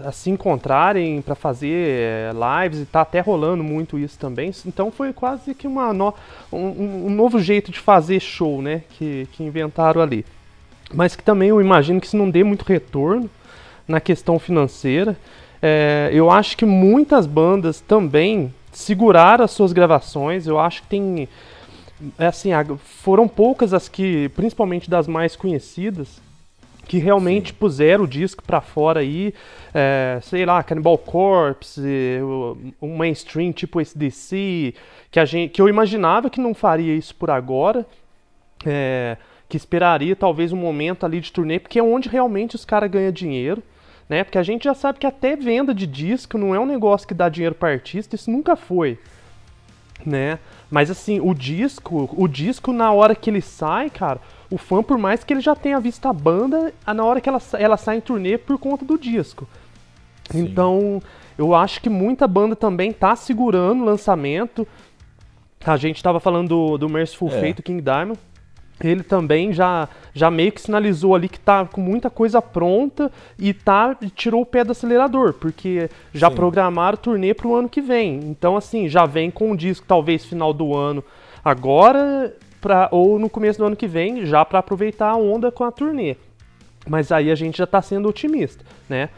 a 0.06 0.12
se 0.12 0.30
encontrarem 0.30 1.20
para 1.20 1.34
fazer 1.34 1.68
eh, 1.98 2.30
lives 2.62 2.80
e 2.80 2.84
tá 2.86 3.00
até 3.00 3.20
rolando 3.20 3.64
muito 3.64 3.98
isso 3.98 4.16
também. 4.18 4.52
Então 4.64 4.90
foi 4.90 5.12
quase 5.12 5.54
que 5.54 5.66
uma 5.66 5.92
no- 5.92 6.14
um, 6.52 7.06
um- 7.06 7.10
novo 7.10 7.40
jeito 7.40 7.70
de 7.72 7.78
fazer 7.80 8.20
show, 8.20 8.62
né? 8.62 8.82
Que, 8.90 9.26
que 9.32 9.42
inventaram 9.42 10.00
ali. 10.00 10.24
Mas 10.94 11.14
que 11.16 11.22
também 11.22 11.48
eu 11.48 11.60
imagino 11.60 12.00
que 12.00 12.06
isso 12.06 12.16
não 12.16 12.30
dê 12.30 12.42
muito 12.44 12.62
retorno 12.64 13.28
na 13.86 14.00
questão 14.00 14.38
financeira. 14.38 15.16
Eh, 15.62 16.10
eu 16.12 16.30
acho 16.30 16.56
que 16.56 16.64
muitas 16.64 17.26
bandas 17.26 17.80
também 17.80 18.52
seguraram 18.72 19.44
as 19.44 19.50
suas 19.50 19.72
gravações. 19.72 20.46
Eu 20.46 20.58
acho 20.58 20.82
que 20.82 20.88
tem. 20.88 21.28
é 22.18 22.26
Assim, 22.26 22.50
foram 23.02 23.26
poucas 23.28 23.74
as 23.74 23.88
que, 23.88 24.28
principalmente 24.36 24.88
das 24.88 25.06
mais 25.08 25.34
conhecidas, 25.36 26.20
que 26.91 26.99
realmente 26.99 27.55
puseram 27.55 28.03
o 28.03 28.09
disco 28.09 28.43
pra 28.43 28.61
fora 28.61 28.99
aí, 28.99 29.32
é, 29.72 30.18
sei 30.22 30.45
lá, 30.45 30.61
Cannibal 30.61 30.99
Corpse, 30.99 31.81
o- 32.20 32.56
um 32.82 32.97
mainstream 32.97 33.52
tipo 33.52 33.81
esse 33.81 33.97
DC, 33.97 34.74
que, 35.09 35.20
a 35.20 35.24
gente, 35.24 35.52
que 35.52 35.62
eu 35.62 35.69
imaginava 35.69 36.28
que 36.28 36.40
não 36.40 36.52
faria 36.52 36.93
isso 36.93 37.14
por 37.14 37.31
agora, 37.31 37.86
é, 38.66 39.16
que 39.48 39.56
esperaria 39.56 40.16
talvez 40.16 40.52
um 40.52 40.56
momento 40.56 41.06
ali 41.06 41.20
de 41.20 41.31
turnê, 41.31 41.60
porque 41.60 41.78
é 41.78 41.82
onde 41.82 42.09
realmente 42.09 42.56
os 42.56 42.64
caras 42.64 42.90
ganham 42.90 43.12
dinheiro, 43.12 43.62
né? 44.09 44.24
Porque 44.24 44.39
a 44.39 44.43
gente 44.43 44.64
já 44.64 44.74
sabe 44.74 44.98
que 44.98 45.06
até 45.06 45.36
venda 45.36 45.73
de 45.73 45.86
disco 45.86 46.36
não 46.36 46.52
é 46.56 46.59
um 46.59 46.66
negócio 46.66 47.06
que 47.06 47.14
dá 47.14 47.28
dinheiro 47.28 47.55
para 47.55 47.69
artista, 47.73 48.16
isso 48.16 48.28
nunca 48.28 48.56
foi, 48.56 48.98
né? 50.05 50.40
Mas 50.69 50.90
assim, 50.90 51.20
o 51.20 51.32
disco, 51.35 52.10
o 52.16 52.27
disco 52.27 52.73
na 52.73 52.93
hora 52.93 53.14
que 53.14 53.31
ele 53.31 53.40
sai, 53.40 53.90
cara, 53.90 54.20
o 54.51 54.59
fã, 54.59 54.82
por 54.82 54.98
mais 54.98 55.22
que 55.22 55.32
ele 55.32 55.40
já 55.40 55.55
tenha 55.55 55.78
visto 55.78 56.06
a 56.06 56.12
banda, 56.12 56.72
na 56.86 57.05
hora 57.05 57.20
que 57.20 57.28
ela, 57.28 57.40
ela 57.55 57.77
sai 57.77 57.98
em 57.98 58.01
turnê 58.01 58.36
por 58.36 58.59
conta 58.59 58.85
do 58.85 58.98
disco. 58.98 59.48
Sim. 60.31 60.40
Então, 60.40 61.01
eu 61.39 61.55
acho 61.55 61.81
que 61.81 61.89
muita 61.89 62.27
banda 62.27 62.56
também 62.56 62.93
tá 62.93 63.14
segurando 63.14 63.82
o 63.82 63.85
lançamento. 63.85 64.66
A 65.64 65.77
gente 65.77 66.02
tava 66.02 66.18
falando 66.18 66.48
do, 66.48 66.78
do 66.78 66.89
Merciful 66.89 67.28
É. 67.28 67.40
Fate, 67.40 67.62
King 67.62 67.81
Diamond. 67.81 68.18
Ele 68.82 69.02
também 69.02 69.52
já, 69.52 69.89
já 70.14 70.31
meio 70.31 70.51
que 70.51 70.60
sinalizou 70.60 71.14
ali 71.14 71.28
que 71.28 71.39
tá 71.39 71.66
com 71.66 71.82
muita 71.82 72.09
coisa 72.09 72.40
pronta 72.40 73.12
e 73.39 73.52
tá 73.52 73.94
e 74.01 74.09
tirou 74.09 74.40
o 74.40 74.47
pé 74.47 74.64
do 74.64 74.72
acelerador, 74.72 75.35
porque 75.35 75.90
já 76.14 76.31
Sim. 76.31 76.36
programaram 76.36 76.94
o 76.94 76.98
turnê 76.98 77.35
pro 77.35 77.55
ano 77.55 77.68
que 77.68 77.82
vem. 77.82 78.20
Então, 78.24 78.56
assim, 78.56 78.89
já 78.89 79.05
vem 79.05 79.31
com 79.31 79.51
um 79.51 79.56
disco 79.56 79.85
talvez 79.86 80.24
final 80.24 80.55
do 80.55 80.74
ano 80.74 81.05
agora, 81.44 82.35
pra, 82.61 82.89
ou 82.91 83.19
no 83.19 83.31
começo 83.31 83.59
do 83.59 83.65
ano 83.65 83.77
que 83.77 83.87
vem, 83.87 84.27
já 84.27 84.45
para 84.45 84.59
aproveitar 84.59 85.11
a 85.11 85.16
onda 85.16 85.51
com 85.51 85.65
a 85.65 85.73
turnê. 85.73 86.16
Mas 86.89 87.12
aí 87.12 87.31
a 87.31 87.35
gente 87.35 87.59
já 87.59 87.66
tá 87.66 87.82
sendo 87.82 88.09
otimista, 88.09 88.65
né? 88.89 89.09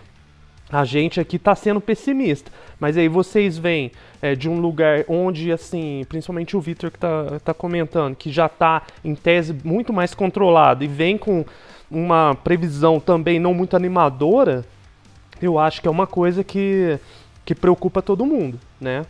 A 0.71 0.85
gente 0.85 1.21
aqui 1.21 1.39
tá 1.39 1.55
sendo 1.55 1.81
pessimista. 1.81 2.51
Mas 2.81 2.97
aí 2.97 3.07
vocês 3.07 3.59
vêm 3.59 3.93
é, 4.23 4.35
de 4.35 4.49
um 4.49 4.59
lugar 4.59 5.05
onde, 5.07 5.53
assim, 5.53 6.05
principalmente 6.09 6.57
o 6.57 6.61
Victor 6.61 6.91
que 6.91 6.99
tá, 6.99 7.39
tá 7.45 7.53
comentando, 7.53 8.17
que 8.17 8.33
já 8.33 8.49
tá 8.49 8.83
em 9.05 9.15
tese 9.15 9.55
muito 9.65 9.93
mais 9.93 10.15
controlado 10.15 10.83
e 10.83 10.87
vem 10.87 11.19
com 11.19 11.45
uma 11.91 12.35
previsão 12.35 12.99
também 12.99 13.39
não 13.39 13.53
muito 13.53 13.77
animadora, 13.77 14.65
eu 15.41 15.59
acho 15.59 15.83
que 15.83 15.89
é 15.89 15.91
uma 15.91 16.07
coisa 16.07 16.43
que, 16.43 16.99
que 17.45 17.55
preocupa 17.55 18.01
todo 18.01 18.25
mundo, 18.25 18.59
né? 18.81 19.05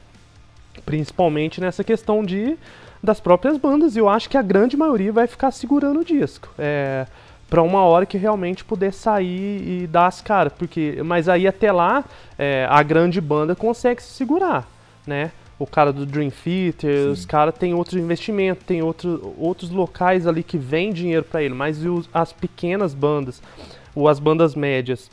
Principalmente 0.85 1.61
nessa 1.61 1.85
questão 1.85 2.25
de 2.25 2.57
das 3.03 3.21
próprias 3.21 3.57
bandas. 3.57 3.97
E 3.97 3.99
eu 3.99 4.09
acho 4.09 4.29
que 4.29 4.37
a 4.37 4.43
grande 4.43 4.77
maioria 4.77 5.13
vai 5.13 5.27
ficar 5.27 5.51
segurando 5.51 6.01
o 6.01 6.05
disco. 6.05 6.49
É, 6.59 7.07
para 7.51 7.63
uma 7.63 7.83
hora 7.83 8.07
que 8.07 8.17
realmente 8.17 8.65
puder 8.65 8.95
sair 8.95 9.83
e 9.83 9.87
dar 9.87 10.07
as 10.07 10.23
caras. 10.23 10.53
Porque, 10.55 11.03
mas 11.05 11.29
aí 11.29 11.47
até 11.47 11.71
lá, 11.71 12.05
é, 12.39 12.67
a 12.71 12.83
grande 12.83 13.21
banda 13.21 13.55
consegue 13.55 14.03
se 14.03 14.11
segurar, 14.15 14.67
né? 15.07 15.33
O 15.59 15.67
cara 15.67 15.93
do 15.93 16.07
Dream 16.07 16.31
Theater, 16.31 17.05
Sim. 17.05 17.11
os 17.11 17.27
caras 17.27 17.55
têm 17.55 17.75
outros 17.75 18.01
investimentos, 18.01 18.65
tem 18.65 18.83
outro, 18.83 19.35
outros 19.39 19.71
locais 19.71 20.27
ali 20.27 20.43
que 20.43 20.57
vêm 20.57 20.93
dinheiro 20.93 21.25
para 21.25 21.43
ele. 21.43 21.55
Mas 21.55 21.85
os, 21.85 22.09
as 22.13 22.33
pequenas 22.33 22.95
bandas, 22.95 23.43
ou 23.95 24.09
as 24.09 24.19
bandas 24.19 24.55
médias, 24.55 25.11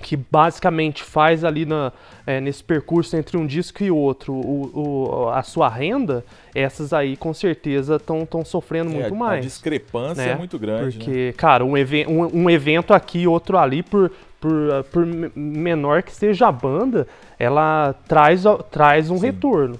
que 0.00 0.16
basicamente 0.16 1.02
faz 1.02 1.44
ali 1.44 1.64
na, 1.64 1.92
é, 2.26 2.40
nesse 2.40 2.62
percurso 2.64 3.16
entre 3.16 3.36
um 3.36 3.46
disco 3.46 3.82
e 3.82 3.90
outro 3.90 4.32
o, 4.32 4.70
o, 4.74 5.28
a 5.28 5.42
sua 5.42 5.68
renda, 5.68 6.24
essas 6.54 6.92
aí 6.92 7.16
com 7.16 7.34
certeza 7.34 7.96
estão 7.96 8.44
sofrendo 8.44 8.90
é, 8.90 8.94
muito 8.94 9.14
mais. 9.14 9.38
A 9.38 9.48
discrepância 9.48 10.24
né? 10.24 10.32
é 10.32 10.36
muito 10.36 10.58
grande. 10.58 10.96
Porque, 10.96 11.26
né? 11.26 11.32
cara, 11.32 11.64
um, 11.64 11.74
um, 11.74 12.42
um, 12.42 12.50
evento 12.50 12.94
aqui, 12.94 13.26
outro 13.26 13.58
ali, 13.58 13.82
por, 13.82 14.10
por, 14.40 14.84
por 14.90 15.06
menor 15.06 16.02
que 16.02 16.12
seja 16.12 16.48
a 16.48 16.52
banda, 16.52 17.06
ela 17.38 17.94
traz, 18.08 18.44
traz 18.70 19.10
um 19.10 19.18
Sim. 19.18 19.26
retorno. 19.26 19.78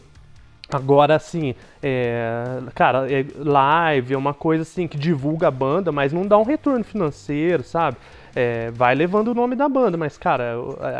Agora, 0.72 1.16
assim, 1.16 1.54
é, 1.82 2.60
cara, 2.74 3.10
é, 3.10 3.26
live 3.36 4.14
é 4.14 4.16
uma 4.16 4.32
coisa 4.32 4.62
assim 4.62 4.86
que 4.86 4.96
divulga 4.96 5.48
a 5.48 5.50
banda, 5.50 5.90
mas 5.90 6.12
não 6.12 6.24
dá 6.24 6.38
um 6.38 6.44
retorno 6.44 6.84
financeiro, 6.84 7.64
sabe? 7.64 7.96
É, 8.34 8.70
vai 8.70 8.94
levando 8.94 9.28
o 9.28 9.34
nome 9.34 9.56
da 9.56 9.68
banda, 9.68 9.96
mas, 9.96 10.16
cara, 10.16 10.54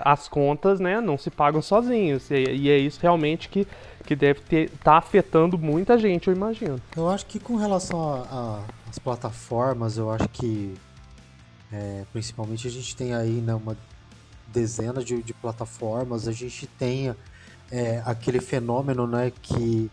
as 0.05 0.28
contas, 0.28 0.81
né, 0.81 1.01
não 1.01 1.16
se 1.16 1.31
pagam 1.31 1.62
sozinhos. 1.62 2.31
E, 2.31 2.35
e 2.35 2.70
é 2.70 2.78
isso 2.78 2.98
realmente 3.01 3.48
que, 3.48 3.66
que 4.05 4.16
deve 4.16 4.40
estar 4.51 4.78
tá 4.82 4.97
afetando 4.97 5.59
muita 5.59 5.98
gente, 5.98 6.28
eu 6.28 6.35
imagino. 6.35 6.81
Eu 6.97 7.09
acho 7.09 7.27
que 7.27 7.39
com 7.39 7.57
relação 7.57 8.27
às 8.89 8.98
plataformas, 8.98 9.97
eu 9.97 10.11
acho 10.11 10.28
que 10.28 10.74
é, 11.73 12.05
principalmente 12.12 12.66
a 12.66 12.70
gente 12.70 12.97
tem 12.97 13.15
aí 13.15 13.40
né, 13.40 13.55
uma 13.55 13.77
dezena 14.48 15.02
de, 15.02 15.23
de 15.23 15.32
plataformas, 15.32 16.27
a 16.27 16.32
gente 16.32 16.66
tem 16.66 17.15
é, 17.70 18.02
aquele 18.05 18.40
fenômeno, 18.40 19.07
né, 19.07 19.32
que 19.43 19.90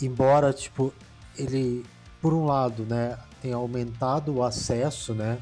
embora, 0.00 0.52
tipo, 0.52 0.92
ele, 1.36 1.84
por 2.20 2.32
um 2.32 2.46
lado, 2.46 2.84
né, 2.84 3.18
tenha 3.42 3.56
aumentado 3.56 4.36
o 4.36 4.42
acesso, 4.42 5.12
né, 5.12 5.38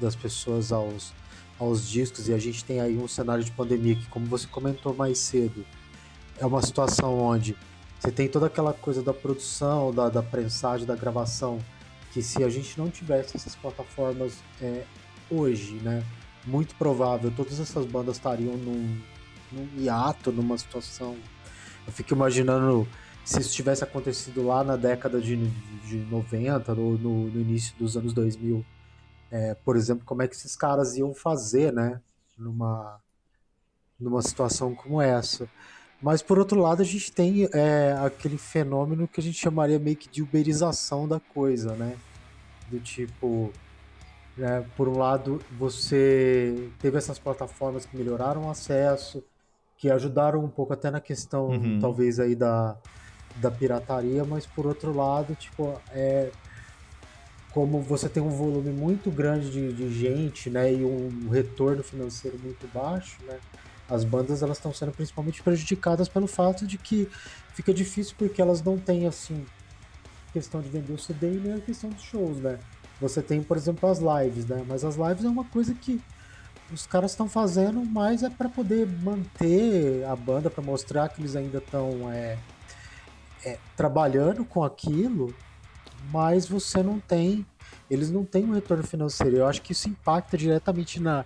das 0.00 0.14
pessoas 0.14 0.72
aos, 0.72 1.12
aos 1.58 1.88
discos, 1.88 2.28
e 2.28 2.34
a 2.34 2.38
gente 2.38 2.64
tem 2.64 2.80
aí 2.80 2.96
um 2.96 3.08
cenário 3.08 3.44
de 3.44 3.50
pandemia 3.50 3.96
que, 3.96 4.06
como 4.06 4.26
você 4.26 4.46
comentou 4.46 4.94
mais 4.94 5.18
cedo, 5.18 5.64
é 6.38 6.46
uma 6.46 6.62
situação 6.62 7.18
onde 7.18 7.56
você 7.98 8.10
tem 8.10 8.28
toda 8.28 8.46
aquela 8.46 8.72
coisa 8.72 9.02
da 9.02 9.12
produção, 9.12 9.92
da, 9.92 10.08
da 10.08 10.22
prensagem, 10.22 10.86
da 10.86 10.94
gravação, 10.94 11.58
que 12.12 12.22
se 12.22 12.44
a 12.44 12.48
gente 12.48 12.78
não 12.78 12.90
tivesse 12.90 13.36
essas 13.36 13.54
plataformas 13.54 14.34
é, 14.60 14.84
hoje, 15.30 15.74
né, 15.76 16.04
muito 16.46 16.74
provável 16.76 17.32
todas 17.34 17.58
essas 17.58 17.84
bandas 17.84 18.16
estariam 18.16 18.56
num, 18.56 19.00
num 19.50 19.68
hiato, 19.78 20.30
numa 20.30 20.56
situação. 20.56 21.16
Eu 21.86 21.92
fico 21.92 22.14
imaginando 22.14 22.86
se 23.24 23.40
isso 23.40 23.52
tivesse 23.52 23.82
acontecido 23.82 24.46
lá 24.46 24.62
na 24.62 24.76
década 24.76 25.20
de, 25.20 25.36
de 25.84 25.96
90, 25.96 26.74
no, 26.74 26.96
no, 26.96 27.26
no 27.28 27.40
início 27.40 27.74
dos 27.76 27.96
anos 27.96 28.12
2000 28.12 28.64
é, 29.30 29.54
por 29.54 29.76
exemplo, 29.76 30.04
como 30.04 30.22
é 30.22 30.28
que 30.28 30.34
esses 30.34 30.56
caras 30.56 30.96
iam 30.96 31.14
fazer, 31.14 31.72
né, 31.72 32.00
numa, 32.36 33.00
numa 33.98 34.22
situação 34.22 34.74
como 34.74 35.00
essa. 35.00 35.48
Mas, 36.00 36.22
por 36.22 36.38
outro 36.38 36.60
lado, 36.60 36.82
a 36.82 36.84
gente 36.84 37.10
tem 37.10 37.48
é, 37.52 37.96
aquele 38.04 38.36
fenômeno 38.36 39.08
que 39.08 39.20
a 39.20 39.22
gente 39.22 39.38
chamaria 39.38 39.78
meio 39.78 39.96
que 39.96 40.08
de 40.08 40.22
uberização 40.22 41.08
da 41.08 41.18
coisa, 41.18 41.74
né? 41.74 41.96
Do 42.68 42.78
tipo, 42.78 43.50
né, 44.36 44.64
por 44.76 44.88
um 44.88 44.98
lado, 44.98 45.40
você 45.58 46.70
teve 46.78 46.98
essas 46.98 47.18
plataformas 47.18 47.86
que 47.86 47.96
melhoraram 47.96 48.46
o 48.46 48.50
acesso, 48.50 49.24
que 49.78 49.90
ajudaram 49.90 50.44
um 50.44 50.48
pouco 50.48 50.74
até 50.74 50.90
na 50.90 51.00
questão, 51.00 51.48
uhum. 51.48 51.78
talvez, 51.80 52.20
aí 52.20 52.34
da, 52.34 52.76
da 53.36 53.50
pirataria, 53.50 54.24
mas, 54.24 54.44
por 54.46 54.66
outro 54.66 54.94
lado, 54.94 55.34
tipo, 55.34 55.80
é, 55.92 56.30
como 57.56 57.80
você 57.80 58.06
tem 58.06 58.22
um 58.22 58.28
volume 58.28 58.70
muito 58.70 59.10
grande 59.10 59.50
de, 59.50 59.72
de 59.72 59.90
gente, 59.90 60.50
né, 60.50 60.70
e 60.70 60.84
um 60.84 61.30
retorno 61.30 61.82
financeiro 61.82 62.38
muito 62.38 62.68
baixo, 62.68 63.16
né, 63.26 63.38
as 63.88 64.04
bandas 64.04 64.42
elas 64.42 64.58
estão 64.58 64.74
sendo 64.74 64.92
principalmente 64.92 65.42
prejudicadas 65.42 66.06
pelo 66.06 66.26
fato 66.26 66.66
de 66.66 66.76
que 66.76 67.08
fica 67.54 67.72
difícil 67.72 68.14
porque 68.18 68.42
elas 68.42 68.62
não 68.62 68.76
têm 68.76 69.06
assim 69.06 69.46
questão 70.34 70.60
de 70.60 70.68
vender 70.68 70.92
o 70.92 70.98
CD 70.98 71.32
e 71.32 71.40
nem 71.40 71.54
a 71.54 71.60
questão 71.60 71.88
dos 71.88 72.02
shows, 72.02 72.36
né? 72.40 72.58
Você 73.00 73.22
tem, 73.22 73.42
por 73.42 73.56
exemplo, 73.56 73.88
as 73.88 74.00
lives, 74.00 74.44
né? 74.44 74.62
Mas 74.68 74.84
as 74.84 74.96
lives 74.96 75.24
é 75.24 75.28
uma 75.28 75.44
coisa 75.44 75.72
que 75.72 75.98
os 76.70 76.86
caras 76.86 77.12
estão 77.12 77.26
fazendo, 77.26 77.82
mas 77.86 78.22
é 78.22 78.28
para 78.28 78.50
poder 78.50 78.86
manter 78.86 80.04
a 80.04 80.14
banda, 80.14 80.50
para 80.50 80.62
mostrar 80.62 81.08
que 81.08 81.22
eles 81.22 81.34
ainda 81.34 81.56
estão 81.56 82.12
é, 82.12 82.36
é, 83.46 83.58
trabalhando 83.74 84.44
com 84.44 84.62
aquilo 84.62 85.34
mas 86.10 86.46
você 86.46 86.82
não 86.82 86.98
tem, 86.98 87.46
eles 87.90 88.10
não 88.10 88.24
têm 88.24 88.44
um 88.44 88.54
retorno 88.54 88.84
financeiro. 88.84 89.36
Eu 89.36 89.46
acho 89.46 89.62
que 89.62 89.72
isso 89.72 89.88
impacta 89.88 90.36
diretamente 90.36 91.00
na 91.00 91.24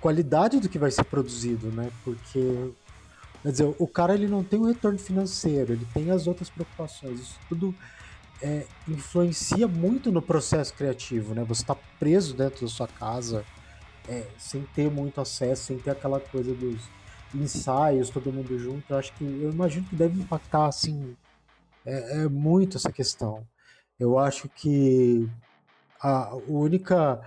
qualidade 0.00 0.60
do 0.60 0.68
que 0.68 0.78
vai 0.78 0.90
ser 0.90 1.04
produzido, 1.04 1.68
né? 1.68 1.90
Porque 2.04 2.72
quer 3.42 3.50
dizer, 3.50 3.74
o 3.78 3.86
cara 3.86 4.14
ele 4.14 4.28
não 4.28 4.42
tem 4.44 4.58
um 4.58 4.66
retorno 4.66 4.98
financeiro, 4.98 5.72
ele 5.72 5.86
tem 5.92 6.10
as 6.10 6.26
outras 6.26 6.50
preocupações. 6.50 7.20
Isso 7.20 7.38
tudo 7.48 7.74
é, 8.42 8.66
influencia 8.88 9.66
muito 9.66 10.12
no 10.12 10.20
processo 10.20 10.74
criativo, 10.74 11.34
né? 11.34 11.44
Você 11.44 11.62
está 11.62 11.74
preso 11.98 12.34
dentro 12.34 12.66
da 12.66 12.72
sua 12.72 12.88
casa, 12.88 13.44
é, 14.08 14.26
sem 14.38 14.62
ter 14.74 14.90
muito 14.90 15.20
acesso, 15.20 15.64
sem 15.64 15.78
ter 15.78 15.90
aquela 15.90 16.20
coisa 16.20 16.52
dos 16.54 16.82
ensaios, 17.34 18.10
todo 18.10 18.32
mundo 18.32 18.58
junto. 18.58 18.84
Eu 18.92 18.98
acho 18.98 19.12
que 19.14 19.24
eu 19.24 19.50
imagino 19.50 19.86
que 19.86 19.96
deve 19.96 20.20
impactar 20.20 20.66
assim 20.66 21.16
é, 21.84 22.24
é 22.24 22.28
muito 22.28 22.76
essa 22.76 22.92
questão. 22.92 23.46
Eu 23.98 24.18
acho 24.18 24.48
que 24.48 25.28
a 26.00 26.34
única 26.48 27.20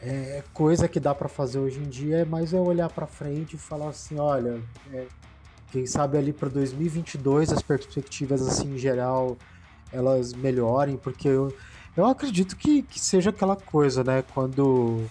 é, 0.00 0.42
coisa 0.52 0.86
que 0.86 1.00
dá 1.00 1.14
para 1.14 1.28
fazer 1.28 1.58
hoje 1.58 1.80
em 1.80 1.88
dia 1.88 2.18
é 2.18 2.24
mais 2.24 2.52
é 2.52 2.60
olhar 2.60 2.90
para 2.90 3.06
frente 3.06 3.54
e 3.54 3.58
falar 3.58 3.88
assim, 3.88 4.18
olha, 4.18 4.62
é, 4.92 5.06
quem 5.72 5.86
sabe 5.86 6.18
ali 6.18 6.32
para 6.32 6.48
2022 6.48 7.52
as 7.52 7.62
perspectivas 7.62 8.46
assim 8.46 8.74
em 8.74 8.78
geral 8.78 9.36
elas 9.90 10.34
melhorem, 10.34 10.96
porque 10.96 11.28
eu, 11.28 11.56
eu 11.96 12.04
acredito 12.04 12.56
que, 12.56 12.82
que 12.82 13.00
seja 13.00 13.30
aquela 13.30 13.56
coisa, 13.56 14.02
né? 14.02 14.24
Quando 14.34 15.04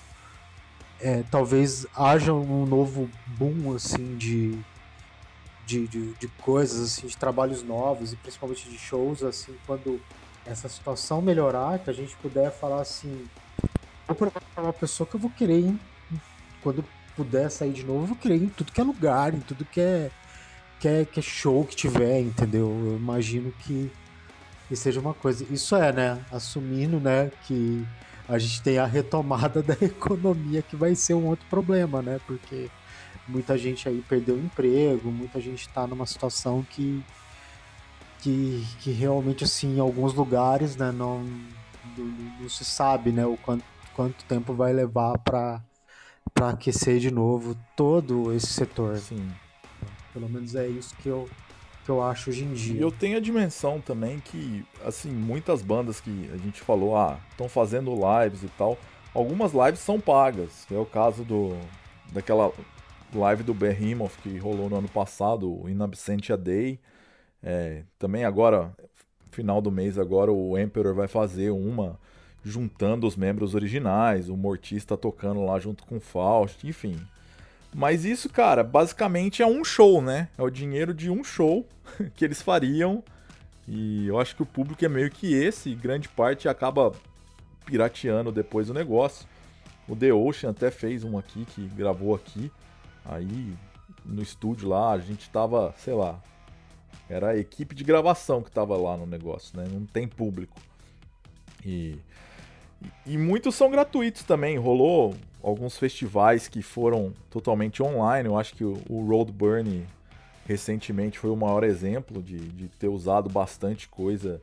é, 1.00 1.24
talvez 1.32 1.88
haja 1.96 2.34
um 2.34 2.66
novo 2.66 3.10
boom 3.28 3.74
assim 3.76 4.16
de, 4.18 4.60
de, 5.66 5.88
de, 5.88 6.14
de 6.14 6.28
coisas 6.28 6.82
assim, 6.82 7.08
de 7.08 7.18
trabalhos 7.18 7.64
novos 7.64 8.14
e 8.14 8.16
principalmente 8.18 8.70
de 8.70 8.78
shows 8.78 9.24
assim, 9.24 9.56
quando 9.66 10.00
essa 10.46 10.68
situação 10.68 11.22
melhorar, 11.22 11.80
que 11.80 11.90
a 11.90 11.94
gente 11.94 12.16
puder 12.18 12.52
falar 12.52 12.82
assim, 12.82 13.26
vou 14.08 14.16
provar 14.16 14.42
pra 14.54 14.64
uma 14.64 14.74
pessoa 14.74 15.08
que 15.08 15.16
eu 15.16 15.20
vou 15.20 15.30
querer 15.30 15.60
ir, 15.60 15.80
quando 16.62 16.84
puder 17.16 17.50
sair 17.50 17.74
de 17.74 17.84
novo, 17.84 18.04
eu 18.04 18.08
vou 18.08 18.18
querer 18.18 18.36
em 18.36 18.50
tudo 18.50 18.72
que 18.72 18.82
é 18.82 18.84
lugar, 18.84 19.34
em 19.34 19.40
tudo 19.40 19.66
que 19.66 19.80
é, 19.80 20.12
que 20.80 20.88
é, 20.88 21.06
que 21.06 21.20
é 21.20 21.24
show 21.24 21.64
que 21.66 21.76
tiver, 21.76 22.20
entendeu? 22.20 22.68
Eu 22.68 22.98
imagino 22.98 23.52
que, 23.60 23.92
que 24.68 24.76
seja 24.76 25.00
uma 25.00 25.14
coisa. 25.14 25.46
Isso 25.50 25.76
é, 25.76 25.92
né? 25.92 26.26
Assumindo, 26.32 27.00
né, 27.00 27.32
que 27.46 27.86
a 28.28 28.38
gente 28.38 28.62
tem 28.62 28.78
a 28.78 28.86
retomada 28.86 29.62
da 29.64 29.76
economia, 29.82 30.62
que 30.62 30.76
vai 30.76 30.96
ser 30.96 31.14
um 31.14 31.28
outro 31.28 31.46
problema, 31.50 32.02
né? 32.02 32.20
Porque 32.26 32.70
muita 33.28 33.58
gente 33.58 33.88
aí 33.88 34.04
perdeu 34.08 34.36
o 34.36 34.40
emprego, 34.40 35.12
muita 35.12 35.40
gente 35.40 35.68
está 35.68 35.88
numa 35.88 36.06
situação 36.06 36.66
que 36.70 37.04
que, 38.24 38.66
que 38.80 38.92
realmente, 38.92 39.44
assim, 39.44 39.76
em 39.76 39.80
alguns 39.80 40.14
lugares, 40.14 40.78
né, 40.78 40.92
não, 40.92 41.24
não, 41.98 42.50
se 42.50 42.64
sabe, 42.64 43.12
né, 43.12 43.26
o 43.26 43.36
quanto, 43.36 43.66
quanto 43.94 44.24
tempo 44.26 44.54
vai 44.54 44.72
levar 44.72 45.20
para 45.20 45.62
para 46.34 46.50
aquecer 46.50 47.00
de 47.00 47.12
novo 47.12 47.56
todo 47.76 48.34
esse 48.34 48.48
setor. 48.48 48.98
Sim. 48.98 49.30
Pelo 50.14 50.28
menos 50.28 50.56
é 50.56 50.68
isso 50.68 50.96
que 50.96 51.08
eu, 51.08 51.30
que 51.84 51.92
eu 51.92 52.02
acho 52.02 52.30
hoje 52.30 52.44
em 52.44 52.54
dia. 52.54 52.82
Eu 52.82 52.92
tenho 52.92 53.18
a 53.18 53.20
dimensão 53.20 53.80
também 53.80 54.20
que, 54.20 54.66
assim, 54.84 55.12
muitas 55.12 55.62
bandas 55.62 56.00
que 56.00 56.32
a 56.34 56.38
gente 56.38 56.62
falou, 56.62 56.96
ah, 56.96 57.20
estão 57.30 57.48
fazendo 57.48 57.94
lives 57.94 58.42
e 58.42 58.48
tal, 58.58 58.80
algumas 59.14 59.52
lives 59.54 59.80
são 59.80 60.00
pagas, 60.00 60.66
é 60.72 60.78
o 60.78 60.86
caso 60.86 61.24
do 61.24 61.56
daquela 62.12 62.52
live 63.14 63.44
do 63.44 63.54
Behemoth 63.54 64.14
que 64.24 64.38
rolou 64.38 64.70
no 64.70 64.78
ano 64.78 64.90
passado, 64.90 65.52
o 65.52 65.70
In 65.70 65.82
Absentia 65.84 66.38
Day, 66.38 66.80
é, 67.44 67.84
também 68.00 68.24
agora, 68.24 68.74
final 69.32 69.62
do 69.62 69.72
mês 69.72 69.98
agora, 69.98 70.32
o 70.32 70.58
Emperor 70.58 70.96
vai 70.96 71.08
fazer 71.08 71.50
uma 71.52 72.00
juntando 72.44 73.08
os 73.08 73.16
membros 73.16 73.56
originais, 73.56 74.30
o 74.30 74.36
Mortista 74.36 74.98
tocando 74.98 75.46
lá 75.46 75.60
junto 75.60 75.86
com 75.86 75.98
o 75.98 76.02
Faust, 76.02 76.68
enfim. 76.68 77.00
Mas 77.74 78.06
isso, 78.06 78.30
cara, 78.30 78.64
basicamente 78.64 79.42
é 79.42 79.48
um 79.48 79.64
show, 79.64 80.02
né? 80.02 80.30
É 80.38 80.44
o 80.44 80.50
dinheiro 80.50 80.94
de 80.94 81.10
um 81.10 81.24
show 81.24 81.66
que 82.16 82.24
eles 82.24 82.42
fariam 82.42 83.04
E 83.68 84.08
eu 84.08 84.20
acho 84.20 84.36
que 84.36 84.44
o 84.44 84.46
público 84.46 84.84
é 84.86 84.90
meio 84.90 85.10
que 85.10 85.34
esse, 85.34 85.70
e 85.70 85.76
grande 85.76 86.08
parte 86.08 86.48
acaba 86.48 86.92
pirateando 87.66 88.32
depois 88.32 88.70
o 88.70 88.74
negócio. 88.74 89.26
O 89.88 89.96
The 89.96 90.14
Ocean 90.14 90.52
até 90.52 90.70
fez 90.70 91.04
um 91.04 91.18
aqui 91.18 91.46
que 91.46 91.66
gravou 91.70 92.14
aqui. 92.14 92.52
Aí 93.06 93.54
no 94.06 94.22
estúdio 94.22 94.70
lá, 94.70 94.92
a 94.92 95.00
gente 95.00 95.30
tava, 95.30 95.74
sei 95.78 95.94
lá, 95.94 96.22
era 97.10 97.30
a 97.30 97.38
equipe 97.38 97.76
de 97.76 97.84
gravação 97.84 98.42
que 98.42 98.52
tava 98.52 98.76
lá 98.78 98.98
no 98.98 99.06
negócio, 99.06 99.58
né? 99.58 99.68
Não 99.72 99.86
tem 99.86 100.08
público. 100.08 100.60
E, 101.66 101.98
e 103.06 103.18
muitos 103.18 103.56
são 103.56 103.70
gratuitos 103.70 104.24
também. 104.24 104.58
Rolou 104.58 105.16
alguns 105.42 105.78
festivais 105.78 106.48
que 106.48 106.62
foram 106.62 107.14
totalmente 107.30 107.84
online. 107.84 108.28
Eu 108.28 108.38
acho 108.38 108.54
que 108.54 108.64
o, 108.64 108.82
o 108.90 109.06
Roadburn 109.06 109.86
recentemente 110.46 111.20
foi 111.20 111.30
o 111.30 111.36
maior 111.36 111.64
exemplo 111.64 112.22
de, 112.22 112.38
de 112.38 112.68
ter 112.68 112.88
usado 112.88 113.30
bastante 113.30 113.88
coisa 113.88 114.42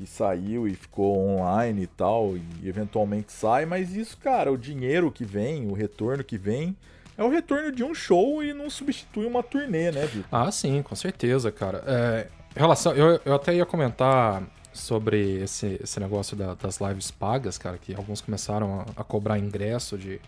que 0.00 0.06
saiu 0.06 0.66
e 0.66 0.74
ficou 0.74 1.18
online 1.18 1.82
e 1.82 1.86
tal, 1.86 2.34
e 2.34 2.66
eventualmente 2.66 3.30
sai, 3.32 3.66
mas 3.66 3.94
isso, 3.94 4.16
cara, 4.16 4.50
o 4.50 4.56
dinheiro 4.56 5.12
que 5.12 5.26
vem, 5.26 5.68
o 5.68 5.74
retorno 5.74 6.24
que 6.24 6.38
vem, 6.38 6.74
é 7.20 7.24
o 7.24 7.28
retorno 7.28 7.70
de 7.70 7.84
um 7.84 7.94
show 7.94 8.42
e 8.42 8.54
não 8.54 8.70
substitui 8.70 9.26
uma 9.26 9.42
turnê, 9.42 9.90
né, 9.90 10.06
Vitor? 10.06 10.24
Ah, 10.32 10.50
sim, 10.50 10.82
com 10.82 10.96
certeza, 10.96 11.52
cara. 11.52 11.84
É, 11.86 12.28
relação, 12.56 12.94
eu, 12.94 13.20
eu 13.26 13.34
até 13.34 13.54
ia 13.54 13.66
comentar 13.66 14.42
sobre 14.72 15.42
esse, 15.42 15.78
esse 15.82 16.00
negócio 16.00 16.34
da, 16.34 16.54
das 16.54 16.80
lives 16.80 17.10
pagas, 17.10 17.58
cara, 17.58 17.76
que 17.76 17.94
alguns 17.94 18.22
começaram 18.22 18.80
a, 18.80 19.02
a, 19.02 19.04
cobrar 19.04 19.38
ingresso 19.38 19.98
de, 19.98 20.18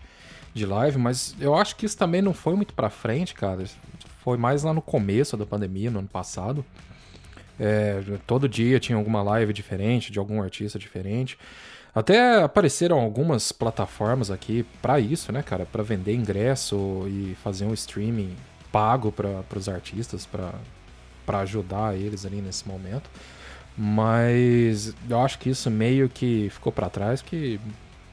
de 0.53 0.67
live, 0.67 0.99
mas 0.99 1.35
eu 1.39 1.55
acho 1.55 1.75
que 1.75 1.87
isso 1.87 1.97
também 1.97 2.21
não 2.21 2.33
foi 2.33 2.55
muito 2.55 2.75
pra 2.75 2.91
frente, 2.91 3.33
cara. 3.33 3.63
Foi 4.23 4.37
mais 4.37 4.61
lá 4.61 4.71
no 4.71 4.81
começo 4.81 5.35
da 5.35 5.47
pandemia, 5.47 5.89
no 5.89 5.97
ano 5.97 6.07
passado. 6.07 6.63
É, 7.59 8.03
todo 8.27 8.47
dia 8.47 8.79
tinha 8.79 8.97
alguma 8.99 9.23
live 9.23 9.51
diferente, 9.51 10.11
de 10.11 10.19
algum 10.19 10.43
artista 10.43 10.77
diferente. 10.77 11.39
Até 11.95 12.41
apareceram 12.41 12.99
algumas 12.99 13.51
plataformas 13.51 14.31
aqui 14.31 14.65
para 14.81 14.99
isso, 14.99 15.31
né, 15.31 15.43
cara? 15.43 15.65
Para 15.65 15.83
vender 15.83 16.15
ingresso 16.15 17.05
e 17.07 17.35
fazer 17.43 17.65
um 17.65 17.73
streaming 17.73 18.35
pago 18.71 19.11
para 19.11 19.43
os 19.55 19.69
artistas, 19.69 20.25
para 20.25 21.39
ajudar 21.39 21.95
eles 21.95 22.25
ali 22.25 22.41
nesse 22.41 22.67
momento. 22.67 23.09
Mas 23.77 24.93
eu 25.07 25.19
acho 25.19 25.37
que 25.37 25.49
isso 25.49 25.69
meio 25.69 26.09
que 26.09 26.49
ficou 26.49 26.71
para 26.71 26.89
trás, 26.89 27.21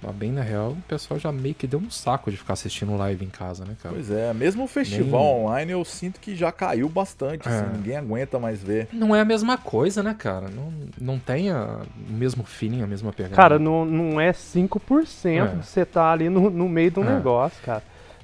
que 0.01 0.13
bem 0.13 0.33
na 0.33 0.43
real, 0.43 0.71
o 0.71 0.83
pessoal 0.89 1.19
já 1.21 1.31
meio 1.31 1.55
que 1.55 1.67
deu 1.67 1.79
um 1.79 1.91
saco 1.91 2.31
de 2.31 2.37
ficar 2.37 2.55
assistindo 2.55 2.97
live 2.97 3.25
em 3.25 3.29
casa, 3.29 3.65
né, 3.65 3.77
cara? 3.83 3.95
Pois 3.95 4.11
é, 4.11 4.33
mesmo 4.33 4.65
o 4.65 4.67
festival 4.67 5.23
Nem... 5.23 5.45
online 5.45 5.73
eu 5.73 5.85
sinto 5.85 6.21
que 6.21 6.35
já 6.35 6.51
caiu 6.51 6.89
bastante, 6.89 7.49
assim, 7.49 7.57
é. 7.57 7.61
assim, 7.61 7.77
ninguém 7.77 7.97
aguenta 7.97 8.39
mais 8.39 8.63
ver. 8.63 8.89
Não 8.93 9.15
é 9.15 9.21
a 9.21 9.25
mesma 9.25 9.59
coisa, 9.59 10.03
né, 10.03 10.15
cara? 10.19 10.49
Não, 10.49 10.73
não 11.01 11.19
tem 11.19 11.51
a, 11.51 11.81
o 12.09 12.13
mesmo 12.13 12.45
feeling, 12.45 12.83
a 12.83 12.87
mesma 12.87 13.13
pegada. 13.13 13.37
Cara, 13.37 13.59
não, 13.59 13.85
não 13.85 14.21
é 14.21 14.33
5% 14.33 15.27
é. 15.27 15.63
você 15.63 15.85
tá 15.85 16.11
ali 16.11 16.29
no, 16.29 16.51
no 16.51 16.69
meio 16.69 16.91
do 16.91 17.03
é. 17.03 17.15
negócio, 17.15 17.61
cara. 17.63 17.83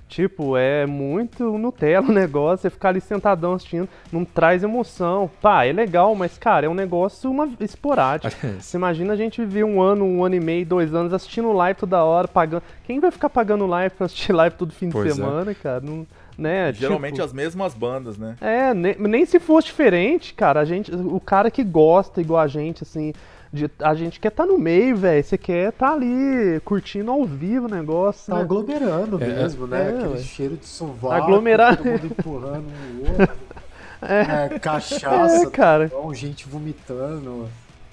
Tipo, 0.08 0.56
é 0.56 0.86
muito 0.86 1.58
Nutella 1.58 2.08
o 2.08 2.12
negócio, 2.12 2.62
você 2.62 2.70
ficar 2.70 2.90
ali 2.90 3.00
sentadão 3.00 3.54
assistindo, 3.54 3.88
não 4.12 4.24
traz 4.24 4.62
emoção. 4.62 5.30
Pá, 5.42 5.64
é 5.64 5.72
legal, 5.72 6.14
mas, 6.14 6.38
cara, 6.38 6.66
é 6.66 6.68
um 6.68 6.74
negócio 6.74 7.30
uma, 7.30 7.48
esporádico. 7.60 8.34
você 8.60 8.76
imagina 8.76 9.12
a 9.12 9.16
gente 9.16 9.40
viver 9.44 9.64
um 9.64 9.80
ano, 9.80 10.04
um 10.04 10.24
ano 10.24 10.34
e 10.34 10.40
meio, 10.40 10.64
dois 10.64 10.94
anos 10.94 11.12
assistindo 11.12 11.52
live 11.52 11.78
toda 11.78 12.04
hora, 12.04 12.28
pagando. 12.28 12.62
Quem 12.84 13.00
vai 13.00 13.10
ficar 13.10 13.28
pagando 13.28 13.66
live 13.66 13.94
pra 13.94 14.06
assistir 14.06 14.32
live 14.34 14.56
todo 14.56 14.72
fim 14.72 14.90
pois 14.90 15.04
de 15.04 15.10
é. 15.10 15.14
semana, 15.14 15.50
é. 15.50 15.54
cara? 15.54 15.80
Não, 15.80 16.06
né? 16.36 16.72
Geralmente 16.72 17.14
tipo, 17.14 17.24
as 17.24 17.32
mesmas 17.32 17.74
bandas, 17.74 18.18
né? 18.18 18.36
É, 18.40 18.74
nem, 18.74 18.96
nem 18.98 19.26
se 19.26 19.38
fosse 19.38 19.68
diferente, 19.68 20.34
cara, 20.34 20.60
a 20.60 20.64
gente, 20.64 20.94
o 20.94 21.20
cara 21.20 21.50
que 21.50 21.64
gosta 21.64 22.20
igual 22.20 22.40
a 22.40 22.46
gente, 22.46 22.82
assim, 22.82 23.12
de, 23.52 23.70
a 23.80 23.94
gente 23.94 24.20
quer 24.20 24.28
estar 24.28 24.44
tá 24.44 24.52
no 24.52 24.58
meio, 24.58 24.96
velho. 24.96 25.24
Você 25.24 25.38
quer 25.38 25.70
estar 25.70 25.88
tá 25.88 25.94
ali 25.94 26.60
curtindo 26.64 27.10
ao 27.10 27.24
vivo 27.24 27.66
o 27.66 27.70
negócio. 27.70 28.26
Tá 28.26 28.36
né? 28.36 28.42
aglomerando 28.42 29.22
é, 29.22 29.26
mesmo, 29.26 29.66
né? 29.66 29.90
É, 29.90 30.04
Aquele 30.04 30.22
cheiro 30.22 30.56
de 30.56 30.66
sovaco. 30.66 31.14
Aglomerar. 31.14 31.76
Todo 31.76 31.86
mundo 31.86 32.06
empurrando 32.06 32.66
um 32.66 33.10
outro. 33.10 33.36
É. 34.02 34.54
é 34.54 34.58
cachaça, 34.58 35.46
é, 35.46 35.50
cara. 35.50 35.88
Bom, 35.88 36.12
gente 36.12 36.46
vomitando. 36.46 37.48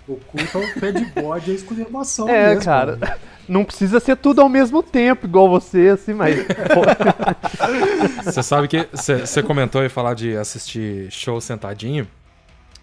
O 0.07 0.15
culto 0.17 0.57
é 0.57 0.61
um 0.61 0.79
pé 0.79 0.91
de 0.91 1.05
bode, 1.05 1.51
é 1.51 1.53
exclamação 1.53 2.27
é, 2.27 2.49
mesmo. 2.49 2.63
cara. 2.63 2.95
Né? 2.97 3.15
Não 3.47 3.65
precisa 3.65 3.99
ser 3.99 4.15
tudo 4.17 4.41
ao 4.41 4.47
mesmo 4.47 4.81
tempo, 4.81 5.25
igual 5.25 5.49
você, 5.49 5.89
assim, 5.89 6.13
mas. 6.13 6.37
Você 8.23 8.41
sabe 8.41 8.69
que 8.69 8.87
você 8.93 9.43
comentou 9.43 9.83
e 9.83 9.89
falar 9.89 10.13
de 10.13 10.35
assistir 10.37 11.11
show 11.11 11.41
sentadinho 11.41 12.07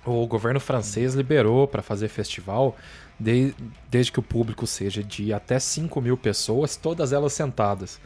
o 0.05 0.27
governo 0.27 0.61
francês 0.61 1.15
liberou 1.15 1.67
para 1.69 1.83
fazer 1.83 2.09
festival 2.09 2.77
de, 3.19 3.55
desde 3.91 4.13
que 4.13 4.19
o 4.19 4.23
público 4.23 4.67
seja 4.67 5.03
de 5.03 5.33
até 5.33 5.59
5 5.59 6.01
mil 6.01 6.17
pessoas, 6.17 6.77
todas 6.77 7.13
elas 7.13 7.33
sentadas. 7.33 8.01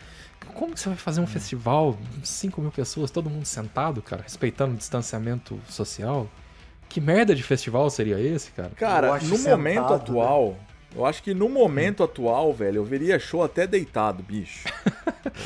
Como 0.55 0.74
que 0.74 0.81
você 0.81 0.89
vai 0.89 0.99
fazer 0.99 1.20
um 1.20 1.27
festival, 1.27 1.97
5 2.23 2.61
mil 2.61 2.70
pessoas, 2.70 3.11
todo 3.11 3.31
mundo 3.31 3.47
sentado, 3.47 4.03
cara, 4.03 4.23
respeitando 4.23 4.74
o 4.74 4.77
distanciamento 4.77 5.59
social? 5.69 6.28
Que 6.95 7.01
merda 7.01 7.35
de 7.35 7.43
festival 7.43 7.91
seria 7.91 8.21
esse, 8.21 8.53
cara? 8.53 8.71
Cara, 8.77 9.15
no 9.15 9.21
sentado, 9.37 9.51
momento 9.51 9.91
né? 9.91 9.97
atual, 9.97 10.51
né? 10.51 10.57
eu 10.95 11.05
acho 11.05 11.25
que 11.25 11.35
no 11.35 11.49
momento 11.49 12.03
hum. 12.03 12.05
atual, 12.05 12.53
velho, 12.53 12.77
eu 12.77 12.85
veria 12.85 13.19
show 13.19 13.43
até 13.43 13.66
deitado, 13.66 14.23
bicho. 14.23 14.69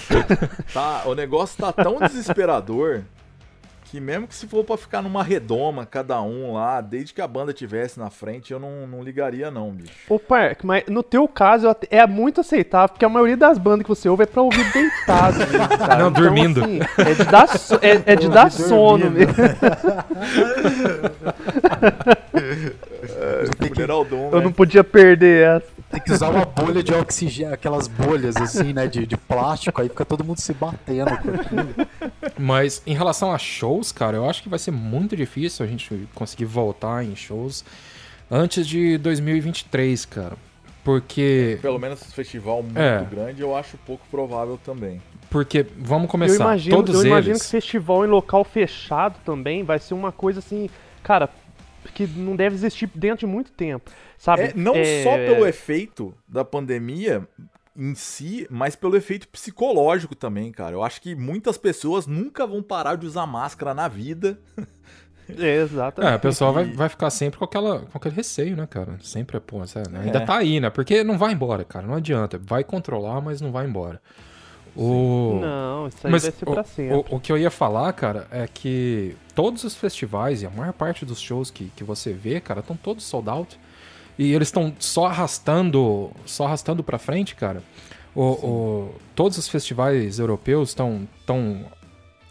tá, 0.74 1.04
o 1.06 1.14
negócio 1.14 1.56
tá 1.56 1.72
tão 1.72 2.00
desesperador 2.00 3.02
que 3.90 4.00
mesmo 4.00 4.28
que 4.28 4.34
se 4.34 4.46
for 4.46 4.62
para 4.64 4.76
ficar 4.76 5.00
numa 5.00 5.22
redoma 5.22 5.86
cada 5.86 6.20
um 6.20 6.52
lá, 6.52 6.80
desde 6.82 7.14
que 7.14 7.22
a 7.22 7.26
banda 7.26 7.54
tivesse 7.54 7.98
na 7.98 8.10
frente, 8.10 8.52
eu 8.52 8.60
não, 8.60 8.86
não 8.86 9.02
ligaria 9.02 9.50
não, 9.50 9.70
bicho. 9.70 9.92
Ô, 10.08 10.18
Park, 10.18 10.62
mas 10.62 10.84
no 10.88 11.02
teu 11.02 11.26
caso 11.26 11.74
é 11.90 12.06
muito 12.06 12.42
aceitável, 12.42 12.90
porque 12.90 13.04
a 13.04 13.08
maioria 13.08 13.36
das 13.36 13.56
bandas 13.56 13.82
que 13.82 13.88
você 13.88 14.08
ouve 14.08 14.24
é 14.24 14.26
pra 14.26 14.42
ouvir 14.42 14.70
deitado 14.72 15.38
mesmo, 15.38 15.68
cara. 15.78 15.96
Não, 15.96 16.10
então, 16.10 16.22
dormindo. 16.22 16.62
Assim, 16.62 16.80
é 16.98 17.14
de 17.14 17.24
dar, 17.24 17.48
so 17.48 17.74
é, 17.80 18.02
é 18.12 18.16
de 18.16 18.28
dar 18.28 18.50
sono 18.50 19.10
mesmo. 19.10 19.34
é, 22.34 23.68
que... 23.68 23.82
Eu 23.82 24.38
né? 24.38 24.44
não 24.44 24.52
podia 24.52 24.84
perder 24.84 25.56
essa. 25.56 25.77
Tem 25.90 26.00
que 26.00 26.12
usar 26.12 26.28
uma 26.28 26.44
bolha 26.44 26.82
de 26.82 26.92
oxigênio, 26.92 27.54
aquelas 27.54 27.88
bolhas 27.88 28.36
assim, 28.36 28.74
né, 28.74 28.86
de, 28.86 29.06
de 29.06 29.16
plástico, 29.16 29.80
aí 29.80 29.88
fica 29.88 30.04
todo 30.04 30.22
mundo 30.22 30.38
se 30.38 30.52
batendo 30.52 31.16
com 31.18 31.30
aquilo. 31.30 31.88
Mas 32.38 32.82
em 32.86 32.94
relação 32.94 33.32
a 33.32 33.38
shows, 33.38 33.90
cara, 33.90 34.16
eu 34.16 34.28
acho 34.28 34.42
que 34.42 34.50
vai 34.50 34.58
ser 34.58 34.70
muito 34.70 35.16
difícil 35.16 35.64
a 35.64 35.68
gente 35.68 36.06
conseguir 36.14 36.44
voltar 36.44 37.04
em 37.04 37.16
shows 37.16 37.64
antes 38.30 38.66
de 38.66 38.98
2023, 38.98 40.04
cara. 40.04 40.36
Porque. 40.84 41.58
Pelo 41.60 41.78
menos 41.78 42.02
festival 42.12 42.62
muito 42.62 42.78
é. 42.78 43.06
grande, 43.10 43.40
eu 43.40 43.56
acho 43.56 43.76
pouco 43.78 44.06
provável 44.10 44.58
também. 44.62 45.00
Porque, 45.30 45.66
vamos 45.76 46.10
começar, 46.10 46.34
eu 46.34 46.40
imagino, 46.40 46.76
todos 46.76 46.94
eu 46.94 47.00
eles... 47.02 47.10
imagino 47.10 47.38
que 47.38 47.44
festival 47.44 48.04
em 48.04 48.08
local 48.08 48.44
fechado 48.44 49.18
também 49.24 49.62
vai 49.62 49.78
ser 49.78 49.92
uma 49.92 50.10
coisa 50.10 50.38
assim, 50.38 50.70
cara, 51.02 51.28
que 51.92 52.06
não 52.06 52.36
deve 52.36 52.54
existir 52.54 52.90
dentro 52.94 53.26
de 53.26 53.32
muito 53.32 53.52
tempo, 53.52 53.90
sabe? 54.16 54.42
É, 54.42 54.52
não 54.54 54.74
é... 54.74 55.02
só 55.02 55.16
pelo 55.16 55.46
efeito 55.46 56.14
da 56.26 56.44
pandemia 56.44 57.26
em 57.76 57.94
si, 57.94 58.46
mas 58.50 58.74
pelo 58.74 58.96
efeito 58.96 59.28
psicológico 59.28 60.14
também, 60.14 60.50
cara. 60.50 60.74
Eu 60.74 60.82
acho 60.82 61.00
que 61.00 61.14
muitas 61.14 61.56
pessoas 61.56 62.06
nunca 62.06 62.46
vão 62.46 62.62
parar 62.62 62.96
de 62.96 63.06
usar 63.06 63.26
máscara 63.26 63.72
na 63.72 63.86
vida. 63.86 64.38
É, 65.36 65.56
exatamente. 65.56 66.10
É, 66.10 66.16
o 66.16 66.20
pessoal 66.20 66.54
vai, 66.54 66.64
vai 66.64 66.88
ficar 66.88 67.10
sempre 67.10 67.38
com, 67.38 67.44
aquela, 67.44 67.80
com 67.80 67.98
aquele 67.98 68.14
receio, 68.14 68.56
né, 68.56 68.66
cara? 68.66 68.96
Sempre, 69.02 69.36
é, 69.36 69.40
pô, 69.40 69.64
sério, 69.66 69.92
né? 69.92 70.00
ainda 70.04 70.20
é. 70.20 70.24
tá 70.24 70.38
aí, 70.38 70.58
né? 70.58 70.70
Porque 70.70 71.04
não 71.04 71.18
vai 71.18 71.32
embora, 71.32 71.64
cara. 71.64 71.86
Não 71.86 71.94
adianta. 71.94 72.40
Vai 72.42 72.64
controlar, 72.64 73.20
mas 73.20 73.38
não 73.40 73.52
vai 73.52 73.66
embora. 73.66 74.00
O... 74.76 75.38
Não, 75.40 75.88
isso 75.88 75.98
aí 76.04 76.12
Mas 76.12 76.22
vai 76.22 76.32
ser 76.32 76.44
pra 76.46 76.64
sempre. 76.64 76.94
O, 76.94 77.16
o, 77.16 77.20
que 77.20 77.30
eu 77.30 77.38
ia 77.38 77.50
falar, 77.50 77.92
cara, 77.92 78.26
é 78.30 78.46
que 78.46 79.16
todos 79.34 79.64
os 79.64 79.74
festivais 79.74 80.42
e 80.42 80.46
a 80.46 80.50
maior 80.50 80.72
parte 80.72 81.04
dos 81.04 81.20
shows 81.20 81.50
que, 81.50 81.70
que 81.76 81.84
você 81.84 82.12
vê, 82.12 82.40
cara, 82.40 82.60
estão 82.60 82.76
todos 82.76 83.04
sold 83.04 83.28
out. 83.28 83.58
E 84.18 84.32
eles 84.32 84.48
estão 84.48 84.74
só 84.78 85.06
arrastando, 85.06 86.10
só 86.26 86.46
arrastando 86.46 86.82
pra 86.82 86.98
frente, 86.98 87.36
cara. 87.36 87.62
O, 88.14 88.22
o, 88.22 88.94
todos 89.14 89.38
os 89.38 89.48
festivais 89.48 90.18
europeus 90.18 90.70
estão 90.70 91.06
tão 91.24 91.64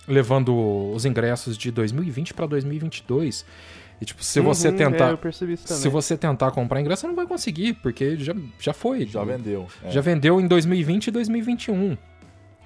levando 0.08 0.56
os 0.94 1.06
ingressos 1.06 1.58
de 1.58 1.72
2020 1.72 2.34
para 2.34 2.46
2022. 2.46 3.46
E 4.00 4.06
tipo, 4.06 4.24
se 4.24 4.40
você 4.40 4.70
uhum, 4.70 4.76
tentar, 4.76 5.18
é, 5.18 5.56
se 5.56 5.90
você 5.90 6.16
tentar 6.16 6.52
comprar 6.52 6.80
ingresso, 6.80 7.02
você 7.02 7.08
não 7.08 7.16
vai 7.16 7.26
conseguir, 7.26 7.74
porque 7.74 8.16
já, 8.18 8.34
já 8.60 8.74
foi. 8.74 9.08
Já 9.08 9.24
vendeu. 9.24 9.68
É. 9.84 9.90
Já 9.90 10.02
vendeu 10.02 10.40
em 10.40 10.48
2020 10.48 11.08
e 11.08 11.12
2021. 11.12 11.98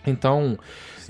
Então. 0.05 0.57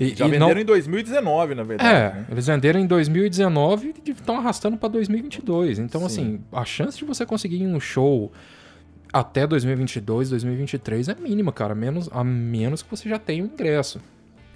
E, 0.00 0.14
Já 0.14 0.26
e 0.26 0.30
venderam 0.30 0.54
não... 0.54 0.60
em 0.60 0.64
2019, 0.64 1.54
na 1.54 1.62
verdade. 1.62 1.90
É, 1.90 2.18
né? 2.18 2.26
eles 2.30 2.46
venderam 2.46 2.80
em 2.80 2.86
2019 2.86 3.94
e 4.04 4.10
estão 4.10 4.38
arrastando 4.38 4.76
para 4.76 4.88
2022. 4.88 5.78
Então, 5.78 6.00
Sim. 6.00 6.06
assim, 6.06 6.40
a 6.52 6.64
chance 6.64 6.98
de 6.98 7.04
você 7.04 7.24
conseguir 7.24 7.66
um 7.66 7.78
show 7.78 8.32
até 9.12 9.46
2022, 9.46 10.30
2023 10.30 11.08
é 11.08 11.14
mínima, 11.14 11.52
cara. 11.52 11.74
Menos, 11.74 12.08
a 12.12 12.24
menos 12.24 12.82
que 12.82 12.90
você 12.90 13.08
já 13.08 13.18
tenha 13.18 13.44
o 13.44 13.46
um 13.46 13.50
ingresso. 13.50 14.00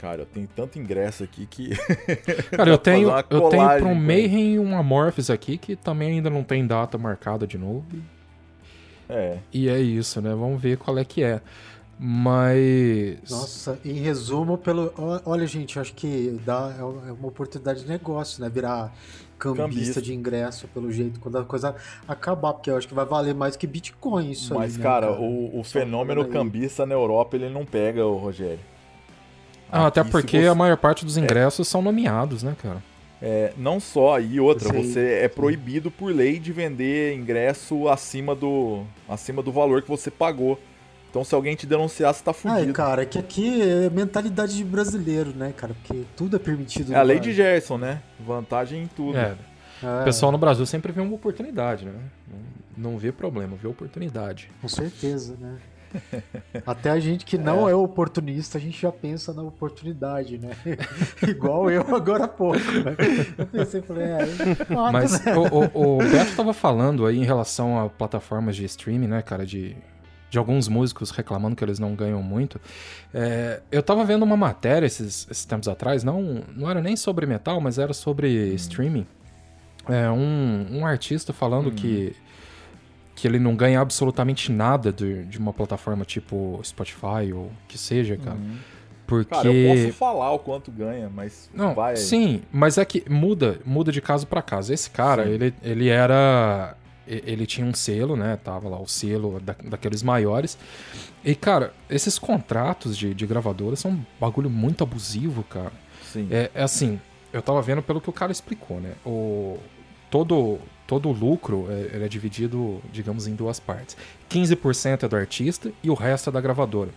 Cara, 0.00 0.22
eu 0.22 0.26
tenho 0.26 0.48
tanto 0.54 0.78
ingresso 0.78 1.24
aqui 1.24 1.46
que. 1.46 1.70
Cara, 2.54 2.70
eu 2.70 2.76
tenho, 2.78 3.08
eu 3.30 3.48
tenho 3.48 3.66
pra 3.66 3.86
um 3.86 3.94
Mayhem 3.94 4.54
e 4.54 4.58
um 4.58 4.76
Amorphis 4.76 5.30
aqui 5.30 5.56
que 5.56 5.74
também 5.74 6.12
ainda 6.12 6.28
não 6.28 6.42
tem 6.42 6.66
data 6.66 6.98
marcada 6.98 7.46
de 7.46 7.56
novo. 7.56 7.84
é. 9.08 9.38
E 9.52 9.68
é 9.68 9.80
isso, 9.80 10.20
né? 10.20 10.30
Vamos 10.30 10.60
ver 10.60 10.76
qual 10.76 10.98
é 10.98 11.04
que 11.04 11.22
é. 11.22 11.40
Mas. 11.98 13.18
Nossa, 13.30 13.78
em 13.84 13.94
resumo, 13.94 14.58
pelo. 14.58 14.92
Olha, 15.24 15.46
gente, 15.46 15.78
acho 15.78 15.94
que 15.94 16.38
dá, 16.44 16.74
é 16.78 16.82
uma 16.82 17.08
é 17.08 17.12
uma 17.12 17.28
oportunidade 17.28 17.82
de 17.82 17.88
negócio, 17.88 18.42
né? 18.42 18.50
Virar 18.50 18.92
cambista, 19.38 19.62
Cambista. 19.62 20.02
de 20.02 20.14
ingresso, 20.14 20.68
pelo 20.68 20.90
jeito, 20.92 21.20
quando 21.20 21.36
a 21.38 21.44
coisa 21.44 21.74
acabar, 22.08 22.52
porque 22.54 22.70
eu 22.70 22.76
acho 22.76 22.88
que 22.88 22.94
vai 22.94 23.04
valer 23.04 23.34
mais 23.34 23.56
que 23.56 23.66
Bitcoin 23.66 24.30
isso 24.30 24.52
aí. 24.54 24.60
Mas, 24.60 24.76
né, 24.76 24.82
cara, 24.82 25.12
o, 25.12 25.58
o 25.60 25.64
Só 25.64 25.78
fenômeno 25.78 26.22
aí. 26.22 26.28
cambista 26.28 26.84
na 26.86 26.94
Europa 26.94 27.36
ele 27.36 27.48
não 27.50 27.64
pega, 27.64 28.04
o 28.06 28.16
Rogério. 28.16 28.60
Ah, 29.70 29.86
até 29.88 30.02
porque 30.04 30.40
você- 30.42 30.48
a 30.48 30.54
maior 30.54 30.76
parte 30.76 31.04
dos 31.04 31.16
ingressos 31.16 31.66
são 31.68 31.82
nomeados, 31.82 32.42
né, 32.42 32.54
cara? 32.62 32.82
É, 33.20 33.52
não 33.56 33.80
só, 33.80 34.20
e 34.20 34.38
outra, 34.38 34.70
Sei. 34.70 34.82
você 34.84 35.00
é 35.22 35.28
proibido 35.28 35.90
por 35.90 36.14
lei 36.14 36.38
de 36.38 36.52
vender 36.52 37.14
ingresso 37.14 37.88
acima 37.88 38.34
do, 38.34 38.84
acima 39.08 39.42
do 39.42 39.50
valor 39.50 39.80
que 39.82 39.88
você 39.88 40.10
pagou. 40.10 40.58
Então, 41.10 41.24
se 41.24 41.34
alguém 41.34 41.56
te 41.56 41.66
denunciar, 41.66 42.12
você 42.12 42.22
tá 42.22 42.30
Ai, 42.44 42.60
fudido. 42.60 42.72
cara, 42.72 43.02
é 43.02 43.06
que 43.06 43.18
aqui 43.18 43.62
é 43.62 43.88
mentalidade 43.88 44.56
de 44.56 44.64
brasileiro, 44.64 45.32
né, 45.34 45.52
cara? 45.56 45.74
Porque 45.74 46.04
tudo 46.16 46.36
é 46.36 46.38
permitido. 46.38 46.92
é 46.92 46.96
a 46.96 47.02
lei 47.02 47.18
de. 47.18 47.32
Gerson, 47.32 47.78
né? 47.78 48.02
Vantagem 48.20 48.82
em 48.82 48.86
tudo. 48.86 49.16
É, 49.16 49.36
É, 49.82 50.00
o 50.02 50.04
pessoal 50.04 50.32
no 50.32 50.38
Brasil 50.38 50.64
sempre 50.66 50.92
vê 50.92 51.00
uma 51.00 51.14
oportunidade, 51.14 51.84
né? 51.84 51.92
Não, 52.76 52.98
vê 52.98 53.12
problema, 53.12 53.56
vê 53.56 53.66
oportunidade. 53.66 54.50
Com 54.60 54.68
certeza, 54.68 55.36
né? 55.40 55.56
Até 56.66 56.90
a 56.90 56.98
gente 57.00 57.24
que 57.24 57.38
não 57.38 57.68
é. 57.68 57.74
oportunista, 57.74 58.58
a 58.58 58.60
gente 58.60 58.80
já 58.80 58.92
pensa 58.92 59.32
na 59.32 59.42
oportunidade, 59.42 60.38
né? 60.38 60.50
Igual 61.26 61.70
eu 61.70 61.94
agora 61.94 62.24
há 62.24 62.28
pouco, 62.28 62.58
né? 62.58 62.96
Eu 63.38 63.46
pensei, 63.46 63.82
falei, 63.82 64.04
é, 64.04 64.26
Mas 64.92 65.24
o, 65.26 65.78
o, 65.78 65.96
o 65.96 65.98
Beto 65.98 66.36
tava 66.36 66.52
falando 66.52 67.06
aí 67.06 67.18
em 67.18 67.24
relação 67.24 67.78
a 67.78 67.88
plataformas 67.88 68.56
de 68.56 68.64
streaming, 68.64 69.06
né, 69.06 69.22
cara, 69.22 69.46
de, 69.46 69.76
de 70.28 70.38
alguns 70.38 70.68
músicos 70.68 71.10
reclamando 71.10 71.56
que 71.56 71.64
eles 71.64 71.78
não 71.78 71.94
ganham 71.94 72.22
muito. 72.22 72.60
É, 73.14 73.60
eu 73.70 73.82
tava 73.82 74.04
vendo 74.04 74.22
uma 74.22 74.36
matéria 74.36 74.86
esses, 74.86 75.26
esses 75.30 75.44
tempos 75.44 75.68
atrás, 75.68 76.02
não, 76.02 76.42
não 76.54 76.68
era 76.68 76.80
nem 76.80 76.96
sobre 76.96 77.26
metal, 77.26 77.60
mas 77.60 77.78
era 77.78 77.92
sobre 77.92 78.28
streaming. 78.54 79.06
É, 79.88 80.10
um, 80.10 80.66
um 80.78 80.86
artista 80.86 81.32
falando 81.32 81.70
que, 81.70 82.14
que 83.14 83.26
ele 83.26 83.38
não 83.38 83.54
ganha 83.54 83.80
absolutamente 83.80 84.50
nada 84.50 84.92
de, 84.92 85.24
de 85.24 85.38
uma 85.38 85.52
plataforma 85.52 86.04
tipo 86.04 86.60
Spotify 86.64 87.32
ou 87.32 87.52
que 87.68 87.78
seja, 87.78 88.16
cara. 88.16 88.36
Uhum. 88.36 88.56
Porque. 89.06 89.30
Cara, 89.30 89.48
eu 89.48 89.74
posso 89.76 89.92
falar 89.92 90.32
o 90.32 90.38
quanto 90.40 90.70
ganha, 90.70 91.08
mas 91.08 91.48
Não, 91.54 91.74
vai 91.74 91.96
sim, 91.96 92.42
mas 92.50 92.76
é 92.76 92.84
que 92.84 93.04
muda, 93.08 93.60
muda 93.64 93.92
de 93.92 94.00
caso 94.00 94.26
pra 94.26 94.42
caso. 94.42 94.72
Esse 94.72 94.90
cara, 94.90 95.24
Sim. 95.24 95.30
ele, 95.30 95.54
ele 95.62 95.88
era. 95.88 96.76
Ele 97.06 97.46
tinha 97.46 97.66
um 97.66 97.74
selo, 97.74 98.16
né? 98.16 98.36
Tava 98.42 98.68
lá 98.68 98.80
o 98.80 98.86
selo 98.86 99.40
da, 99.40 99.54
daqueles 99.64 100.02
maiores. 100.02 100.58
E, 101.24 101.34
cara, 101.34 101.72
esses 101.88 102.18
contratos 102.18 102.96
de, 102.96 103.14
de 103.14 103.26
gravadora 103.26 103.76
são 103.76 103.92
um 103.92 104.04
bagulho 104.20 104.50
muito 104.50 104.82
abusivo, 104.82 105.42
cara. 105.44 105.72
Sim. 106.12 106.28
É, 106.30 106.50
é 106.54 106.62
assim, 106.62 107.00
eu 107.32 107.42
tava 107.42 107.60
vendo 107.62 107.82
pelo 107.82 108.00
que 108.00 108.10
o 108.10 108.12
cara 108.12 108.32
explicou, 108.32 108.80
né? 108.80 108.92
O, 109.04 109.58
todo, 110.10 110.58
todo 110.86 111.08
o 111.08 111.12
lucro 111.12 111.66
é, 111.70 112.04
é 112.04 112.08
dividido, 112.08 112.80
digamos, 112.92 113.26
em 113.26 113.34
duas 113.34 113.60
partes. 113.60 113.96
15% 114.30 115.04
é 115.04 115.08
do 115.08 115.16
artista 115.16 115.72
e 115.82 115.90
o 115.90 115.94
resto 115.94 116.30
é 116.30 116.32
da 116.32 116.40
gravadora. 116.40 116.90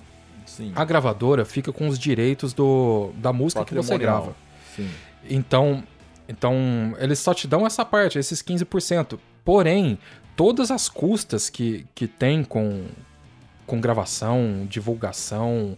Sim. 0.45 0.71
A 0.75 0.83
gravadora 0.83 1.45
fica 1.45 1.71
com 1.71 1.87
os 1.87 1.99
direitos 1.99 2.53
do, 2.53 3.11
da 3.17 3.31
música 3.31 3.63
que 3.63 3.75
você 3.75 3.97
grava. 3.97 4.35
Sim. 4.75 4.89
Então, 5.29 5.83
então, 6.27 6.95
eles 6.99 7.19
só 7.19 7.33
te 7.33 7.47
dão 7.47 7.65
essa 7.65 7.83
parte, 7.83 8.19
esses 8.19 8.41
15%. 8.41 9.19
Porém, 9.49 9.97
todas 10.35 10.69
as 10.69 10.87
custas 10.87 11.49
que, 11.49 11.83
que 11.95 12.07
tem 12.07 12.43
com, 12.43 12.85
com 13.65 13.81
gravação, 13.81 14.67
divulgação, 14.69 15.75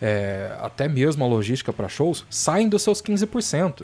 é, 0.00 0.56
até 0.58 0.88
mesmo 0.88 1.22
a 1.22 1.28
logística 1.28 1.70
para 1.70 1.86
shows, 1.86 2.24
saem 2.30 2.66
dos 2.66 2.80
seus 2.80 3.02
15%. 3.02 3.82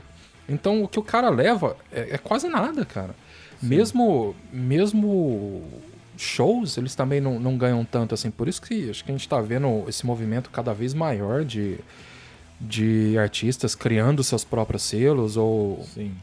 Então, 0.48 0.82
o 0.82 0.88
que 0.88 0.98
o 0.98 1.02
cara 1.02 1.28
leva 1.28 1.76
é, 1.92 2.14
é 2.14 2.16
quase 2.16 2.48
nada, 2.48 2.86
cara. 2.86 3.14
Mesmo, 3.60 4.34
mesmo 4.50 5.62
shows, 6.16 6.78
eles 6.78 6.94
também 6.94 7.20
não, 7.20 7.38
não 7.38 7.58
ganham 7.58 7.84
tanto 7.84 8.14
assim. 8.14 8.30
Por 8.30 8.48
isso 8.48 8.62
que 8.62 8.88
acho 8.88 9.04
que 9.04 9.12
a 9.12 9.14
gente 9.14 9.28
tá 9.28 9.38
vendo 9.42 9.84
esse 9.86 10.06
movimento 10.06 10.48
cada 10.48 10.72
vez 10.72 10.94
maior 10.94 11.44
de, 11.44 11.78
de 12.58 13.18
artistas 13.18 13.74
criando 13.74 14.24
seus 14.24 14.44
próprios 14.44 14.82
selos 14.82 15.36
ou, 15.36 15.84
Sim. 15.92 16.14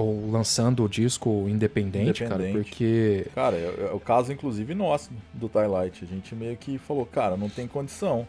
Ou 0.00 0.30
lançando 0.30 0.84
o 0.84 0.88
disco 0.88 1.46
independente, 1.48 2.22
cara, 2.22 2.36
Independente. 2.36 2.68
porque 2.70 3.26
Cara, 3.34 3.56
é, 3.56 3.88
é 3.90 3.92
o 3.92 3.98
caso, 4.00 4.32
inclusive, 4.32 4.74
nosso, 4.74 5.10
do 5.34 5.48
Twilight. 5.48 6.04
A 6.04 6.06
gente 6.06 6.34
meio 6.34 6.56
que 6.56 6.78
falou, 6.78 7.04
cara, 7.04 7.36
não 7.36 7.48
tem 7.48 7.66
condição. 7.66 8.26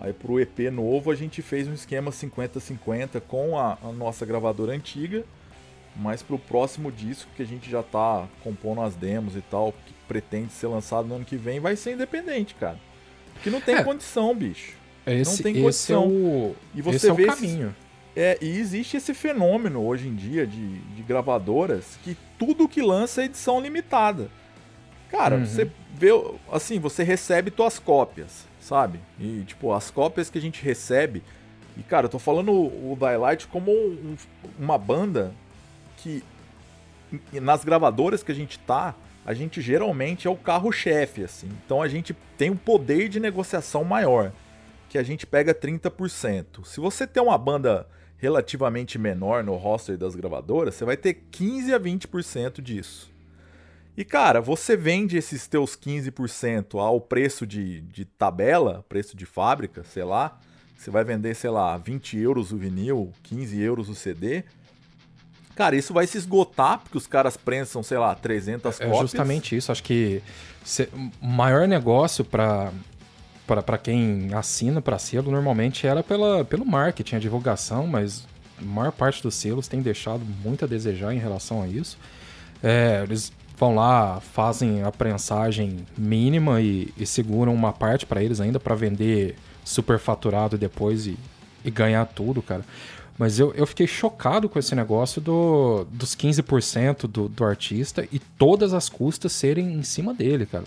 Aí 0.00 0.12
pro 0.12 0.40
EP 0.40 0.58
novo 0.72 1.10
a 1.10 1.14
gente 1.14 1.42
fez 1.42 1.68
um 1.68 1.74
esquema 1.74 2.10
50-50 2.10 3.20
com 3.28 3.58
a, 3.58 3.78
a 3.82 3.92
nossa 3.92 4.24
gravadora 4.26 4.72
antiga, 4.72 5.22
mas 5.94 6.22
pro 6.22 6.38
próximo 6.38 6.90
disco 6.90 7.30
que 7.36 7.42
a 7.42 7.46
gente 7.46 7.70
já 7.70 7.82
tá 7.82 8.26
compondo 8.42 8.80
as 8.80 8.94
demos 8.96 9.36
e 9.36 9.42
tal, 9.42 9.72
que 9.86 9.92
pretende 10.08 10.52
ser 10.52 10.66
lançado 10.68 11.06
no 11.06 11.16
ano 11.16 11.24
que 11.24 11.36
vem, 11.36 11.60
vai 11.60 11.76
ser 11.76 11.92
independente, 11.92 12.54
cara. 12.54 12.78
Porque 13.34 13.50
não 13.50 13.60
tem 13.60 13.76
É. 13.76 13.84
condição, 13.84 14.34
bicho. 14.34 14.72
esse, 15.06 15.42
tem 15.42 15.52
esse 15.52 15.60
é 15.60 15.62
condição. 15.96 16.08
o, 16.08 16.56
E 16.74 16.80
você 16.82 16.96
esse 16.96 17.08
é 17.08 17.12
o 17.12 17.14
vê 17.14 17.24
esses- 17.26 17.34
caminho. 17.40 17.74
É, 18.14 18.36
e 18.42 18.58
existe 18.58 18.96
esse 18.96 19.14
fenômeno 19.14 19.84
hoje 19.86 20.06
em 20.08 20.14
dia 20.14 20.46
de, 20.46 20.78
de 20.80 21.02
gravadoras 21.02 21.98
que 22.04 22.16
tudo 22.38 22.68
que 22.68 22.82
lança 22.82 23.22
é 23.22 23.24
edição 23.24 23.60
limitada. 23.60 24.28
Cara, 25.10 25.36
Uhum. 25.36 25.46
você 25.46 25.70
vê, 25.94 26.08
assim, 26.50 26.78
você 26.78 27.02
recebe 27.02 27.50
tuas 27.50 27.78
cópias, 27.78 28.46
sabe? 28.60 29.00
E, 29.18 29.44
tipo, 29.46 29.72
as 29.72 29.90
cópias 29.90 30.28
que 30.30 30.38
a 30.38 30.40
gente 30.40 30.62
recebe. 30.62 31.22
E, 31.76 31.82
cara, 31.82 32.04
eu 32.06 32.10
tô 32.10 32.18
falando 32.18 32.52
o, 32.52 32.96
Daylight 32.98 33.46
como 33.46 33.70
um- 33.70 34.16
uma 34.58 34.76
banda 34.76 35.32
que, 35.96 36.22
nas 37.32 37.64
gravadoras 37.64 38.22
que 38.22 38.32
a 38.32 38.34
gente 38.34 38.58
tá, 38.58 38.94
a 39.24 39.32
gente 39.32 39.60
geralmente 39.62 40.26
é 40.26 40.30
o 40.30 40.36
carro-chefe, 40.36 41.24
assim. 41.24 41.48
Então 41.64 41.80
a 41.80 41.88
gente 41.88 42.14
tem 42.36 42.50
um 42.50 42.56
poder 42.56 43.08
de 43.08 43.20
negociação 43.20 43.84
maior 43.84 44.32
que 44.88 44.98
a 44.98 45.02
gente 45.02 45.26
pega 45.26 45.54
30%. 45.54 46.64
Se 46.64 46.80
você 46.80 47.06
tem 47.06 47.22
uma 47.22 47.38
banda 47.38 47.86
relativamente 48.22 49.00
menor 49.00 49.42
no 49.42 49.56
roster 49.56 49.98
das 49.98 50.14
gravadoras, 50.14 50.76
você 50.76 50.84
vai 50.84 50.96
ter 50.96 51.24
15 51.32 51.74
a 51.74 51.80
20% 51.80 52.62
disso. 52.62 53.10
E 53.96 54.04
cara, 54.04 54.40
você 54.40 54.76
vende 54.76 55.16
esses 55.16 55.48
teus 55.48 55.76
15% 55.76 56.78
ao 56.78 57.00
preço 57.00 57.44
de, 57.44 57.80
de 57.80 58.04
tabela, 58.04 58.84
preço 58.88 59.16
de 59.16 59.26
fábrica, 59.26 59.82
sei 59.82 60.04
lá. 60.04 60.38
Você 60.76 60.88
vai 60.88 61.02
vender, 61.02 61.34
sei 61.34 61.50
lá, 61.50 61.76
20 61.76 62.16
euros 62.16 62.52
o 62.52 62.56
vinil, 62.56 63.12
15 63.24 63.60
euros 63.60 63.88
o 63.88 63.94
CD. 63.94 64.44
Cara, 65.56 65.74
isso 65.74 65.92
vai 65.92 66.06
se 66.06 66.16
esgotar, 66.16 66.78
porque 66.78 66.96
os 66.96 67.08
caras 67.08 67.36
prensam, 67.36 67.82
sei 67.82 67.98
lá, 67.98 68.14
300 68.14 68.80
É 68.80 68.84
cópias. 68.84 69.00
justamente 69.02 69.56
isso. 69.56 69.72
Acho 69.72 69.82
que 69.82 70.22
o 71.20 71.26
maior 71.26 71.66
negócio 71.66 72.24
para 72.24 72.72
para 73.60 73.76
quem 73.76 74.30
assina 74.32 74.80
para 74.80 74.98
selo 74.98 75.32
normalmente 75.32 75.86
era 75.86 76.02
pela, 76.02 76.44
pelo 76.44 76.64
marketing, 76.64 77.16
a 77.16 77.18
divulgação, 77.18 77.86
mas 77.86 78.24
a 78.58 78.64
maior 78.64 78.92
parte 78.92 79.22
dos 79.22 79.34
selos 79.34 79.66
tem 79.66 79.82
deixado 79.82 80.24
muito 80.44 80.64
a 80.64 80.68
desejar 80.68 81.12
em 81.12 81.18
relação 81.18 81.60
a 81.60 81.66
isso. 81.66 81.98
É, 82.62 83.00
eles 83.02 83.32
vão 83.58 83.74
lá, 83.74 84.20
fazem 84.20 84.82
a 84.82 84.92
prensagem 84.92 85.84
mínima 85.98 86.60
e, 86.60 86.92
e 86.96 87.04
seguram 87.04 87.52
uma 87.52 87.72
parte 87.72 88.06
para 88.06 88.22
eles 88.22 88.40
ainda 88.40 88.60
para 88.60 88.74
vender 88.74 89.36
superfaturado 89.64 90.56
depois 90.56 91.06
e, 91.06 91.18
e 91.64 91.70
ganhar 91.70 92.06
tudo, 92.06 92.40
cara. 92.40 92.64
Mas 93.18 93.38
eu, 93.38 93.52
eu 93.54 93.66
fiquei 93.66 93.86
chocado 93.86 94.48
com 94.48 94.58
esse 94.58 94.74
negócio 94.74 95.20
do, 95.20 95.84
dos 95.90 96.16
15% 96.16 97.06
do, 97.06 97.28
do 97.28 97.44
artista 97.44 98.06
e 98.10 98.18
todas 98.18 98.72
as 98.72 98.88
custas 98.88 99.32
serem 99.32 99.72
em 99.72 99.82
cima 99.82 100.14
dele, 100.14 100.46
cara. 100.46 100.64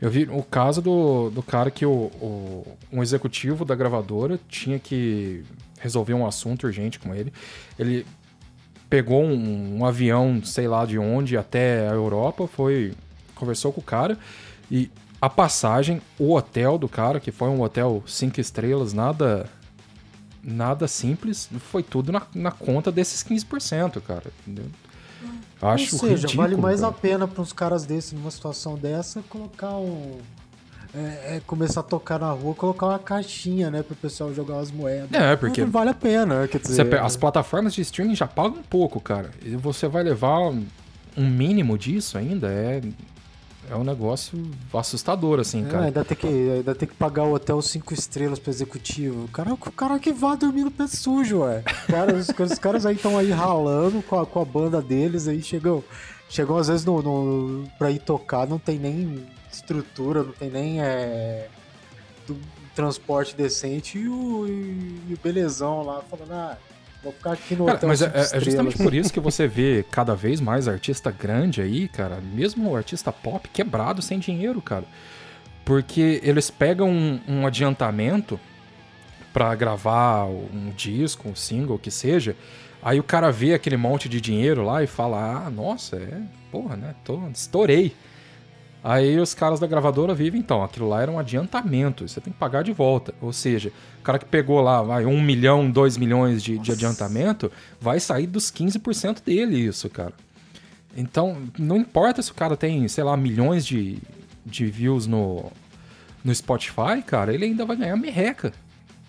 Eu 0.00 0.10
vi 0.10 0.24
o 0.30 0.42
caso 0.42 0.80
do, 0.80 1.30
do 1.30 1.42
cara 1.42 1.70
que 1.70 1.84
o, 1.84 1.90
o- 1.92 2.66
um 2.92 3.02
executivo 3.02 3.64
da 3.64 3.74
gravadora 3.74 4.38
tinha 4.48 4.78
que 4.78 5.44
resolver 5.78 6.14
um 6.14 6.26
assunto 6.26 6.64
urgente 6.66 6.98
com 6.98 7.14
ele. 7.14 7.32
Ele 7.78 8.06
pegou 8.88 9.22
um, 9.22 9.78
um 9.78 9.84
avião, 9.84 10.42
sei 10.42 10.66
lá 10.66 10.84
de 10.86 10.98
onde, 10.98 11.36
até 11.36 11.88
a 11.88 11.92
Europa, 11.92 12.46
foi 12.46 12.92
conversou 13.34 13.72
com 13.72 13.80
o 13.80 13.84
cara 13.84 14.18
e 14.70 14.90
a 15.20 15.28
passagem, 15.30 16.00
o 16.18 16.34
hotel 16.34 16.76
do 16.78 16.88
cara, 16.88 17.20
que 17.20 17.30
foi 17.30 17.48
um 17.48 17.60
hotel 17.62 18.02
cinco 18.06 18.40
estrelas, 18.40 18.92
nada 18.92 19.46
nada 20.42 20.88
simples, 20.88 21.50
foi 21.70 21.82
tudo 21.82 22.10
na, 22.10 22.22
na 22.34 22.50
conta 22.50 22.90
desses 22.90 23.22
15%, 23.22 24.00
cara, 24.00 24.24
entendeu? 24.46 24.64
Acho 25.62 25.94
Ou 25.96 26.00
seja, 26.00 26.14
ridículo, 26.26 26.36
vale 26.36 26.56
mais 26.56 26.80
cara. 26.80 26.90
a 26.90 26.96
pena 26.96 27.28
para 27.28 27.42
uns 27.42 27.52
caras 27.52 27.84
desses 27.84 28.12
numa 28.12 28.30
situação 28.30 28.76
dessa 28.76 29.22
colocar 29.28 29.76
um 29.76 30.18
é, 30.94 31.36
é 31.36 31.42
começar 31.46 31.80
a 31.80 31.82
tocar 31.84 32.18
na 32.18 32.32
rua, 32.32 32.52
colocar 32.54 32.86
uma 32.86 32.98
caixinha, 32.98 33.70
né, 33.70 33.80
pro 33.82 33.94
pessoal 33.94 34.34
jogar 34.34 34.54
umas 34.54 34.72
moedas. 34.72 35.12
É, 35.12 35.36
porque- 35.36 35.60
Não 35.60 35.70
vale 35.70 35.90
a 35.90 35.94
pena, 35.94 36.48
quer 36.48 36.58
dizer. 36.58 37.00
As 37.00 37.16
plataformas 37.16 37.74
de 37.74 37.80
streaming 37.82 38.16
já 38.16 38.26
pagam 38.26 38.58
um 38.58 38.62
pouco, 38.62 39.00
cara. 39.00 39.30
E 39.44 39.54
você 39.54 39.86
vai 39.86 40.02
levar 40.02 40.40
um 40.40 40.66
mínimo 41.16 41.78
disso 41.78 42.18
ainda, 42.18 42.48
é, 42.48 42.80
é 43.70 43.76
um 43.76 43.84
negócio 43.84 44.38
assustador, 44.74 45.38
assim, 45.40 45.64
É, 45.64 45.68
cara. 45.70 45.84
ainda, 45.86 46.04
tem 46.04 46.16
que, 46.16 46.26
ainda 46.26 46.74
tem 46.74 46.88
que 46.88 46.94
pagar 46.94 47.24
o 47.24 47.32
hotel 47.34 47.62
5 47.62 47.94
estrelas 47.94 48.38
pro 48.38 48.50
executivo. 48.50 49.24
O 49.24 49.28
cara, 49.28 49.52
o 49.54 49.56
cara 49.56 49.98
que 49.98 50.12
vá 50.12 50.34
dormir 50.34 50.64
no 50.64 50.70
pé 50.70 50.86
sujo, 50.86 51.40
ué. 51.40 51.62
Cara, 51.86 52.14
os, 52.14 52.28
os 52.28 52.58
caras 52.58 52.84
aí 52.84 52.96
estão 52.96 53.16
aí 53.16 53.30
ralando 53.30 54.02
com 54.02 54.18
a, 54.20 54.26
com 54.26 54.40
a 54.40 54.44
banda 54.44 54.82
deles, 54.82 55.28
aí 55.28 55.40
chegam, 55.42 55.84
chegam 56.28 56.56
às 56.56 56.68
vezes 56.68 56.84
no, 56.84 57.00
no, 57.00 57.68
pra 57.78 57.90
ir 57.90 58.00
tocar, 58.00 58.46
não 58.46 58.58
tem 58.58 58.78
nem 58.78 59.26
estrutura, 59.52 60.22
não 60.22 60.32
tem 60.32 60.50
nem 60.50 60.80
é, 60.82 61.48
do- 62.26 62.36
transporte 62.74 63.34
decente 63.36 63.98
e 63.98 64.08
o, 64.08 64.46
e, 64.46 65.00
e 65.10 65.14
o 65.14 65.18
belezão 65.22 65.82
lá 65.82 66.02
falando, 66.08 66.32
ah, 66.32 66.56
vou 67.02 67.12
ficar 67.12 67.32
aqui 67.32 67.54
no 67.54 67.66
Cara, 67.66 67.76
hotel 67.76 67.88
mas 67.88 68.02
é, 68.02 68.12
é 68.32 68.40
justamente 68.40 68.76
por 68.76 68.94
isso 68.94 69.12
que 69.12 69.20
você 69.20 69.46
vê 69.46 69.84
cada 69.90 70.14
vez 70.14 70.40
mais 70.40 70.68
artista 70.68 71.10
grande 71.10 71.60
aí, 71.60 71.88
cara, 71.88 72.20
mesmo 72.20 72.74
artista 72.76 73.12
pop 73.12 73.48
quebrado 73.48 74.02
sem 74.02 74.18
dinheiro, 74.18 74.60
cara. 74.60 74.84
Porque 75.64 76.20
eles 76.22 76.50
pegam 76.50 76.90
um, 76.90 77.20
um 77.28 77.46
adiantamento 77.46 78.38
pra 79.32 79.54
gravar 79.54 80.24
um 80.26 80.70
disco, 80.76 81.28
um 81.28 81.34
single, 81.34 81.76
o 81.76 81.78
que 81.78 81.90
seja. 81.90 82.36
Aí 82.82 82.98
o 82.98 83.04
cara 83.04 83.30
vê 83.30 83.54
aquele 83.54 83.76
monte 83.76 84.08
de 84.08 84.20
dinheiro 84.20 84.64
lá 84.64 84.82
e 84.82 84.86
fala: 84.86 85.44
Ah, 85.46 85.50
nossa, 85.50 85.96
é, 85.96 86.20
porra, 86.50 86.76
né? 86.76 86.94
Tô, 87.04 87.28
estourei. 87.28 87.94
Aí 88.82 89.18
os 89.18 89.34
caras 89.34 89.60
da 89.60 89.66
gravadora 89.66 90.14
vivem, 90.14 90.40
então, 90.40 90.62
aquilo 90.62 90.88
lá 90.88 91.02
era 91.02 91.10
um 91.10 91.18
adiantamento, 91.18 92.08
você 92.08 92.20
tem 92.20 92.32
que 92.32 92.38
pagar 92.38 92.62
de 92.62 92.72
volta. 92.72 93.14
Ou 93.20 93.32
seja, 93.32 93.70
o 94.00 94.02
cara 94.02 94.18
que 94.18 94.24
pegou 94.24 94.60
lá, 94.60 94.82
vai, 94.82 95.04
um 95.04 95.20
milhão, 95.20 95.70
dois 95.70 95.98
milhões 95.98 96.42
de, 96.42 96.58
de 96.58 96.72
adiantamento, 96.72 97.52
vai 97.78 98.00
sair 98.00 98.26
dos 98.26 98.50
15% 98.50 99.22
dele 99.22 99.56
isso, 99.56 99.88
cara. 99.90 100.14
Então, 100.96 101.36
não 101.58 101.76
importa 101.76 102.22
se 102.22 102.32
o 102.32 102.34
cara 102.34 102.56
tem, 102.56 102.88
sei 102.88 103.04
lá, 103.04 103.16
milhões 103.16 103.66
de, 103.66 103.98
de 104.46 104.66
views 104.66 105.06
no, 105.06 105.52
no 106.24 106.34
Spotify, 106.34 107.02
cara, 107.06 107.34
ele 107.34 107.44
ainda 107.44 107.64
vai 107.66 107.76
ganhar 107.76 107.96
merreca. 107.96 108.52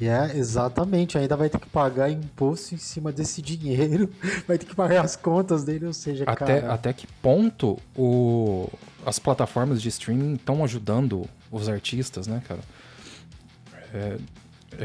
É, 0.07 0.36
exatamente, 0.36 1.18
ainda 1.18 1.36
vai 1.38 1.49
ter 1.49 1.60
que 1.60 1.69
pagar 1.69 2.10
imposto 2.10 2.73
em 2.73 2.78
cima 2.78 3.11
desse 3.11 3.41
dinheiro, 3.41 4.10
vai 4.48 4.57
ter 4.57 4.65
que 4.65 4.76
pagar 4.76 5.06
as 5.06 5.15
contas 5.15 5.64
dele, 5.64 5.86
ou 5.86 5.94
seja, 5.94 6.23
Até, 6.26 6.61
cara, 6.61 6.73
até 6.73 6.91
que 6.94 7.06
ponto 7.22 7.78
o, 7.95 8.68
as 9.06 9.19
plataformas 9.19 9.82
de 9.82 9.90
streaming 9.90 10.34
estão 10.34 10.64
ajudando 10.64 11.28
os 11.52 11.69
artistas, 11.69 12.26
né, 12.26 12.41
cara? 12.48 12.61
É, 13.94 14.18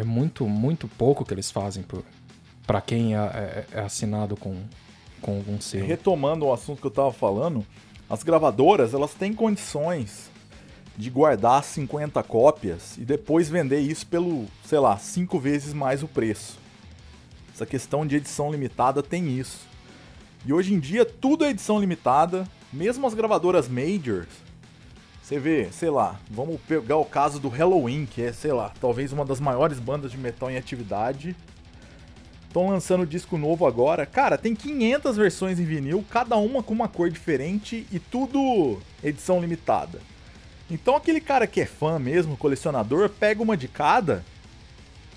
é 0.01 0.05
muito, 0.05 0.47
muito 0.47 0.87
pouco 0.89 1.25
que 1.25 1.33
eles 1.33 1.51
fazem 1.51 1.83
por, 1.83 2.03
pra 2.67 2.81
quem 2.81 3.15
é, 3.17 3.19
é- 3.19 3.67
é 3.73 3.81
assinado 3.81 4.37
com, 4.37 4.55
com 5.23 5.37
algum 5.37 5.61
selo. 5.61 5.87
Retomando 5.87 6.45
o 6.47 6.53
assunto 6.53 6.81
que 6.81 6.87
eu 6.87 6.91
tava 6.91 7.13
falando, 7.13 7.65
as 8.11 8.23
gravadoras 8.23 8.93
elas 8.93 9.15
têm 9.15 9.33
condições 9.33 10.31
de 10.97 11.11
guardar 11.11 11.63
50 11.63 12.23
cópias 12.23 12.97
e 12.97 13.05
depois 13.05 13.49
vender 13.49 13.81
isso 13.81 14.07
pelo, 14.07 14.47
sei 14.65 14.79
lá, 14.79 14.97
cinco 14.97 15.39
vezes 15.39 15.75
mais 15.75 16.03
o 16.03 16.09
preço. 16.09 16.59
Essa 17.55 17.67
questão 17.67 18.07
de 18.07 18.17
edição 18.17 18.51
limitada 18.51 19.03
tem 19.03 19.39
isso. 19.39 19.67
E 20.45 20.53
hoje 20.53 20.73
em 20.73 20.79
dia 20.79 21.05
tudo 21.05 21.45
é 21.45 21.51
edição 21.51 21.79
limitada, 21.79 22.49
mesmo 22.73 23.07
as 23.07 23.15
gravadoras 23.15 23.69
majors. 23.69 24.29
Você 25.23 25.39
vê, 25.39 25.69
sei 25.73 25.91
lá, 25.91 26.21
vamos 26.31 26.61
pegar 26.63 26.97
o 26.97 27.05
caso 27.05 27.41
do 27.41 27.49
Halloween, 27.49 28.07
que 28.07 28.23
é, 28.23 28.33
sei 28.33 28.53
lá, 28.53 28.73
talvez 28.81 29.13
uma 29.13 29.25
das 29.25 29.41
maiores 29.41 29.81
bandas 29.81 30.13
de 30.13 30.17
metal 30.17 30.51
em 30.51 30.57
atividade. 30.57 31.35
Estão 32.47 32.69
lançando 32.69 33.05
disco 33.05 33.37
novo 33.37 33.67
agora. 33.67 34.07
Cara, 34.07 34.39
tem 34.39 34.55
500 34.55 35.17
versões 35.17 35.59
em 35.59 35.65
vinil, 35.65 36.05
cada 36.09 36.37
uma 36.37 36.63
com 36.63 36.73
uma 36.73 36.89
cor 36.89 37.11
diferente 37.11 37.87
e 37.91 37.99
tudo 37.99 38.79
edição 39.03 39.41
limitada. 39.41 40.01
Então 40.71 40.97
aquele 40.97 41.21
cara 41.21 41.47
que 41.47 41.61
é 41.61 41.67
fã 41.67 41.99
mesmo, 41.99 42.37
colecionador, 42.37 43.09
pega 43.09 43.43
uma 43.43 43.57
de 43.57 43.69
cada. 43.69 44.25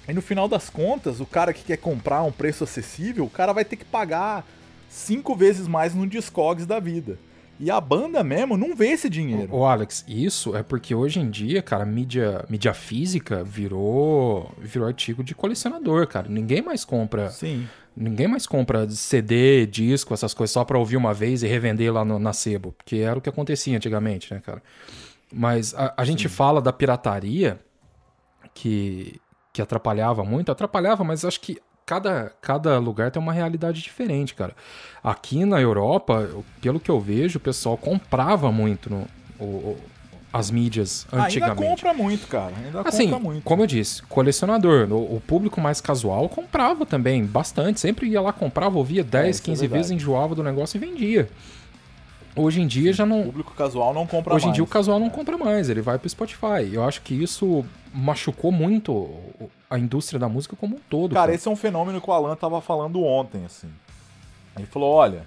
E 0.08 0.14
no 0.14 0.22
final 0.22 0.48
das 0.48 0.70
contas, 0.70 1.20
o 1.20 1.26
cara 1.26 1.54
que 1.54 1.64
quer 1.64 1.78
comprar 1.78 2.18
a 2.18 2.24
um 2.24 2.32
preço 2.32 2.64
acessível, 2.64 3.26
o 3.26 3.30
cara 3.30 3.54
vai 3.54 3.64
ter 3.64 3.76
que 3.76 3.86
pagar 3.86 4.46
cinco 4.90 5.36
vezes 5.36 5.68
mais 5.68 5.94
no 5.94 6.08
Discogs 6.08 6.66
da 6.66 6.80
vida. 6.80 7.18
E 7.60 7.70
a 7.70 7.82
banda 7.82 8.24
mesmo 8.24 8.56
não 8.56 8.74
vê 8.74 8.88
esse 8.88 9.10
dinheiro. 9.10 9.54
Ô, 9.54 9.66
Alex, 9.66 10.06
isso 10.08 10.56
é 10.56 10.64
porque 10.64 10.96
hoje 10.96 11.20
em 11.20 11.30
dia, 11.30 11.62
cara, 11.62 11.86
mídia, 11.86 12.46
mídia 12.50 12.74
física 12.74 13.44
virou, 13.44 14.50
virou 14.58 14.88
artigo 14.88 15.24
de 15.24 15.36
colecionador, 15.36 16.08
cara. 16.08 16.30
Ninguém 16.30 16.62
mais 16.62 16.86
compra 16.86 17.30
Sim. 17.30 17.68
Ninguém 18.00 18.30
mais 18.30 18.48
compra 18.48 18.90
CD, 18.90 19.66
disco, 19.66 20.14
essas 20.14 20.34
coisas 20.34 20.54
só 20.54 20.64
pra 20.64 20.80
ouvir 20.80 20.96
uma 20.96 21.14
vez 21.14 21.44
e 21.44 21.48
revender 21.48 21.92
lá 21.92 22.06
no, 22.06 22.18
na 22.18 22.32
sebo, 22.32 22.72
porque 22.72 22.98
era 22.98 23.20
o 23.20 23.22
que 23.22 23.28
acontecia 23.28 23.76
antigamente, 23.76 24.34
né, 24.34 24.40
cara? 24.40 24.64
Mas 25.34 25.74
a, 25.76 25.94
a 25.96 26.04
gente 26.06 26.28
fala 26.28 26.62
da 26.62 26.74
pirataria 26.74 27.60
que, 28.54 29.20
que 29.54 29.62
atrapalhava 29.62 30.24
muito, 30.24 30.52
atrapalhava, 30.52 31.04
mas 31.04 31.24
acho 31.24 31.40
que 31.42 31.58
cada, 31.86 32.32
cada 32.42 32.78
lugar 32.80 33.12
tem 33.12 33.22
uma 33.22 33.34
realidade 33.34 33.82
diferente, 33.82 34.34
cara. 34.36 34.56
Aqui 35.04 35.46
na 35.46 35.60
Europa, 35.62 36.28
eu- 36.32 36.46
pelo 36.62 36.80
que 36.80 36.90
eu 36.92 37.00
vejo, 37.00 37.38
o 37.38 37.42
pessoal 37.42 37.78
comprava 37.78 38.52
muito 38.52 38.90
no, 38.90 39.08
o- 39.40 39.44
o- 39.44 39.78
as 40.32 40.52
mídias 40.52 41.08
Ainda 41.12 41.26
antigamente. 41.26 41.68
compra 41.70 41.92
muito, 41.94 42.28
cara. 42.28 42.54
Ainda 42.64 42.82
Assim, 42.82 43.06
compra 43.06 43.20
muito. 43.20 43.44
como 43.44 43.64
eu 43.64 43.68
disse, 43.68 44.04
colecionador. 44.04 44.88
O, 44.92 45.16
o 45.16 45.22
público 45.26 45.60
mais 45.60 45.82
casual 45.82 46.30
comprava 46.30 46.86
também, 46.86 47.26
bastante. 47.26 47.80
Sempre 47.80 48.08
ia 48.10 48.22
lá, 48.22 48.32
comprava, 48.32 48.78
ouvia 48.78 49.04
10, 49.04 49.38
isso 49.38 49.42
é 49.42 49.46
15 49.46 49.62
verdade. 49.62 49.78
vezes, 49.80 49.92
enjoava 49.92 50.36
do 50.36 50.44
negócio 50.44 50.78
e 50.78 50.80
vendia. 50.80 51.28
Hoje 52.36 52.62
em 52.62 52.68
dia 52.68 52.94
já 52.94 53.04
O 53.04 53.08
não. 53.08 53.24
público 53.24 53.54
casual 53.54 53.94
não 53.94 54.06
compra 54.08 54.34
Hoje 54.34 54.46
em 54.46 54.48
mais. 54.50 54.56
dia 54.56 54.64
o 54.64 54.68
casual 54.68 55.00
não 55.00 55.10
compra 55.10 55.38
mais, 55.38 55.70
ele 55.70 55.82
vai 55.82 55.98
pro 55.98 56.08
Spotify. 56.10 56.72
Eu 56.72 56.84
acho 56.84 57.02
que 57.02 57.14
isso 57.14 57.66
machucou 57.94 58.52
muito 58.52 58.92
o- 58.94 59.50
a 59.70 59.78
indústria 59.78 60.20
da 60.20 60.30
música 60.30 60.56
como 60.56 60.76
um 60.76 60.80
todo. 60.90 61.14
Cara, 61.14 61.26
Cara, 61.28 61.36
esse 61.36 61.48
é 61.48 61.52
um 61.52 61.56
fenômeno 61.56 62.00
que 62.00 62.10
o 62.10 62.14
Alan 62.14 62.36
tava 62.36 62.62
falando 62.62 63.04
ontem, 63.04 63.44
assim. 63.46 63.70
Ele 64.58 64.68
falou, 64.68 64.94
olha, 64.94 65.24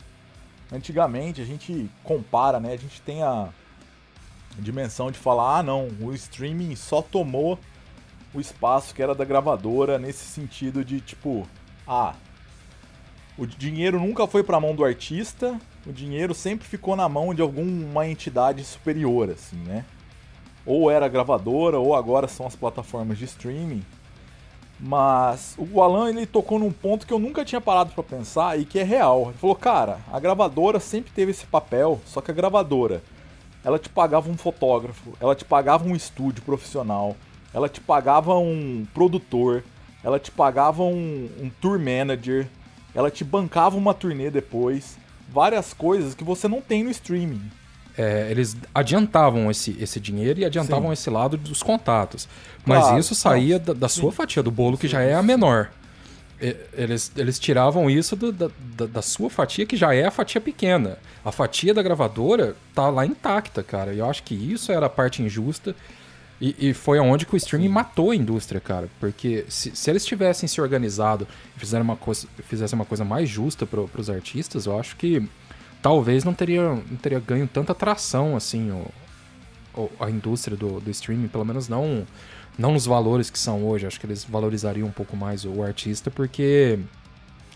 antigamente 0.72 1.40
a 1.40 1.44
gente 1.44 1.90
compara, 2.04 2.58
né? 2.60 2.72
A 2.72 2.76
gente 2.76 3.00
tem 3.02 3.22
a 3.22 3.48
dimensão 4.58 5.10
de 5.10 5.18
falar, 5.18 5.58
ah 5.58 5.62
não, 5.62 5.88
o 6.00 6.12
streaming 6.14 6.74
só 6.76 7.00
tomou 7.02 7.58
o 8.34 8.40
espaço 8.40 8.94
que 8.94 9.02
era 9.02 9.14
da 9.14 9.24
gravadora 9.24 9.98
nesse 9.98 10.24
sentido 10.24 10.84
de 10.84 11.00
tipo, 11.00 11.46
ah, 11.86 12.14
o 13.36 13.46
dinheiro 13.46 13.98
nunca 14.00 14.26
foi 14.26 14.42
pra 14.42 14.60
mão 14.60 14.74
do 14.74 14.84
artista, 14.84 15.58
o 15.86 15.92
dinheiro 15.92 16.34
sempre 16.34 16.66
ficou 16.66 16.94
na 16.94 17.08
mão 17.08 17.34
de 17.34 17.42
alguma 17.42 18.06
entidade 18.06 18.64
superior, 18.64 19.30
assim, 19.30 19.56
né? 19.56 19.84
Ou 20.64 20.90
era 20.90 21.06
a 21.06 21.08
gravadora, 21.08 21.78
ou 21.78 21.94
agora 21.94 22.28
são 22.28 22.46
as 22.46 22.54
plataformas 22.54 23.18
de 23.18 23.24
streaming. 23.24 23.84
Mas 24.78 25.56
o 25.58 25.80
Alan 25.80 26.10
ele 26.10 26.26
tocou 26.26 26.58
num 26.58 26.72
ponto 26.72 27.06
que 27.06 27.12
eu 27.12 27.18
nunca 27.18 27.44
tinha 27.44 27.60
parado 27.60 27.92
pra 27.92 28.02
pensar 28.02 28.58
e 28.58 28.64
que 28.64 28.78
é 28.78 28.82
real. 28.82 29.28
Ele 29.28 29.38
falou, 29.38 29.56
cara, 29.56 29.98
a 30.12 30.18
gravadora 30.18 30.80
sempre 30.80 31.12
teve 31.12 31.30
esse 31.30 31.46
papel, 31.46 32.00
só 32.04 32.20
que 32.20 32.30
a 32.30 32.34
gravadora, 32.34 33.02
ela 33.64 33.78
te 33.78 33.88
pagava 33.88 34.28
um 34.28 34.36
fotógrafo, 34.36 35.12
ela 35.20 35.34
te 35.34 35.44
pagava 35.44 35.84
um 35.84 35.94
estúdio 35.94 36.42
profissional, 36.42 37.16
ela 37.54 37.68
te 37.68 37.80
pagava 37.80 38.36
um 38.38 38.84
produtor, 38.92 39.62
ela 40.02 40.18
te 40.18 40.30
pagava 40.32 40.82
um, 40.82 41.28
um 41.40 41.50
tour 41.60 41.78
manager, 41.78 42.48
ela 42.94 43.10
te 43.10 43.22
bancava 43.22 43.76
uma 43.76 43.94
turnê 43.94 44.30
depois, 44.30 44.98
várias 45.32 45.72
coisas 45.72 46.14
que 46.14 46.22
você 46.24 46.46
não 46.48 46.60
tem 46.60 46.84
no 46.84 46.90
streaming. 46.90 47.40
é, 47.96 48.28
eles 48.30 48.56
adiantavam 48.74 49.50
esse, 49.50 49.76
esse 49.80 50.00
dinheiro 50.00 50.40
e 50.40 50.44
adiantavam 50.44 50.86
Sim. 50.88 50.92
esse 50.94 51.10
lado 51.10 51.36
dos 51.36 51.62
contatos. 51.62 52.26
Mas 52.64 52.80
Claro, 52.84 52.98
isso 52.98 53.14
saía 53.14 53.58
não, 53.58 53.64
da, 53.66 53.72
da 53.74 53.88
sua 53.88 54.10
sim. 54.10 54.16
fatia 54.16 54.42
do 54.42 54.50
bolo, 54.50 54.78
que 54.78 54.86
Sim, 54.86 54.92
já 54.92 55.00
é 55.02 55.14
a 55.14 55.22
menor. 55.22 55.70
E- 56.40 56.56
Eles, 56.72 57.12
eles 57.16 57.38
tiravam 57.38 57.90
isso 57.90 58.16
do- 58.16 58.32
da, 58.32 58.48
da, 58.76 58.86
da 58.86 59.02
sua 59.02 59.28
fatia, 59.28 59.66
que 59.66 59.76
já 59.76 59.94
é 59.94 60.06
a 60.06 60.10
fatia 60.10 60.40
pequena. 60.40 60.96
A 61.24 61.30
fatia 61.30 61.74
da 61.74 61.82
gravadora 61.82 62.56
tá 62.74 62.88
lá 62.88 63.04
intacta, 63.04 63.62
cara. 63.62 63.92
E 63.92 63.98
eu 63.98 64.08
acho 64.08 64.22
que 64.22 64.34
isso 64.34 64.72
era 64.72 64.86
a 64.86 64.90
parte 64.90 65.22
injusta. 65.22 65.74
E, 66.44 66.56
e 66.70 66.74
foi 66.74 66.98
aonde 66.98 67.24
que 67.24 67.34
o 67.34 67.36
streaming 67.36 67.68
matou 67.68 68.10
a 68.10 68.16
indústria, 68.16 68.60
cara. 68.60 68.88
Porque 68.98 69.44
se, 69.48 69.70
se 69.76 69.88
eles 69.88 70.04
tivessem 70.04 70.48
se 70.48 70.60
organizado 70.60 71.24
e 71.56 71.60
fizeram 71.60 71.84
uma 71.84 71.94
coisa, 71.94 72.26
fizessem 72.48 72.76
uma 72.76 72.84
coisa 72.84 73.04
mais 73.04 73.28
justa 73.28 73.64
pro, 73.64 73.86
pros 73.86 74.10
artistas, 74.10 74.66
eu 74.66 74.76
acho 74.76 74.96
que 74.96 75.22
talvez 75.80 76.24
não 76.24 76.34
teria, 76.34 76.62
não 76.74 76.96
teria 77.00 77.20
ganho 77.20 77.46
tanta 77.46 77.70
atração, 77.70 78.34
assim, 78.36 78.72
o, 78.72 78.86
o- 79.80 79.90
a 80.00 80.10
indústria 80.10 80.56
do, 80.56 80.80
do 80.80 80.90
streaming, 80.90 81.28
pelo 81.28 81.44
menos 81.44 81.68
não, 81.68 82.04
não 82.58 82.72
nos 82.72 82.86
valores 82.86 83.30
que 83.30 83.38
são 83.38 83.64
hoje. 83.64 83.86
Acho 83.86 84.00
que 84.00 84.06
eles 84.06 84.24
valorizariam 84.24 84.88
um 84.88 84.92
pouco 84.92 85.16
mais 85.16 85.44
o 85.44 85.62
artista, 85.62 86.10
porque 86.10 86.80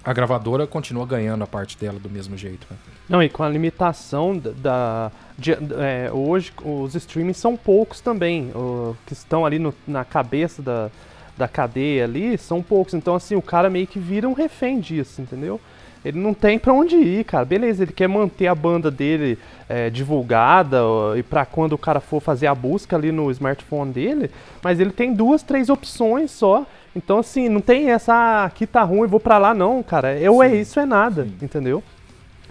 a 0.07 0.12
gravadora 0.12 0.69
continua 0.69 1.05
ganhando 1.05 1.43
a 1.43 1.49
parte 1.49 1.77
dela 1.77 1.99
do 1.99 2.09
mesmo 2.09 2.37
jeito. 2.37 2.65
Né? 2.70 2.77
Não, 3.09 3.20
e 3.20 3.28
com 3.28 3.43
a 3.43 3.49
limitação 3.49 4.39
da. 4.39 5.11
de, 5.37 5.51
é, 5.53 6.09
hoje 6.12 6.53
os 6.65 6.95
streamings 6.95 7.39
são 7.39 7.57
poucos 7.57 8.01
também. 8.01 8.53
O, 8.55 8.97
que 9.05 9.12
estão 9.12 9.45
ali 9.45 9.59
no, 9.59 9.74
na 9.85 10.05
cabeça 10.05 10.62
da, 10.62 10.91
da 11.37 11.49
cadeia 11.49 12.05
ali 12.05 12.39
são 12.39 12.62
poucos. 12.62 12.95
Então, 12.95 13.16
assim, 13.16 13.35
o 13.35 13.43
cara 13.43 13.69
meio 13.69 13.89
que 13.89 13.99
vira 13.99 14.28
um 14.28 14.33
refém 14.33 14.78
disso, 14.78 15.20
entendeu? 15.20 15.61
Ele 16.05 16.20
não 16.20 16.33
tem 16.33 16.57
para 16.57 16.73
onde 16.73 16.95
ir, 16.95 17.24
cara. 17.24 17.45
Beleza, 17.45 17.83
ele 17.83 17.93
quer 17.93 18.09
manter 18.09 18.47
a 18.47 18.55
banda 18.55 18.93
dele 18.93 19.37
é, 19.69 19.91
divulgada 19.91 20.85
ó, 20.85 21.16
e 21.16 21.23
para 21.24 21.45
quando 21.45 21.73
o 21.73 21.78
cara 21.78 21.99
for 21.99 22.20
fazer 22.20 22.47
a 22.47 22.55
busca 22.55 22.95
ali 22.95 23.11
no 23.11 23.28
smartphone 23.33 23.93
dele, 23.93 24.31
mas 24.62 24.78
ele 24.78 24.93
tem 24.93 25.12
duas, 25.12 25.43
três 25.43 25.69
opções 25.69 26.31
só. 26.31 26.65
Então, 26.97 27.18
assim, 27.18 27.51
não 27.51 27.60
tem 27.60 27.90
essa, 27.90 28.14
ah, 28.14 28.44
aqui 28.47 28.66
tá 28.66 28.82
ruim, 28.82 29.06
vou 29.06 29.20
para 29.20 29.36
lá, 29.36 29.52
não, 29.52 29.82
cara. 29.82 30.18
Eu 30.18 30.43
é 30.43 30.56
isso, 30.56 30.81
é 30.81 30.86
nada, 30.86 31.24
Sim. 31.24 31.36
entendeu? 31.43 31.85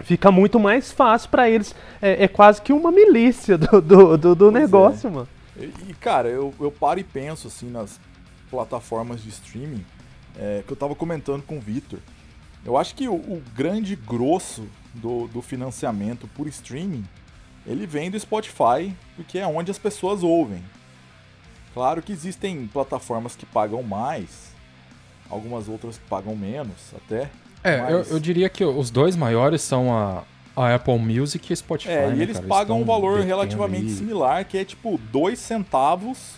Fica 0.04 0.30
muito 0.30 0.60
mais 0.60 0.92
fácil 0.92 1.28
para 1.30 1.50
eles. 1.50 1.74
É, 2.00 2.22
é, 2.24 2.28
quase 2.28 2.62
que 2.62 2.72
uma 2.72 2.92
milícia 2.92 3.58
do, 3.58 3.80
do, 3.80 4.16
do, 4.16 4.34
do 4.36 4.50
negócio, 4.52 5.08
é. 5.08 5.10
mano. 5.10 5.28
E, 5.58 5.92
cara, 5.94 6.28
eu, 6.28 6.54
eu 6.60 6.70
paro 6.70 7.00
e 7.00 7.02
penso, 7.02 7.48
assim, 7.48 7.68
nas 7.68 7.98
plataformas 8.48 9.20
de 9.20 9.30
streaming, 9.30 9.84
é, 10.38 10.62
que 10.64 10.72
eu 10.72 10.76
tava 10.76 10.94
comentando 10.94 11.42
com 11.42 11.56
o 11.56 11.60
Victor. 11.60 11.98
Eu 12.64 12.76
acho 12.76 12.94
que 12.94 13.08
o, 13.08 13.14
o 13.14 13.42
grande 13.52 13.96
grosso 13.96 14.68
do, 14.94 15.26
do 15.26 15.42
financiamento 15.42 16.28
por 16.36 16.46
streaming, 16.46 17.04
ele 17.66 17.84
vem 17.84 18.12
do 18.12 18.20
Spotify, 18.20 18.94
porque 19.16 19.40
é 19.40 19.46
onde 19.46 19.72
as 19.72 19.78
pessoas 19.78 20.22
ouvem. 20.22 20.62
Claro 21.76 22.00
que 22.00 22.10
existem 22.10 22.66
plataformas 22.66 23.36
que 23.36 23.44
pagam 23.44 23.82
mais, 23.82 24.54
algumas 25.28 25.68
outras 25.68 25.98
que 25.98 26.04
pagam 26.08 26.34
menos 26.34 26.94
até. 26.96 27.28
É, 27.62 27.82
mas... 27.82 27.90
eu, 27.90 28.14
eu, 28.14 28.18
diria 28.18 28.48
que 28.48 28.64
os 28.64 28.88
dois 28.88 29.14
maiores 29.14 29.60
são 29.60 29.94
a, 29.94 30.22
a 30.56 30.74
Apple 30.74 30.98
Music 30.98 31.46
e 31.48 31.52
a 31.52 31.56
Spotify. 31.56 31.90
É, 31.90 32.06
né, 32.06 32.16
e 32.16 32.22
eles 32.22 32.38
cara? 32.38 32.48
pagam 32.48 32.80
um 32.80 32.84
valor 32.86 33.20
relativamente 33.20 33.90
similar, 33.90 34.46
que 34.46 34.56
é 34.56 34.64
tipo 34.64 34.98
2 35.12 35.38
centavos 35.38 36.36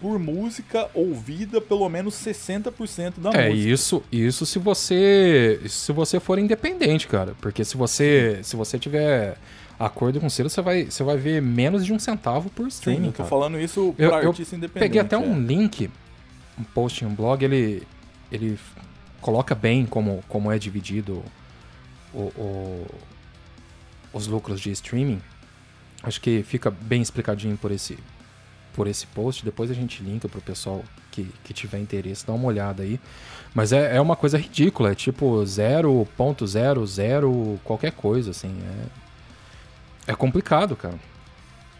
por 0.00 0.18
música 0.18 0.90
ouvida 0.92 1.60
pelo 1.60 1.88
menos 1.88 2.14
60% 2.14 3.20
da 3.20 3.30
é, 3.30 3.50
música. 3.50 3.68
É, 3.68 3.72
isso, 3.72 4.02
isso 4.10 4.44
se 4.44 4.58
você 4.58 5.60
se 5.68 5.92
você 5.92 6.18
for 6.18 6.40
independente, 6.40 7.06
cara, 7.06 7.36
porque 7.40 7.64
se 7.64 7.76
você 7.76 8.40
se 8.42 8.56
você 8.56 8.80
tiver 8.80 9.36
acordo 9.78 10.20
com 10.20 10.26
o 10.26 10.30
selo, 10.30 10.48
você 10.48 10.62
vai, 10.62 10.84
você 10.84 11.02
vai 11.02 11.16
ver 11.16 11.42
menos 11.42 11.84
de 11.84 11.92
um 11.92 11.98
centavo 11.98 12.48
por 12.50 12.66
streaming. 12.68 13.00
Sim, 13.00 13.06
eu 13.06 13.12
tô 13.12 13.18
cara. 13.18 13.28
falando 13.28 13.60
isso 13.60 13.94
para 13.96 14.28
artista 14.28 14.56
independente. 14.56 14.88
Peguei 14.88 15.00
até 15.00 15.16
é. 15.16 15.18
um 15.18 15.40
link, 15.40 15.90
um 16.58 16.64
post 16.64 17.04
em 17.04 17.08
um 17.08 17.14
blog, 17.14 17.44
ele 17.44 17.82
ele 18.30 18.58
coloca 19.20 19.54
bem 19.54 19.84
como, 19.84 20.22
como 20.28 20.50
é 20.50 20.58
dividido 20.58 21.22
o, 22.14 22.18
o, 22.18 22.86
os 24.12 24.26
lucros 24.26 24.60
de 24.60 24.70
streaming. 24.70 25.20
Acho 26.02 26.20
que 26.20 26.42
fica 26.42 26.70
bem 26.70 27.00
explicadinho 27.00 27.56
por 27.56 27.70
esse 27.70 27.98
por 28.74 28.86
esse 28.86 29.06
post. 29.08 29.44
Depois 29.44 29.70
a 29.70 29.74
gente 29.74 30.02
linka 30.02 30.26
pro 30.28 30.40
pessoal 30.40 30.82
que, 31.10 31.28
que 31.44 31.52
tiver 31.52 31.78
interesse, 31.78 32.26
dá 32.26 32.32
uma 32.32 32.46
olhada 32.46 32.82
aí. 32.82 32.98
Mas 33.54 33.70
é, 33.72 33.96
é 33.96 34.00
uma 34.00 34.16
coisa 34.16 34.38
ridícula, 34.38 34.92
é 34.92 34.94
tipo 34.94 35.26
0.00 35.42 37.58
qualquer 37.62 37.92
coisa, 37.92 38.30
assim. 38.30 38.48
É, 38.48 39.01
é 40.06 40.14
complicado, 40.14 40.76
cara. 40.76 40.98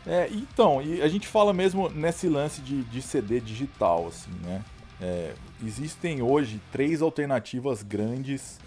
É, 0.07 0.29
então, 0.33 0.83
e 0.83 1.01
a 1.01 1.09
gente 1.09 1.27
fala 1.29 1.53
mesmo 1.53 1.89
nesse 1.89 2.29
lance 2.29 2.61
de, 2.61 2.83
de 2.85 3.01
CD 3.01 3.41
digital, 3.41 4.09
assim, 4.09 4.33
né? 4.43 4.63
É, 5.01 5.35
existem 5.65 6.23
hoje 6.23 6.61
três 6.71 7.03
alternativas 7.03 7.83
grandes, 7.83 8.59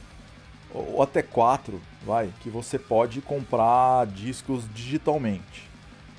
ou 0.74 1.02
até 1.02 1.22
quatro, 1.22 1.82
vai, 2.06 2.30
que 2.42 2.50
você 2.50 2.78
pode 2.78 3.22
comprar 3.22 4.06
discos 4.08 4.64
digitalmente. 4.74 5.70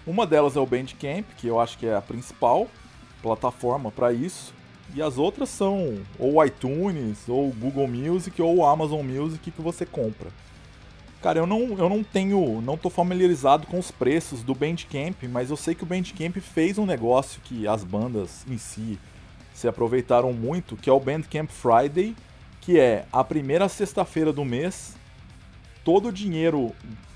Uma 0.07 0.27
delas 0.27 0.57
é 0.57 0.61
o 0.61 0.67
Bandcamp, 0.67 1.27
que 1.37 1.47
eu 1.47 1.59
acho 1.61 1.77
que 1.79 1.87
é 1.87 1.95
a 1.95 2.01
principal 2.01 2.69
plataforma 3.23 3.91
para 3.91 4.13
isso. 4.13 4.55
E 4.95 5.03
as 5.03 5.19
outras 5.19 5.49
são 5.49 5.99
ou 6.19 6.45
iTunes, 6.45 7.29
ou 7.29 7.51
Google 7.51 7.89
Music, 7.89 8.41
ou 8.41 8.65
Amazon 8.65 9.05
Music 9.05 9.51
que 9.51 9.61
você 9.61 9.85
compra. 9.85 10.31
Cara, 11.27 11.41
eu 11.41 11.47
não, 11.47 11.77
eu 11.77 11.89
não 11.89 12.05
tenho, 12.05 12.61
não 12.61 12.77
tô 12.77 12.89
familiarizado 12.89 13.67
com 13.67 13.81
os 13.81 13.91
preços 13.91 14.45
do 14.45 14.55
Bandcamp, 14.55 15.25
mas 15.29 15.51
eu 15.51 15.57
sei 15.57 15.75
que 15.75 15.83
o 15.83 15.87
Bandcamp 15.87 16.37
fez 16.37 16.79
um 16.79 16.87
negócio 16.87 17.41
que 17.43 17.67
as 17.67 17.83
bandas 17.83 18.47
em 18.49 18.57
si 18.57 18.97
se 19.53 19.67
aproveitaram 19.67 20.33
muito, 20.33 20.77
que 20.77 20.89
é 20.89 20.93
o 20.93 21.01
Bandcamp 21.01 21.51
Friday, 21.51 22.15
que 22.61 22.79
é 22.79 23.07
a 23.13 23.25
primeira 23.25 23.69
sexta-feira 23.69 24.33
do 24.33 24.45
mês, 24.45 24.95
todo 25.85 26.11
o 26.11 26.13
dinheiro 26.13 26.73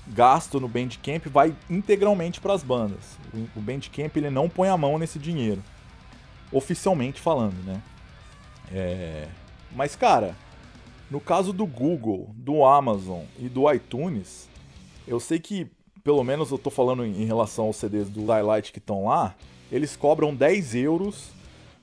gasto 0.09 0.59
no 0.59 0.67
Bandcamp 0.67 1.27
vai 1.27 1.55
integralmente 1.69 2.41
para 2.41 2.51
as 2.51 2.63
bandas. 2.63 3.17
O 3.55 3.61
Bandcamp 3.61 4.13
ele 4.17 4.29
não 4.29 4.49
põe 4.49 4.67
a 4.67 4.75
mão 4.75 4.97
nesse 4.97 5.19
dinheiro, 5.19 5.63
oficialmente 6.51 7.21
falando, 7.21 7.63
né? 7.63 7.81
É... 8.73 9.29
Mas 9.73 9.95
cara, 9.95 10.35
no 11.11 11.19
caso 11.19 11.51
do 11.51 11.67
Google, 11.67 12.29
do 12.37 12.63
Amazon 12.63 13.23
e 13.37 13.49
do 13.49 13.69
iTunes, 13.69 14.47
eu 15.05 15.19
sei 15.19 15.39
que 15.39 15.67
pelo 16.03 16.23
menos 16.23 16.49
eu 16.49 16.55
estou 16.55 16.71
falando 16.71 17.05
em 17.05 17.25
relação 17.25 17.65
aos 17.65 17.75
CDs 17.75 18.09
do 18.09 18.25
Daylight 18.25 18.71
que 18.71 18.79
estão 18.79 19.05
lá, 19.05 19.35
eles 19.69 19.95
cobram 19.95 20.33
10 20.33 20.73
euros 20.75 21.29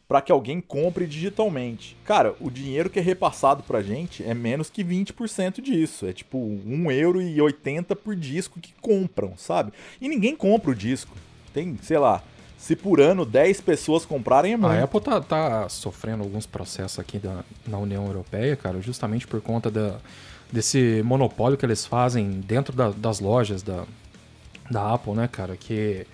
para 0.09 0.23
que 0.23 0.33
alguém 0.33 0.63
compre 0.63 1.07
digitalmente. 1.07 1.95
Cara, 2.05 2.35
o 2.41 2.51
dinheiro 2.51 2.89
que 2.89 2.99
é 2.99 3.03
repassado 3.03 3.63
pra 3.63 3.83
gente 3.83 4.25
é 4.25 4.33
menos 4.33 4.71
que 4.71 4.83
20% 4.83 5.61
disso. 5.61 6.07
É 6.07 6.13
tipo 6.15 6.39
1,80€ 6.39 7.95
por 7.97 8.17
disco 8.17 8.59
que 8.59 8.73
compram, 8.81 9.35
sabe? 9.37 9.73
E 10.01 10.09
ninguém 10.09 10.35
compra 10.35 10.71
o 10.71 10.75
disco. 10.75 11.15
Tem, 11.53 11.77
sei 11.83 11.99
lá, 11.99 12.23
se 12.59 12.75
por 12.75 13.01
ano 13.01 13.25
10 13.25 13.61
pessoas 13.61 14.05
comprarem 14.05 14.53
é 14.53 14.57
muito. 14.57 14.73
A 14.73 14.83
Apple 14.83 15.01
tá, 15.01 15.21
tá 15.21 15.69
sofrendo 15.69 16.25
alguns 16.25 16.45
processos 16.45 16.99
aqui 16.99 17.19
da, 17.19 17.45
na 17.67 17.79
União 17.79 18.05
Europeia, 18.05 18.57
cara, 18.57 18.81
justamente 18.83 19.27
por 19.27 19.41
conta 19.41 19.71
da, 19.71 19.97
desse 20.53 21.01
monopólio 21.05 21.57
que 21.57 21.65
eles 21.65 21.87
fazem 21.87 22.41
dentro 22.41 22.75
da, 22.75 22.91
das 22.91 23.21
lojas 23.21 23.63
da, 23.63 23.85
da 24.69 24.93
Apple, 24.93 25.13
né, 25.13 25.29
cara? 25.29 25.57
Que 25.57 26.05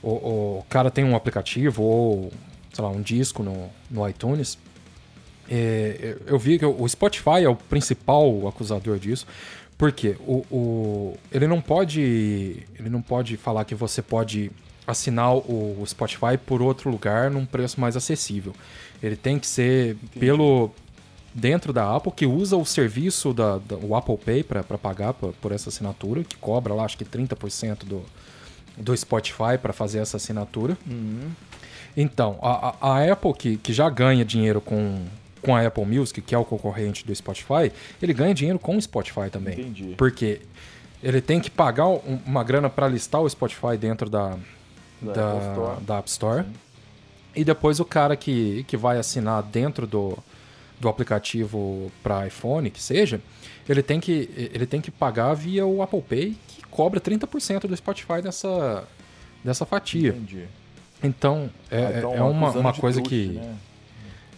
o, 0.00 0.10
o 0.58 0.66
cara 0.70 0.90
tem 0.90 1.04
um 1.04 1.16
aplicativo 1.16 1.82
ou 1.82 2.32
sei 2.72 2.84
lá, 2.84 2.90
um 2.90 3.02
disco 3.02 3.42
no, 3.42 3.68
no 3.90 4.08
iTunes, 4.08 4.56
é, 5.50 6.16
eu 6.26 6.38
vi 6.38 6.58
que 6.58 6.64
o 6.64 6.88
Spotify 6.88 7.42
é 7.42 7.48
o 7.48 7.56
principal 7.56 8.46
acusador 8.46 8.98
disso, 8.98 9.26
porque 9.76 10.16
o, 10.20 10.44
o, 10.50 11.18
ele 11.32 11.48
não 11.48 11.60
pode 11.60 12.64
ele 12.78 12.88
não 12.88 13.02
pode 13.02 13.36
falar 13.36 13.64
que 13.64 13.74
você 13.74 14.00
pode 14.00 14.52
assinar 14.90 15.34
o, 15.34 15.82
Spotify 15.86 16.36
por 16.44 16.60
outro 16.62 16.90
lugar 16.90 17.30
num 17.30 17.46
preço 17.46 17.80
mais 17.80 17.96
acessível. 17.96 18.54
Ele 19.02 19.16
tem 19.16 19.38
que 19.38 19.46
ser 19.46 19.92
Entendi. 19.92 20.18
pelo 20.18 20.70
dentro 21.34 21.72
da 21.72 21.94
Apple 21.94 22.12
que 22.12 22.26
usa 22.26 22.56
o 22.56 22.64
serviço 22.64 23.32
da, 23.32 23.58
da 23.58 23.76
o 23.76 23.94
Apple 23.94 24.16
Pay 24.16 24.42
para 24.42 24.62
pagar 24.62 25.14
por, 25.14 25.32
por, 25.34 25.52
essa 25.52 25.68
assinatura, 25.68 26.24
que 26.24 26.36
cobra 26.36 26.74
lá 26.74 26.84
acho 26.84 26.98
que 26.98 27.04
30% 27.04 27.84
do, 27.84 28.02
do 28.76 28.96
Spotify 28.96 29.56
para 29.60 29.72
fazer 29.72 30.00
essa 30.00 30.16
assinatura. 30.16 30.76
Uhum. 30.88 31.30
Então, 31.96 32.38
a, 32.42 32.76
a 32.80 33.12
Apple, 33.12 33.32
que, 33.34 33.56
que 33.56 33.72
já 33.72 33.88
ganha 33.90 34.24
dinheiro 34.24 34.60
com, 34.60 35.04
com 35.42 35.54
a 35.54 35.66
Apple 35.66 35.84
Music, 35.84 36.20
que 36.20 36.34
é 36.34 36.38
o 36.38 36.44
concorrente 36.44 37.04
do 37.06 37.14
Spotify, 37.14 37.72
ele 38.00 38.12
ganha 38.12 38.34
dinheiro 38.34 38.58
com 38.58 38.76
o 38.76 38.82
Spotify 38.82 39.28
também. 39.30 39.54
Entendi. 39.54 39.94
Porque 39.96 40.40
ele 41.02 41.20
tem 41.20 41.40
que 41.40 41.50
pagar 41.50 41.86
uma 41.86 42.44
grana 42.44 42.68
para 42.68 42.86
listar 42.86 43.20
o 43.20 43.28
Spotify 43.28 43.76
dentro 43.78 44.08
da, 44.08 44.36
da, 45.00 45.12
da, 45.12 45.32
Apple 45.32 45.48
Store. 45.48 45.80
Da 45.84 45.98
App 45.98 46.08
Store. 46.08 46.44
E 47.34 47.44
depois 47.44 47.80
o 47.80 47.84
cara 47.84 48.16
que, 48.16 48.64
que 48.64 48.76
vai 48.76 48.98
assinar 48.98 49.42
dentro 49.42 49.86
do, 49.86 50.18
do 50.80 50.88
aplicativo 50.88 51.90
para 52.02 52.26
iPhone, 52.26 52.70
que 52.70 52.82
seja, 52.82 53.20
ele 53.68 53.82
tem 53.82 54.00
que, 54.00 54.28
ele 54.52 54.66
tem 54.66 54.80
que 54.80 54.90
pagar 54.90 55.34
via 55.34 55.64
o 55.64 55.82
Apple 55.82 56.02
Pay, 56.02 56.36
que 56.48 56.62
cobra 56.66 57.00
30% 57.00 57.66
do 57.66 57.76
Spotify 57.76 58.20
dessa, 58.22 58.84
dessa 59.44 59.64
fatia. 59.64 60.10
Entendi. 60.10 60.46
Então, 61.02 61.48
é, 61.70 61.84
ah, 61.84 61.98
então, 61.98 62.14
é 62.14 62.22
uma, 62.22 62.50
uma 62.50 62.72
coisa 62.74 63.00
truque, 63.00 63.28
que. 63.28 63.34
Né? 63.34 63.56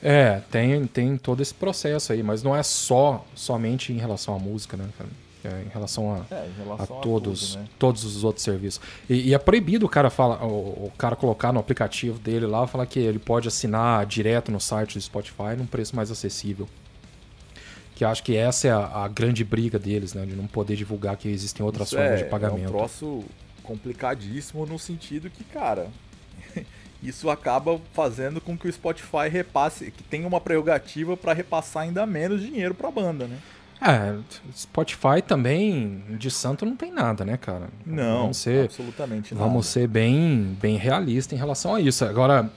É, 0.03 0.43
tem, 0.51 0.85
tem 0.87 1.17
todo 1.17 1.41
esse 1.41 1.55
processo 1.55 2.13
aí, 2.13 2.23
mas 2.23 2.43
não 2.43 2.57
é 2.57 2.63
só 2.63 3.25
somente 3.37 3.93
em 3.93 3.99
relação 3.99 4.35
à 4.35 4.39
música, 4.39 4.77
né, 4.77 4.85
cara? 4.99 5.11
É, 5.45 5.63
em 5.63 5.69
relação 5.69 6.15
a, 6.15 6.35
é, 6.35 6.47
em 6.47 6.63
relação 6.63 6.97
a, 6.97 6.99
a 6.99 7.03
todos, 7.03 7.51
tudo, 7.53 7.61
né? 7.61 7.69
todos 7.77 8.05
os 8.05 8.23
outros 8.23 8.45
serviços. 8.45 8.81
E, 9.11 9.31
e, 9.31 9.35
é 9.35 9.39
proibido 9.39 9.87
o 9.87 9.89
cara 9.89 10.09
fala, 10.09 10.45
o, 10.45 10.87
o, 10.87 10.93
cara 10.97 11.17
colocar 11.17 11.53
no 11.53 11.59
aplicativo 11.59 12.17
dele 12.19 12.47
lá, 12.47 12.65
falar 12.67 12.87
que 12.87 13.01
ele 13.01 13.19
pode 13.19 13.49
assinar 13.49 14.07
direto 14.07 14.53
no 14.53 14.61
site 14.61 14.95
do 14.95 15.01
Spotify 15.01 15.57
num 15.59 15.67
preço 15.67 15.97
mais 15.97 16.13
acessível. 16.13 16.69
Que 17.97 18.05
acho 18.05 18.23
que 18.23 18.37
essa 18.37 18.69
é 18.69 18.71
a, 18.71 19.05
a 19.05 19.09
grande 19.09 19.45
briga 19.45 19.81
deles, 19.81 20.15
né? 20.15 20.25
De 20.25 20.35
não 20.37 20.47
poder 20.47 20.77
divulgar 20.77 21.17
que 21.17 21.29
existem 21.29 21.67
outras 21.67 21.89
Isso 21.89 21.97
formas 21.97 22.21
é, 22.21 22.23
de 22.23 22.31
pagamento. 22.31 22.65
É 22.65 22.69
um 22.69 22.79
troço 22.79 23.25
complicadíssimo 23.65 24.65
no 24.65 24.79
sentido 24.79 25.29
que, 25.29 25.43
cara, 25.43 25.89
isso 27.03 27.29
acaba 27.29 27.81
fazendo 27.93 28.41
com 28.41 28.57
que 28.57 28.69
o 28.69 28.73
Spotify 28.73 29.29
repasse, 29.29 29.91
que 29.91 30.05
tenha 30.05 30.27
uma 30.27 30.41
prerrogativa 30.41 31.17
para 31.17 31.33
repassar 31.33 31.83
ainda 31.83 32.07
menos 32.07 32.41
dinheiro 32.41 32.75
para 32.75 32.89
a 32.89 32.93
banda, 32.93 33.27
né? 33.27 33.39
É, 33.85 34.15
Spotify 34.57 35.21
também 35.27 36.03
de 36.11 36.31
santo 36.31 36.65
não 36.65 36.77
tem 36.77 36.93
nada, 36.93 37.25
né, 37.25 37.37
cara? 37.37 37.69
Não, 37.85 38.21
vamos 38.23 38.37
ser, 38.37 38.65
absolutamente 38.67 39.35
nada. 39.35 39.45
vamos 39.47 39.67
ser 39.67 39.89
bem, 39.89 40.57
bem 40.61 40.77
realistas 40.77 41.37
em 41.37 41.41
relação 41.41 41.75
a 41.75 41.81
isso. 41.81 42.05
Agora, 42.05 42.49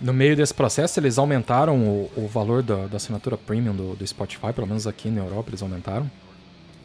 no 0.00 0.12
meio 0.14 0.34
desse 0.34 0.54
processo, 0.54 0.98
eles 0.98 1.18
aumentaram 1.18 1.76
o, 1.78 2.10
o 2.16 2.26
valor 2.26 2.62
da, 2.62 2.86
da 2.86 2.96
assinatura 2.96 3.36
premium 3.36 3.74
do, 3.74 3.94
do 3.94 4.06
Spotify, 4.06 4.52
pelo 4.54 4.66
menos 4.66 4.86
aqui 4.86 5.10
na 5.10 5.20
Europa 5.20 5.50
eles 5.50 5.62
aumentaram. 5.62 6.10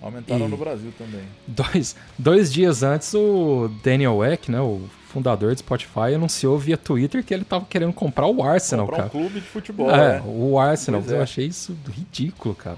Aumentaram 0.02 0.46
E- 0.46 0.50
no 0.50 0.58
Brasil 0.58 0.92
também. 0.98 1.24
Dois, 1.48 1.96
dois 2.20 2.52
dias 2.52 2.84
antes, 2.84 3.14
o 3.14 3.70
Daniel 3.84 4.24
Eck, 4.26 4.52
né, 4.52 4.60
o 4.60 4.82
fundador 5.08 5.54
do 5.54 5.60
Spotify, 5.60 6.14
anunciou 6.16 6.60
via 6.60 6.76
Twitter 6.78 7.24
que 7.24 7.34
ele 7.34 7.46
tava 7.46 7.66
querendo 7.66 7.94
comprar 7.94 8.28
o 8.28 8.44
Arsenal, 8.44 8.86
Comprar 8.88 9.06
um 9.06 9.10
cara. 9.10 9.12
clube 9.24 9.40
de 9.40 9.48
futebol, 9.48 9.90
é, 9.90 10.20
né? 10.20 10.24
o 10.26 10.60
Arsenal. 10.60 11.00
Pois 11.02 11.12
Eu 11.14 11.20
é. 11.20 11.24
achei 11.24 11.48
isso 11.48 11.76
ridículo, 11.90 12.54
cara. 12.54 12.78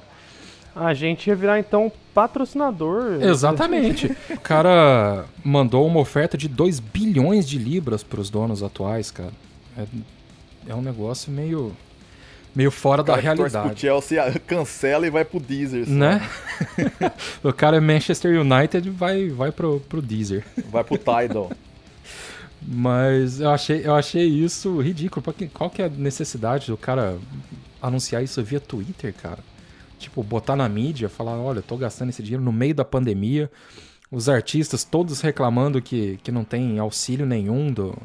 A 0.79 0.93
gente 0.93 1.27
ia 1.27 1.35
virar 1.35 1.59
então 1.59 1.91
patrocinador. 2.13 3.21
Exatamente. 3.21 4.15
o 4.29 4.39
cara 4.41 5.25
mandou 5.43 5.85
uma 5.85 5.99
oferta 5.99 6.37
de 6.37 6.47
2 6.47 6.79
bilhões 6.79 7.47
de 7.47 7.57
libras 7.57 8.03
pros 8.03 8.29
donos 8.29 8.61
atuais, 8.63 9.11
cara. 9.11 9.31
É, 9.77 9.85
é 10.67 10.75
um 10.75 10.81
negócio 10.81 11.31
meio 11.31 11.75
meio 12.55 12.71
fora 12.71 13.01
O 13.01 13.05
da 13.05 13.15
realidade. 13.15 13.69
pro 13.69 13.79
Chelsea 13.79 14.39
cancela 14.47 15.05
e 15.05 15.11
vai 15.11 15.23
pro 15.23 15.39
Deezer. 15.39 15.87
Né? 15.87 16.27
o 17.43 17.53
cara 17.53 17.77
é 17.77 17.79
Manchester 17.79 18.41
United 18.41 18.89
vai 18.89 19.29
vai 19.29 19.51
pro, 19.51 19.79
pro 19.81 20.01
Deezer. 20.01 20.43
Vai 20.71 20.83
pro 20.83 20.97
Tidal. 20.97 21.51
Mas 22.69 23.39
eu 23.39 23.49
achei, 23.51 23.81
eu 23.85 23.95
achei 23.95 24.25
isso 24.25 24.81
ridículo. 24.81 25.21
Porque 25.21 25.47
qual 25.47 25.69
que 25.69 25.81
é 25.81 25.85
a 25.85 25.89
necessidade 25.89 26.67
do 26.67 26.75
cara 26.75 27.17
anunciar 27.81 28.23
isso 28.23 28.43
via 28.43 28.59
Twitter, 28.59 29.13
cara? 29.13 29.39
Tipo, 29.97 30.21
botar 30.23 30.55
na 30.55 30.69
mídia, 30.69 31.09
falar, 31.09 31.37
olha, 31.37 31.61
tô 31.61 31.75
gastando 31.77 32.09
esse 32.09 32.21
dinheiro 32.21 32.43
no 32.43 32.51
meio 32.51 32.75
da 32.75 32.85
pandemia. 32.85 33.49
Os 34.11 34.29
artistas 34.29 34.83
todos 34.83 35.21
reclamando 35.21 35.81
que, 35.81 36.17
que 36.23 36.31
não 36.31 36.43
tem 36.43 36.79
auxílio 36.79 37.25
nenhum 37.25 37.71
do, 37.73 37.97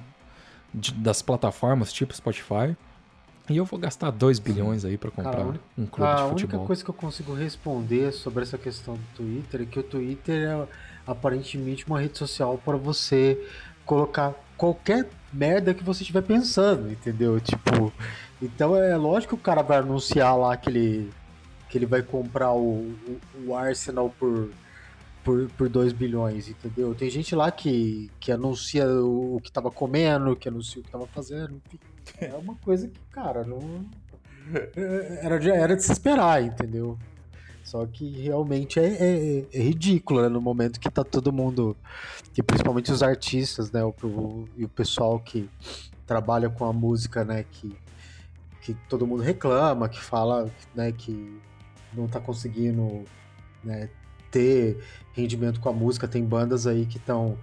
de- 0.75 0.93
das 0.95 1.21
plataformas 1.23 1.93
tipo 1.93 2.15
Spotify. 2.15 2.75
E 3.51 3.57
eu 3.57 3.65
vou 3.65 3.79
gastar 3.79 4.11
2 4.11 4.39
bilhões 4.39 4.85
aí 4.85 4.97
pra 4.97 5.11
comprar 5.11 5.33
Cara, 5.33 5.45
a 5.45 5.81
um 5.81 5.87
clube 5.87 6.11
A 6.11 6.15
de 6.15 6.23
única 6.23 6.31
futebol. 6.41 6.67
coisa 6.67 6.83
que 6.85 6.91
eu 6.91 6.95
consigo 6.95 7.35
responder 7.35 8.13
sobre 8.13 8.43
essa 8.43 8.57
questão 8.57 8.95
do 8.95 9.03
Twitter 9.17 9.63
é 9.63 9.65
que 9.65 9.79
o 9.79 9.83
Twitter 9.83 10.49
é 10.49 10.67
aparentemente 11.07 11.87
uma 11.87 12.01
rede 12.01 12.17
social 12.17 12.59
para 12.65 12.77
você 12.77 13.39
colocar 13.85 14.33
qualquer 14.57 15.09
merda 15.33 15.75
que 15.75 15.83
você 15.83 16.03
estiver 16.03 16.23
pensando, 16.23 16.91
entendeu? 16.91 17.39
Tipo, 17.41 17.93
então 18.41 18.77
é 18.77 18.97
lógico 18.97 19.37
que 19.37 19.41
o 19.41 19.45
cara 19.45 19.61
vai 19.63 19.79
anunciar 19.79 20.37
lá 20.37 20.57
que 20.57 20.71
ele, 20.71 21.11
que 21.73 21.79
ele 21.79 21.87
vai 21.87 22.03
comprar 22.03 22.53
o, 22.53 22.81
o, 22.83 23.21
o 23.47 23.57
Arsenal 23.57 24.11
por, 24.19 24.51
por, 25.25 25.49
por 25.57 25.71
2 25.71 25.95
bilhões, 25.95 26.47
entendeu? 26.51 26.95
Tem 26.95 27.09
gente 27.09 27.35
lá 27.35 27.51
que, 27.51 28.11
que 28.21 28.31
anuncia 28.31 28.87
o, 28.87 29.41
que 29.43 29.51
tava 29.51 29.71
comendo, 29.71 30.37
que 30.37 30.47
anuncia 30.51 30.83
o 30.83 30.85
que 30.85 30.91
tava 30.91 31.07
fazendo, 31.07 31.55
enfim. 31.67 31.79
É 32.21 32.35
uma 32.35 32.55
coisa 32.57 32.87
que, 32.87 33.01
cara, 33.11 33.43
não. 33.43 33.87
Era 35.23 35.39
de, 35.39 35.51
era 35.51 35.75
de 35.75 35.83
se 35.83 35.93
esperar, 35.93 36.43
entendeu? 36.43 36.99
Só 37.65 37.87
que 37.87 38.21
realmente 38.21 38.79
é, 38.79 38.85
é- 38.85 39.47
é 39.51 39.63
ridículo, 39.63 40.21
né? 40.21 40.29
No 40.29 40.43
momento 40.43 40.79
que 40.79 40.91
tá 40.91 41.03
todo 41.03 41.33
mundo, 41.33 41.75
que 42.35 42.43
principalmente 42.43 42.93
os 42.93 43.03
artistas, 43.03 43.73
né? 43.73 43.83
O, 43.83 43.95
o- 44.05 44.47
e 44.59 44.65
o 44.65 44.69
pessoal 44.69 45.19
que 45.19 45.49
trabalha 46.07 46.51
com 46.51 46.67
a 46.67 46.73
música, 46.73 47.25
né? 47.25 47.47
Que, 47.51 47.75
que 48.61 48.75
todo 48.91 49.07
mundo 49.07 49.23
reclama, 49.23 49.89
que 49.89 50.01
fala 50.03 50.51
né, 50.75 50.93
que 50.93 51.41
não 51.95 52.09
tá 52.09 52.21
conseguindo 52.21 53.05
né, 53.63 53.89
ter 54.31 54.83
rendimento 55.13 55.61
com 55.61 55.69
a 55.69 55.73
música. 55.73 56.09
Tem 56.09 56.25
bandas 56.25 56.67
aí 56.67 56.87
que 56.87 56.99
estão 56.99 57.39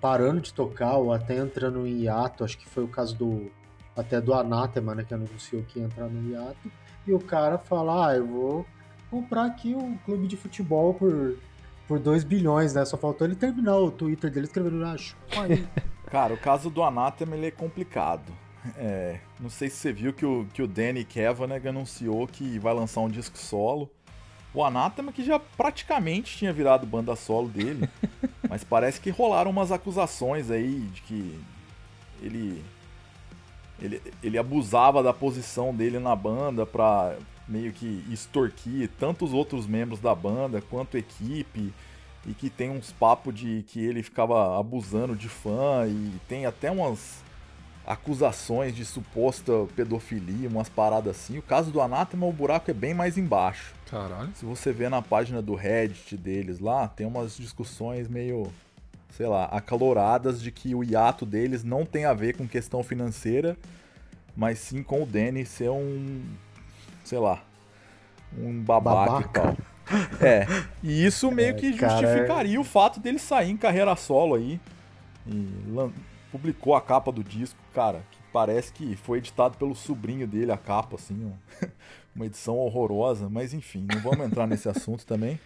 parando 0.00 0.40
de 0.40 0.52
tocar 0.52 0.96
ou 0.96 1.12
até 1.12 1.38
entrando 1.38 1.86
em 1.86 2.02
hiato. 2.02 2.44
Acho 2.44 2.58
que 2.58 2.68
foi 2.68 2.84
o 2.84 2.88
caso 2.88 3.16
do 3.16 3.50
até 3.96 4.20
do 4.20 4.34
Anathema, 4.34 4.94
né, 4.94 5.04
que 5.04 5.14
anunciou 5.14 5.62
que 5.62 5.78
ia 5.78 5.84
entrar 5.84 6.08
no 6.08 6.30
hiato. 6.30 6.70
E 7.06 7.12
o 7.12 7.20
cara 7.20 7.58
fala, 7.58 8.08
ah, 8.08 8.16
eu 8.16 8.26
vou 8.26 8.66
comprar 9.10 9.44
aqui 9.44 9.74
um 9.74 9.96
clube 9.98 10.26
de 10.26 10.36
futebol 10.36 10.94
por, 10.94 11.36
por 11.86 11.98
2 11.98 12.24
bilhões, 12.24 12.74
né? 12.74 12.84
Só 12.84 12.96
faltou 12.96 13.26
ele 13.26 13.36
terminar 13.36 13.76
o 13.76 13.90
Twitter 13.90 14.30
dele 14.30 14.46
escrevendo, 14.46 14.84
ah, 14.84 14.96
aí. 15.40 15.66
Cara, 16.10 16.34
o 16.34 16.38
caso 16.38 16.70
do 16.70 16.82
Anathema 16.82 17.36
ele 17.36 17.46
é 17.46 17.50
complicado. 17.50 18.32
É, 18.76 19.18
não 19.38 19.50
sei 19.50 19.68
se 19.68 19.76
você 19.76 19.92
viu 19.92 20.12
que 20.12 20.24
o, 20.24 20.46
que 20.52 20.62
o 20.62 20.66
Danny 20.66 21.04
Kavanagh 21.04 21.66
anunciou 21.68 22.26
que 22.26 22.58
vai 22.58 22.72
lançar 22.74 23.00
um 23.00 23.10
disco 23.10 23.36
solo. 23.36 23.90
O 24.54 24.64
Anathema 24.64 25.12
que 25.12 25.24
já 25.24 25.38
praticamente 25.38 26.36
tinha 26.36 26.52
virado 26.52 26.86
banda 26.86 27.14
solo 27.16 27.48
dele. 27.48 27.88
mas 28.48 28.64
parece 28.64 29.00
que 29.00 29.10
rolaram 29.10 29.50
umas 29.50 29.72
acusações 29.72 30.50
aí 30.50 30.80
de 30.92 31.02
que 31.02 31.40
ele, 32.22 32.64
ele, 33.80 34.02
ele 34.22 34.38
abusava 34.38 35.02
da 35.02 35.12
posição 35.12 35.74
dele 35.74 35.98
na 35.98 36.14
banda 36.14 36.64
pra 36.64 37.16
meio 37.46 37.72
que 37.72 38.04
extorquir 38.10 38.88
tanto 38.98 39.24
os 39.24 39.32
outros 39.32 39.66
membros 39.66 40.00
da 40.00 40.14
banda 40.14 40.62
quanto 40.62 40.96
equipe 40.96 41.72
e 42.26 42.32
que 42.32 42.48
tem 42.48 42.70
uns 42.70 42.90
papos 42.90 43.34
de 43.34 43.64
que 43.66 43.84
ele 43.84 44.02
ficava 44.02 44.58
abusando 44.58 45.14
de 45.14 45.28
fã 45.28 45.86
e 45.86 46.12
tem 46.26 46.46
até 46.46 46.70
umas 46.70 47.23
acusações 47.86 48.74
de 48.74 48.84
suposta 48.84 49.52
pedofilia, 49.76 50.48
umas 50.48 50.68
paradas 50.68 51.16
assim. 51.16 51.38
O 51.38 51.42
caso 51.42 51.70
do 51.70 51.80
Anathema, 51.80 52.26
o 52.26 52.32
buraco 52.32 52.70
é 52.70 52.74
bem 52.74 52.94
mais 52.94 53.18
embaixo. 53.18 53.74
Caralho. 53.90 54.30
Se 54.34 54.44
você 54.44 54.72
ver 54.72 54.88
na 54.88 55.02
página 55.02 55.42
do 55.42 55.54
Reddit 55.54 56.16
deles 56.16 56.58
lá, 56.58 56.88
tem 56.88 57.06
umas 57.06 57.36
discussões 57.36 58.08
meio, 58.08 58.50
sei 59.10 59.26
lá, 59.26 59.44
acaloradas 59.46 60.40
de 60.40 60.50
que 60.50 60.74
o 60.74 60.82
hiato 60.82 61.26
deles 61.26 61.62
não 61.62 61.84
tem 61.84 62.06
a 62.06 62.14
ver 62.14 62.36
com 62.36 62.48
questão 62.48 62.82
financeira, 62.82 63.56
mas 64.34 64.58
sim 64.58 64.82
com 64.82 65.02
o 65.02 65.06
Danny 65.06 65.44
ser 65.44 65.70
um, 65.70 66.22
sei 67.04 67.18
lá, 67.18 67.42
um 68.36 68.60
babaca, 68.62 69.10
Babaca. 69.10 69.28
e 69.28 69.32
tal. 69.32 69.56
É, 70.20 70.46
e 70.82 71.04
isso 71.04 71.30
meio 71.30 71.54
que 71.56 71.76
cara, 71.76 72.00
justificaria 72.00 72.58
o 72.58 72.64
fato 72.64 72.98
dele 72.98 73.18
sair 73.18 73.50
em 73.50 73.56
carreira 73.56 73.94
solo 73.94 74.36
aí. 74.36 74.58
E 75.26 75.46
publicou 76.34 76.74
a 76.74 76.80
capa 76.80 77.12
do 77.12 77.22
disco, 77.22 77.56
cara, 77.72 78.02
que 78.10 78.18
parece 78.32 78.72
que 78.72 78.96
foi 78.96 79.18
editado 79.18 79.56
pelo 79.56 79.72
sobrinho 79.72 80.26
dele 80.26 80.50
a 80.50 80.56
capa, 80.56 80.96
assim, 80.96 81.14
um- 81.14 81.32
uma 82.16 82.26
edição 82.26 82.56
horrorosa, 82.58 83.28
mas 83.30 83.54
enfim, 83.54 83.86
não 83.88 84.00
vamos 84.00 84.26
entrar 84.26 84.44
nesse 84.44 84.68
assunto 84.68 85.06
também. 85.06 85.38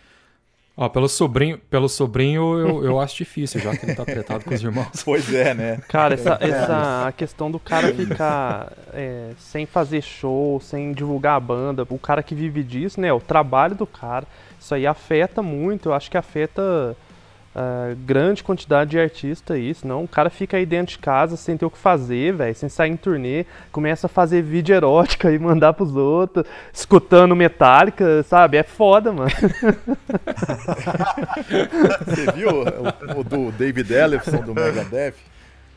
Ó, 0.75 0.89
pelo 0.89 1.07
sobrinho, 1.09 1.59
pelo 1.59 1.89
sobrinho 1.91 2.57
eu, 2.59 2.85
eu 2.85 3.01
acho 3.01 3.17
difícil, 3.17 3.61
já 3.61 3.77
que 3.77 3.85
ele 3.85 3.95
tá 3.97 4.05
tretado 4.05 4.45
com 4.45 4.55
os 4.55 4.63
irmãos. 4.63 4.89
Pois 5.05 5.35
é, 5.35 5.53
né? 5.53 5.77
Cara, 5.89 6.15
essa, 6.15 6.39
essa 6.41 7.09
a 7.09 7.13
questão 7.13 7.51
do 7.51 7.59
cara 7.59 7.93
ficar 7.93 8.73
é, 8.95 9.33
sem 9.39 9.67
fazer 9.67 10.01
show, 10.01 10.59
sem 10.61 10.93
divulgar 10.93 11.37
a 11.37 11.41
banda, 11.41 11.85
o 11.91 11.99
cara 11.99 12.23
que 12.23 12.35
vive 12.35 12.63
disso, 12.63 12.99
né? 12.99 13.13
O 13.13 13.21
trabalho 13.21 13.75
do 13.75 13.87
cara, 13.87 14.25
isso 14.59 14.75
aí 14.75 14.87
afeta 14.87 15.43
muito, 15.43 15.91
eu 15.91 15.93
acho 15.95 16.11
que 16.11 16.17
afeta 16.17 16.97
ah, 17.61 17.93
grande 18.07 18.45
quantidade 18.45 18.91
de 18.91 19.01
artista 19.01 19.55
aí, 19.55 19.75
senão 19.75 20.05
o 20.05 20.09
cara 20.09 20.31
fica 20.31 20.57
aí 20.57 20.65
dentro 20.65 20.93
de 20.93 20.99
casa 21.01 21.37
sem 21.37 21.57
ter 21.57 21.67
o 21.67 21.71
que 21.71 21.77
fazer, 21.77 22.33
velho, 22.33 22.55
sem 22.55 22.69
sair 22.69 22.93
em 22.93 22.97
turnê, 22.97 23.45
começa 23.73 24.07
a 24.07 24.09
fazer 24.09 24.43
vídeo 24.43 24.77
erótica 24.77 25.33
e 25.33 25.39
mandar 25.43 25.73
pros 25.73 25.97
outros, 25.97 26.47
escutando 26.73 27.35
Metallica, 27.35 28.23
sabe? 28.23 28.59
É 28.59 28.63
foda, 28.63 29.13
mano. 29.13 29.29
Você 32.07 32.31
viu 32.31 32.49
o, 32.49 33.19
o 33.19 33.25
do 33.25 33.51
David 33.51 33.93
Ellefson 33.93 34.41
do 34.41 34.55
Megadeth? 34.55 35.15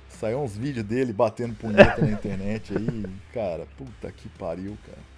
Saiu 0.08 0.40
uns 0.40 0.56
vídeos 0.56 0.86
dele 0.86 1.12
batendo 1.12 1.56
punheta 1.56 2.00
na 2.00 2.12
internet 2.12 2.78
aí, 2.78 3.06
cara, 3.34 3.66
puta 3.76 4.12
que 4.12 4.30
pariu, 4.30 4.78
cara. 4.86 5.11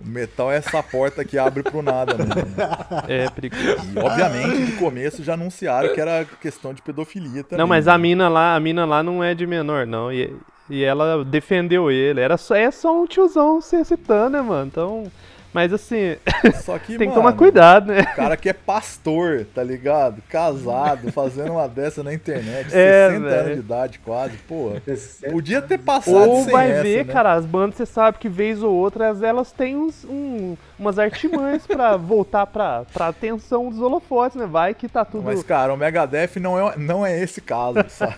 O 0.00 0.08
metal 0.08 0.50
é 0.52 0.56
essa 0.56 0.82
porta 0.82 1.24
que 1.24 1.36
abre 1.36 1.62
pro 1.62 1.82
nada 1.82 2.14
mesmo. 2.16 2.34
né? 2.34 2.68
É 3.08 3.30
perigoso. 3.30 3.64
E 3.94 3.98
obviamente 3.98 4.66
de 4.66 4.72
começo 4.72 5.24
já 5.24 5.34
anunciaram 5.34 5.92
que 5.92 6.00
era 6.00 6.24
questão 6.40 6.72
de 6.72 6.80
pedofilia 6.82 7.42
também. 7.42 7.58
Não, 7.58 7.66
mas 7.66 7.88
a 7.88 7.98
mina 7.98 8.28
lá, 8.28 8.54
a 8.54 8.60
mina 8.60 8.84
lá 8.84 9.02
não 9.02 9.22
é 9.22 9.34
de 9.34 9.46
menor, 9.46 9.86
não. 9.86 10.12
E, 10.12 10.34
e 10.70 10.84
ela 10.84 11.24
defendeu 11.24 11.90
ele. 11.90 12.20
Era 12.20 12.36
só, 12.36 12.54
é 12.54 12.70
só 12.70 13.02
um 13.02 13.06
tiozão 13.06 13.60
se 13.60 13.76
excitando, 13.76 14.30
né, 14.36 14.42
mano? 14.42 14.66
Então. 14.66 15.04
Mas 15.52 15.72
assim, 15.72 16.16
Só 16.62 16.78
que, 16.78 16.88
tem 16.98 16.98
que 16.98 17.04
mano, 17.06 17.14
tomar 17.14 17.32
cuidado, 17.32 17.86
né? 17.90 18.02
O 18.02 18.14
cara 18.16 18.36
que 18.36 18.50
é 18.50 18.52
pastor, 18.52 19.46
tá 19.54 19.62
ligado? 19.62 20.22
Casado, 20.28 21.10
fazendo 21.10 21.52
uma 21.52 21.66
dessa 21.66 22.02
na 22.02 22.12
internet, 22.12 22.66
É, 22.66 23.08
60 23.08 23.20
velho. 23.20 23.40
anos 23.40 23.52
de 23.54 23.60
idade 23.60 23.98
quase, 24.00 24.36
porra. 24.46 24.82
Podia 25.30 25.62
ter 25.62 25.78
passado 25.78 26.28
Ou 26.30 26.42
sem 26.44 26.52
vai 26.52 26.70
essa, 26.70 26.82
ver, 26.82 27.06
né? 27.06 27.12
cara, 27.12 27.32
as 27.32 27.46
bandas 27.46 27.76
você 27.76 27.86
sabe 27.86 28.18
que 28.18 28.28
vez 28.28 28.62
ou 28.62 28.72
outra 28.74 29.06
elas, 29.06 29.22
elas 29.22 29.50
têm 29.50 29.74
uns, 29.74 30.04
um- 30.04 30.54
umas 30.78 30.98
artimanhas 30.98 31.66
pra 31.66 31.96
voltar 31.98 32.46
pra, 32.46 32.84
pra 32.92 33.08
atenção 33.08 33.70
dos 33.70 33.80
holofotes, 33.80 34.36
né? 34.36 34.46
Vai 34.46 34.74
que 34.74 34.86
tá 34.86 35.04
tudo. 35.04 35.24
Mas, 35.24 35.42
cara, 35.42 35.72
o 35.72 35.76
Megadeth 35.78 36.38
não 36.38 36.68
é, 36.68 36.76
não 36.76 37.06
é 37.06 37.18
esse 37.20 37.40
caso, 37.40 37.78
sabe? 37.88 38.14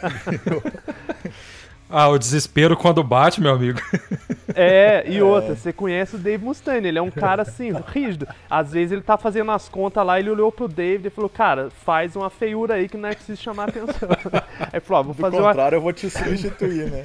Ah, 1.91 2.09
o 2.09 2.19
desespero 2.19 2.77
quando 2.77 3.03
bate, 3.03 3.41
meu 3.41 3.53
amigo. 3.53 3.81
É, 4.53 5.05
e 5.09 5.23
outra, 5.23 5.55
você 5.55 5.73
conhece 5.73 6.17
o 6.17 6.19
Dave 6.19 6.45
Mustaine, 6.45 6.89
ele 6.89 6.99
é 6.99 7.03
um 7.03 7.11
cara 7.11 7.43
assim, 7.43 7.71
rígido. 7.87 8.27
Às 8.51 8.73
vezes 8.73 8.91
ele 8.91 9.01
tá 9.01 9.17
fazendo 9.17 9.49
as 9.53 9.69
contas 9.69 10.05
lá, 10.05 10.19
ele 10.19 10.29
olhou 10.29 10.51
pro 10.51 10.67
David 10.67 11.07
e 11.07 11.11
falou, 11.11 11.31
cara, 11.31 11.71
faz 11.85 12.17
uma 12.17 12.29
feiura 12.29 12.75
aí 12.75 12.89
que 12.89 12.97
não 12.97 13.09
é 13.09 13.15
preciso 13.15 13.41
chamar 13.41 13.69
atenção. 13.69 14.09
Aí 14.73 14.81
falou, 14.81 15.01
ó, 15.01 15.03
vou 15.05 15.15
Do 15.15 15.21
fazer 15.21 15.37
contrário, 15.37 15.77
eu 15.77 15.81
vou 15.81 15.93
te 15.93 16.11
substituir, 16.11 16.91
né? 16.91 17.05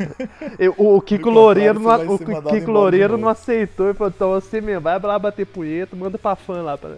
Eu- 0.60 0.74
o 0.76 1.00
Kiko 1.00 1.30
Loureiro, 1.30 1.80
não, 1.80 2.14
o 2.14 2.18
Kiko 2.50 2.70
Loureiro 2.70 3.16
não 3.16 3.30
aceitou 3.30 3.88
e 3.88 3.94
falou, 3.94 4.12
então 4.14 4.30
você 4.32 4.60
mesmo, 4.60 4.82
vai 4.82 5.00
lá 5.00 5.18
bater 5.18 5.46
punheta, 5.46 5.96
manda 5.96 6.18
pra 6.18 6.36
fã 6.36 6.60
lá. 6.60 6.76
Pra... 6.76 6.90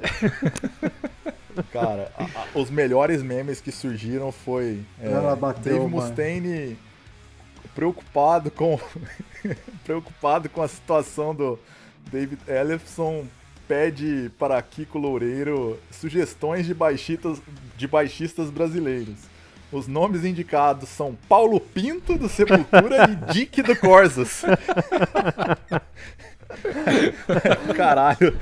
Cara, 1.73 2.11
a- 2.19 2.25
a- 2.25 2.59
os 2.59 2.71
melhores 2.71 3.23
memes 3.23 3.61
que 3.61 3.71
surgiram 3.71 4.31
foi 4.33 4.81
é, 5.01 5.13
Ela 5.13 5.35
bateu, 5.37 5.79
Dave 5.79 5.95
mano. 5.95 6.07
Preocupado 7.77 8.51
com 8.51 8.81
preocupado 9.85 10.49
com 10.49 10.63
a 10.63 10.67
situação 10.67 11.33
do 11.33 11.59
David 12.11 12.41
Ellefson 12.49 13.27
pede 13.69 14.31
para 14.39 14.61
Kiko 14.63 14.99
Loureiro 14.99 15.79
sugestões 15.91 16.67
de 16.67 16.73
baixistas, 16.73 17.41
de 17.77 17.87
baixistas 17.87 18.51
brasileiros. 18.51 19.17
Os 19.73 19.87
nomes 19.89 20.25
indicados 20.25 20.89
são 20.89 21.19
Paulo 21.29 21.61
Pinto 21.61 22.17
do 22.17 22.29
Sepultura 22.29 23.11
e 23.11 23.17
Dick 23.35 23.63
do 23.63 23.77
Corsas. 23.77 24.43
Caralho, 27.77 28.37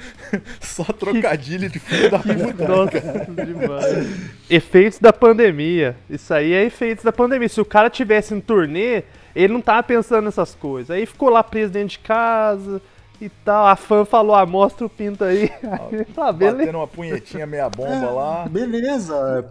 só 0.61 0.85
trocadilho 0.85 1.71
de 1.71 1.79
filho 1.79 2.11
da 2.11 2.19
puta. 2.19 2.69
Nossa, 2.69 3.01
demais. 3.45 4.07
Efeitos 4.49 4.99
da 4.99 5.13
pandemia. 5.13 5.97
Isso 6.09 6.33
aí 6.33 6.53
é 6.53 6.65
efeitos 6.65 7.03
da 7.03 7.13
pandemia. 7.13 7.49
Se 7.49 7.61
o 7.61 7.65
cara 7.65 7.89
tivesse 7.89 8.35
em 8.35 8.41
turnê, 8.41 9.03
ele 9.35 9.53
não 9.53 9.61
tava 9.61 9.83
pensando 9.83 10.25
nessas 10.25 10.55
coisas. 10.55 10.91
Aí 10.91 11.07
ficou 11.07 11.29
lá 11.29 11.43
preso 11.43 11.73
dentro 11.73 11.89
de 11.89 11.99
casa 11.99 12.81
e 13.21 13.29
tal. 13.29 13.67
A 13.67 13.77
fã 13.77 14.05
falou, 14.05 14.35
ah, 14.35 14.47
mostra 14.47 14.87
o 14.87 14.91
pinto 14.91 15.25
aí. 15.25 15.51
Aí 15.63 16.07
ah, 16.17 16.33
beleza. 16.33 16.59
Batendo 16.59 16.79
uma 16.79 16.87
punhetinha 16.87 17.47
meia 17.47 17.69
bomba 17.69 18.11
lá, 18.11 18.49
Beleza, 18.49 19.15
é, 19.39 19.43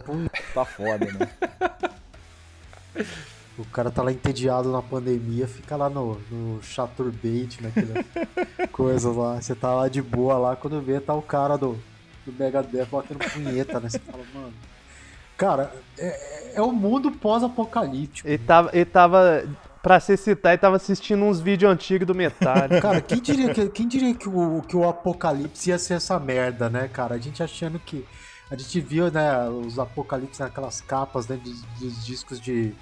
tá 0.54 0.66
foda, 0.66 1.06
né? 1.06 1.30
o 3.58 3.66
cara 3.66 3.92
tá 3.92 4.02
lá 4.02 4.12
entediado 4.12 4.72
na 4.72 4.82
pandemia, 4.82 5.48
fica 5.48 5.76
lá 5.76 5.90
no, 5.90 6.20
no 6.32 6.62
chaturbate, 6.64 7.62
naquela 7.62 8.04
coisa 8.72 9.12
lá. 9.12 9.40
Você 9.42 9.54
tá 9.54 9.74
lá 9.74 9.88
de 9.88 10.02
boa 10.02 10.38
lá, 10.38 10.56
quando 10.56 10.82
vê, 10.82 11.00
tá 11.00 11.14
o 11.14 11.22
cara 11.22 11.58
do, 11.58 11.78
do 12.26 12.34
Megadeth 12.34 12.88
batendo 12.92 13.20
punheta, 13.20 13.80
né? 13.80 13.90
Você 13.90 14.00
fala, 14.00 14.24
mano. 14.34 14.54
Cara, 15.38 15.72
é, 15.98 16.54
é 16.56 16.62
o 16.62 16.72
mundo 16.72 17.12
pós-apocalíptico. 17.12 18.28
Ele 18.28 18.38
tava, 18.38 18.70
ele 18.74 18.86
tava, 18.86 19.44
pra 19.84 20.00
se 20.00 20.16
citar, 20.16 20.54
ele 20.54 20.62
tava 20.62 20.78
assistindo 20.78 21.26
uns 21.26 21.42
vídeos 21.42 21.70
antigos 21.70 22.08
do 22.08 22.16
Metallica. 22.16 22.80
Cara, 22.82 23.02
quem 23.02 23.22
diria, 23.22 23.54
que, 23.54 23.68
quem 23.68 23.86
diria 23.86 24.16
que, 24.16 24.30
o, 24.30 24.62
que 24.66 24.78
o 24.78 24.88
apocalipse 24.88 25.70
ia 25.70 25.78
ser 25.78 25.96
essa 25.96 26.18
merda, 26.18 26.70
né, 26.70 26.88
cara? 26.88 27.16
A 27.16 27.20
gente 27.20 27.44
achando 27.44 27.78
que. 27.78 28.06
A 28.50 28.56
gente 28.56 28.80
viu, 28.80 29.12
né, 29.12 29.50
os 29.50 29.80
apocalipse 29.80 30.40
naquelas 30.40 30.80
capas, 30.80 31.28
né, 31.28 31.38
dos, 31.38 31.62
dos 31.80 32.06
discos 32.06 32.40
de, 32.40 32.74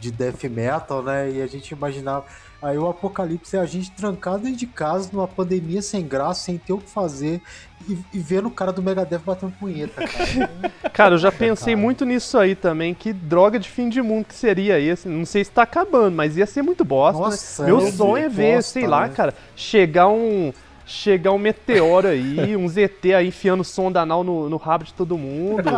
de 0.00 0.10
death 0.10 0.44
metal, 0.44 1.02
né? 1.02 1.30
E 1.30 1.42
a 1.42 1.46
gente 1.46 1.70
imaginava. 1.70 2.24
Aí 2.62 2.76
o 2.76 2.88
apocalipse 2.88 3.56
é 3.56 3.60
a 3.60 3.66
gente 3.66 3.90
trancado 3.92 4.40
dentro 4.40 4.58
de 4.58 4.66
casa 4.66 5.08
numa 5.12 5.28
pandemia 5.28 5.80
sem 5.80 6.06
graça, 6.06 6.44
sem 6.44 6.58
ter 6.58 6.72
o 6.72 6.78
que 6.78 6.90
fazer 6.90 7.40
e, 7.88 7.98
e 8.12 8.18
vendo 8.18 8.48
o 8.48 8.50
cara 8.50 8.72
do 8.72 8.82
Megadeth 8.82 9.20
batendo 9.24 9.52
punheta, 9.58 10.06
cara. 10.06 10.50
Cara, 10.92 11.14
eu 11.14 11.18
já 11.18 11.32
pensei 11.32 11.72
Cara. 11.74 11.82
muito 11.82 12.04
nisso 12.04 12.36
aí 12.36 12.54
também. 12.54 12.92
Que 12.92 13.12
droga 13.12 13.58
de 13.58 13.68
fim 13.68 13.88
de 13.88 14.02
mundo 14.02 14.26
que 14.26 14.34
seria 14.34 14.78
esse. 14.78 15.08
Não 15.08 15.24
sei 15.24 15.44
se 15.44 15.50
tá 15.50 15.62
acabando, 15.62 16.14
mas 16.14 16.36
ia 16.36 16.44
ser 16.44 16.62
muito 16.62 16.84
bosta. 16.84 17.18
Nossa, 17.18 17.62
né? 17.62 17.68
Meu 17.68 17.80
sonho 17.92 18.24
é 18.24 18.28
ver, 18.28 18.56
bosta, 18.56 18.72
sei 18.72 18.86
lá, 18.86 19.06
né? 19.06 19.14
cara, 19.14 19.34
chegar 19.56 20.08
um. 20.08 20.52
Chegar 20.86 21.30
um 21.32 21.38
meteoro 21.38 22.08
aí, 22.08 22.56
um 22.56 22.66
ZT 22.68 23.14
aí 23.14 23.28
enfiando 23.28 23.62
sonda 23.62 24.00
anal 24.00 24.24
no, 24.24 24.48
no 24.48 24.56
rabo 24.56 24.82
de 24.84 24.92
todo 24.92 25.16
mundo, 25.16 25.70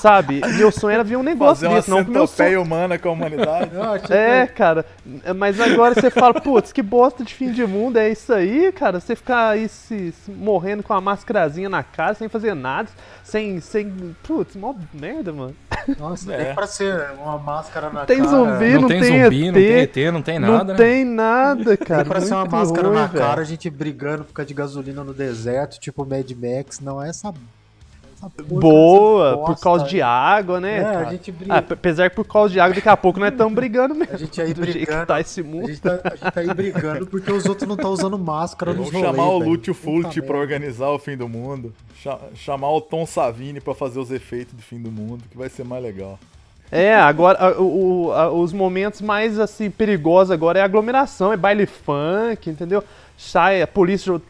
sabe? 0.00 0.40
Meu 0.56 0.72
sonho 0.72 0.94
era 0.94 1.04
ver 1.04 1.16
um 1.16 1.22
negócio 1.22 1.54
Fazer 1.56 1.66
uma 1.68 1.76
desse, 1.76 1.90
não 1.90 2.04
que 2.04 2.10
meu 2.10 2.26
sonho. 2.26 2.62
humana 2.62 2.98
com 2.98 3.08
a 3.08 3.12
humanidade. 3.12 3.70
Achei 3.76 4.16
É, 4.16 4.46
que- 4.46 4.52
cara, 4.54 4.84
mas 5.36 5.60
agora 5.60 5.94
você 5.94 6.10
fala, 6.10 6.34
putz, 6.40 6.72
que 6.72 6.82
bosta 6.82 7.22
de 7.22 7.32
fim 7.34 7.52
de 7.52 7.64
mundo 7.66 7.98
é 7.98 8.10
isso 8.10 8.32
aí, 8.32 8.72
cara? 8.72 8.98
Você 9.00 9.14
ficar 9.14 9.50
aí 9.50 9.68
se, 9.68 10.12
se 10.12 10.30
morrendo 10.30 10.82
com 10.82 10.92
a 10.92 11.00
máscarazinha 11.00 11.68
na 11.68 11.82
cara, 11.82 12.14
sem 12.14 12.28
fazer 12.28 12.54
nada, 12.54 12.88
sem. 13.22 13.60
sem. 13.60 14.14
Putz, 14.24 14.56
mó 14.56 14.74
merda, 14.92 15.32
mano. 15.32 15.54
Nossa, 15.98 16.32
É. 16.34 16.44
nem 16.46 16.54
pra 16.54 16.66
ser 16.66 17.12
uma 17.22 17.38
máscara 17.38 17.88
na 17.90 18.04
Tem 18.04 18.18
cara. 18.18 18.28
zumbi, 18.28 18.70
Não, 18.74 18.80
não 18.82 18.88
tem 18.88 19.00
tem 19.00 19.22
zumbi, 19.22 19.42
ET, 19.42 19.46
não 19.46 19.52
tem 19.52 19.78
ET, 19.78 20.12
não 20.12 20.22
tem 20.22 20.38
nada, 20.38 20.52
não 20.58 20.64
né? 20.64 20.74
tem 20.74 21.04
nada, 21.04 21.76
cara. 21.78 22.02
Tem 22.04 22.10
pra 22.12 22.20
ser 22.20 22.34
uma 22.34 22.44
máscara 22.44 22.88
ruim, 22.88 22.96
na 22.98 23.08
cara, 23.08 23.40
a 23.40 23.44
gente 23.44 23.70
brigando 23.70 24.24
por 24.24 24.32
causa 24.34 24.47
de 24.48 24.54
gasolina 24.54 25.04
no 25.04 25.14
deserto, 25.14 25.78
tipo 25.78 26.04
Mad 26.04 26.28
Max, 26.32 26.80
não 26.80 27.00
é 27.02 27.08
essa. 27.10 27.32
Boa, 28.48 29.36
por 29.38 29.46
bosta. 29.46 29.62
causa 29.62 29.84
de 29.84 30.02
água, 30.02 30.58
né? 30.60 30.78
É, 30.78 30.82
cara? 30.82 31.06
a 31.06 31.10
gente 31.12 31.30
briga. 31.30 31.54
Ah, 31.54 31.58
apesar 31.58 32.10
que 32.10 32.16
por 32.16 32.24
causa 32.24 32.52
de 32.52 32.58
água, 32.58 32.74
daqui 32.74 32.88
a 32.88 32.96
pouco 32.96 33.20
nós 33.20 33.30
estamos 33.30 33.54
brigando 33.54 33.94
mesmo. 33.94 34.12
A 34.12 34.18
gente 34.18 34.40
aí 34.42 34.52
que 34.54 34.60
brigando. 34.60 35.06
tá 35.06 35.20
esse 35.20 35.40
A 35.40 35.44
mundo. 35.44 35.68
gente, 35.68 35.80
tá, 35.80 36.00
a 36.02 36.08
gente 36.16 36.32
tá 36.32 36.40
aí 36.40 36.52
brigando 36.52 37.06
porque 37.06 37.30
os 37.30 37.46
outros 37.46 37.68
não 37.68 37.76
estão 37.76 37.92
usando 37.92 38.18
máscara 38.18 38.72
nos 38.72 38.86
Vamos 38.90 38.92
rolês, 39.00 39.16
chamar 39.16 39.28
o. 39.30 39.38
Lúcio 39.38 39.72
Fulci 39.72 40.20
pra 40.20 40.36
organizar 40.36 40.88
o 40.88 40.98
fim 40.98 41.16
do 41.16 41.28
mundo. 41.28 41.72
Cha- 42.02 42.18
chamar 42.34 42.70
o 42.72 42.80
Tom 42.80 43.06
Savini 43.06 43.60
pra 43.60 43.72
fazer 43.74 44.00
os 44.00 44.10
efeitos 44.10 44.52
do 44.54 44.62
fim 44.62 44.80
do 44.82 44.90
mundo, 44.90 45.22
que 45.30 45.38
vai 45.38 45.48
ser 45.48 45.64
mais 45.64 45.82
legal. 45.82 46.18
É, 46.70 46.94
agora 46.94 47.38
a- 47.38 47.60
o- 47.60 48.06
o- 48.08 48.12
a- 48.12 48.30
os 48.30 48.52
momentos 48.52 49.00
mais 49.00 49.38
assim 49.38 49.70
perigosos 49.70 50.30
agora 50.30 50.58
é 50.58 50.62
aglomeração, 50.62 51.32
é 51.32 51.36
baile 51.36 51.66
funk, 51.66 52.50
entendeu? 52.50 52.84
Sai 53.16 53.60
a 53.62 53.66
polícia, 53.66 54.20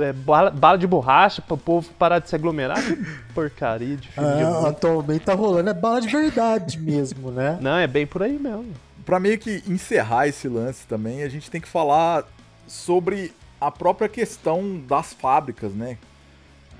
é, 0.00 0.12
bala, 0.12 0.50
bala 0.50 0.76
de 0.76 0.86
borracha 0.86 1.40
pro 1.40 1.56
povo 1.56 1.88
parar 1.98 2.18
de 2.18 2.28
se 2.28 2.34
aglomerar. 2.34 2.76
Que 2.84 2.96
porcaria 3.32 3.96
de 3.96 4.08
filme 4.08 4.28
Ah, 4.42 4.68
atualmente 4.68 5.24
tá 5.24 5.34
rolando, 5.34 5.70
é 5.70 5.74
bala 5.74 6.00
de 6.00 6.08
verdade 6.08 6.78
mesmo, 6.78 7.30
né? 7.30 7.56
Não, 7.60 7.76
é 7.78 7.86
bem 7.86 8.06
por 8.06 8.22
aí 8.22 8.38
mesmo. 8.38 8.66
Pra 9.06 9.18
meio 9.20 9.38
que 9.38 9.62
encerrar 9.66 10.26
esse 10.28 10.48
lance 10.48 10.86
também, 10.86 11.22
a 11.22 11.28
gente 11.28 11.50
tem 11.50 11.60
que 11.60 11.68
falar 11.68 12.24
sobre 12.66 13.32
a 13.60 13.70
própria 13.70 14.08
questão 14.08 14.78
das 14.86 15.12
fábricas, 15.14 15.72
né? 15.72 15.96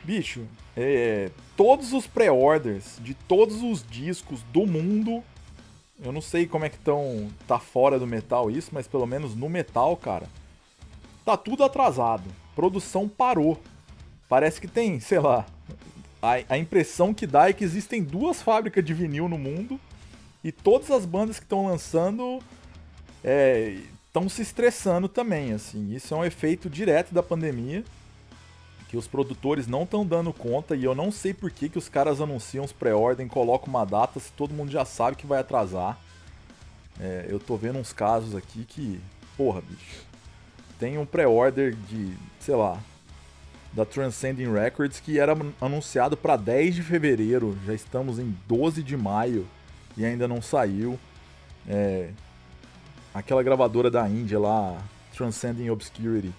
Bicho, 0.04 0.46
é, 0.76 1.30
todos 1.56 1.92
os 1.92 2.06
pré-orders 2.06 2.98
de 3.00 3.14
todos 3.14 3.62
os 3.62 3.84
discos 3.88 4.42
do 4.52 4.66
mundo, 4.66 5.24
eu 6.02 6.12
não 6.12 6.20
sei 6.20 6.46
como 6.46 6.66
é 6.66 6.68
que 6.68 6.76
estão, 6.76 7.28
tá 7.46 7.58
fora 7.58 7.98
do 7.98 8.06
metal 8.06 8.50
isso, 8.50 8.70
mas 8.72 8.86
pelo 8.86 9.06
menos 9.06 9.34
no 9.34 9.48
metal, 9.48 9.96
cara, 9.96 10.28
tá 11.24 11.36
tudo 11.36 11.64
atrasado. 11.64 12.24
Produção 12.54 13.08
parou. 13.08 13.60
Parece 14.28 14.60
que 14.60 14.68
tem, 14.68 15.00
sei 15.00 15.18
lá, 15.18 15.46
a, 16.22 16.54
a 16.54 16.58
impressão 16.58 17.14
que 17.14 17.26
dá 17.26 17.48
é 17.48 17.52
que 17.52 17.64
existem 17.64 18.02
duas 18.02 18.42
fábricas 18.42 18.84
de 18.84 18.92
vinil 18.92 19.28
no 19.28 19.38
mundo 19.38 19.80
e 20.42 20.52
todas 20.52 20.90
as 20.90 21.06
bandas 21.06 21.38
que 21.38 21.46
estão 21.46 21.66
lançando 21.66 22.40
estão 24.06 24.28
se 24.28 24.42
estressando 24.42 25.08
também, 25.08 25.52
assim. 25.52 25.94
Isso 25.94 26.14
é 26.14 26.16
um 26.16 26.24
efeito 26.24 26.68
direto 26.68 27.14
da 27.14 27.22
pandemia, 27.22 27.82
que 28.94 28.98
os 28.98 29.08
produtores 29.08 29.66
não 29.66 29.82
estão 29.82 30.06
dando 30.06 30.32
conta 30.32 30.76
e 30.76 30.84
eu 30.84 30.94
não 30.94 31.10
sei 31.10 31.34
por 31.34 31.50
que, 31.50 31.68
que 31.68 31.76
os 31.76 31.88
caras 31.88 32.20
anunciam 32.20 32.64
os 32.64 32.72
pré-ordem, 32.72 33.26
colocam 33.26 33.66
uma 33.68 33.84
data 33.84 34.20
se 34.20 34.30
todo 34.30 34.54
mundo 34.54 34.70
já 34.70 34.84
sabe 34.84 35.16
que 35.16 35.26
vai 35.26 35.40
atrasar. 35.40 35.98
É, 37.00 37.26
eu 37.28 37.40
tô 37.40 37.56
vendo 37.56 37.80
uns 37.80 37.92
casos 37.92 38.36
aqui 38.36 38.64
que, 38.64 39.00
porra, 39.36 39.60
bicho, 39.62 40.04
tem 40.78 40.96
um 40.96 41.04
pré-order 41.04 41.74
de, 41.74 42.14
sei 42.38 42.54
lá, 42.54 42.78
da 43.72 43.84
Transcending 43.84 44.52
Records 44.52 45.00
que 45.00 45.18
era 45.18 45.36
anunciado 45.60 46.16
para 46.16 46.36
10 46.36 46.76
de 46.76 46.82
fevereiro, 46.84 47.58
já 47.66 47.74
estamos 47.74 48.20
em 48.20 48.32
12 48.46 48.80
de 48.80 48.96
maio 48.96 49.44
e 49.96 50.04
ainda 50.04 50.28
não 50.28 50.40
saiu. 50.40 50.96
É, 51.68 52.10
aquela 53.12 53.42
gravadora 53.42 53.90
da 53.90 54.08
Índia 54.08 54.38
lá, 54.38 54.80
Transcending 55.16 55.68
Obscurity. 55.70 56.32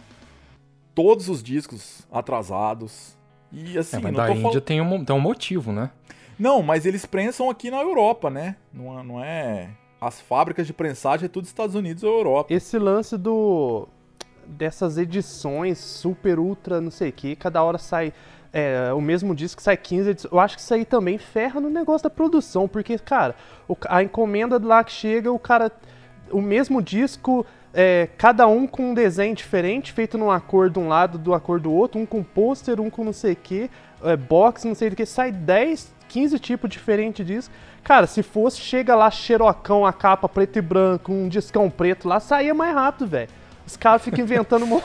Todos 0.95 1.27
os 1.30 1.43
discos 1.43 2.07
atrasados. 2.11 3.15
E 3.51 3.77
assim, 3.77 3.97
É, 3.97 3.99
mas 3.99 4.11
não 4.13 4.17
da 4.17 4.27
tô 4.27 4.34
Índia 4.34 4.51
fal- 4.51 4.61
tem 4.61 4.81
um, 4.81 5.05
tem 5.05 5.15
um 5.15 5.19
motivo, 5.19 5.72
né? 5.72 5.91
Não, 6.39 6.61
mas 6.63 6.85
eles 6.85 7.05
prensam 7.05 7.49
aqui 7.49 7.69
na 7.69 7.77
Europa, 7.81 8.30
né? 8.30 8.55
Não, 8.73 8.99
é- 8.99 9.03
não 9.03 9.23
é. 9.23 9.69
As 10.01 10.19
fábricas 10.19 10.65
de 10.67 10.73
prensagem 10.73 11.26
é 11.26 11.30
tudo 11.30 11.45
Estados 11.45 11.76
Unidos 11.76 12.03
ou 12.03 12.17
Europa. 12.17 12.53
Esse 12.53 12.77
lance 12.80 13.17
do 13.17 13.88
dessas 14.47 14.97
edições 14.97 15.80
super 15.80 16.38
ultra 16.38 16.80
não 16.80 16.91
sei 16.91 17.09
o 17.09 17.13
que, 17.13 17.35
cada 17.35 17.63
hora 17.63 17.80
sai 17.80 18.13
é, 18.53 18.93
o 18.93 19.01
mesmo 19.01 19.34
disco 19.35 19.61
sai 19.61 19.76
15 19.76 20.09
edições. 20.11 20.31
Eu 20.31 20.39
acho 20.39 20.55
que 20.55 20.61
isso 20.61 20.73
aí 20.73 20.85
também 20.85 21.17
ferra 21.17 21.59
no 21.59 21.69
negócio 21.69 22.03
da 22.03 22.09
produção, 22.09 22.67
porque, 22.69 22.97
cara, 22.97 23.35
a 23.89 24.01
encomenda 24.01 24.57
lá 24.63 24.81
que 24.84 24.91
chega, 24.93 25.30
o 25.31 25.39
cara. 25.39 25.69
O 26.31 26.41
mesmo 26.41 26.81
disco, 26.81 27.45
é, 27.76 28.07
cada 28.18 28.47
um 28.47 28.65
com 28.65 28.91
um 28.91 28.93
desenho 28.93 29.35
diferente, 29.35 29.91
feito 29.91 30.18
num 30.18 30.31
acordo 30.31 30.80
de 30.80 30.80
um 30.80 30.88
lado, 30.88 31.18
do 31.18 31.34
acordo 31.34 31.64
do 31.64 31.73
outro, 31.73 31.99
um 31.99 32.06
com 32.06 32.23
pôster, 32.23 32.80
um 32.80 32.89
com 32.89 33.03
não 33.03 33.14
sei 33.14 33.34
o 33.34 33.35
que, 33.35 33.69
é, 34.03 34.15
box, 34.15 34.65
não 34.65 34.73
sei 34.73 34.89
do 34.89 34.95
que, 34.95 35.06
sai 35.06 35.31
10, 35.31 35.93
15 36.07 36.39
tipos 36.39 36.69
diferentes 36.69 37.26
disso. 37.26 37.52
Cara, 37.84 38.07
se 38.07 38.23
fosse, 38.23 38.60
chega 38.61 38.95
lá, 38.95 39.11
xerocão, 39.11 39.85
a 39.85 39.93
capa 39.93 40.27
preto 40.27 40.57
e 40.57 40.61
branco, 40.61 41.11
um 41.11 41.27
discão 41.27 41.69
preto 41.69 42.07
lá, 42.07 42.19
saía 42.19 42.53
mais 42.53 42.73
rápido, 42.73 43.06
velho. 43.07 43.30
Os 43.68 43.76
caras 43.76 44.03
ficam 44.03 44.23
inventando. 44.23 44.65
mo- 44.68 44.81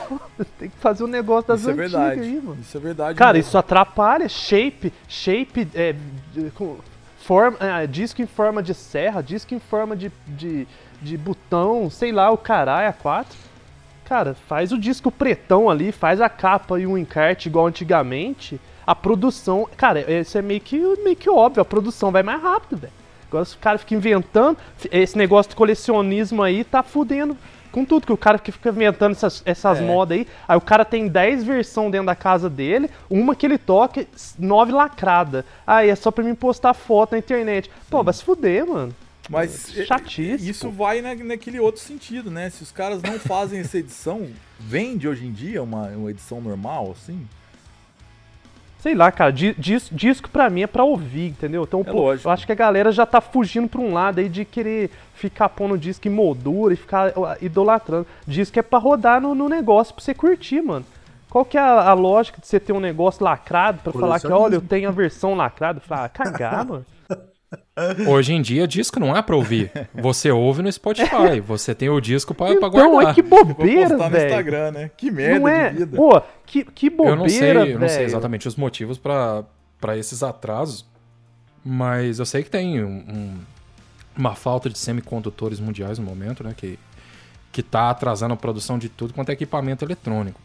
Tem 0.59 0.69
que 0.69 0.77
fazer 0.77 1.03
um 1.03 1.07
negócio 1.07 1.47
das 1.47 1.61
Isso 1.61 1.69
é 1.69 1.73
antigas 1.73 1.91
verdade. 1.91 2.19
aí, 2.21 2.41
mano. 2.41 2.57
Isso 2.59 2.77
é 2.77 2.79
verdade. 2.79 3.17
Cara, 3.17 3.33
mesmo. 3.33 3.47
isso 3.47 3.57
atrapalha. 3.57 4.27
Shape, 4.27 4.91
shape, 5.07 5.67
é, 5.75 5.95
forma, 7.19 7.57
ah, 7.59 7.85
disco 7.85 8.21
em 8.21 8.25
forma 8.25 8.61
de 8.63 8.73
serra, 8.73 9.21
disco 9.21 9.53
em 9.53 9.59
forma 9.59 9.95
de, 9.95 10.11
de, 10.27 10.67
de 11.01 11.17
botão, 11.17 11.89
sei 11.89 12.11
lá, 12.11 12.29
o 12.31 12.37
caralho, 12.37 12.89
a 12.89 12.93
4. 12.93 13.35
Cara, 14.05 14.35
faz 14.47 14.71
o 14.71 14.77
disco 14.77 15.09
pretão 15.11 15.69
ali, 15.69 15.91
faz 15.91 16.19
a 16.21 16.29
capa 16.29 16.79
e 16.79 16.85
o 16.85 16.97
encarte 16.97 17.47
igual 17.49 17.67
antigamente. 17.67 18.59
A 18.85 18.93
produção. 18.93 19.67
Cara, 19.77 20.01
isso 20.19 20.37
é 20.37 20.41
meio 20.41 20.59
que, 20.59 20.77
meio 21.03 21.15
que 21.15 21.29
óbvio, 21.29 21.61
a 21.61 21.65
produção 21.65 22.11
vai 22.11 22.21
mais 22.23 22.41
rápido, 22.41 22.77
velho. 22.77 22.93
Agora 23.29 23.43
os 23.43 23.55
caras 23.55 23.81
ficam 23.81 23.97
inventando. 23.97 24.57
Esse 24.91 25.17
negócio 25.17 25.49
de 25.51 25.55
colecionismo 25.55 26.43
aí 26.43 26.63
tá 26.65 26.83
fudendo 26.83 27.37
com 27.71 27.85
tudo, 27.85 28.05
que 28.05 28.11
o 28.11 28.17
cara 28.17 28.37
que 28.37 28.51
fica 28.51 28.67
inventando 28.69 29.13
essas, 29.13 29.41
essas 29.45 29.79
É. 29.79 29.81
modas 29.81 30.17
aí. 30.17 30.27
Aí 30.45 30.57
o 30.57 30.61
cara 30.61 30.83
tem 30.83 31.07
10 31.07 31.45
versões 31.45 31.89
dentro 31.89 32.07
da 32.07 32.15
casa 32.15 32.49
dele, 32.49 32.89
uma 33.09 33.33
que 33.33 33.45
ele 33.45 33.57
toca, 33.57 34.05
9 34.37 34.73
lacrada. 34.73 35.45
Aí 35.65 35.89
é 35.89 35.95
só 35.95 36.11
pra 36.11 36.21
mim 36.21 36.35
postar 36.35 36.73
foto 36.73 37.13
na 37.13 37.19
internet. 37.19 37.71
Pô, 37.89 38.03
vai 38.03 38.13
se 38.13 38.21
fuder, 38.25 38.67
mano. 38.67 38.93
Mas 39.31 39.77
é, 39.77 39.85
Chatice, 39.85 40.49
isso 40.49 40.67
pô. 40.67 40.83
vai 40.83 41.01
na, 41.01 41.15
naquele 41.15 41.59
outro 41.59 41.81
sentido, 41.81 42.29
né? 42.29 42.49
Se 42.49 42.61
os 42.63 42.71
caras 42.71 43.01
não 43.01 43.17
fazem 43.19 43.59
essa 43.61 43.77
edição, 43.77 44.27
vende 44.59 45.07
hoje 45.07 45.25
em 45.25 45.31
dia 45.31 45.63
uma, 45.63 45.87
uma 45.87 46.11
edição 46.11 46.41
normal, 46.41 46.91
assim? 46.97 47.25
Sei 48.79 48.95
lá, 48.95 49.11
cara, 49.11 49.31
di- 49.31 49.53
dis- 49.59 49.89
disco 49.91 50.27
pra 50.27 50.49
mim 50.49 50.63
é 50.63 50.67
pra 50.67 50.83
ouvir, 50.83 51.27
entendeu? 51.29 51.63
Então, 51.63 51.81
É 51.81 51.83
pô, 51.83 52.13
eu 52.15 52.31
acho 52.31 52.47
que 52.47 52.51
a 52.51 52.55
galera 52.55 52.91
já 52.91 53.05
tá 53.05 53.21
fugindo 53.21 53.67
pra 53.67 53.79
um 53.79 53.93
lado 53.93 54.19
aí 54.19 54.27
de 54.27 54.43
querer 54.43 54.89
ficar 55.13 55.49
pondo 55.49 55.77
disco 55.77 56.07
em 56.07 56.11
moldura 56.11 56.73
e 56.73 56.77
ficar 56.77 57.13
idolatrando. 57.39 58.07
Disco 58.25 58.57
é 58.57 58.63
pra 58.63 58.79
rodar 58.79 59.21
no, 59.21 59.35
no 59.35 59.47
negócio 59.47 59.93
pra 59.93 60.03
você 60.03 60.15
curtir, 60.15 60.61
mano. 60.63 60.83
Qual 61.29 61.45
que 61.45 61.57
é 61.59 61.61
a, 61.61 61.89
a 61.91 61.93
lógica 61.93 62.41
de 62.41 62.47
você 62.47 62.59
ter 62.59 62.73
um 62.73 62.79
negócio 62.79 63.23
lacrado 63.23 63.79
pra 63.83 63.93
falar 63.93 64.19
que, 64.19 64.27
olha, 64.27 64.55
eu 64.55 64.61
tenho 64.61 64.89
a 64.89 64.91
versão 64.91 65.35
lacrada? 65.35 65.79
Falar, 65.79 66.05
ah, 66.05 66.09
cagar, 66.09 66.65
mano. 66.67 66.85
Hoje 68.07 68.33
em 68.33 68.41
dia, 68.41 68.67
disco 68.67 68.99
não 68.99 69.15
é 69.15 69.21
pra 69.21 69.35
ouvir. 69.35 69.71
Você 69.93 70.31
ouve 70.31 70.61
no 70.61 70.71
Spotify. 70.71 71.39
Você 71.45 71.73
tem 71.75 71.89
o 71.89 71.99
disco 71.99 72.33
pra, 72.33 72.47
pra 72.47 72.55
Então, 72.55 72.69
guardar. 72.69 73.11
é 73.11 73.13
que 73.15 73.21
bobeira, 73.21 73.89
postar 73.89 74.05
no 74.05 74.09
velho. 74.09 74.25
Instagram, 74.27 74.71
né? 74.71 74.91
Que 74.95 75.11
merda 75.11 75.39
Não 75.39 75.47
é? 75.47 75.69
de 75.69 75.77
vida. 75.79 75.97
Pô, 75.97 76.21
que, 76.45 76.63
que 76.63 76.89
bobeira, 76.89 77.11
eu 77.11 77.15
não 77.17 77.29
sei, 77.29 77.51
eu 77.73 77.79
não 77.79 77.87
sei 77.87 77.97
velho. 77.97 78.07
exatamente 78.09 78.47
os 78.47 78.55
motivos 78.55 78.97
pra 78.97 79.43
pra 79.79 79.97
esses 79.97 80.21
atrasos, 80.21 80.85
mas 81.65 82.19
eu 82.19 82.25
sei 82.25 82.43
que 82.43 82.51
tem 82.51 82.83
um- 82.83 82.87
um- 83.09 83.37
uma 84.15 84.35
falta 84.35 84.69
de 84.69 84.77
semicondutores 84.77 85.59
mundiais 85.59 85.97
no 85.97 86.05
momento, 86.05 86.43
né? 86.43 86.53
Que, 86.55 86.77
que 87.51 87.63
tá 87.63 87.89
atrasando 87.89 88.33
a 88.35 88.37
produção 88.37 88.77
de 88.77 88.87
tudo 88.89 89.11
quanto 89.13 89.29
é 89.29 89.33
equipamento 89.33 89.83
eletrônico. 89.83 90.39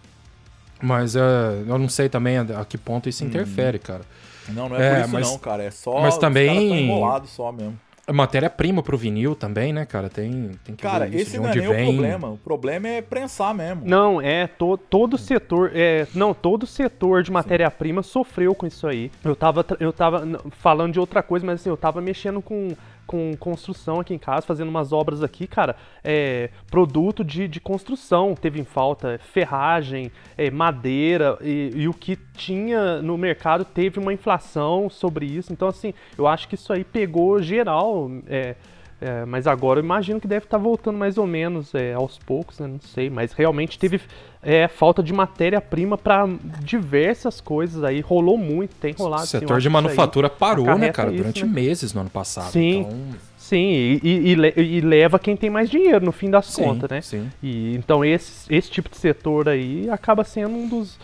Mas 0.83 1.15
é, 1.17 1.21
eu 1.67 1.79
não 1.79 1.89
sei 1.89 2.09
também 2.09 2.39
a, 2.39 2.43
a 2.61 2.65
que 2.65 2.79
ponto 2.79 3.09
isso 3.11 3.25
interfere, 3.25 3.79
cara. 3.79 4.03
Não, 4.49 4.69
não 4.69 4.77
é, 4.77 4.87
É, 4.87 4.95
por 4.95 5.01
isso 5.01 5.13
mas- 5.13 5.31
não, 5.31 5.39
cara. 5.39 5.63
É 5.65 5.71
só. 5.71 6.01
mas 6.01 6.17
também- 6.19 6.85
enrolados 6.87 7.31
só 7.31 7.51
mesmo. 7.53 7.79
A 8.09 8.13
matéria-prima 8.13 8.85
pro 8.85 8.97
vinil 8.97 9.35
também, 9.35 9.73
né, 9.73 9.85
cara? 9.85 10.09
Tem, 10.09 10.53
tem 10.65 10.77
que 10.77 10.83
Cara, 10.85 11.07
ver 11.09 11.17
isso, 11.17 11.31
esse 11.31 11.41
não 11.41 11.49
é 11.49 11.53
vem. 11.55 11.89
o 11.89 11.93
problema. 11.95 12.29
O 12.31 12.39
problema 12.39 12.87
é 12.87 13.03
prensar 13.03 13.53
mesmo. 13.53 13.83
Não, 13.85 14.21
é, 14.21 14.47
to, 14.47 14.77
todo 14.79 15.19
setor, 15.19 15.73
é, 15.75 16.07
não, 16.15 16.33
todo 16.33 16.69
setor 16.69 17.25
de 17.25 17.33
matéria-prima 17.33 18.05
sofreu 18.05 18.55
com 18.55 18.65
isso 18.65 18.87
aí. 18.87 19.11
Eu 19.25 19.35
tava, 19.35 19.67
eu 19.81 19.93
tava 19.93 20.25
falando 20.53 20.93
de 20.93 21.01
outra 21.01 21.21
coisa, 21.21 21.45
mas 21.45 21.61
assim, 21.61 21.69
eu 21.69 21.77
tava 21.77 22.01
mexendo 22.01 22.41
com, 22.41 22.77
com 23.07 23.37
construção 23.39 24.01
aqui 24.01 24.13
em 24.13 24.19
casa, 24.19 24.47
fazendo 24.47 24.69
umas 24.69 24.93
obras 24.93 25.23
aqui, 25.23 25.47
cara, 25.47 25.77
é, 26.03 26.51
produto 26.71 27.25
de, 27.25 27.47
de 27.47 27.61
construção 27.61 28.35
teve 28.35 28.61
em 28.61 28.65
falta, 28.65 29.19
ferragem, 29.33 30.11
é, 30.37 30.51
madeira, 30.51 31.39
e, 31.41 31.71
e 31.75 31.89
o 31.89 31.95
que 31.95 32.17
tinha 32.35 33.01
no 33.01 33.17
mercado 33.17 33.65
teve 33.65 33.99
uma 33.99 34.13
inflação 34.13 34.91
sobre 34.91 35.27
isso, 35.27 35.53
então 35.53 35.69
assim, 35.69 35.95
eu 36.19 36.27
acho 36.27 36.49
que 36.49 36.55
isso 36.55 36.73
aí 36.73 36.85
pegou 36.85 37.41
geral, 37.41 38.11
é, 38.27 38.57
é, 38.99 39.27
mas 39.27 39.47
agora 39.47 39.79
eu 39.79 39.85
imagino 39.85 40.21
que 40.21 40.27
deve 40.27 40.47
estar 40.47 40.57
voltando 40.57 40.97
mais 40.97 41.19
ou 41.19 41.27
menos 41.27 41.75
é, 41.75 41.93
aos 41.93 42.19
poucos, 42.19 42.59
né? 42.59 42.67
Não 42.67 42.81
sei. 42.81 43.11
Mas 43.11 43.33
realmente 43.33 43.79
teve 43.79 44.01
é, 44.49 44.69
falta 44.69 45.03
de 45.03 45.13
matéria-prima 45.13 45.99
para 45.99 46.25
diversas 46.61 47.41
coisas 47.41 47.83
aí. 47.83 48.01
Rolou 48.01 48.39
muito, 48.39 48.77
tem 48.77 48.93
rolado. 48.97 49.25
O 49.25 49.27
setor 49.27 49.61
de 49.61 49.69
manufatura 49.69 50.31
parou, 50.31 50.79
né, 50.79 50.93
cara? 50.93 51.09
isso, 51.11 51.17
Durante 51.19 51.45
né? 51.45 51.53
meses 51.53 51.93
no 51.93 52.03
ano 52.03 52.11
passado. 52.11 52.53
Sim. 52.53 52.81
Então, 52.83 53.27
Sim, 53.37 53.59
e, 53.59 54.01
e- 54.03 54.29
e 54.31 54.35
le- 54.35 54.55
e 54.57 54.81
leva 54.81 55.19
quem 55.21 55.37
tem 55.37 55.49
mais 55.51 55.69
dinheiro 55.71 56.05
no 56.05 56.11
fim 56.11 56.29
das 56.31 56.47
sim, 56.47 56.63
contas, 56.65 56.91
né? 56.91 57.01
Sim. 57.01 57.31
E, 57.41 57.77
então 57.77 58.05
esse, 58.05 58.53
esse 58.53 58.69
tipo 58.71 58.89
de 58.89 58.97
setor 58.97 59.49
aí 59.49 59.89
acaba 59.91 60.25
sendo 60.25 60.55
um 60.57 60.69
dos, 60.69 60.99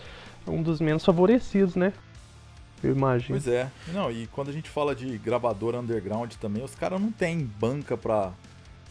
um 0.46 0.60
dos 0.60 0.80
menos 0.80 1.04
favorecidos, 1.04 1.76
né? 1.76 1.92
Eu 2.82 2.90
imagino. 2.96 3.38
Pois 3.40 3.46
é. 3.46 3.68
Não, 3.92 4.10
e 4.10 4.26
quando 4.28 4.48
a 4.48 4.52
gente 4.52 4.68
fala 4.68 4.92
de 4.92 5.16
gravadora 5.18 5.78
underground 5.78 6.32
também, 6.40 6.64
os 6.64 6.74
caras 6.74 7.00
não 7.00 7.12
têm 7.12 7.48
banca 7.60 7.96
pra, 7.96 8.32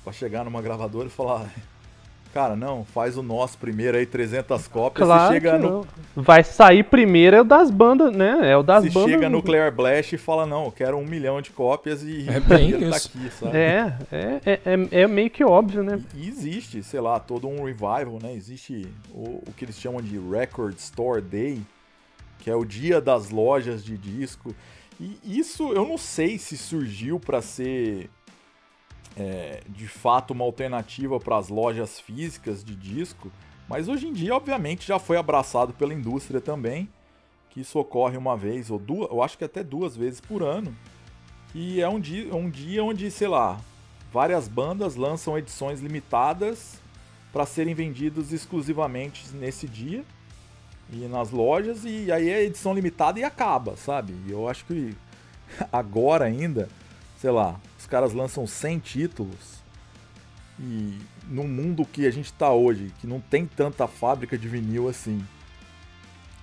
pra 0.03 0.13
chegar 0.13 0.45
numa 0.45 0.61
gravadora 0.61 1.07
e 1.07 1.11
falar. 1.11 1.49
Cara, 2.33 2.55
não, 2.55 2.85
faz 2.85 3.17
o 3.17 3.23
nosso 3.23 3.57
primeiro 3.57 3.97
aí, 3.97 4.05
300 4.05 4.65
cópias. 4.69 5.05
Claro 5.05 5.27
você 5.27 5.33
chega 5.33 5.51
que 5.51 5.57
no, 5.57 5.69
não. 5.69 5.87
Vai 6.15 6.43
sair 6.43 6.83
primeiro 6.83 7.35
é 7.35 7.41
o 7.41 7.43
das 7.43 7.69
bandas, 7.69 8.15
né? 8.15 8.39
É 8.43 8.55
o 8.55 8.63
das 8.63 8.85
você 8.85 8.89
bandas. 8.89 9.11
chega 9.11 9.29
no 9.29 9.43
Claire 9.43 9.69
Blast 9.75 10.15
e 10.15 10.17
fala, 10.17 10.45
não, 10.45 10.65
eu 10.65 10.71
quero 10.71 10.97
um 10.97 11.05
milhão 11.05 11.41
de 11.41 11.49
cópias 11.51 12.03
e 12.03 12.25
É 12.29 12.39
bem 12.39 12.69
isso. 12.79 12.89
tá 12.89 12.95
aqui, 12.95 13.31
sabe? 13.31 13.57
É, 13.57 13.97
é, 14.11 14.41
é, 14.45 14.59
é, 14.65 15.01
é 15.01 15.07
meio 15.07 15.29
que 15.29 15.43
óbvio, 15.43 15.83
né? 15.83 16.01
E 16.15 16.27
existe, 16.27 16.81
sei 16.81 17.01
lá, 17.01 17.19
todo 17.19 17.49
um 17.49 17.65
revival, 17.65 18.17
né? 18.21 18.33
Existe 18.33 18.87
o, 19.13 19.43
o 19.45 19.53
que 19.57 19.65
eles 19.65 19.77
chamam 19.77 20.01
de 20.01 20.17
Record 20.17 20.77
Store 20.77 21.21
Day, 21.21 21.61
que 22.39 22.49
é 22.49 22.55
o 22.55 22.63
dia 22.63 23.01
das 23.01 23.29
lojas 23.29 23.83
de 23.83 23.97
disco. 23.97 24.55
E 24.99 25.17
isso 25.25 25.73
eu 25.73 25.85
não 25.85 25.97
sei 25.97 26.37
se 26.37 26.55
surgiu 26.55 27.19
para 27.19 27.41
ser 27.41 28.09
é, 29.17 29.61
de 29.67 29.87
fato 29.87 30.31
uma 30.31 30.45
alternativa 30.45 31.19
para 31.19 31.37
as 31.37 31.49
lojas 31.49 31.99
físicas 31.99 32.63
de 32.63 32.75
disco, 32.75 33.31
mas 33.67 33.87
hoje 33.87 34.07
em 34.07 34.13
dia, 34.13 34.35
obviamente, 34.35 34.87
já 34.87 34.99
foi 34.99 35.17
abraçado 35.17 35.73
pela 35.73 35.93
indústria 35.93 36.41
também, 36.41 36.89
que 37.49 37.61
isso 37.61 37.79
ocorre 37.79 38.17
uma 38.17 38.35
vez 38.35 38.69
ou 38.69 38.79
duas, 38.79 39.09
eu 39.09 39.21
acho 39.21 39.37
que 39.37 39.43
até 39.43 39.63
duas 39.63 39.95
vezes 39.95 40.21
por 40.21 40.41
ano, 40.41 40.75
que 41.51 41.81
é 41.81 41.87
um 41.87 41.99
dia, 41.99 42.33
um 42.35 42.49
dia 42.49 42.83
onde, 42.83 43.09
sei 43.11 43.27
lá, 43.27 43.59
várias 44.11 44.47
bandas 44.47 44.95
lançam 44.95 45.37
edições 45.37 45.81
limitadas 45.81 46.79
para 47.31 47.45
serem 47.45 47.73
vendidos 47.73 48.33
exclusivamente 48.33 49.25
nesse 49.33 49.67
dia 49.67 50.03
e 50.91 51.07
nas 51.07 51.31
lojas 51.31 51.85
e 51.85 52.11
aí 52.11 52.29
é 52.29 52.43
edição 52.43 52.73
limitada 52.73 53.19
e 53.19 53.23
acaba, 53.23 53.77
sabe? 53.77 54.13
E 54.27 54.31
eu 54.31 54.47
acho 54.47 54.65
que 54.65 54.95
agora 55.71 56.25
ainda, 56.25 56.69
sei 57.17 57.31
lá, 57.31 57.59
caras 57.91 58.13
lançam 58.13 58.47
100 58.47 58.79
títulos 58.79 59.61
e 60.57 60.97
no 61.27 61.43
mundo 61.43 61.85
que 61.85 62.07
a 62.07 62.11
gente 62.11 62.31
tá 62.31 62.49
hoje, 62.51 62.93
que 63.01 63.05
não 63.05 63.19
tem 63.19 63.45
tanta 63.45 63.85
fábrica 63.85 64.37
de 64.37 64.47
vinil 64.47 64.87
assim, 64.87 65.21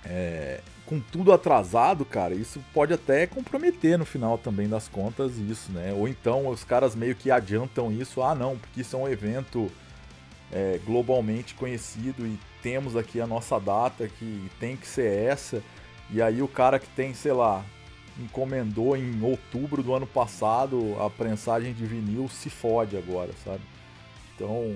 é, 0.05 0.61
com 0.85 0.99
tudo 0.99 1.33
atrasado, 1.33 2.05
cara, 2.05 2.35
isso 2.35 2.61
pode 2.71 2.93
até 2.93 3.25
comprometer 3.25 3.97
no 3.97 4.05
final 4.05 4.37
também 4.37 4.69
das 4.69 4.87
contas 4.87 5.37
isso, 5.37 5.71
né? 5.71 5.91
Ou 5.91 6.07
então 6.07 6.47
os 6.47 6.63
caras 6.63 6.95
meio 6.95 7.15
que 7.15 7.31
adiantam 7.31 7.91
isso, 7.91 8.21
ah 8.21 8.35
não, 8.35 8.55
porque 8.55 8.81
isso 8.81 8.95
é 8.95 8.99
um 8.99 9.07
evento 9.07 9.71
é, 10.51 10.79
globalmente 10.85 11.55
conhecido 11.55 12.27
e 12.27 12.37
temos 12.61 12.95
aqui 12.95 13.19
a 13.19 13.25
nossa 13.25 13.59
data 13.59 14.07
que 14.07 14.51
tem 14.59 14.75
que 14.75 14.87
ser 14.87 15.11
essa, 15.11 15.63
e 16.11 16.21
aí 16.21 16.43
o 16.43 16.47
cara 16.47 16.77
que 16.77 16.89
tem, 16.89 17.13
sei 17.15 17.33
lá, 17.33 17.65
encomendou 18.23 18.95
em 18.97 19.21
outubro 19.23 19.81
do 19.81 19.93
ano 19.93 20.07
passado 20.07 20.95
a 20.99 21.09
prensagem 21.09 21.73
de 21.73 21.85
vinil 21.85 22.27
se 22.29 22.49
fode 22.49 22.97
agora, 22.97 23.31
sabe? 23.43 23.61
Então, 24.35 24.75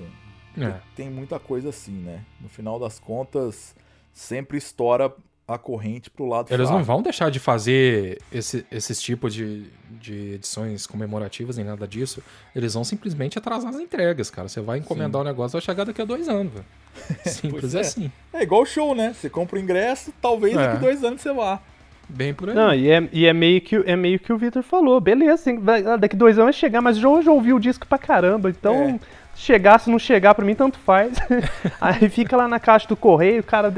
É. 0.57 0.75
tem 0.95 1.09
muita 1.09 1.39
coisa 1.39 1.69
assim, 1.69 1.91
né? 1.93 2.21
No 2.41 2.49
final 2.49 2.79
das 2.79 2.99
contas, 2.99 3.75
sempre 4.13 4.57
estoura 4.57 5.13
a 5.45 5.57
corrente 5.57 6.09
pro 6.09 6.25
lado 6.25 6.47
Eles 6.53 6.69
não 6.69 6.77
fraco. 6.77 6.85
vão 6.85 7.01
deixar 7.01 7.29
de 7.29 7.37
fazer 7.37 8.21
esse- 8.31 8.65
esses 8.71 9.01
tipos 9.01 9.33
de, 9.33 9.65
de 9.99 10.35
edições 10.35 10.87
comemorativas 10.87 11.57
nem 11.57 11.65
nada 11.65 11.85
disso. 11.85 12.23
Eles 12.55 12.73
vão 12.75 12.83
simplesmente 12.85 13.37
atrasar 13.37 13.69
as 13.73 13.79
entregas, 13.79 14.29
cara. 14.29 14.47
Você 14.47 14.61
vai 14.61 14.79
encomendar 14.79 15.21
o 15.21 15.23
negócio, 15.25 15.53
vai 15.53 15.61
chegar 15.61 15.83
daqui 15.83 16.01
a 16.01 16.05
dois 16.05 16.29
anos, 16.29 16.53
velho. 16.53 16.65
Simples 17.25 17.75
é. 17.75 17.81
assim. 17.81 18.09
É 18.31 18.43
igual 18.43 18.61
o 18.61 18.65
show, 18.65 18.95
né? 18.95 19.13
Você 19.13 19.29
compra 19.29 19.57
o 19.57 19.61
ingresso, 19.61 20.13
talvez 20.21 20.55
É. 20.55 20.65
daqui 20.67 20.79
dois 20.79 21.03
anos 21.03 21.21
você 21.21 21.33
vá. 21.33 21.61
Bem 22.13 22.33
por 22.33 22.49
aí. 22.49 22.55
Não, 22.55 22.73
e 22.73 22.89
é, 22.91 23.09
e 23.11 23.25
é 23.25 23.33
meio 23.33 23.59
que 23.61 23.75
é 23.85 23.95
meio 23.95 24.19
que 24.19 24.31
o 24.31 24.37
Victor 24.37 24.61
falou. 24.63 24.99
Beleza, 25.01 25.51
vai- 25.59 25.85
ah, 25.85 25.97
daqui 25.97 26.15
dois 26.15 26.37
anos 26.37 26.47
vai 26.55 26.59
chegar, 26.59 26.81
mas 26.81 26.97
já, 26.97 27.09
já 27.21 27.31
ouvi 27.31 27.51
o 27.53 27.59
disco 27.59 27.87
pra 27.87 27.97
caramba, 27.97 28.49
então 28.49 28.99
É. 29.09 29.23
Chegar, 29.35 29.79
se 29.79 29.89
não 29.89 29.97
chegar, 29.97 30.35
pra 30.35 30.45
mim, 30.45 30.53
tanto 30.53 30.77
faz. 30.77 31.11
Aí 31.81 32.07
fica 32.07 32.37
lá 32.37 32.47
na 32.47 32.59
caixa 32.59 32.87
do 32.87 32.95
correio, 32.95 33.39
o 33.41 33.43
cara, 33.43 33.73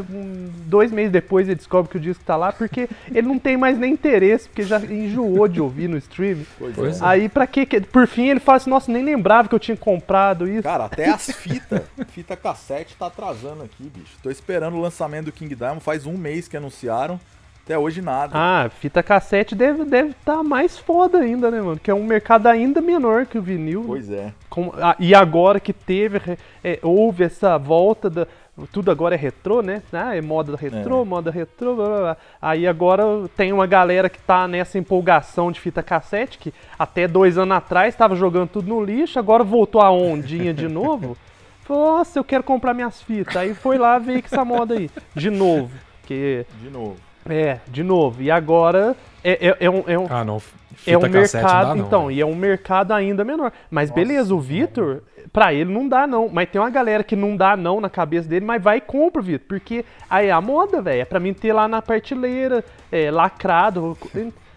dois 0.68 0.92
meses 0.92 1.10
depois, 1.14 1.48
ele 1.48 1.56
descobre 1.56 1.90
que 1.90 1.96
o 1.96 2.00
disco 2.00 2.22
tá 2.26 2.36
lá, 2.36 2.52
porque 2.52 2.90
ele 3.10 3.26
não 3.26 3.40
tem 3.40 3.56
mais 3.56 3.78
nem 3.80 3.94
interesse, 3.94 4.50
porque 4.50 4.64
já 4.64 4.78
enjoou 4.80 5.48
de 5.48 5.62
ouvir 5.62 5.88
no 5.88 5.96
stream. 5.98 6.40
Pois 6.60 6.78
é. 7.02 7.06
Aí, 7.06 7.30
pra 7.30 7.48
quê? 7.48 7.66
que- 7.66 7.80
Por 7.80 8.06
fim, 8.06 8.28
ele 8.28 8.42
fala 8.42 8.58
assim, 8.58 8.70
nossa, 8.70 8.92
nem 8.92 9.02
lembrava 9.02 9.48
que 9.48 9.56
eu 9.56 9.60
tinha 9.60 9.78
comprado 9.78 10.46
isso. 10.46 10.64
Cara, 10.64 10.86
até 10.86 11.10
as 11.10 11.28
fitas, 11.32 11.84
fita 12.10 12.36
cassete 12.36 12.94
tá 13.00 13.06
atrasando 13.08 13.64
aqui, 13.64 13.90
bicho. 13.96 14.18
Tô 14.22 14.30
esperando 14.30 14.76
o 14.76 14.82
lançamento 14.82 15.28
do 15.28 15.32
King 15.32 15.56
Diamond, 15.56 15.82
faz 15.82 16.06
um 16.06 16.18
mês 16.18 16.50
que 16.50 16.58
anunciaram, 16.58 17.18
até 17.66 17.78
hoje 17.78 18.00
nada. 18.00 18.32
Ah, 18.36 18.70
fita 18.70 19.02
cassete 19.02 19.56
deve 19.56 19.82
estar 19.82 19.90
deve 19.90 20.14
tá 20.24 20.44
mais 20.44 20.78
foda 20.78 21.18
ainda, 21.18 21.50
né, 21.50 21.60
mano? 21.60 21.80
Que 21.80 21.90
é 21.90 21.96
um 21.96 22.06
mercado 22.06 22.46
ainda 22.46 22.80
menor 22.80 23.26
que 23.26 23.40
o 23.40 23.42
vinil. 23.42 23.84
Pois 23.88 24.12
é. 24.12 24.32
Com- 24.50 24.72
ah, 24.80 24.96
e 25.00 25.16
agora 25.16 25.60
que 25.60 25.74
teve, 25.74 26.38
é, 26.64 26.80
houve 26.84 27.24
essa 27.24 27.58
volta 27.58 28.10
da. 28.10 28.28
Tudo 28.72 28.90
agora 28.90 29.16
é 29.16 29.18
retrô, 29.18 29.62
né? 29.62 29.82
Ah, 29.92 30.16
é 30.16 30.22
moda 30.22 30.56
retrô, 30.56 31.02
É. 31.02 31.06
moda 31.06 31.30
retrô, 31.32 31.76
blá, 31.76 31.88
blá, 31.88 31.98
blá. 31.98 32.18
Aí 32.42 32.66
agora 32.66 33.04
tem 33.36 33.52
uma 33.52 33.66
galera 33.68 34.10
que 34.10 34.20
tá 34.20 34.48
nessa 34.48 34.78
empolgação 34.78 35.52
de 35.52 35.60
fita 35.60 35.84
cassete, 35.84 36.38
que 36.38 36.54
até 36.80 37.06
dois 37.08 37.38
anos 37.38 37.58
atrás 37.58 37.96
tava 37.96 38.16
jogando 38.16 38.48
tudo 38.50 38.70
no 38.70 38.82
lixo, 38.82 39.20
agora 39.20 39.44
voltou 39.44 39.82
a 39.82 39.92
ondinha 39.92 40.54
de 40.54 40.68
novo. 40.70 41.18
Falou, 41.66 41.98
nossa, 41.98 42.20
eu 42.20 42.24
quero 42.24 42.44
comprar 42.44 42.76
minhas 42.76 43.02
fitas. 43.02 43.36
Aí 43.36 43.56
foi 43.56 43.78
lá 43.80 43.98
ver 43.98 44.22
que 44.22 44.28
essa 44.28 44.46
moda 44.46 44.76
aí. 44.76 44.90
De 45.16 45.32
novo. 45.32 45.72
Que, 46.06 46.46
De 46.62 46.70
novo. 46.70 46.96
É, 47.30 47.60
de 47.68 47.84
novo. 47.84 48.22
E 48.22 48.30
agora 48.30 48.96
é, 49.24 49.48
é, 49.48 49.58
é 49.62 49.70
um, 49.70 49.84
é 49.88 49.98
um, 49.98 50.08
Ah, 50.10 50.24
não. 50.24 50.40
Fita 50.40 50.92
é 50.92 50.98
um 50.98 51.10
mercado, 51.10 51.68
não 51.70 51.76
dá, 51.78 51.88
então, 51.88 52.12
e 52.12 52.22
é 52.22 52.26
um 52.26 52.36
mercado 52.36 52.92
ainda 52.92 53.24
menor. 53.24 53.52
Mas 53.72 53.90
beleza, 53.90 54.36
o 54.36 54.40
Vitor, 54.40 55.02
pra 55.32 55.54
ele 55.54 55.74
não 55.74 55.88
dá 55.88 56.06
não, 56.06 56.28
mas 56.30 56.50
tem 56.50 56.60
uma 56.62 56.70
galera 56.70 57.04
que 57.04 57.16
não 57.16 57.36
dá 57.36 57.56
não 57.56 57.80
na 57.80 57.90
cabeça 57.90 58.28
dele, 58.28 58.46
mas 58.46 58.62
vai 58.62 58.78
e 58.78 58.82
compra, 58.82 59.22
Vitor, 59.22 59.48
porque 59.48 59.86
aí 60.10 60.28
é 60.28 60.32
a 60.32 60.42
moda, 60.42 60.82
velho, 60.82 61.02
é 61.02 61.06
pra 61.06 61.20
mim 61.20 61.34
ter 61.34 61.54
lá 61.54 61.68
na 61.68 61.82
prateleira, 61.82 62.64
é, 62.92 63.10
lacrado. 63.10 63.98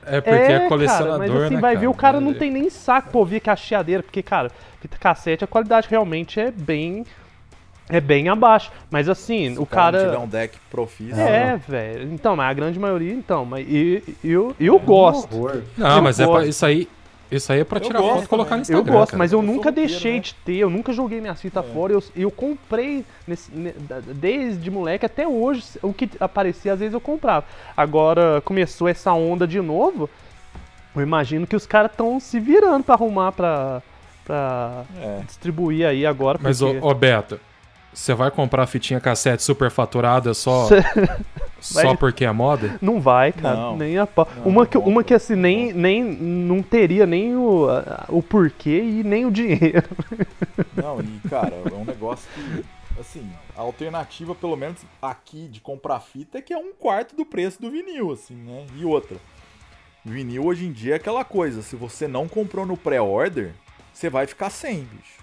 É 0.05 0.21
porque 0.21 0.35
é, 0.35 0.57
cara, 0.59 0.69
colecionador, 0.69 1.19
mas 1.19 1.31
assim, 1.31 1.55
né, 1.55 1.61
vai 1.61 1.77
ver, 1.77 1.87
o 1.87 1.95
cara 1.95 2.17
É- 2.17 2.21
não 2.21 2.35
tem 2.35 2.51
nem 2.51 2.69
saco 2.69 3.11
pra 3.11 3.19
ouvir 3.19 3.41
cacheadeira, 3.41 4.03
porque, 4.03 4.23
cara, 4.23 4.51
fita 4.81 4.97
cassete, 4.99 5.45
a 5.45 5.47
qualidade 5.47 5.87
realmente 5.89 6.41
é 6.41 6.51
bem, 6.51 7.05
é 7.89 8.01
bem 8.01 8.29
abaixo. 8.29 8.71
Mas 8.91 9.09
assim, 9.09 9.55
Se 9.55 9.59
o 9.61 9.67
cara... 9.67 10.05
tiver 10.05 10.19
um 10.19 10.29
deck 10.29 10.59
profício. 10.71 11.19
É, 11.21 11.57
velho. 11.69 12.13
Então, 12.13 12.37
mas 12.37 12.51
a 12.51 12.53
grande 12.55 12.79
maioria, 12.79 13.13
então. 13.13 13.45
Mas 13.45 13.67
e- 13.69 14.03
eu, 14.23 14.55
eu 14.61 14.79
gosto. 14.79 15.35
Horror. 15.37 15.63
Não, 15.77 15.97
Eu 15.97 16.03
mas 16.03 16.21
é 16.21 16.25
pra, 16.25 16.35
gosto. 16.35 16.49
isso 16.49 16.67
aí. 16.67 16.89
Isso 17.31 17.53
aí 17.53 17.61
é 17.61 17.65
pra 17.65 17.77
Eu 17.79 17.83
tirar 17.83 17.99
gosto 18.01 18.15
foto 18.15 18.25
e 18.25 18.29
colocar 18.29 18.51
no. 18.57 18.61
Eu 18.61 18.63
Instagram. 18.63 18.93
gosto, 18.93 19.11
cara. 19.11 19.19
mas 19.19 19.33
eu 19.33 19.39
Eu 19.41 19.43
nunca 19.43 19.71
deixei 19.71 20.15
né? 20.15 20.21
de 20.21 20.35
ter, 20.35 20.57
eu 20.57 20.71
nunca 20.71 20.95
joguei 20.95 21.21
minhas 21.21 21.39
fitas 21.39 21.63
fora. 21.75 21.93
Eu, 21.93 22.03
eu 22.17 22.31
comprei 22.31 23.05
nesse- 23.27 23.51
desde 24.15 24.71
moleque 24.71 25.05
até 25.05 25.29
hoje. 25.29 25.63
O 25.83 25.93
que 25.93 26.09
aparecia, 26.19 26.73
às 26.73 26.79
vezes 26.79 26.95
eu 26.95 27.01
comprava. 27.01 27.45
Agora 27.77 28.41
começou 28.47 28.89
essa 28.89 29.13
onda 29.13 29.47
de 29.47 29.61
novo. 29.61 30.09
Eu 30.97 31.03
imagino 31.03 31.47
que 31.47 31.55
os 31.55 31.67
caras 31.67 31.91
estão 31.91 32.19
se 32.19 32.41
virando 32.41 32.83
pra 32.83 32.95
arrumar 32.95 33.33
pra, 33.33 33.83
pra 34.25 34.85
É. 34.99 35.21
distribuir 35.27 35.87
aí 35.87 36.07
agora. 36.07 36.39
Mas, 36.43 36.63
ô, 36.63 36.73
porque... 36.73 36.87
ô 36.87 36.95
Beto, 36.95 37.39
você 37.99 38.15
vai 38.15 38.31
comprar 38.31 38.65
fitinha 38.69 39.01
cassete 39.01 39.43
super 39.43 39.71
faturada 39.73 40.33
só, 40.33 40.69
só 41.61 41.83
Vai- 41.83 41.97
porque 41.97 42.25
é 42.25 42.31
moda? 42.31 42.79
Não 42.81 43.01
vai, 43.01 43.33
cara. 43.33 43.57
Não. 43.57 43.77
Nem 43.77 43.99
a 43.99 44.07
pau. 44.07 44.29
Não, 44.37 44.45
uma, 44.45 44.61
não 44.63 44.67
que, 44.67 44.79
uma 44.79 45.03
que 45.05 45.13
assim, 45.13 45.35
não 45.35 45.43
nem, 45.43 45.73
nem 45.73 46.05
não 46.05 46.63
teria 46.63 47.07
nem 47.07 47.35
o, 47.37 47.69
a- 47.69 48.05
o 48.09 48.23
porquê 48.23 48.79
e 48.81 49.03
nem 49.03 49.27
o 49.27 49.31
dinheiro. 49.33 49.83
Não, 50.77 51.01
e 51.01 51.29
cara, 51.29 51.55
é 51.71 51.75
um 51.75 51.85
negócio 51.85 52.29
que, 52.35 52.65
assim, 53.01 53.29
a 53.57 53.63
alternativa, 53.63 54.33
pelo 54.33 54.57
menos 54.57 54.79
aqui 55.03 55.49
de 55.49 55.61
comprar 55.61 55.99
fita, 55.99 56.39
é 56.39 56.41
que 56.41 56.53
é 56.53 56.57
um 56.57 56.73
quarto 56.73 57.17
do 57.17 57.27
preço 57.27 57.61
do 57.61 57.69
vinil, 57.69 58.13
assim, 58.13 58.37
né? 58.37 58.65
E 58.77 58.85
outra, 58.85 59.17
vinil 60.05 60.47
hoje 60.47 60.67
em 60.67 60.73
dia 60.73 60.93
é 60.93 60.97
aquela 60.97 61.25
coisa, 61.25 61.63
se 61.63 61.75
você 61.75 62.07
não 62.07 62.29
comprou 62.29 62.65
no 62.65 62.77
pré-order, 62.77 63.51
você 63.93 64.09
vai 64.09 64.25
ficar 64.29 64.51
sem, 64.51 64.85
bicho. 64.85 65.18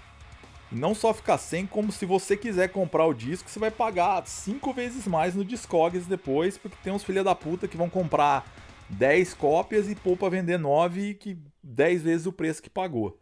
E 0.72 0.74
não 0.74 0.94
só 0.94 1.14
ficar 1.14 1.38
sem, 1.38 1.66
como 1.66 1.92
se 1.92 2.04
você 2.04 2.36
quiser 2.36 2.68
comprar 2.68 3.06
o 3.06 3.14
disco, 3.14 3.48
você 3.48 3.58
vai 3.58 3.70
pagar 3.70 4.22
cinco 4.26 4.72
vezes 4.72 5.06
mais 5.06 5.34
no 5.34 5.44
Discogs 5.44 6.06
depois, 6.06 6.58
porque 6.58 6.76
tem 6.82 6.92
uns 6.92 7.04
filha 7.04 7.22
da 7.22 7.34
puta 7.34 7.68
que 7.68 7.76
vão 7.76 7.88
comprar 7.88 8.44
10 8.88 9.34
cópias 9.34 9.88
e 9.90 9.94
pôr 9.94 10.16
pra 10.16 10.28
vender 10.28 10.58
9 10.58 11.14
que 11.14 11.38
10 11.62 12.02
vezes 12.02 12.26
o 12.26 12.32
preço 12.32 12.62
que 12.62 12.70
pagou. 12.70 13.18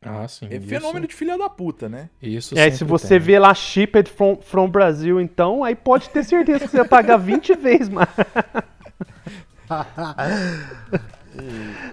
Ah, 0.00 0.26
sim. 0.28 0.46
É 0.50 0.56
isso- 0.56 0.68
fenômeno 0.68 1.06
de 1.08 1.14
filha 1.14 1.36
da 1.36 1.50
puta, 1.50 1.88
né? 1.88 2.08
Isso 2.22 2.56
É, 2.56 2.70
se 2.70 2.84
você 2.84 3.08
tem. 3.08 3.18
vê 3.18 3.38
lá 3.38 3.52
shipped 3.52 4.08
from, 4.10 4.36
from 4.40 4.68
Brasil, 4.70 5.20
então, 5.20 5.64
aí 5.64 5.74
pode 5.74 6.08
ter 6.10 6.22
certeza 6.24 6.60
que 6.60 6.68
você 6.68 6.78
vai 6.78 6.88
pagar 6.88 7.16
20 7.16 7.54
vezes 7.56 7.88
mais. 7.88 8.08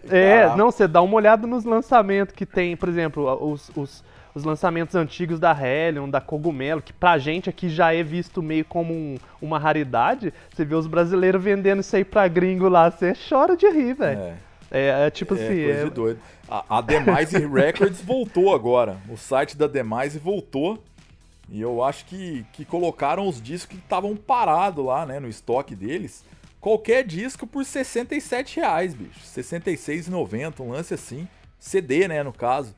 É, 0.09 0.55
não, 0.55 0.72
você 0.72 0.88
dá 0.88 1.01
uma 1.01 1.15
olhada 1.15 1.45
nos 1.45 1.65
lançamentos 1.65 2.34
que 2.34 2.45
tem, 2.45 2.76
por 2.76 2.89
exemplo, 2.89 3.38
os, 3.51 3.69
os, 3.76 4.03
os 4.36 4.44
lançamentos 4.44 4.94
antigos 4.95 5.40
da 5.40 5.52
Hellion, 5.57 6.10
da 6.10 6.20
Cogumelo, 6.22 6.82
que 6.82 6.91
pra 6.94 7.18
gente 7.18 7.49
aqui 7.49 7.70
já 7.70 7.94
é 7.94 8.03
visto 8.03 8.44
meio 8.44 8.66
como 8.66 8.94
um- 8.94 9.18
uma 9.41 9.57
raridade. 9.57 10.34
Você 10.53 10.64
vê 10.66 10.76
os 10.76 10.86
brasileiros 10.88 11.41
vendendo 11.41 11.80
isso 11.80 11.95
aí 11.95 12.03
pra 12.03 12.28
gringo 12.28 12.68
lá, 12.70 12.91
você 12.91 13.14
chora 13.30 13.56
de 13.56 13.68
rir, 13.70 13.94
velho. 13.95 14.20
É, 14.20 14.36
É, 14.72 15.07
é 15.07 15.10
tipo 15.10 15.36
é 15.36 15.38
assim, 15.38 15.64
coisa 15.64 15.80
é- 15.80 15.84
de 15.86 15.90
doido. 15.90 16.20
A, 16.49 16.78
a 16.80 16.82
Demise 16.82 17.38
Records 17.48 18.02
voltou 18.02 18.53
agora. 18.53 18.98
O 19.10 19.16
site 19.16 19.56
da 19.56 19.68
Demise 19.68 20.20
voltou. 20.20 20.84
E 21.48 21.62
eu 21.62 21.82
acho 21.84 22.06
que, 22.06 22.44
que 22.52 22.66
colocaram 22.66 23.28
os 23.28 23.40
discos 23.41 23.78
que 23.78 23.82
estavam 23.84 24.16
parados 24.16 24.84
lá, 24.84 25.06
né, 25.06 25.20
no 25.20 25.30
estoque 25.30 25.76
deles. 25.76 26.26
Qualquer 26.60 27.03
disco 27.06 27.45
por 27.45 27.64
67 27.64 28.60
reais, 28.60 28.95
bicho. 28.95 29.20
R$ 29.20 29.44
66,90, 29.44 30.60
um 30.64 30.72
lance 30.72 30.94
assim. 30.94 31.28
CD, 31.60 32.07
né, 32.07 32.24
no 32.24 32.34
caso. 32.34 32.74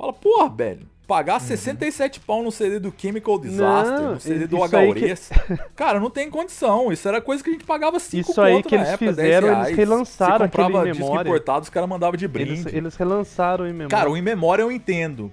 Fala, 0.00 0.12
porra, 0.14 0.48
velho. 0.48 0.88
Pagar 1.06 1.40
67 1.40 2.20
pau 2.20 2.42
no 2.42 2.50
CD 2.50 2.78
do 2.78 2.94
Chemical 2.96 3.38
Disaster, 3.38 4.00
Não, 4.00 4.14
no 4.14 4.20
CD 4.20 4.46
do 4.46 4.62
aí 4.62 4.94
que-. 4.94 5.14
Cara, 5.74 5.98
não 6.00 6.08
tem 6.08 6.30
condição. 6.30 6.90
Isso 6.92 7.06
era 7.06 7.20
coisa 7.20 7.42
que 7.42 7.50
a 7.50 7.52
gente 7.52 7.64
pagava 7.64 7.98
5 7.98 8.30
Isso 8.30 8.40
aí 8.40 8.62
que 8.62 8.76
eles 8.76 8.88
época, 8.88 9.12
10 9.12 9.16
fizeram, 9.16 9.64
eles 9.64 9.76
relançaram 9.76 10.38
Você 10.38 10.44
comprava 10.44 10.78
aquele 10.78 10.92
disco 10.92 11.06
memória. 11.06 11.28
importado, 11.28 11.64
os 11.64 11.68
caras 11.68 11.88
mandavam 11.88 12.16
de 12.16 12.28
brinde. 12.28 12.52
eles, 12.52 12.66
eles 12.72 12.96
relançaram 12.96 13.66
em 13.66 13.72
memória. 13.72 13.88
Cara, 13.88 14.08
o 14.08 14.16
In 14.16 14.22
Memoriam 14.22 14.68
eu 14.68 14.72
entendo. 14.72 15.32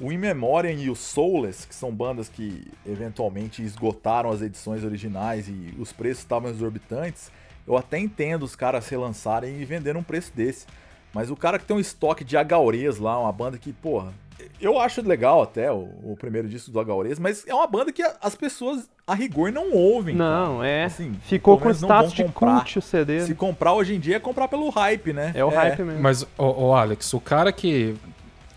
O 0.00 0.12
In 0.12 0.18
Memoriam 0.18 0.74
e 0.74 0.90
o 0.90 0.96
Soulless, 0.96 1.66
que 1.66 1.74
são 1.74 1.90
bandas 1.92 2.28
que 2.28 2.66
eventualmente 2.84 3.62
esgotaram 3.62 4.28
as 4.30 4.42
edições 4.42 4.84
originais 4.84 5.48
e 5.48 5.72
os 5.78 5.92
preços 5.92 6.18
estavam 6.24 6.50
exorbitantes, 6.50 7.30
eu 7.66 7.76
até 7.76 7.98
entendo 7.98 8.42
os 8.42 8.56
caras 8.56 8.88
relançarem 8.88 9.58
e 9.60 9.64
venderem 9.64 10.00
um 10.00 10.04
preço 10.04 10.32
desse. 10.34 10.66
Mas 11.16 11.30
o 11.30 11.36
cara 11.36 11.58
que 11.58 11.64
tem 11.64 11.74
um 11.74 11.80
estoque 11.80 12.22
de 12.22 12.36
Agaurês 12.36 12.98
lá, 12.98 13.18
uma 13.18 13.32
banda 13.32 13.56
que, 13.56 13.72
porra, 13.72 14.12
eu 14.60 14.78
acho 14.78 15.00
legal 15.00 15.42
até 15.42 15.72
o, 15.72 15.88
o 16.04 16.14
primeiro 16.18 16.46
disco 16.46 16.70
do 16.70 16.78
Agaurês, 16.78 17.18
mas 17.18 17.42
é 17.46 17.54
uma 17.54 17.66
banda 17.66 17.90
que 17.90 18.02
a- 18.02 18.14
as 18.22 18.34
pessoas, 18.34 18.86
a 19.06 19.14
rigor, 19.14 19.50
não 19.50 19.72
ouvem. 19.72 20.14
Não, 20.14 20.56
cara. 20.58 20.68
é. 20.68 20.84
Assim, 20.84 21.14
Ficou 21.22 21.58
com 21.58 21.70
status 21.70 22.12
de 22.12 22.22
comprar. 22.24 22.56
cult 22.58 22.78
o 22.78 22.82
CD. 22.82 23.22
Se 23.22 23.34
comprar 23.34 23.72
hoje 23.72 23.94
em 23.94 23.98
dia 23.98 24.16
é 24.16 24.20
comprar 24.20 24.46
pelo 24.46 24.68
hype, 24.68 25.12
né? 25.14 25.32
É 25.34 25.42
o 25.44 25.48
hype 25.48 25.82
mesmo. 25.82 26.02
Mas, 26.02 26.22
ô, 26.36 26.66
ô, 26.66 26.74
Alex, 26.74 27.12
o 27.14 27.20
cara 27.20 27.50
que 27.50 27.96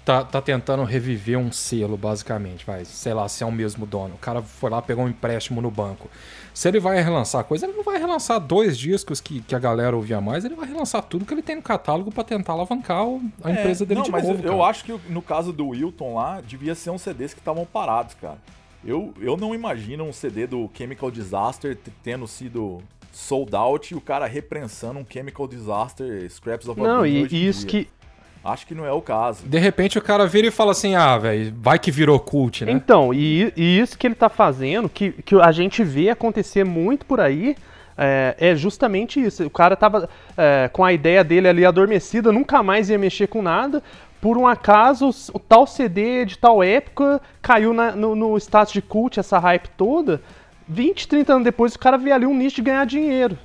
tá, 0.09 0.23
tá 0.23 0.41
tentando 0.41 0.83
reviver 0.83 1.37
um 1.37 1.51
selo, 1.51 1.95
basicamente, 1.95 2.65
vai, 2.65 2.83
sei 2.83 3.13
lá, 3.13 3.29
se 3.29 3.43
é 3.43 3.45
o 3.45 3.51
mesmo 3.51 3.85
dono. 3.85 4.15
O 4.15 4.17
cara 4.17 4.41
foi 4.41 4.67
lá, 4.71 4.81
pegou 4.81 5.05
um 5.05 5.07
empréstimo 5.07 5.61
no 5.61 5.69
banco. 5.69 6.09
Se 6.51 6.67
ele 6.67 6.79
vai 6.79 6.99
relançar 6.99 7.43
coisa, 7.43 7.67
ele 7.67 7.77
não 7.77 7.83
vai 7.83 7.99
relançar 7.99 8.39
dois 8.39 8.75
discos 8.75 9.21
que, 9.21 9.39
que 9.41 9.53
a 9.53 9.59
galera 9.59 9.95
ouvia 9.95 10.19
mais, 10.19 10.43
ele 10.43 10.55
vai 10.55 10.67
relançar 10.67 11.03
tudo 11.03 11.25
que 11.25 11.33
ele 11.33 11.43
tem 11.43 11.57
no 11.57 11.61
catálogo 11.61 12.11
pra 12.11 12.23
tentar 12.23 12.53
alavancar 12.53 13.05
o- 13.05 13.21
a 13.43 13.51
É, 13.51 13.53
empresa 13.53 13.85
dele 13.85 13.99
não, 13.99 14.05
de 14.07 14.11
mas 14.11 14.27
novo. 14.27 14.41
eu, 14.43 14.53
eu 14.53 14.63
acho 14.63 14.83
que 14.83 14.99
no 15.09 15.21
caso 15.21 15.53
do 15.53 15.67
Wilton 15.67 16.15
lá, 16.15 16.41
devia 16.41 16.73
ser 16.73 16.89
uns 16.89 17.03
CDs 17.03 17.35
que 17.35 17.39
estavam 17.39 17.63
parados, 17.63 18.15
cara. 18.15 18.39
Eu, 18.83 19.13
eu 19.21 19.37
não 19.37 19.53
imagino 19.53 20.03
um 20.05 20.11
CD 20.11 20.47
do 20.47 20.67
Chemical 20.73 21.11
Disaster 21.11 21.77
tendo 22.03 22.25
sido 22.27 22.81
sold 23.11 23.55
out 23.55 23.93
e 23.93 23.97
o 23.97 24.01
cara 24.01 24.25
reprensando 24.25 24.99
um 24.99 25.05
Chemical 25.07 25.47
Disaster 25.47 26.27
Scraps 26.31 26.67
of 26.67 26.79
Não, 26.81 27.05
e, 27.05 27.23
hoje 27.23 27.35
em 27.35 27.39
e 27.39 27.47
isso 27.47 27.67
dia. 27.67 27.83
que. 27.83 27.98
Acho 28.43 28.65
que 28.65 28.73
não 28.73 28.85
é 28.85 28.91
o 28.91 29.01
caso. 29.01 29.45
De 29.45 29.57
repente 29.59 29.97
o 29.97 30.01
cara 30.01 30.25
vira 30.25 30.47
e 30.47 30.51
fala 30.51 30.71
assim: 30.71 30.95
ah, 30.95 31.17
velho, 31.17 31.53
vai 31.57 31.77
que 31.77 31.91
virou 31.91 32.19
cult, 32.19 32.63
né? 32.65 32.71
Então, 32.71 33.13
e, 33.13 33.51
e 33.55 33.79
isso 33.79 33.97
que 33.97 34.07
ele 34.07 34.15
tá 34.15 34.29
fazendo, 34.29 34.87
que, 34.87 35.11
que 35.11 35.35
a 35.35 35.51
gente 35.51 35.83
vê 35.83 36.09
acontecer 36.09 36.63
muito 36.63 37.05
por 37.05 37.19
aí, 37.19 37.55
é, 37.97 38.35
é 38.39 38.55
justamente 38.55 39.21
isso. 39.21 39.45
O 39.45 39.49
cara 39.49 39.75
tava 39.75 40.09
é, 40.37 40.69
com 40.71 40.85
a 40.85 40.93
ideia 40.93 41.23
dele 41.23 41.49
ali 41.49 41.65
adormecida, 41.65 42.31
nunca 42.31 42.63
mais 42.63 42.89
ia 42.89 42.97
mexer 42.97 43.27
com 43.27 43.41
nada. 43.41 43.83
Por 44.21 44.37
um 44.37 44.47
acaso, 44.47 45.09
o 45.33 45.39
tal 45.39 45.65
CD 45.67 46.25
de 46.25 46.37
tal 46.37 46.61
época 46.63 47.21
caiu 47.41 47.73
na- 47.73 47.91
no, 47.93 48.15
no 48.15 48.37
status 48.37 48.73
de 48.73 48.81
cult, 48.81 49.19
essa 49.19 49.37
hype 49.39 49.67
toda. 49.77 50.21
20, 50.67 51.07
30 51.07 51.33
anos 51.33 51.43
depois, 51.43 51.73
o 51.75 51.79
cara 51.79 51.97
vê 51.97 52.11
ali 52.11 52.25
um 52.25 52.35
nicho 52.35 52.57
de 52.57 52.61
ganhar 52.63 52.85
dinheiro. 52.85 53.37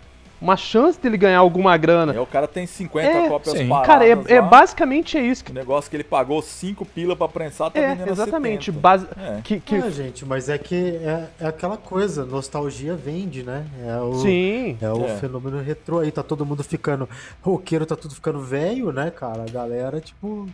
Uma 0.45 0.57
chance 0.59 1.01
dele 1.01 1.17
ganhar 1.17 1.39
alguma 1.39 1.75
grana. 1.77 2.13
É, 2.15 2.21
o 2.21 2.27
cara 2.27 2.47
tem 2.47 2.67
50 2.67 3.09
É, 3.09 3.29
cópias 3.29 3.57
sim. 3.57 3.67
paradas 3.67 3.87
Cara, 3.87 4.07
é, 4.07 4.35
é 4.37 4.41
lá. 4.41 4.47
basicamente 4.47 5.17
é 5.17 5.23
isso. 5.23 5.43
O 5.51 5.53
negócio 5.55 5.91
que 5.91 5.97
ele 5.97 6.05
pagou 6.05 6.41
5 6.43 6.85
pila 6.85 7.17
pra 7.17 7.27
prensar 7.27 7.71
tá 7.71 7.81
É, 7.81 7.93
exatamente. 8.09 8.67
70. 8.67 8.81
Base, 8.81 9.07
É. 9.17 9.41
que, 9.43 9.59
que, 9.59 9.75
É, 9.77 9.91
gente, 9.91 10.25
mas 10.27 10.49
é 10.51 10.59
que 10.59 10.97
é, 10.97 11.29
é 11.41 11.47
aquela 11.47 11.77
coisa, 11.79 12.27
nostalgia 12.27 12.95
vende, 12.95 13.43
né? 13.43 13.65
É 13.87 13.97
o, 13.99 14.15
sim. 14.17 14.77
é 14.81 14.91
o 14.93 15.05
É. 15.07 15.17
fenômeno 15.17 15.61
retrô 15.63 16.01
aí, 16.01 16.13
tá 16.13 16.23
todo 16.23 16.45
mundo 16.45 16.63
ficando. 16.63 17.09
Roqueiro 17.43 17.87
tá 17.87 17.97
tudo 17.97 18.15
ficando 18.15 18.41
velho, 18.41 18.93
né, 18.93 19.11
cara? 19.11 19.43
A 19.49 19.51
galera, 19.51 20.01
tipo. 20.01 20.47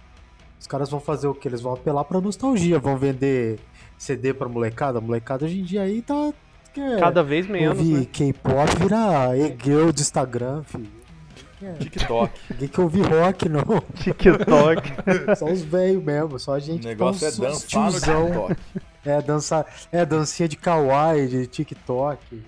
Os 0.61 0.67
caras 0.67 0.89
vão 0.91 1.01
fazer 1.01 1.27
o 1.27 1.35
que? 1.35 1.49
Eles 1.49 1.61
vão 1.63 1.73
apelar 1.73 2.05
pra 2.05 2.21
nostalgia, 2.21 2.79
vão 2.79 2.97
vender 2.97 3.59
CD 3.99 4.33
pra 4.33 4.49
molecada. 4.49 4.99
A 4.99 5.01
molecada 5.01 5.45
hoje 5.47 5.59
em 5.59 5.63
dia 5.65 5.83
aí 5.83 6.01
tá. 6.03 6.33
Cada 6.99 7.23
vez 7.23 7.47
menos, 7.47 7.79
ouvir 7.79 7.95
né? 8.01 8.07
K-pop 8.13 8.77
vira 8.79 9.37
e-girl 9.37 9.91
de 9.91 10.03
Instagram, 10.03 10.63
filho. 10.63 11.01
TikTok. 11.79 12.41
Ninguém 12.53 12.69
quer 12.69 12.81
ouvir 12.81 13.03
rock, 13.03 13.49
não. 13.49 13.63
TikTok. 13.97 14.93
Só 15.37 15.47
os 15.47 15.63
velhos 15.63 16.03
mesmo, 16.03 16.39
só 16.39 16.55
a 16.55 16.57
O 16.57 16.61
gente 16.61 16.87
negócio 16.87 17.27
é 17.29 17.31
que 17.31 17.39
dançar 17.41 17.85
no 17.85 17.91
tiozão. 18.01 18.27
TikTok. 18.27 18.57
É, 19.05 19.21
dançar. 19.23 19.67
É, 19.93 20.07
dancinha 20.07 20.49
de 20.49 20.57
kawaii, 20.57 21.29
de 21.29 21.47
TikTok. 21.47 22.43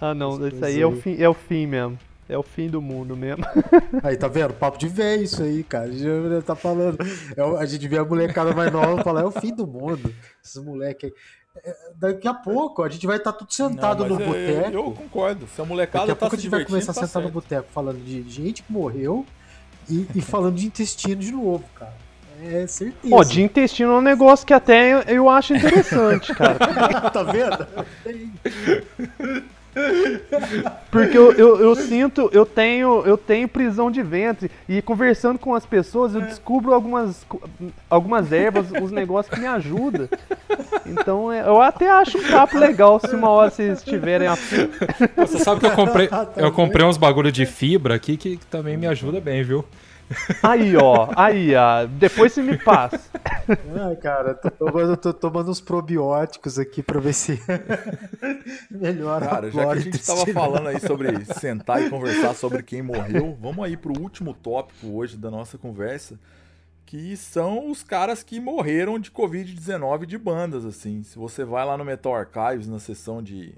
ah, 0.00 0.14
não, 0.14 0.44
isso 0.48 0.64
aí 0.64 0.80
é 0.80 0.86
o, 0.86 0.96
fim, 0.96 1.16
é 1.20 1.28
o 1.28 1.34
fim 1.34 1.66
mesmo. 1.66 1.96
É 2.28 2.36
o 2.36 2.42
fim 2.42 2.68
do 2.68 2.82
mundo 2.82 3.16
mesmo. 3.16 3.44
Aí, 4.02 4.16
tá 4.16 4.26
vendo? 4.26 4.52
Papo 4.52 4.76
de 4.78 4.88
velho 4.88 5.22
isso 5.22 5.44
aí, 5.44 5.62
cara. 5.62 5.84
A 5.84 5.92
gente 5.92 6.44
tá 6.44 6.56
falando. 6.56 6.98
É 7.36 7.44
o- 7.44 7.56
a 7.56 7.64
gente 7.64 7.86
vê 7.86 7.98
a 7.98 8.04
molecada 8.04 8.52
mais 8.52 8.72
nova 8.72 9.00
falar, 9.04 9.20
é 9.20 9.24
o 9.24 9.30
fim 9.30 9.54
do 9.54 9.64
mundo. 9.64 10.12
Esses 10.44 10.60
moleques 10.60 11.04
aí. 11.12 11.16
É, 11.64 11.76
Daqui 11.96 12.28
a 12.28 12.34
pouco 12.34 12.82
a 12.82 12.88
gente 12.88 13.06
vai 13.06 13.16
estar 13.16 13.32
tudo 13.32 13.52
sentado 13.52 14.04
Não, 14.06 14.16
no 14.16 14.22
é- 14.22 14.26
boteco. 14.26 14.70
Eu 14.76 14.92
concordo. 14.92 15.46
Se 15.46 15.60
a 15.60 15.64
Daqui 15.64 15.68
molecada 15.68 16.04
a 16.12 16.14
tá 16.14 16.16
pouco 16.16 16.34
a 16.34 16.38
se 16.38 16.42
gente 16.42 16.50
vai 16.50 16.64
começar 16.64 16.92
a 16.92 16.94
tá 16.94 17.06
sentar 17.06 17.22
no 17.22 17.28
certo. 17.28 17.34
boteco 17.34 17.68
falando 17.72 18.04
de 18.04 18.22
gente 18.28 18.62
que 18.62 18.72
morreu 18.72 19.24
e, 19.88 20.06
e 20.14 20.20
falando 20.20 20.56
de 20.56 20.66
intestino 20.66 21.16
de 21.16 21.32
novo, 21.32 21.64
cara. 21.74 21.94
É 22.42 22.66
certeza. 22.66 23.14
Pô, 23.16 23.24
de 23.24 23.42
intestino 23.42 23.92
é 23.92 23.96
um 23.96 24.02
negócio 24.02 24.46
que 24.46 24.52
até 24.52 24.92
eu, 24.92 24.98
eu 25.02 25.30
acho 25.30 25.54
interessante, 25.54 26.34
cara. 26.34 26.58
tá 27.10 27.22
vendo? 27.22 27.66
Porque 30.90 31.16
eu, 31.16 31.32
eu, 31.32 31.60
eu 31.60 31.74
sinto, 31.74 32.30
eu 32.32 32.46
tenho, 32.46 33.02
eu 33.04 33.18
tenho 33.18 33.46
prisão 33.46 33.90
de 33.90 34.02
ventre 34.02 34.50
e 34.68 34.80
conversando 34.80 35.38
com 35.38 35.54
as 35.54 35.66
pessoas 35.66 36.14
eu 36.14 36.22
descubro 36.22 36.72
algumas, 36.72 37.26
algumas 37.90 38.32
ervas, 38.32 38.72
uns 38.72 38.90
negócios 38.90 39.32
que 39.34 39.40
me 39.40 39.46
ajudam. 39.46 40.08
Então 40.86 41.30
é, 41.30 41.46
eu 41.46 41.60
até 41.60 41.90
acho 41.90 42.18
um 42.18 42.22
papo 42.22 42.58
legal 42.58 42.98
se 43.00 43.14
uma 43.14 43.28
hora 43.28 43.50
vocês 43.50 43.82
tiverem 43.82 44.28
afim. 44.28 44.68
Você 45.16 45.38
sabe 45.40 45.60
que 45.60 45.66
eu 45.66 45.72
comprei, 45.72 46.08
eu 46.36 46.52
comprei 46.52 46.86
uns 46.86 46.96
bagulho 46.96 47.30
de 47.30 47.44
fibra 47.44 47.94
aqui 47.94 48.16
que 48.16 48.38
também 48.50 48.76
me 48.76 48.86
ajuda 48.86 49.20
bem, 49.20 49.42
viu? 49.42 49.64
Aí, 50.42 50.76
ó, 50.76 51.08
aí, 51.16 51.54
ó. 51.54 51.86
Depois 51.86 52.32
você 52.32 52.42
me 52.42 52.56
passa. 52.56 53.10
Ai, 53.80 53.96
cara, 53.96 54.34
tô 54.34 54.50
tomando, 54.50 54.96
tô 54.96 55.12
tomando 55.12 55.50
uns 55.50 55.60
probióticos 55.60 56.58
aqui 56.58 56.82
pra 56.82 57.00
ver 57.00 57.12
se 57.12 57.40
melhora 58.70 59.26
Cara, 59.26 59.46
a 59.48 59.50
já 59.50 59.64
que 59.64 59.70
a 59.70 59.80
gente 59.80 60.04
tava 60.04 60.26
falando 60.26 60.68
aí 60.68 60.80
sobre 60.80 61.24
sentar 61.24 61.82
e 61.82 61.90
conversar 61.90 62.34
sobre 62.34 62.62
quem 62.62 62.82
morreu, 62.82 63.36
vamos 63.40 63.64
aí 63.64 63.76
pro 63.76 63.98
último 64.00 64.32
tópico 64.34 64.88
hoje 64.88 65.16
da 65.16 65.30
nossa 65.30 65.58
conversa, 65.58 66.18
que 66.84 67.16
são 67.16 67.70
os 67.70 67.82
caras 67.82 68.22
que 68.22 68.38
morreram 68.40 68.98
de 68.98 69.10
Covid-19 69.10 70.06
de 70.06 70.16
bandas, 70.16 70.64
assim. 70.64 71.02
Se 71.02 71.18
você 71.18 71.44
vai 71.44 71.64
lá 71.64 71.76
no 71.76 71.84
Metal 71.84 72.14
Archives, 72.14 72.68
na 72.68 72.78
seção 72.78 73.22
de, 73.22 73.54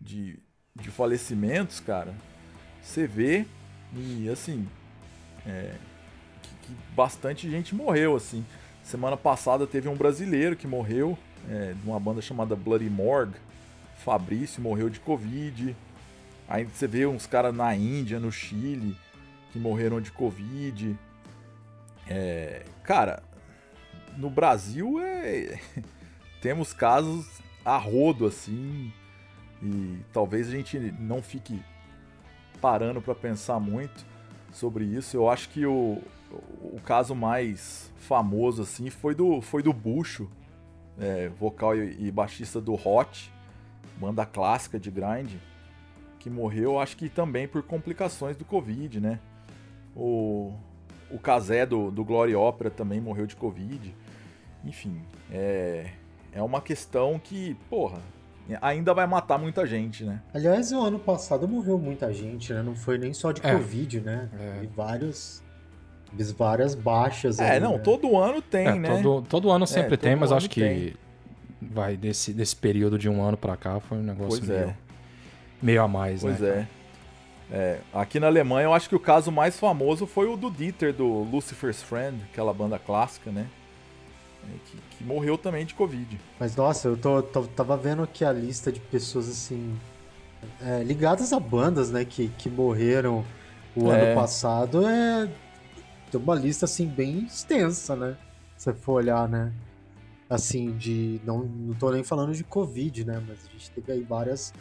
de, 0.00 0.38
de 0.76 0.90
falecimentos, 0.90 1.80
cara, 1.80 2.14
você 2.82 3.06
vê 3.06 3.46
e, 3.94 4.28
assim, 4.28 4.68
é, 5.46 5.74
que, 6.42 6.48
que 6.66 6.76
bastante 6.94 7.50
gente 7.50 7.74
morreu, 7.74 8.16
assim. 8.16 8.44
Semana 8.82 9.16
passada 9.16 9.66
teve 9.66 9.88
um 9.88 9.94
brasileiro 9.94 10.56
que 10.56 10.66
morreu, 10.66 11.16
é, 11.48 11.74
de 11.74 11.88
uma 11.88 12.00
banda 12.00 12.20
chamada 12.20 12.56
Bloody 12.56 12.90
Morgue, 12.90 13.36
Fabrício 14.04 14.62
morreu 14.62 14.88
de 14.88 14.98
Covid. 14.98 15.76
Aí 16.48 16.64
você 16.64 16.86
vê 16.86 17.06
uns 17.06 17.26
caras 17.26 17.54
na 17.54 17.74
Índia, 17.76 18.18
no 18.18 18.32
Chile, 18.32 18.96
que 19.52 19.58
morreram 19.58 20.00
de 20.00 20.10
Covid. 20.10 20.96
É, 22.08 22.64
cara, 22.82 23.22
no 24.16 24.30
Brasil 24.30 24.98
é, 25.00 25.60
temos 26.40 26.72
casos 26.72 27.26
a 27.64 27.76
rodo 27.76 28.26
assim. 28.26 28.92
E 29.62 29.98
talvez 30.12 30.48
a 30.48 30.52
gente 30.52 30.78
não 30.98 31.22
fique 31.22 31.62
parando 32.60 33.00
para 33.00 33.14
pensar 33.14 33.60
muito 33.60 34.09
sobre 34.52 34.84
isso. 34.84 35.16
Eu 35.16 35.28
acho 35.28 35.48
que 35.50 35.66
o, 35.66 35.98
o 36.62 36.80
caso 36.84 37.14
mais 37.14 37.90
famoso 37.96 38.62
assim 38.62 38.90
foi 38.90 39.14
do, 39.14 39.40
foi 39.40 39.62
do 39.62 39.72
Bucho, 39.72 40.28
é, 40.98 41.28
vocal 41.28 41.76
e, 41.76 42.10
baixista 42.10 42.60
do 42.60 42.74
Hot, 42.74 43.32
banda 43.98 44.26
clássica 44.26 44.78
de 44.78 44.90
grind, 44.90 45.34
que 46.18 46.28
morreu, 46.28 46.78
acho 46.78 46.96
que 46.96 47.08
também 47.08 47.48
por 47.48 47.62
complicações 47.62 48.36
do 48.36 48.44
Covid, 48.44 49.00
né? 49.00 49.18
O, 49.96 50.54
o 51.10 51.18
Kazé 51.18 51.64
do, 51.64 51.90
do 51.90 52.04
Glory 52.04 52.34
Opera 52.34 52.70
também 52.70 53.00
morreu 53.00 53.26
de 53.26 53.34
Covid. 53.34 53.94
Enfim, 54.64 55.00
é, 55.30 55.92
é 56.32 56.42
uma 56.42 56.60
questão 56.60 57.18
que, 57.18 57.54
porra, 57.68 58.00
ainda 58.60 58.92
vai 58.94 59.06
matar 59.06 59.38
muita 59.38 59.66
gente, 59.66 60.04
né? 60.04 60.20
Aliás, 60.34 60.72
o 60.72 60.80
ano 60.80 60.98
passado 60.98 61.46
morreu 61.48 61.78
muita 61.78 62.12
gente, 62.12 62.52
né? 62.52 62.62
Não 62.62 62.74
foi 62.74 62.98
nem 62.98 63.12
só 63.12 63.32
de 63.32 63.40
É. 63.44 63.52
Covid, 63.52 64.00
né? 64.00 64.28
É. 64.38 64.64
E 64.64 64.66
vários. 64.66 65.42
Várias 66.36 66.74
baixas. 66.74 67.38
É, 67.38 67.52
aí, 67.52 67.60
não, 67.60 67.74
né? 67.74 67.78
todo 67.78 68.16
ano 68.18 68.42
tem, 68.42 68.66
É, 68.66 68.74
né? 68.74 68.88
todo, 69.00 69.22
todo 69.28 69.50
ano 69.50 69.64
sempre 69.66 69.94
É, 69.94 69.96
tem, 69.96 70.10
todo 70.12 70.20
mas 70.20 70.30
ano 70.32 70.38
acho 70.38 70.50
que 70.50 70.60
tem. 70.60 70.94
vai 71.62 71.96
desse, 71.96 72.32
desse 72.32 72.56
período 72.56 72.98
de 72.98 73.08
um 73.08 73.22
ano 73.22 73.36
pra 73.36 73.56
cá 73.56 73.78
foi 73.78 73.98
um 73.98 74.02
negócio 74.02 74.38
Pois 74.40 74.48
meio, 74.48 74.60
é. 74.70 74.76
meio 75.62 75.82
a 75.82 75.86
mais, 75.86 76.22
Pois 76.22 76.40
né? 76.40 76.66
é. 76.66 76.80
É, 77.52 77.78
Aqui 77.92 78.18
na 78.20 78.26
Alemanha, 78.28 78.64
eu 78.66 78.74
acho 78.74 78.88
que 78.88 78.94
o 78.96 79.00
caso 79.00 79.30
mais 79.30 79.58
famoso 79.58 80.04
foi 80.06 80.26
o 80.28 80.36
do 80.36 80.50
Dieter, 80.50 80.92
do 80.92 81.06
Lucifer's 81.24 81.80
Friend, 81.82 82.16
aquela 82.32 82.52
banda 82.52 82.78
clássica, 82.78 83.30
né? 83.30 83.46
É, 84.44 84.52
Que, 84.70 84.76
que 84.98 85.04
morreu 85.04 85.36
também 85.38 85.64
de 85.66 85.74
Covid. 85.74 86.18
Mas 86.38 86.56
nossa, 86.56 86.88
eu 86.88 86.96
tô, 86.96 87.22
tô- 87.22 87.42
tava 87.48 87.76
vendo 87.76 88.02
aqui 88.02 88.24
a 88.24 88.32
lista 88.32 88.70
de 88.72 88.80
pessoas 88.80 89.28
assim. 89.28 89.76
é, 90.60 90.82
ligadas 90.82 91.32
a 91.32 91.40
bandas, 91.40 91.90
né? 91.90 92.04
Que, 92.04 92.28
que 92.38 92.48
morreram 92.48 93.24
o 93.76 93.90
É. 93.92 94.02
ano 94.06 94.14
passado. 94.14 94.86
É. 94.86 95.28
Tem 96.10 96.20
uma 96.20 96.34
lista 96.34 96.64
assim 96.64 96.86
bem 96.86 97.20
extensa, 97.24 97.94
né? 97.94 98.16
Se 98.56 98.64
você 98.64 98.74
for 98.74 98.94
olhar, 98.94 99.28
né? 99.28 99.52
Assim, 100.28 100.72
de. 100.76 101.20
Não, 101.24 101.38
não 101.44 101.74
tô 101.74 101.90
nem 101.90 102.02
falando 102.04 102.32
de 102.34 102.42
Covid, 102.44 103.04
né? 103.04 103.22
Mas 103.28 103.46
a 103.46 103.50
gente 103.52 103.70
teve 103.72 103.92
aí 103.92 104.00
várias 104.02 104.52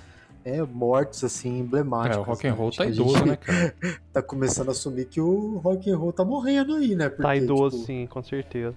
é, 0.43 0.61
mortes 0.63 1.23
assim 1.23 1.59
emblemáticas. 1.59 2.17
É, 2.17 2.19
o 2.19 2.23
rock 2.23 2.47
and 2.47 2.51
né? 2.51 2.57
roll 2.57 2.69
Acho 2.69 2.77
tá 2.77 2.85
idoso, 2.85 3.17
gente 3.17 3.27
né, 3.29 3.35
cara? 3.37 3.75
Tá 4.11 4.21
começando 4.21 4.69
a 4.69 4.71
assumir 4.71 5.05
que 5.05 5.21
o 5.21 5.57
rock 5.57 5.89
and 5.89 5.97
roll 5.97 6.11
tá 6.13 6.25
morrendo 6.25 6.75
aí, 6.75 6.95
né? 6.95 7.07
Tá 7.09 7.15
Porque, 7.15 7.35
idoso, 7.37 7.75
tipo, 7.77 7.85
sim, 7.87 8.07
com 8.07 8.21
certeza. 8.23 8.75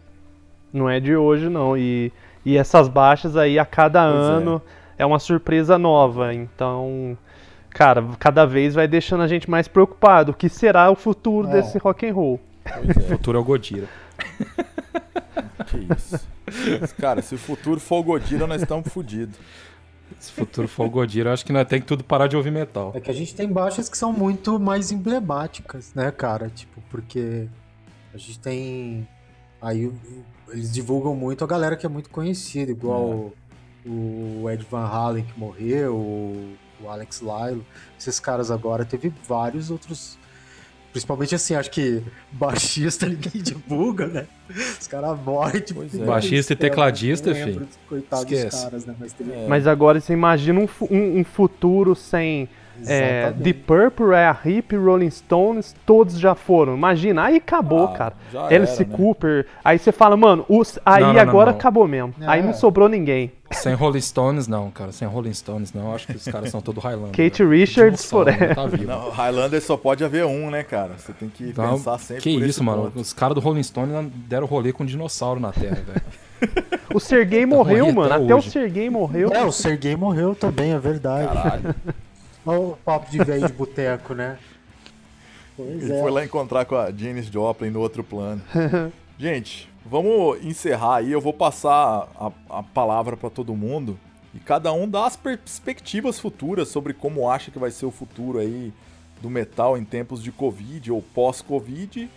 Não 0.73 0.89
é 0.89 0.99
de 1.01 1.15
hoje, 1.15 1.49
não. 1.49 1.77
E, 1.77 2.13
e 2.45 2.57
essas 2.57 2.89
baixas 2.89 3.37
aí, 3.37 3.59
a 3.59 3.65
cada 3.65 4.03
Pois 4.11 4.15
é. 4.15 4.29
ano, 4.33 4.63
é. 4.99 5.05
uma 5.07 5.19
surpresa 5.19 5.77
nova. 5.79 6.33
Então, 6.35 7.17
cara, 7.71 8.03
cada 8.19 8.47
vez 8.47 8.75
vai 8.75 8.89
deixando 8.89 9.23
a 9.23 9.29
gente 9.29 9.51
mais 9.51 9.69
preocupado. 9.69 10.33
O 10.33 10.35
que 10.35 10.49
será 10.49 10.91
o 10.91 10.95
futuro 10.97 11.49
É. 11.49 11.53
desse 11.53 11.77
rock 11.79 12.07
and 12.09 12.15
roll? 12.15 12.41
Pois 12.65 12.97
é, 12.97 13.01
Futuro 13.09 13.39
é 13.39 13.41
o 13.41 13.45
Godira. 13.45 13.87
que 15.67 15.87
isso. 15.95 16.29
Cara, 16.99 17.23
se 17.23 17.35
o 17.35 17.39
futuro 17.39 17.81
for 17.81 17.99
o 17.99 18.03
Godira, 18.03 18.47
nós 18.47 18.63
estamos 18.63 18.89
fodidos. 18.93 19.37
Se 20.19 20.31
o 20.31 20.35
futuro 20.35 20.69
for 20.69 20.87
o 20.87 20.91
Godira, 20.91 21.31
eu 21.31 21.35
acho 21.35 21.45
que 21.45 21.53
nós 21.53 21.67
tem 21.67 21.81
que 21.81 21.87
tudo 21.87 22.05
parar 22.05 22.27
de 22.27 22.37
ouvir 22.37 22.51
metal. 22.53 22.93
É 22.95 23.01
que 23.01 23.11
a 23.11 23.15
gente 23.15 23.35
tem 23.35 23.49
baixas 23.49 23.89
que 23.89 23.97
são 23.97 24.13
muito 24.13 24.61
mais 24.61 24.93
emblemáticas, 24.93 25.93
né, 25.95 26.11
cara? 26.11 26.49
Tipo, 26.51 26.83
porque 26.91 27.49
a 28.13 28.19
gente 28.19 28.39
tem. 28.39 29.09
Aí 29.61 29.87
o- 29.87 29.95
eles 30.53 30.73
divulgam 30.73 31.15
muito 31.15 31.43
a 31.43 31.47
galera 31.47 31.77
que 31.77 31.85
é 31.87 31.89
muito 31.89 32.11
conhecida, 32.11 32.71
igual 32.71 33.33
o, 33.87 34.41
o 34.45 34.51
Ed 34.51 34.65
Van 34.71 34.85
Halen 34.87 35.25
que 35.25 35.39
morreu, 35.39 35.95
o, 35.97 36.55
o 36.83 36.89
Alex 36.89 37.21
Lilo. 37.23 37.65
Esses 37.99 38.21
caras 38.21 38.51
agora 38.51 38.85
teve 38.85 39.13
vários 39.27 39.71
outros. 39.71 40.19
Principalmente 40.93 41.35
assim, 41.35 41.55
acho 41.55 41.71
que 41.71 42.03
baixista 42.31 43.07
ninguém 43.09 43.41
divulga, 43.43 44.07
né? 44.07 44.27
Os 44.79 44.87
caras 44.87 45.19
morrem, 45.21 45.63
tipo. 45.63 45.83
É. 45.83 46.05
Baixista 46.05 46.53
e 46.53 46.57
tecladista, 46.57 47.35
filho. 47.35 47.67
Coitados 47.89 48.25
Esquece. 48.31 48.45
dos 48.57 48.61
caras, 48.63 48.85
né? 48.87 48.95
Mas 49.01 49.13
teve 49.15 49.33
É. 49.33 49.47
Mas 49.49 49.67
agora 49.67 49.99
você 50.01 50.13
imagina 50.13 50.61
um, 50.61 50.69
um- 50.91 51.21
um 51.21 51.25
futuro 51.25 51.95
sem, 51.97 52.47
É. 52.91 53.33
The 53.33 53.53
Purple, 53.53 54.07
Rare 54.07 54.39
Hip, 54.45 54.77
Rolling 54.77 55.11
Stones, 55.11 55.75
todos 55.87 56.19
já 56.19 56.35
foram. 56.35 56.75
Imagina, 56.77 57.25
aí 57.25 57.37
acabou, 57.37 57.85
Ah, 57.85 57.93
cara. 57.97 58.15
Alice 58.51 58.83
era, 58.83 58.91
né? 58.91 58.97
Cooper. 58.97 59.47
Aí 59.65 59.79
você 59.79 59.93
fala, 59.93 60.17
mano, 60.17 60.45
os, 60.49 60.79
aí 60.85 61.03
Não, 61.03 61.13
não, 61.13 61.21
agora 61.21 61.51
não. 61.51 61.59
acabou 61.59 61.87
mesmo. 61.87 62.15
Aí 62.23 62.41
É. 62.41 62.43
não 62.43 62.53
sobrou 62.55 62.89
ninguém. 62.89 63.33
Sem 63.51 63.75
Rolling 63.75 64.01
Stones, 64.01 64.49
não, 64.49 64.71
cara. 64.71 64.93
Sem 64.93 65.07
Rolling 65.07 65.35
Stones, 65.35 65.75
não. 65.75 65.95
Acho 65.95 66.07
que 66.07 66.17
os 66.17 66.25
caras 66.25 66.51
são 66.51 66.63
todos 66.63 66.83
Highlander. 66.83 67.11
Kate. 67.15 67.45
Richards, 67.45 68.11
ainda 68.15 68.55
Tá 68.55 68.67
vivo. 68.67 68.87
Não, 68.87 69.11
Highlander 69.11 69.61
só 69.61 69.77
pode 69.77 70.03
haver 70.03 70.25
um, 70.25 70.51
né, 70.51 70.63
cara? 70.63 70.93
Você 70.97 71.13
tem 71.13 71.29
que 71.29 71.51
Então, 71.51 71.73
pensar 71.77 71.99
sempre 71.99 72.23
que 72.23 72.33
por 72.33 72.41
isso, 72.41 72.49
esse 72.51 72.63
mano. 72.63 72.85
ponto. 72.85 72.99
Os 73.01 73.13
caras 73.13 73.35
do 73.35 73.41
Rolling 73.43 73.63
Stone 73.63 74.11
deram 74.27 74.47
rolê 74.47 74.73
com 74.73 74.83
um 74.85 74.87
dinossauro 74.87 75.39
na 75.39 75.53
Terra, 75.53 75.77
velho. 75.87 76.03
O 76.95 76.99
Sergei 77.01 77.43
Tá 77.43 77.47
morreu, 77.47 77.93
mano. 77.93 78.13
até 78.13 78.25
Até 78.25 78.35
o. 78.35 78.43
Sergei 78.43 78.91
morreu. 78.91 79.31
É, 79.33 79.45
o 79.45 79.53
Sergei 79.53 79.95
morreu 79.97 80.35
também, 80.35 80.73
é 80.73 80.79
verdade. 80.79 81.33
Caralho. 81.33 81.75
Olha 82.45 82.59
o 82.61 82.77
papo 82.85 83.11
de 83.11 83.19
velho 83.19 83.47
de 83.47 83.53
boteco, 83.53 84.15
né? 84.15 84.39
Pois 85.57 85.83
Ele 85.83 85.93
é. 85.93 86.01
foi 86.01 86.11
lá 86.11 86.25
encontrar 86.25 86.65
com 86.65 86.75
a 86.77 86.91
Janis 86.91 87.27
Joplin 87.27 87.71
no 87.71 87.81
outro 87.81 88.03
plano. 88.03 88.41
Gente, 89.19 89.69
vamos 89.85 90.43
encerrar 90.45 90.97
aí. 90.97 91.13
Eu 91.13 91.21
vou 91.21 91.33
passar 91.33 92.09
a, 92.19 92.31
a 92.51 92.63
palavra 92.63 93.17
para 93.17 93.31
todo 93.31 93.55
mundo 93.55 93.99
e 94.35 94.39
cada 94.41 94.73
um 94.73 94.89
dá 94.89 95.07
as 95.07 95.17
perspectivas 95.17 96.19
futuras 96.19 96.69
sobre 96.69 96.93
como 96.95 97.31
acha 97.31 97.51
que 97.51 97.59
vai 97.59 97.71
ser 97.71 97.87
o 97.87 97.91
futuro 97.91 98.39
aí 98.39 98.73
do 99.21 99.29
metal 99.31 99.77
em 99.79 99.85
tempos 99.85 100.23
de 100.23 100.33
Covid 100.33 100.91
ou 100.91 101.01
pós-Covid 101.01 102.09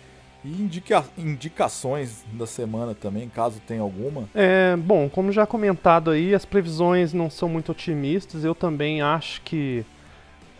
e 0.44 0.48
indica- 0.48 1.04
indicações 1.16 2.24
da 2.32 2.46
semana 2.46 2.94
também, 2.94 3.28
caso 3.28 3.60
tenha 3.66 3.82
alguma. 3.82 4.28
É, 4.34 4.74
bom, 4.76 5.08
como 5.08 5.30
já 5.30 5.46
comentado 5.46 6.10
aí, 6.10 6.34
as 6.34 6.44
previsões 6.44 7.12
não 7.12 7.28
são 7.30 7.48
muito 7.48 7.70
otimistas. 7.72 8.44
Eu 8.44 8.54
também 8.54 9.02
acho 9.02 9.40
que 9.42 9.84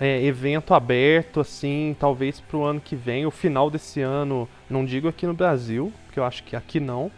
é, 0.00 0.24
evento 0.24 0.74
aberto, 0.74 1.40
assim, 1.40 1.96
talvez 1.98 2.40
pro 2.40 2.64
ano 2.64 2.80
que 2.80 2.94
vem, 2.94 3.26
o 3.26 3.30
final 3.30 3.70
desse 3.70 4.00
ano, 4.02 4.48
não 4.68 4.84
digo 4.84 5.08
aqui 5.08 5.26
no 5.26 5.34
Brasil, 5.34 5.92
porque 6.06 6.20
eu 6.20 6.24
acho 6.24 6.42
que 6.42 6.54
aqui 6.54 6.80
não, 6.80 7.10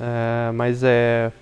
é, 0.00 0.52
mas 0.52 0.82
é. 0.82 1.32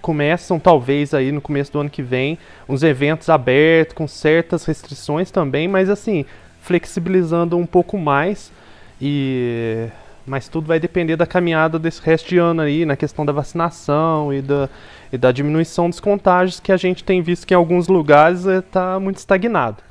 Começam 0.00 0.58
talvez 0.58 1.12
aí 1.12 1.30
no 1.30 1.42
começo 1.42 1.70
do 1.70 1.78
ano 1.78 1.90
que 1.90 2.02
vem 2.02 2.38
uns 2.66 2.82
eventos 2.82 3.28
abertos 3.28 3.94
com 3.94 4.08
certas 4.08 4.64
restrições 4.64 5.30
também, 5.30 5.68
mas 5.68 5.90
assim, 5.90 6.24
flexibilizando 6.62 7.54
um 7.58 7.66
pouco 7.66 7.98
mais 7.98 8.50
e 8.98 9.88
mas 10.26 10.48
tudo 10.48 10.66
vai 10.66 10.78
depender 10.78 11.16
da 11.16 11.26
caminhada 11.26 11.78
desse 11.78 12.00
resto 12.02 12.28
de 12.28 12.38
ano 12.38 12.62
aí, 12.62 12.84
na 12.86 12.96
questão 12.96 13.26
da 13.26 13.32
vacinação 13.32 14.32
e 14.32 14.40
da, 14.40 14.68
e 15.12 15.18
da 15.18 15.32
diminuição 15.32 15.90
dos 15.90 15.98
contágios 15.98 16.60
que 16.60 16.70
a 16.70 16.76
gente 16.76 17.02
tem 17.02 17.20
visto 17.20 17.46
que 17.46 17.52
em 17.52 17.56
alguns 17.56 17.88
lugares 17.88 18.46
está 18.46 19.00
muito 19.00 19.16
estagnado, 19.16 19.82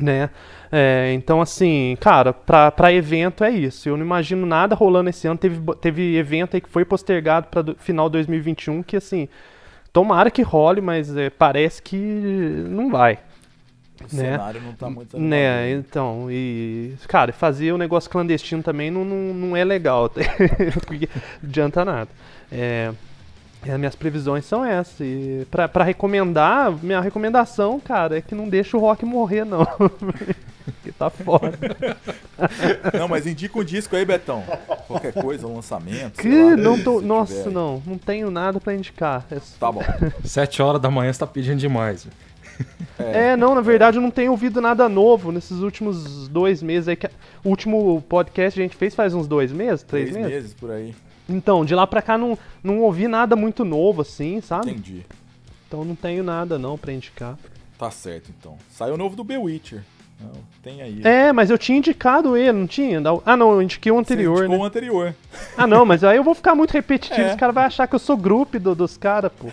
né? 0.00 0.30
É, 0.70 1.12
então, 1.14 1.40
assim, 1.40 1.96
cara, 2.00 2.32
pra, 2.32 2.70
pra 2.70 2.92
evento 2.92 3.44
é 3.44 3.50
isso. 3.50 3.88
Eu 3.88 3.96
não 3.96 4.04
imagino 4.04 4.46
nada 4.46 4.74
rolando 4.74 5.10
esse 5.10 5.26
ano. 5.26 5.38
Teve, 5.38 5.60
teve 5.80 6.16
evento 6.16 6.54
aí 6.54 6.60
que 6.60 6.68
foi 6.68 6.84
postergado 6.84 7.46
para 7.48 7.74
final 7.78 8.08
2021 8.08 8.82
que, 8.82 8.96
assim, 8.96 9.28
tomara 9.92 10.30
que 10.30 10.42
role, 10.42 10.80
mas 10.80 11.16
é, 11.16 11.30
parece 11.30 11.80
que 11.82 11.96
não 11.96 12.90
vai. 12.90 13.18
O 13.98 14.14
Né? 14.14 14.32
cenário 14.32 14.60
não 14.60 14.72
tá 14.74 14.90
muito 14.90 15.18
Né, 15.18 15.72
então, 15.72 16.26
e. 16.30 16.94
Cara, 17.08 17.32
fazer 17.32 17.72
o 17.72 17.78
negócio 17.78 18.10
clandestino 18.10 18.62
também 18.62 18.90
não, 18.90 19.04
não, 19.04 19.32
não 19.32 19.56
é 19.56 19.64
legal. 19.64 20.10
Não 21.42 21.48
adianta 21.48 21.84
nada. 21.84 22.10
É, 22.52 22.92
as 23.70 23.78
minhas 23.78 23.94
previsões 23.94 24.44
são 24.44 24.64
essas. 24.64 25.00
E 25.00 25.46
pra, 25.50 25.68
pra 25.68 25.84
recomendar, 25.84 26.72
minha 26.82 27.00
recomendação, 27.00 27.78
cara, 27.80 28.18
é 28.18 28.20
que 28.20 28.34
não 28.34 28.48
deixa 28.48 28.76
o 28.76 28.80
rock 28.80 29.04
morrer, 29.04 29.44
não. 29.44 29.66
Porque 30.66 30.90
tá 30.90 31.08
foda. 31.08 31.56
Não, 32.98 33.06
mas 33.06 33.24
indica 33.26 33.56
um 33.56 33.62
disco 33.62 33.94
aí, 33.94 34.04
Betão. 34.04 34.42
Qualquer 34.88 35.12
coisa, 35.12 35.46
um 35.46 35.54
lançamento. 35.54 36.20
sei 36.20 36.30
Que 36.30 36.42
lá, 36.42 36.56
não 36.56 36.82
tô. 36.82 36.96
tiver 36.96 37.06
Nossa, 37.06 37.48
aí. 37.48 37.54
não. 37.54 37.82
Não 37.86 37.96
tenho 37.98 38.30
nada 38.32 38.58
pra 38.60 38.74
indicar. 38.74 39.24
É 39.30 39.38
Tá 39.60 39.70
bom. 39.70 39.80
Sete 40.24 40.60
horas 40.60 40.80
da 40.80 40.90
manhã 40.90 41.12
você 41.12 41.20
tá 41.20 41.26
pedindo 41.26 41.58
demais. 41.58 42.04
velho. 42.04 42.16
É, 43.14 43.36
não, 43.36 43.54
na 43.54 43.60
verdade 43.60 43.98
eu 43.98 44.02
não 44.02 44.10
tenho 44.10 44.32
ouvido 44.32 44.60
nada 44.60 44.88
novo 44.88 45.30
nesses 45.30 45.58
últimos 45.60 46.26
dois 46.28 46.60
meses 46.62 46.88
aí. 46.88 46.96
Que... 46.96 47.06
O 47.44 47.50
último 47.50 48.02
podcast 48.08 48.58
a 48.58 48.62
gente 48.62 48.76
fez 48.76 48.92
faz 48.94 49.14
uns 49.14 49.28
dois 49.28 49.52
meses, 49.52 49.82
três, 49.84 50.10
Três 50.10 50.16
meses? 50.26 50.32
meses 50.42 50.54
por 50.54 50.70
aí. 50.72 50.94
Então, 51.28 51.64
de 51.64 51.74
lá 51.74 51.86
pra 51.86 52.00
cá 52.02 52.16
não, 52.16 52.38
não 52.62 52.80
ouvi 52.80 53.08
nada 53.08 53.34
muito 53.34 53.64
novo 53.64 54.02
assim, 54.02 54.40
sabe? 54.40 54.70
Entendi. 54.70 55.04
Então 55.66 55.84
não 55.84 55.94
tenho 55.96 56.22
nada 56.22 56.58
não 56.58 56.78
pra 56.78 56.92
indicar. 56.92 57.36
Tá 57.78 57.90
certo, 57.90 58.30
então. 58.38 58.56
Saiu 58.70 58.96
novo 58.96 59.16
do 59.16 59.24
The 59.24 59.36
Witcher. 59.36 59.82
Não, 60.18 60.32
tem 60.62 60.80
aí. 60.80 61.02
É, 61.04 61.30
mas 61.30 61.50
eu 61.50 61.58
tinha 61.58 61.76
indicado 61.76 62.36
ele, 62.36 62.52
não 62.52 62.66
tinha? 62.66 63.02
Ah, 63.24 63.36
não, 63.36 63.52
eu 63.52 63.60
indiquei 63.60 63.92
o 63.92 63.96
Você 63.96 64.00
anterior, 64.00 64.38
indicou 64.38 64.56
né? 64.56 64.62
o 64.62 64.66
anterior. 64.66 65.14
Ah, 65.58 65.66
não, 65.66 65.84
mas 65.84 66.02
aí 66.04 66.16
eu 66.16 66.24
vou 66.24 66.34
ficar 66.34 66.54
muito 66.54 66.70
repetitivo, 66.70 67.20
É. 67.28 67.30
os 67.30 67.36
caras 67.36 67.54
vão 67.54 67.64
achar 67.64 67.86
que 67.86 67.94
eu 67.94 67.98
sou 67.98 68.16
grupo 68.16 68.58
do, 68.58 68.74
dos 68.74 68.96
caras, 68.96 69.30
pô. 69.32 69.48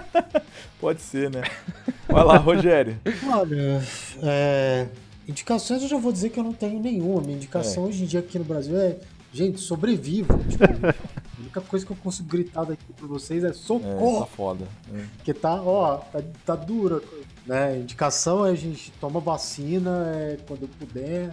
Pode 0.78 1.00
ser, 1.00 1.30
né? 1.30 1.42
Vai 2.06 2.22
lá, 2.24 2.36
Rogério. 2.36 2.98
Olha, 3.32 3.82
é, 4.22 4.86
indicações 5.26 5.82
eu 5.82 5.88
já 5.88 5.96
vou 5.96 6.12
dizer 6.12 6.30
que 6.30 6.38
eu 6.38 6.44
não 6.44 6.52
tenho 6.52 6.78
nenhuma. 6.80 7.20
Minha 7.22 7.36
indicação 7.36 7.84
hoje 7.84 8.02
em 8.02 8.06
dia 8.06 8.20
aqui 8.20 8.38
no 8.38 8.44
Brasil 8.44 8.78
é, 8.78 8.96
gente, 9.32 9.60
sobrevivam. 9.60 10.38
Tipo, 10.38 10.64
a 10.64 11.40
única 11.40 11.60
coisa 11.60 11.86
que 11.86 11.92
eu 11.92 11.96
consigo 11.96 12.28
gritar 12.28 12.64
daqui 12.64 12.82
pra 12.96 13.06
vocês 13.06 13.44
é 13.44 13.48
É, 13.48 13.52
socorro, 13.52 14.20
tá 14.20 14.26
foda. 14.26 14.64
É. 14.94 15.00
porque 15.16 15.34
tá, 15.34 15.54
ó, 15.62 15.96
tá, 15.96 16.20
tá 16.44 16.56
dura. 16.56 17.00
Né? 17.46 17.78
Indicação 17.78 18.44
é 18.44 18.50
a 18.50 18.54
gente 18.54 18.92
toma 19.00 19.20
vacina 19.20 20.04
é, 20.14 20.36
quando 20.46 20.68
puder, 20.68 21.30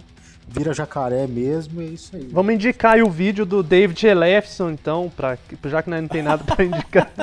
vira 0.48 0.72
jacaré 0.72 1.26
mesmo, 1.26 1.82
é 1.82 1.86
isso 1.86 2.16
aí. 2.16 2.26
Vamos 2.32 2.54
indicar 2.54 2.94
aí 2.94 3.02
o 3.02 3.10
vídeo 3.10 3.44
do 3.44 3.62
David 3.62 4.06
Elefson, 4.06 4.70
então, 4.70 5.12
pra, 5.14 5.36
já 5.66 5.82
que 5.82 5.90
nós 5.90 6.00
não 6.00 6.08
tem 6.08 6.22
nada 6.22 6.42
pra 6.44 6.64
indicar. 6.64 7.10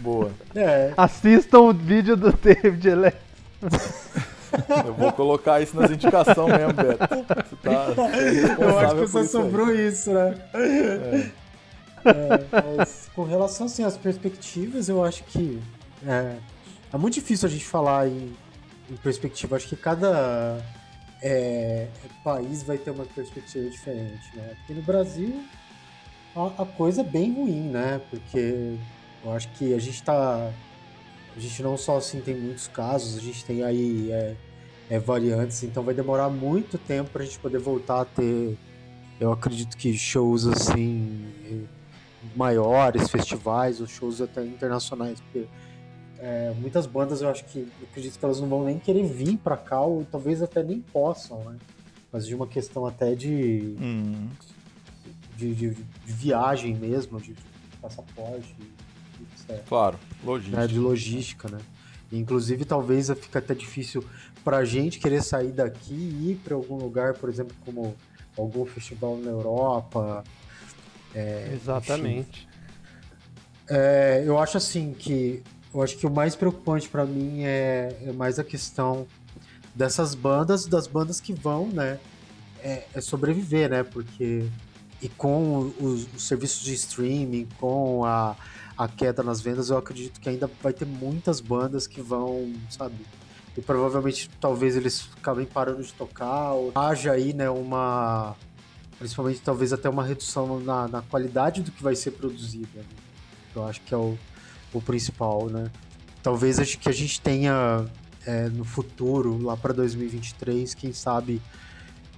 Boa. 0.00 0.30
É, 0.54 0.92
Assistam 0.96 1.60
o 1.60 1.72
vídeo 1.72 2.16
do 2.16 2.32
David 2.32 2.88
Elefson. 2.88 3.18
Eu 4.86 4.94
vou 4.94 5.12
colocar 5.12 5.60
isso 5.60 5.76
nas 5.76 5.90
indicações 5.90 6.52
mesmo, 6.56 6.72
Beto. 6.72 7.14
Você 7.14 7.56
tá 7.56 7.86
é 8.16 8.64
eu 8.64 8.78
acho 8.78 8.96
que 8.96 9.08
só 9.08 9.20
isso 9.20 9.38
aí. 9.38 9.44
sobrou 9.44 9.74
isso, 9.74 10.12
né? 10.12 10.34
É, 12.04 12.76
mas 12.76 13.10
com 13.14 13.24
relação 13.24 13.66
assim, 13.66 13.84
às 13.84 13.96
perspectivas, 13.96 14.88
eu 14.88 15.04
acho 15.04 15.22
que 15.24 15.60
é, 16.06 16.36
é 16.92 16.96
muito 16.96 17.14
difícil 17.14 17.48
a 17.48 17.50
gente 17.50 17.64
falar 17.64 18.08
em, 18.08 18.32
em 18.90 18.96
perspectiva. 18.96 19.56
Acho 19.56 19.68
que 19.68 19.76
cada 19.76 20.58
é, 21.22 21.86
país 22.24 22.62
vai 22.62 22.78
ter 22.78 22.90
uma 22.90 23.04
perspectiva 23.04 23.68
diferente, 23.70 24.36
né? 24.36 24.56
Aqui 24.64 24.74
no 24.74 24.82
Brasil 24.82 25.42
a, 26.34 26.62
a 26.62 26.66
coisa 26.66 27.02
é 27.02 27.04
bem 27.04 27.32
ruim, 27.32 27.68
né? 27.68 28.00
Porque 28.10 28.76
eu 29.24 29.32
acho 29.32 29.48
que 29.50 29.74
a 29.74 29.78
gente 29.78 30.02
tá. 30.02 30.50
A 31.36 31.40
gente 31.40 31.62
não 31.62 31.76
só 31.76 31.96
assim 31.96 32.20
tem 32.20 32.34
muitos 32.36 32.68
casos, 32.68 33.16
a 33.16 33.20
gente 33.20 33.44
tem 33.44 33.62
aí 33.62 34.10
é, 34.12 34.36
é, 34.90 34.98
variantes, 34.98 35.62
então 35.62 35.82
vai 35.82 35.94
demorar 35.94 36.28
muito 36.28 36.76
tempo 36.78 37.10
pra 37.10 37.24
gente 37.24 37.38
poder 37.38 37.58
voltar 37.58 38.02
a 38.02 38.04
ter. 38.04 38.56
Eu 39.18 39.32
acredito 39.32 39.76
que 39.76 39.96
shows 39.96 40.46
assim 40.46 41.66
maiores, 42.36 43.10
festivais 43.10 43.80
ou 43.80 43.86
shows 43.86 44.20
até 44.20 44.44
internacionais, 44.44 45.20
porque 45.20 45.46
é, 46.18 46.52
muitas 46.58 46.86
bandas 46.86 47.20
eu 47.22 47.28
acho 47.28 47.44
que 47.46 47.60
eu 47.60 47.86
acredito 47.90 48.18
que 48.18 48.24
elas 48.24 48.40
não 48.40 48.48
vão 48.48 48.64
nem 48.64 48.78
querer 48.78 49.04
vir 49.04 49.36
pra 49.38 49.56
cá 49.56 49.80
ou 49.80 50.04
talvez 50.04 50.42
até 50.42 50.62
nem 50.62 50.80
possam, 50.80 51.38
né? 51.44 51.56
Mas 52.12 52.26
de 52.26 52.34
uma 52.34 52.46
questão 52.46 52.86
até 52.86 53.14
de, 53.14 53.74
Hum, 53.80 54.28
de, 55.36 55.54
de- 55.54 55.70
de 55.74 56.12
viagem 56.12 56.76
mesmo, 56.76 57.18
de, 57.20 57.32
de 57.32 57.42
passaporte, 57.80 58.54
etc 59.20 59.64
claro, 59.66 59.98
né, 60.22 60.28
logística. 60.30 60.68
de 60.68 60.78
logística, 60.78 61.48
né? 61.48 61.58
Inclusive, 62.12 62.64
talvez 62.64 63.10
fica 63.10 63.38
até 63.38 63.54
difícil 63.54 64.04
pra 64.44 64.64
gente 64.64 64.98
querer 64.98 65.22
sair 65.22 65.52
daqui 65.52 65.94
e 65.94 66.32
ir 66.32 66.40
pra 66.44 66.54
algum 66.54 66.76
lugar, 66.76 67.14
por 67.14 67.28
exemplo, 67.28 67.56
como 67.64 67.96
algum 68.36 68.66
festival 68.66 69.16
na 69.16 69.30
Europa. 69.30 70.22
Exatamente. 71.54 72.46
É, 73.68 74.22
eu 74.26 74.38
acho 74.38 74.58
assim 74.58 74.92
que 74.92 75.42
eu 75.72 75.82
acho 75.82 75.96
que 75.96 76.06
o 76.06 76.10
mais 76.10 76.36
preocupante 76.36 76.88
pra 76.88 77.06
mim 77.06 77.44
é, 77.44 77.96
é 78.02 78.12
mais 78.12 78.38
a 78.38 78.44
questão 78.44 79.06
dessas 79.74 80.14
bandas, 80.14 80.66
das 80.66 80.86
bandas 80.86 81.20
que 81.20 81.32
vão, 81.32 81.68
né? 81.68 81.98
É, 82.60 82.84
é 82.92 83.00
sobreviver, 83.00 83.70
né? 83.70 83.82
Porque 83.82 84.46
e 85.00 85.08
com 85.08 85.72
os, 85.80 86.06
os 86.14 86.28
serviços 86.28 86.62
de 86.62 86.74
streaming, 86.74 87.48
com 87.58 88.04
a, 88.04 88.36
a 88.76 88.88
queda 88.88 89.22
nas 89.22 89.40
vendas, 89.40 89.70
eu 89.70 89.76
acredito 89.76 90.20
que 90.20 90.28
ainda 90.28 90.50
vai 90.62 90.72
ter 90.72 90.84
muitas 90.84 91.40
bandas 91.40 91.86
que 91.86 92.00
vão, 92.00 92.52
sabe? 92.70 92.94
E 93.56 93.60
provavelmente 93.60 94.30
talvez 94.40 94.76
eles 94.76 95.08
acabem 95.18 95.44
parando 95.44 95.82
de 95.82 95.92
tocar, 95.92 96.52
ou 96.52 96.72
haja 96.74 97.12
aí, 97.12 97.32
né, 97.32 97.50
uma. 97.50 98.34
Principalmente 98.98 99.40
talvez 99.40 99.72
até 99.72 99.88
uma 99.88 100.04
redução 100.04 100.60
na, 100.60 100.86
na 100.88 101.02
qualidade 101.02 101.62
do 101.62 101.72
que 101.72 101.82
vai 101.82 101.94
ser 101.96 102.12
produzido. 102.12 102.68
Né? 102.74 102.84
Eu 103.54 103.66
acho 103.66 103.80
que 103.80 103.92
é 103.92 103.96
o, 103.96 104.16
o 104.72 104.80
principal, 104.80 105.46
né? 105.50 105.70
talvez 106.22 106.58
acho 106.58 106.78
que 106.78 106.88
a 106.88 106.92
gente 106.92 107.20
tenha 107.20 107.84
é, 108.24 108.48
no 108.48 108.64
futuro, 108.64 109.42
lá 109.42 109.56
para 109.56 109.72
2023, 109.72 110.74
quem 110.74 110.92
sabe, 110.92 111.42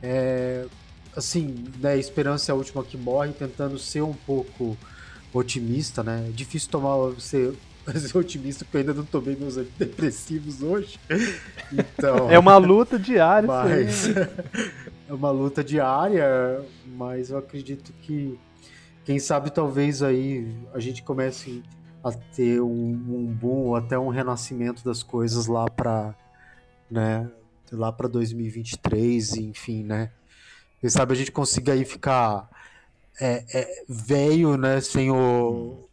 é, 0.02 0.66
assim, 1.16 1.64
né, 1.80 1.96
esperança 1.98 2.52
é 2.52 2.52
a 2.52 2.56
última 2.56 2.84
que 2.84 2.96
morre, 2.96 3.32
tentando 3.32 3.78
ser 3.78 4.02
um 4.02 4.12
pouco 4.12 4.76
otimista, 5.34 6.02
né? 6.02 6.26
É 6.28 6.30
difícil 6.30 6.70
tomar 6.70 7.12
ser, 7.20 7.54
ser 7.94 8.16
otimista 8.16 8.64
porque 8.64 8.78
eu 8.78 8.80
ainda 8.80 8.94
não 8.94 9.04
tomei 9.04 9.36
meus 9.36 9.56
antidepressivos 9.56 10.62
hoje. 10.62 10.98
Então, 11.72 12.30
É 12.30 12.38
uma 12.38 12.56
luta 12.56 12.98
diária, 12.98 13.46
mas 13.46 14.06
isso 14.06 14.18
aí. 14.18 14.28
é 15.08 15.12
uma 15.12 15.30
luta 15.30 15.62
diária, 15.62 16.62
mas 16.86 17.30
eu 17.30 17.38
acredito 17.38 17.92
que 18.00 18.38
quem 19.04 19.18
sabe 19.18 19.50
talvez 19.50 20.02
aí 20.02 20.50
a 20.72 20.78
gente 20.78 21.02
comece 21.02 21.62
a 22.02 22.12
ter 22.12 22.60
um, 22.60 22.90
um 22.92 23.26
boom, 23.26 23.74
até 23.74 23.98
um 23.98 24.08
renascimento 24.08 24.84
das 24.84 25.02
coisas 25.02 25.46
lá 25.46 25.66
para, 25.68 26.14
né, 26.90 27.30
lá 27.72 27.90
para 27.90 28.08
2023, 28.08 29.36
enfim, 29.36 29.82
né? 29.82 30.10
Quem 30.80 30.90
sabe 30.90 31.14
a 31.14 31.16
gente 31.16 31.32
consiga 31.32 31.72
aí 31.72 31.84
ficar 31.84 32.48
é, 33.20 33.44
é, 33.52 33.82
velho, 33.88 34.56
né, 34.56 34.80
sem 34.80 35.10
o 35.10 35.88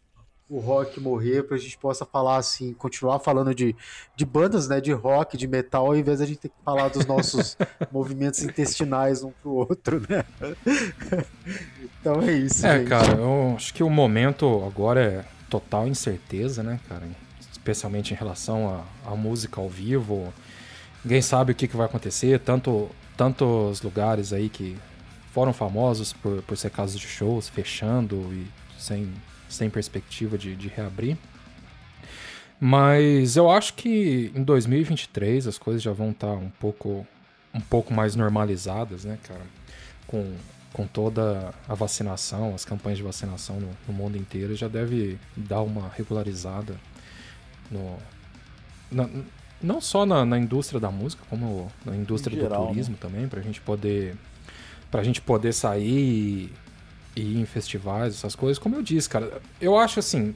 o 0.52 0.58
rock 0.58 1.00
morrer, 1.00 1.44
pra 1.44 1.56
gente 1.56 1.78
possa 1.78 2.04
falar 2.04 2.36
assim, 2.36 2.74
continuar 2.74 3.18
falando 3.20 3.54
de, 3.54 3.74
de 4.14 4.26
bandas, 4.26 4.68
né, 4.68 4.82
de 4.82 4.92
rock, 4.92 5.34
de 5.34 5.48
metal, 5.48 5.86
ao 5.86 5.96
invés 5.96 6.18
de 6.18 6.24
a 6.24 6.26
gente 6.26 6.40
ter 6.40 6.50
que 6.50 6.54
falar 6.62 6.88
dos 6.88 7.06
nossos 7.06 7.56
movimentos 7.90 8.42
intestinais 8.42 9.22
um 9.22 9.30
pro 9.30 9.50
outro, 9.50 10.02
né? 10.06 10.22
então 11.98 12.20
é 12.20 12.32
isso, 12.32 12.66
É, 12.66 12.80
gente. 12.80 12.88
cara, 12.88 13.14
eu 13.14 13.54
acho 13.56 13.72
que 13.72 13.82
o 13.82 13.88
momento 13.88 14.62
agora 14.66 15.02
é 15.02 15.24
total 15.48 15.88
incerteza, 15.88 16.62
né, 16.62 16.78
cara? 16.86 17.08
Especialmente 17.50 18.12
em 18.12 18.16
relação 18.16 18.84
à 19.06 19.10
à 19.10 19.16
música 19.16 19.58
ao 19.58 19.70
vivo. 19.70 20.34
Ninguém 21.02 21.22
sabe 21.22 21.52
o 21.52 21.54
que, 21.54 21.66
que 21.66 21.76
vai 21.76 21.86
acontecer, 21.86 22.38
tanto 22.40 22.90
tantos 23.16 23.80
lugares 23.80 24.34
aí 24.34 24.50
que 24.50 24.76
foram 25.32 25.52
famosos 25.52 26.12
por, 26.12 26.42
por 26.42 26.56
ser 26.56 26.70
casos 26.70 27.00
de 27.00 27.06
shows 27.06 27.48
fechando 27.48 28.16
e 28.32 28.46
sem, 28.78 29.10
sem 29.48 29.68
perspectiva 29.70 30.36
de, 30.38 30.54
de 30.54 30.68
reabrir. 30.68 31.16
Mas 32.60 33.36
eu 33.36 33.50
acho 33.50 33.74
que 33.74 34.30
em 34.34 34.42
2023 34.42 35.46
as 35.48 35.58
coisas 35.58 35.82
já 35.82 35.92
vão 35.92 36.10
estar 36.12 36.32
um 36.32 36.50
pouco, 36.60 37.04
um 37.52 37.60
pouco 37.60 37.92
mais 37.92 38.14
normalizadas, 38.14 39.04
né, 39.04 39.18
cara? 39.26 39.40
Com, 40.06 40.34
com 40.72 40.86
toda 40.86 41.52
a 41.68 41.74
vacinação, 41.74 42.54
as 42.54 42.64
campanhas 42.64 42.98
de 42.98 43.02
vacinação 43.04 43.58
no, 43.58 43.68
no 43.88 43.92
mundo 43.94 44.16
inteiro, 44.16 44.54
já 44.54 44.68
deve 44.68 45.18
dar 45.36 45.62
uma 45.62 45.88
regularizada 45.88 46.76
no, 47.70 47.96
na- 48.90 49.08
não 49.60 49.80
só 49.80 50.04
na, 50.06 50.24
na 50.24 50.38
indústria 50.38 50.78
da 50.80 50.90
música, 50.90 51.22
como 51.28 51.70
na 51.84 51.96
indústria 51.96 52.36
do 52.36 52.54
turismo 52.68 52.96
também, 52.96 53.26
pra 53.28 53.40
gente 53.40 53.60
poder 53.60 54.14
pra 54.92 55.02
gente 55.02 55.22
poder 55.22 55.54
sair 55.54 56.52
e 57.16 57.20
ir 57.20 57.40
em 57.40 57.46
festivais, 57.46 58.14
essas 58.14 58.36
coisas. 58.36 58.58
Como 58.58 58.76
eu 58.76 58.82
disse, 58.82 59.08
cara, 59.08 59.40
eu 59.58 59.76
acho 59.76 59.98
assim, 59.98 60.34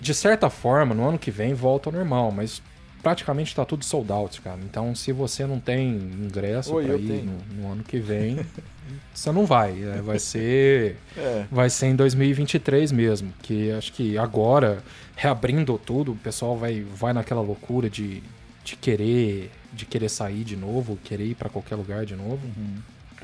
de 0.00 0.12
certa 0.12 0.50
forma, 0.50 0.94
no 0.94 1.08
ano 1.08 1.18
que 1.18 1.30
vem 1.30 1.54
volta 1.54 1.88
ao 1.88 1.94
normal, 1.94 2.32
mas 2.32 2.60
praticamente 3.02 3.54
tá 3.54 3.64
tudo 3.64 3.84
sold 3.84 4.10
out, 4.12 4.40
cara. 4.40 4.58
Então, 4.64 4.94
se 4.96 5.12
você 5.12 5.46
não 5.46 5.60
tem 5.60 5.94
ingresso 5.94 6.74
Oi, 6.74 6.84
pra 6.84 6.96
ir 6.96 7.24
no, 7.24 7.62
no 7.62 7.72
ano 7.72 7.84
que 7.84 7.98
vem, 7.98 8.44
você 9.14 9.30
não 9.30 9.46
vai. 9.46 9.80
é, 9.80 10.02
vai 10.02 10.18
ser 10.18 10.96
É, 11.16 11.46
vai 11.50 11.70
ser 11.70 11.86
em 11.86 11.96
2023 11.96 12.90
mesmo, 12.90 13.32
que 13.42 13.70
acho 13.70 13.92
que 13.92 14.18
agora, 14.18 14.82
reabrindo 15.14 15.78
tudo, 15.78 16.12
o 16.12 16.16
pessoal 16.16 16.56
vai, 16.56 16.80
vai 16.80 17.12
naquela 17.12 17.40
loucura 17.40 17.88
de, 17.88 18.22
de 18.64 18.76
querer 18.76 19.50
de 19.72 19.86
querer 19.86 20.10
sair 20.10 20.44
de 20.44 20.54
novo, 20.54 20.98
querer 21.02 21.24
ir 21.24 21.34
para 21.34 21.48
qualquer 21.48 21.76
lugar 21.76 22.04
de 22.04 22.14
novo. 22.14 22.40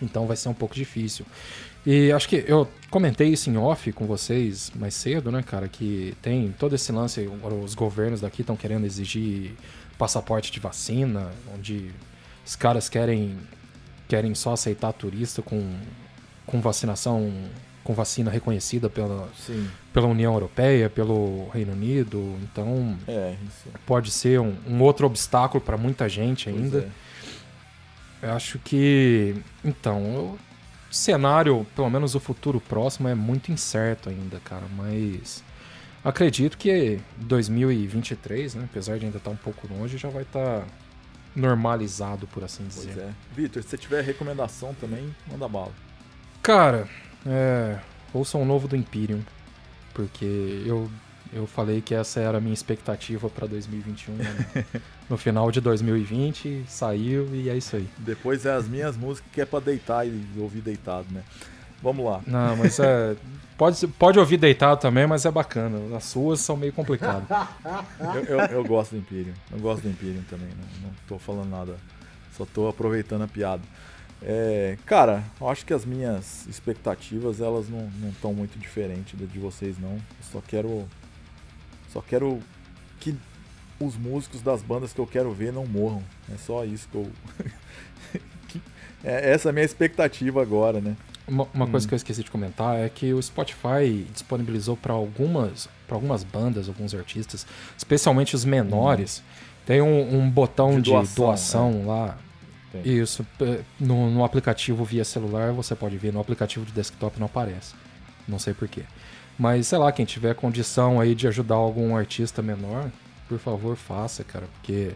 Então 0.05 0.27
vai 0.27 0.37
ser 0.37 0.49
um 0.49 0.55
pouco 0.55 0.75
difícil. 0.75 1.25
E 1.87 2.13
acho 2.13 2.29
que 2.29 2.45
eu 2.47 2.69
comentei 2.91 3.29
isso 3.29 3.49
em 3.49 3.57
off 3.57 3.91
com 3.93 4.07
vocês 4.07 4.71
mais 4.75 4.95
cedo, 4.95 5.31
né, 5.31 5.43
cara, 5.43 5.69
que 5.69 6.15
tem 6.21 6.55
todo 6.59 6.75
esse 6.75 6.93
lance, 6.93 7.29
os 7.65 7.75
governos 7.75 8.21
daqui 8.21 8.43
estão 8.43 8.57
querendo 8.57 8.85
exigir 8.85 9.53
passaporte 9.97 10.53
de 10.53 10.61
vacina, 10.61 11.31
onde 11.55 11.91
os 12.45 12.55
caras 12.57 12.89
querem 12.89 13.37
querem 14.09 14.35
só 14.35 14.55
aceitar 14.55 14.93
turista 14.93 15.43
com, 15.43 15.77
com 16.47 16.61
vacinação, 16.61 17.31
com 17.85 17.93
vacina 17.93 18.31
reconhecida 18.31 18.89
pela, 18.89 19.29
sim. 19.47 19.69
pela 19.93 20.07
União 20.07 20.33
Europeia, 20.33 20.89
pelo 20.89 21.49
Reino 21.51 21.73
Unido. 21.73 22.37
Então 22.43 22.97
É, 23.07 23.35
pode 23.87 24.11
ser 24.11 24.41
um, 24.41 24.57
um 24.67 24.81
outro 24.81 25.07
obstáculo 25.07 25.63
para 25.63 25.77
muita 25.77 26.09
gente 26.09 26.51
Pois 26.51 26.57
ainda. 26.57 26.79
é. 26.79 27.08
Eu 28.23 28.33
acho 28.33 28.59
que. 28.59 29.35
Então, 29.65 30.03
o 30.03 30.39
cenário, 30.91 31.67
pelo 31.77 31.89
menos 31.91 32.15
o 32.15 32.21
futuro 32.21 32.61
próximo, 32.61 33.09
é 33.09 33.15
muito 33.15 33.53
incerto 33.53 34.09
ainda, 34.09 34.41
cara. 34.41 34.65
Mas 34.77 35.43
acredito 36.05 36.57
que 36.59 37.01
2023, 37.19 38.55
né? 38.57 38.65
Apesar 38.71 38.99
de 38.99 39.07
ainda 39.07 39.19
estar 39.19 39.31
um 39.31 39.37
pouco 39.37 39.69
longe, 39.73 39.97
já 39.99 40.09
vai 40.09 40.23
estar 40.23 40.67
normalizado, 41.37 42.27
por 42.27 42.43
assim 42.43 42.67
Pois 42.73 42.87
dizer. 42.87 43.01
é. 43.03 43.11
Vitor, 43.35 43.63
se 43.63 43.69
você 43.69 43.79
tiver 43.79 44.03
recomendação 44.03 44.75
também, 44.75 45.15
manda 45.31 45.49
bala. 45.49 45.73
Cara, 46.43 46.89
é. 47.27 47.79
Ouça 48.13 48.39
um 48.39 48.45
novo 48.45 48.67
do 48.67 48.75
Imperium. 48.75 49.23
Porque 49.95 50.63
eu, 50.65 50.91
eu 51.33 51.47
falei 51.47 51.81
que 51.81 51.95
essa 51.95 52.21
era 52.21 52.39
a 52.39 52.41
minha 52.41 52.55
expectativa 52.55 53.29
para 53.29 53.47
2021. 53.47 54.15
né? 54.15 54.65
no 55.09 55.17
final 55.17 55.51
de 55.51 55.61
2020, 55.61 56.65
saiu 56.69 57.29
e 57.35 57.49
é 57.49 57.57
isso 57.57 57.77
aí. 57.77 57.89
Depois 57.99 58.45
é 58.47 58.53
as 58.53 58.69
minhas 58.69 58.97
músicas 58.97 59.31
que 59.33 59.41
é 59.41 59.45
pra 59.45 59.61
deitar 59.61 60.07
e 60.07 60.23
ouvir 60.37 60.61
deitado, 60.61 61.07
né? 61.11 61.23
Vamos 61.83 62.05
lá. 62.05 62.21
Não, 62.27 62.57
mas 62.57 62.79
é. 62.81 63.17
Pode, 63.57 63.87
pode 63.89 64.19
ouvir 64.19 64.37
deitado 64.37 64.81
também, 64.81 65.07
mas 65.07 65.25
é 65.25 65.31
bacana. 65.31 65.97
As 65.97 66.05
suas 66.05 66.41
são 66.41 66.57
meio 66.57 66.73
complicadas. 66.73 67.25
Eu, 68.15 68.25
eu, 68.25 68.39
eu 68.47 68.65
gosto 68.65 68.93
do 68.93 68.99
Imperium. 68.99 69.35
Eu 69.51 69.59
gosto 69.59 69.83
do 69.83 69.89
Imperium 69.89 70.23
também, 70.29 70.49
não, 70.49 70.89
não 70.89 70.95
tô 71.09 71.19
falando 71.19 71.49
nada. 71.49 71.77
Só 72.37 72.45
tô 72.45 72.69
aproveitando 72.69 73.23
a 73.23 73.29
piada. 73.29 73.63
É, 74.23 74.77
cara, 74.85 75.23
eu 75.41 75.49
acho 75.49 75.65
que 75.65 75.73
as 75.73 75.85
minhas 75.85 76.47
expectativas, 76.47 77.41
elas 77.41 77.69
não 77.69 77.89
estão 78.11 78.33
muito 78.33 78.59
diferentes 78.59 79.19
de 79.19 79.39
vocês, 79.39 79.79
não. 79.79 79.93
Eu 79.93 80.01
só 80.33 80.41
quero. 80.47 80.89
Só 81.93 82.01
quero 82.01 82.41
que 83.01 83.15
os 83.81 83.97
músicos 83.97 84.41
das 84.43 84.63
bandas 84.63 84.93
que 84.93 84.99
eu 84.99 85.07
quero 85.07 85.33
ver 85.33 85.53
não 85.53 85.67
morram. 85.67 86.03
É 86.33 86.37
só 86.37 86.65
isso 86.65 86.89
que 86.91 86.97
eu. 86.97 87.11
é, 89.05 89.31
essa 89.33 89.49
é 89.49 89.51
a 89.51 89.53
minha 89.53 89.65
expectativa 89.65 90.43
agora, 90.43 90.81
né? 90.81 90.97
Uma, 91.27 91.47
uma 91.53 91.67
coisa 91.67 91.85
Hum. 91.85 91.89
que 91.89 91.95
eu 91.95 91.97
esqueci 91.97 92.25
de 92.25 92.31
comentar 92.31 92.77
é 92.79 92.89
que 92.89 93.13
o 93.13 93.23
Spotify 93.23 94.07
disponibilizou 94.13 94.77
para 94.77 94.95
algumas, 94.95 95.69
pra 95.87 95.95
algumas 95.95 96.25
bandas, 96.25 96.69
alguns 96.69 96.95
artistas, 96.95 97.47
especialmente 97.77 98.35
os 98.35 98.45
menores, 98.47 99.23
tem 99.67 99.83
um, 99.83 100.17
um 100.21 100.31
botão 100.31 100.77
De 100.77 100.83
de, 100.83 100.91
doação, 100.91 101.25
doação, 101.27 101.87
lá. 101.87 102.19
Tem. 102.73 102.83
Isso. 102.87 103.27
No, 103.79 104.11
no 104.11 104.25
aplicativo 104.25 104.85
via 104.85 105.05
celular 105.05 105.53
você 105.53 105.75
pode 105.75 105.97
ver, 105.99 106.13
no 106.13 106.21
aplicativo 106.21 106.65
de 106.65 106.73
desktop 106.73 107.19
não 107.19 107.27
aparece. 107.27 107.75
Não 108.27 108.39
sei 108.39 108.55
porquê. 108.55 108.83
Mas 109.39 109.67
sei 109.69 109.79
lá, 109.79 109.93
quem 109.93 110.05
tiver 110.05 110.35
condição 110.35 111.01
aí 111.01 111.15
de 111.15 111.29
ajudar 111.29 111.55
algum 111.55 111.97
artista 111.97 112.43
menor, 112.43 112.91
por 113.29 113.39
favor, 113.39 113.77
faça, 113.77 114.25
cara, 114.25 114.47
porque 114.55 114.91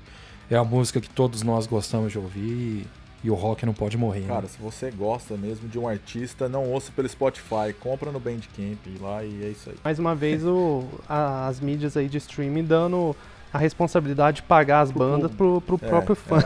é 0.51 0.57
a 0.57 0.65
música 0.65 1.01
que 1.01 1.09
todos 1.09 1.43
nós 1.43 1.67
gostamos 1.67 2.11
de 2.13 2.19
ouvir 2.19 2.41
e, 2.41 2.87
e 3.25 3.31
o 3.31 3.35
rock 3.35 3.65
não 3.65 3.73
pode 3.73 3.97
morrer. 3.97 4.21
né? 4.21 4.27
Cara, 4.29 4.49
se 4.49 4.59
você 4.61 4.91
gosta 4.91 5.37
mesmo 5.37 5.69
de 5.69 5.79
um 5.79 5.87
artista, 5.87 6.49
não 6.49 6.65
ouça 6.71 6.91
pelo 6.95 7.09
Spotify, 7.09 7.73
compra 7.79 8.11
no 8.11 8.19
Bandcamp 8.19 8.79
lá 9.01 9.23
e 9.23 9.45
é 9.45 9.49
isso 9.49 9.71
aí. 9.71 9.77
Mais 9.85 9.99
uma 10.01 10.15
vez, 10.15 10.45
o, 10.45 10.85
a- 11.09 11.47
as 11.47 11.61
mídias 11.61 11.97
aí 11.97 12.09
de 12.09 12.19
streaming 12.19 12.65
dando 12.65 13.15
a 13.53 13.59
responsabilidade 13.59 14.37
de 14.37 14.43
pagar 14.45 14.81
as 14.81 14.91
Pro 14.91 14.99
bandas 14.99 15.31
pro, 15.31 15.61
pro 15.61 15.79
É, 15.81 15.89
próprio 15.89 16.17
fã. 16.17 16.39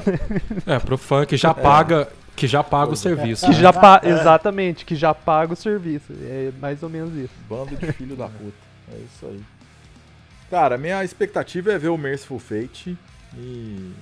É, 0.66 0.78
pro 0.78 0.98
fã 0.98 1.24
que 1.24 1.36
já 1.36 1.54
paga, 1.54 2.08
que 2.36 2.46
já 2.46 2.62
paga 2.62 2.90
o 2.90 2.94
é. 2.94 2.96
serviço. 2.96 3.46
Que 3.46 3.52
já 3.54 3.72
pa- 3.72 4.00
Exatamente, 4.04 4.84
que 4.84 4.94
já 4.94 5.14
paga 5.14 5.54
o 5.54 5.56
serviço. 5.56 6.12
É 6.22 6.52
mais 6.60 6.82
ou 6.82 6.90
menos 6.90 7.14
isso. 7.16 7.32
Bando 7.48 7.74
de 7.74 7.92
filho 7.92 8.14
da 8.14 8.28
puta. 8.28 8.54
É 8.92 8.98
isso 8.98 9.26
aí. 9.26 9.42
Cara, 10.50 10.78
minha 10.78 11.02
expectativa 11.02 11.72
é 11.72 11.78
ver 11.78 11.88
o 11.88 11.96
Merciful 11.96 12.38
Fate 12.38 12.96
e. 13.36 13.92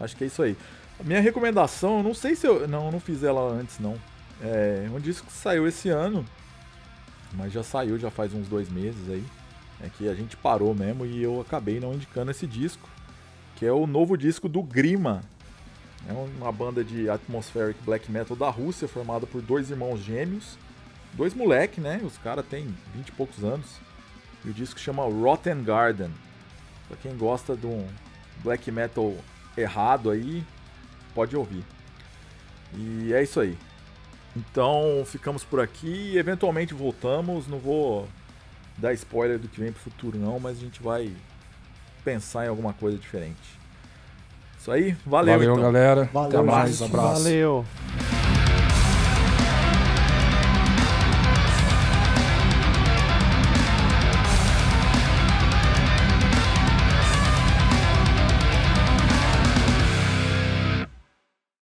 Acho 0.00 0.16
que 0.16 0.24
é 0.24 0.26
isso 0.26 0.42
aí. 0.42 0.56
A 0.98 1.02
minha 1.02 1.20
recomendação, 1.20 1.98
eu 1.98 2.02
não 2.02 2.14
sei 2.14 2.34
se 2.34 2.46
eu. 2.46 2.66
Não, 2.66 2.86
eu 2.86 2.92
não 2.92 3.00
fiz 3.00 3.22
ela 3.22 3.42
antes, 3.52 3.78
não. 3.78 3.96
É 4.42 4.86
um 4.94 5.00
disco 5.00 5.26
que 5.26 5.32
saiu 5.32 5.66
esse 5.66 5.88
ano, 5.88 6.24
mas 7.34 7.52
já 7.52 7.62
saiu 7.62 7.98
já 7.98 8.10
faz 8.10 8.32
uns 8.32 8.48
dois 8.48 8.68
meses 8.70 9.08
aí. 9.10 9.24
É 9.82 9.88
que 9.98 10.08
a 10.08 10.14
gente 10.14 10.36
parou 10.36 10.74
mesmo 10.74 11.04
e 11.04 11.22
eu 11.22 11.40
acabei 11.40 11.78
não 11.80 11.92
indicando 11.94 12.30
esse 12.30 12.46
disco, 12.46 12.88
que 13.56 13.66
é 13.66 13.72
o 13.72 13.86
novo 13.86 14.16
disco 14.16 14.48
do 14.48 14.62
Grima. 14.62 15.22
É 16.08 16.12
uma 16.12 16.52
banda 16.52 16.84
de 16.84 17.08
atmospheric 17.08 17.82
black 17.82 18.10
metal 18.10 18.36
da 18.36 18.50
Rússia, 18.50 18.86
formada 18.86 19.26
por 19.26 19.40
dois 19.40 19.70
irmãos 19.70 20.00
gêmeos 20.00 20.58
dois 21.16 21.34
moleque, 21.34 21.80
né? 21.80 22.00
Os 22.04 22.18
caras 22.18 22.44
têm 22.46 22.74
20 22.94 23.08
e 23.08 23.12
poucos 23.12 23.42
anos. 23.44 23.80
E 24.44 24.50
o 24.50 24.52
disco 24.52 24.78
chama 24.78 25.04
Rotten 25.04 25.62
Garden. 25.62 26.10
Pra 26.88 26.96
quem 26.96 27.16
gosta 27.16 27.56
de 27.56 27.66
um 27.66 27.86
black 28.42 28.70
metal 28.70 29.14
errado 29.56 30.10
aí, 30.10 30.44
pode 31.14 31.36
ouvir. 31.36 31.64
E 32.74 33.12
é 33.12 33.22
isso 33.22 33.40
aí. 33.40 33.56
Então 34.36 35.02
ficamos 35.06 35.44
por 35.44 35.60
aqui. 35.60 36.16
Eventualmente 36.16 36.74
voltamos. 36.74 37.46
Não 37.46 37.58
vou 37.58 38.08
dar 38.76 38.92
spoiler 38.92 39.38
do 39.38 39.48
que 39.48 39.60
vem 39.60 39.72
pro 39.72 39.80
futuro, 39.80 40.18
não, 40.18 40.38
mas 40.40 40.58
a 40.58 40.60
gente 40.60 40.82
vai 40.82 41.14
pensar 42.04 42.44
em 42.44 42.48
alguma 42.48 42.72
coisa 42.72 42.98
diferente. 42.98 43.63
Isso 44.64 44.72
aí, 44.72 44.96
valeu, 45.04 45.34
Valeu, 45.34 45.52
então. 45.52 45.62
galera. 45.62 46.08
Valeu, 46.10 46.40
Até 46.40 46.50
mais, 46.50 46.78
gente. 46.78 46.88
abraço. 46.88 47.22
Valeu. 47.24 47.64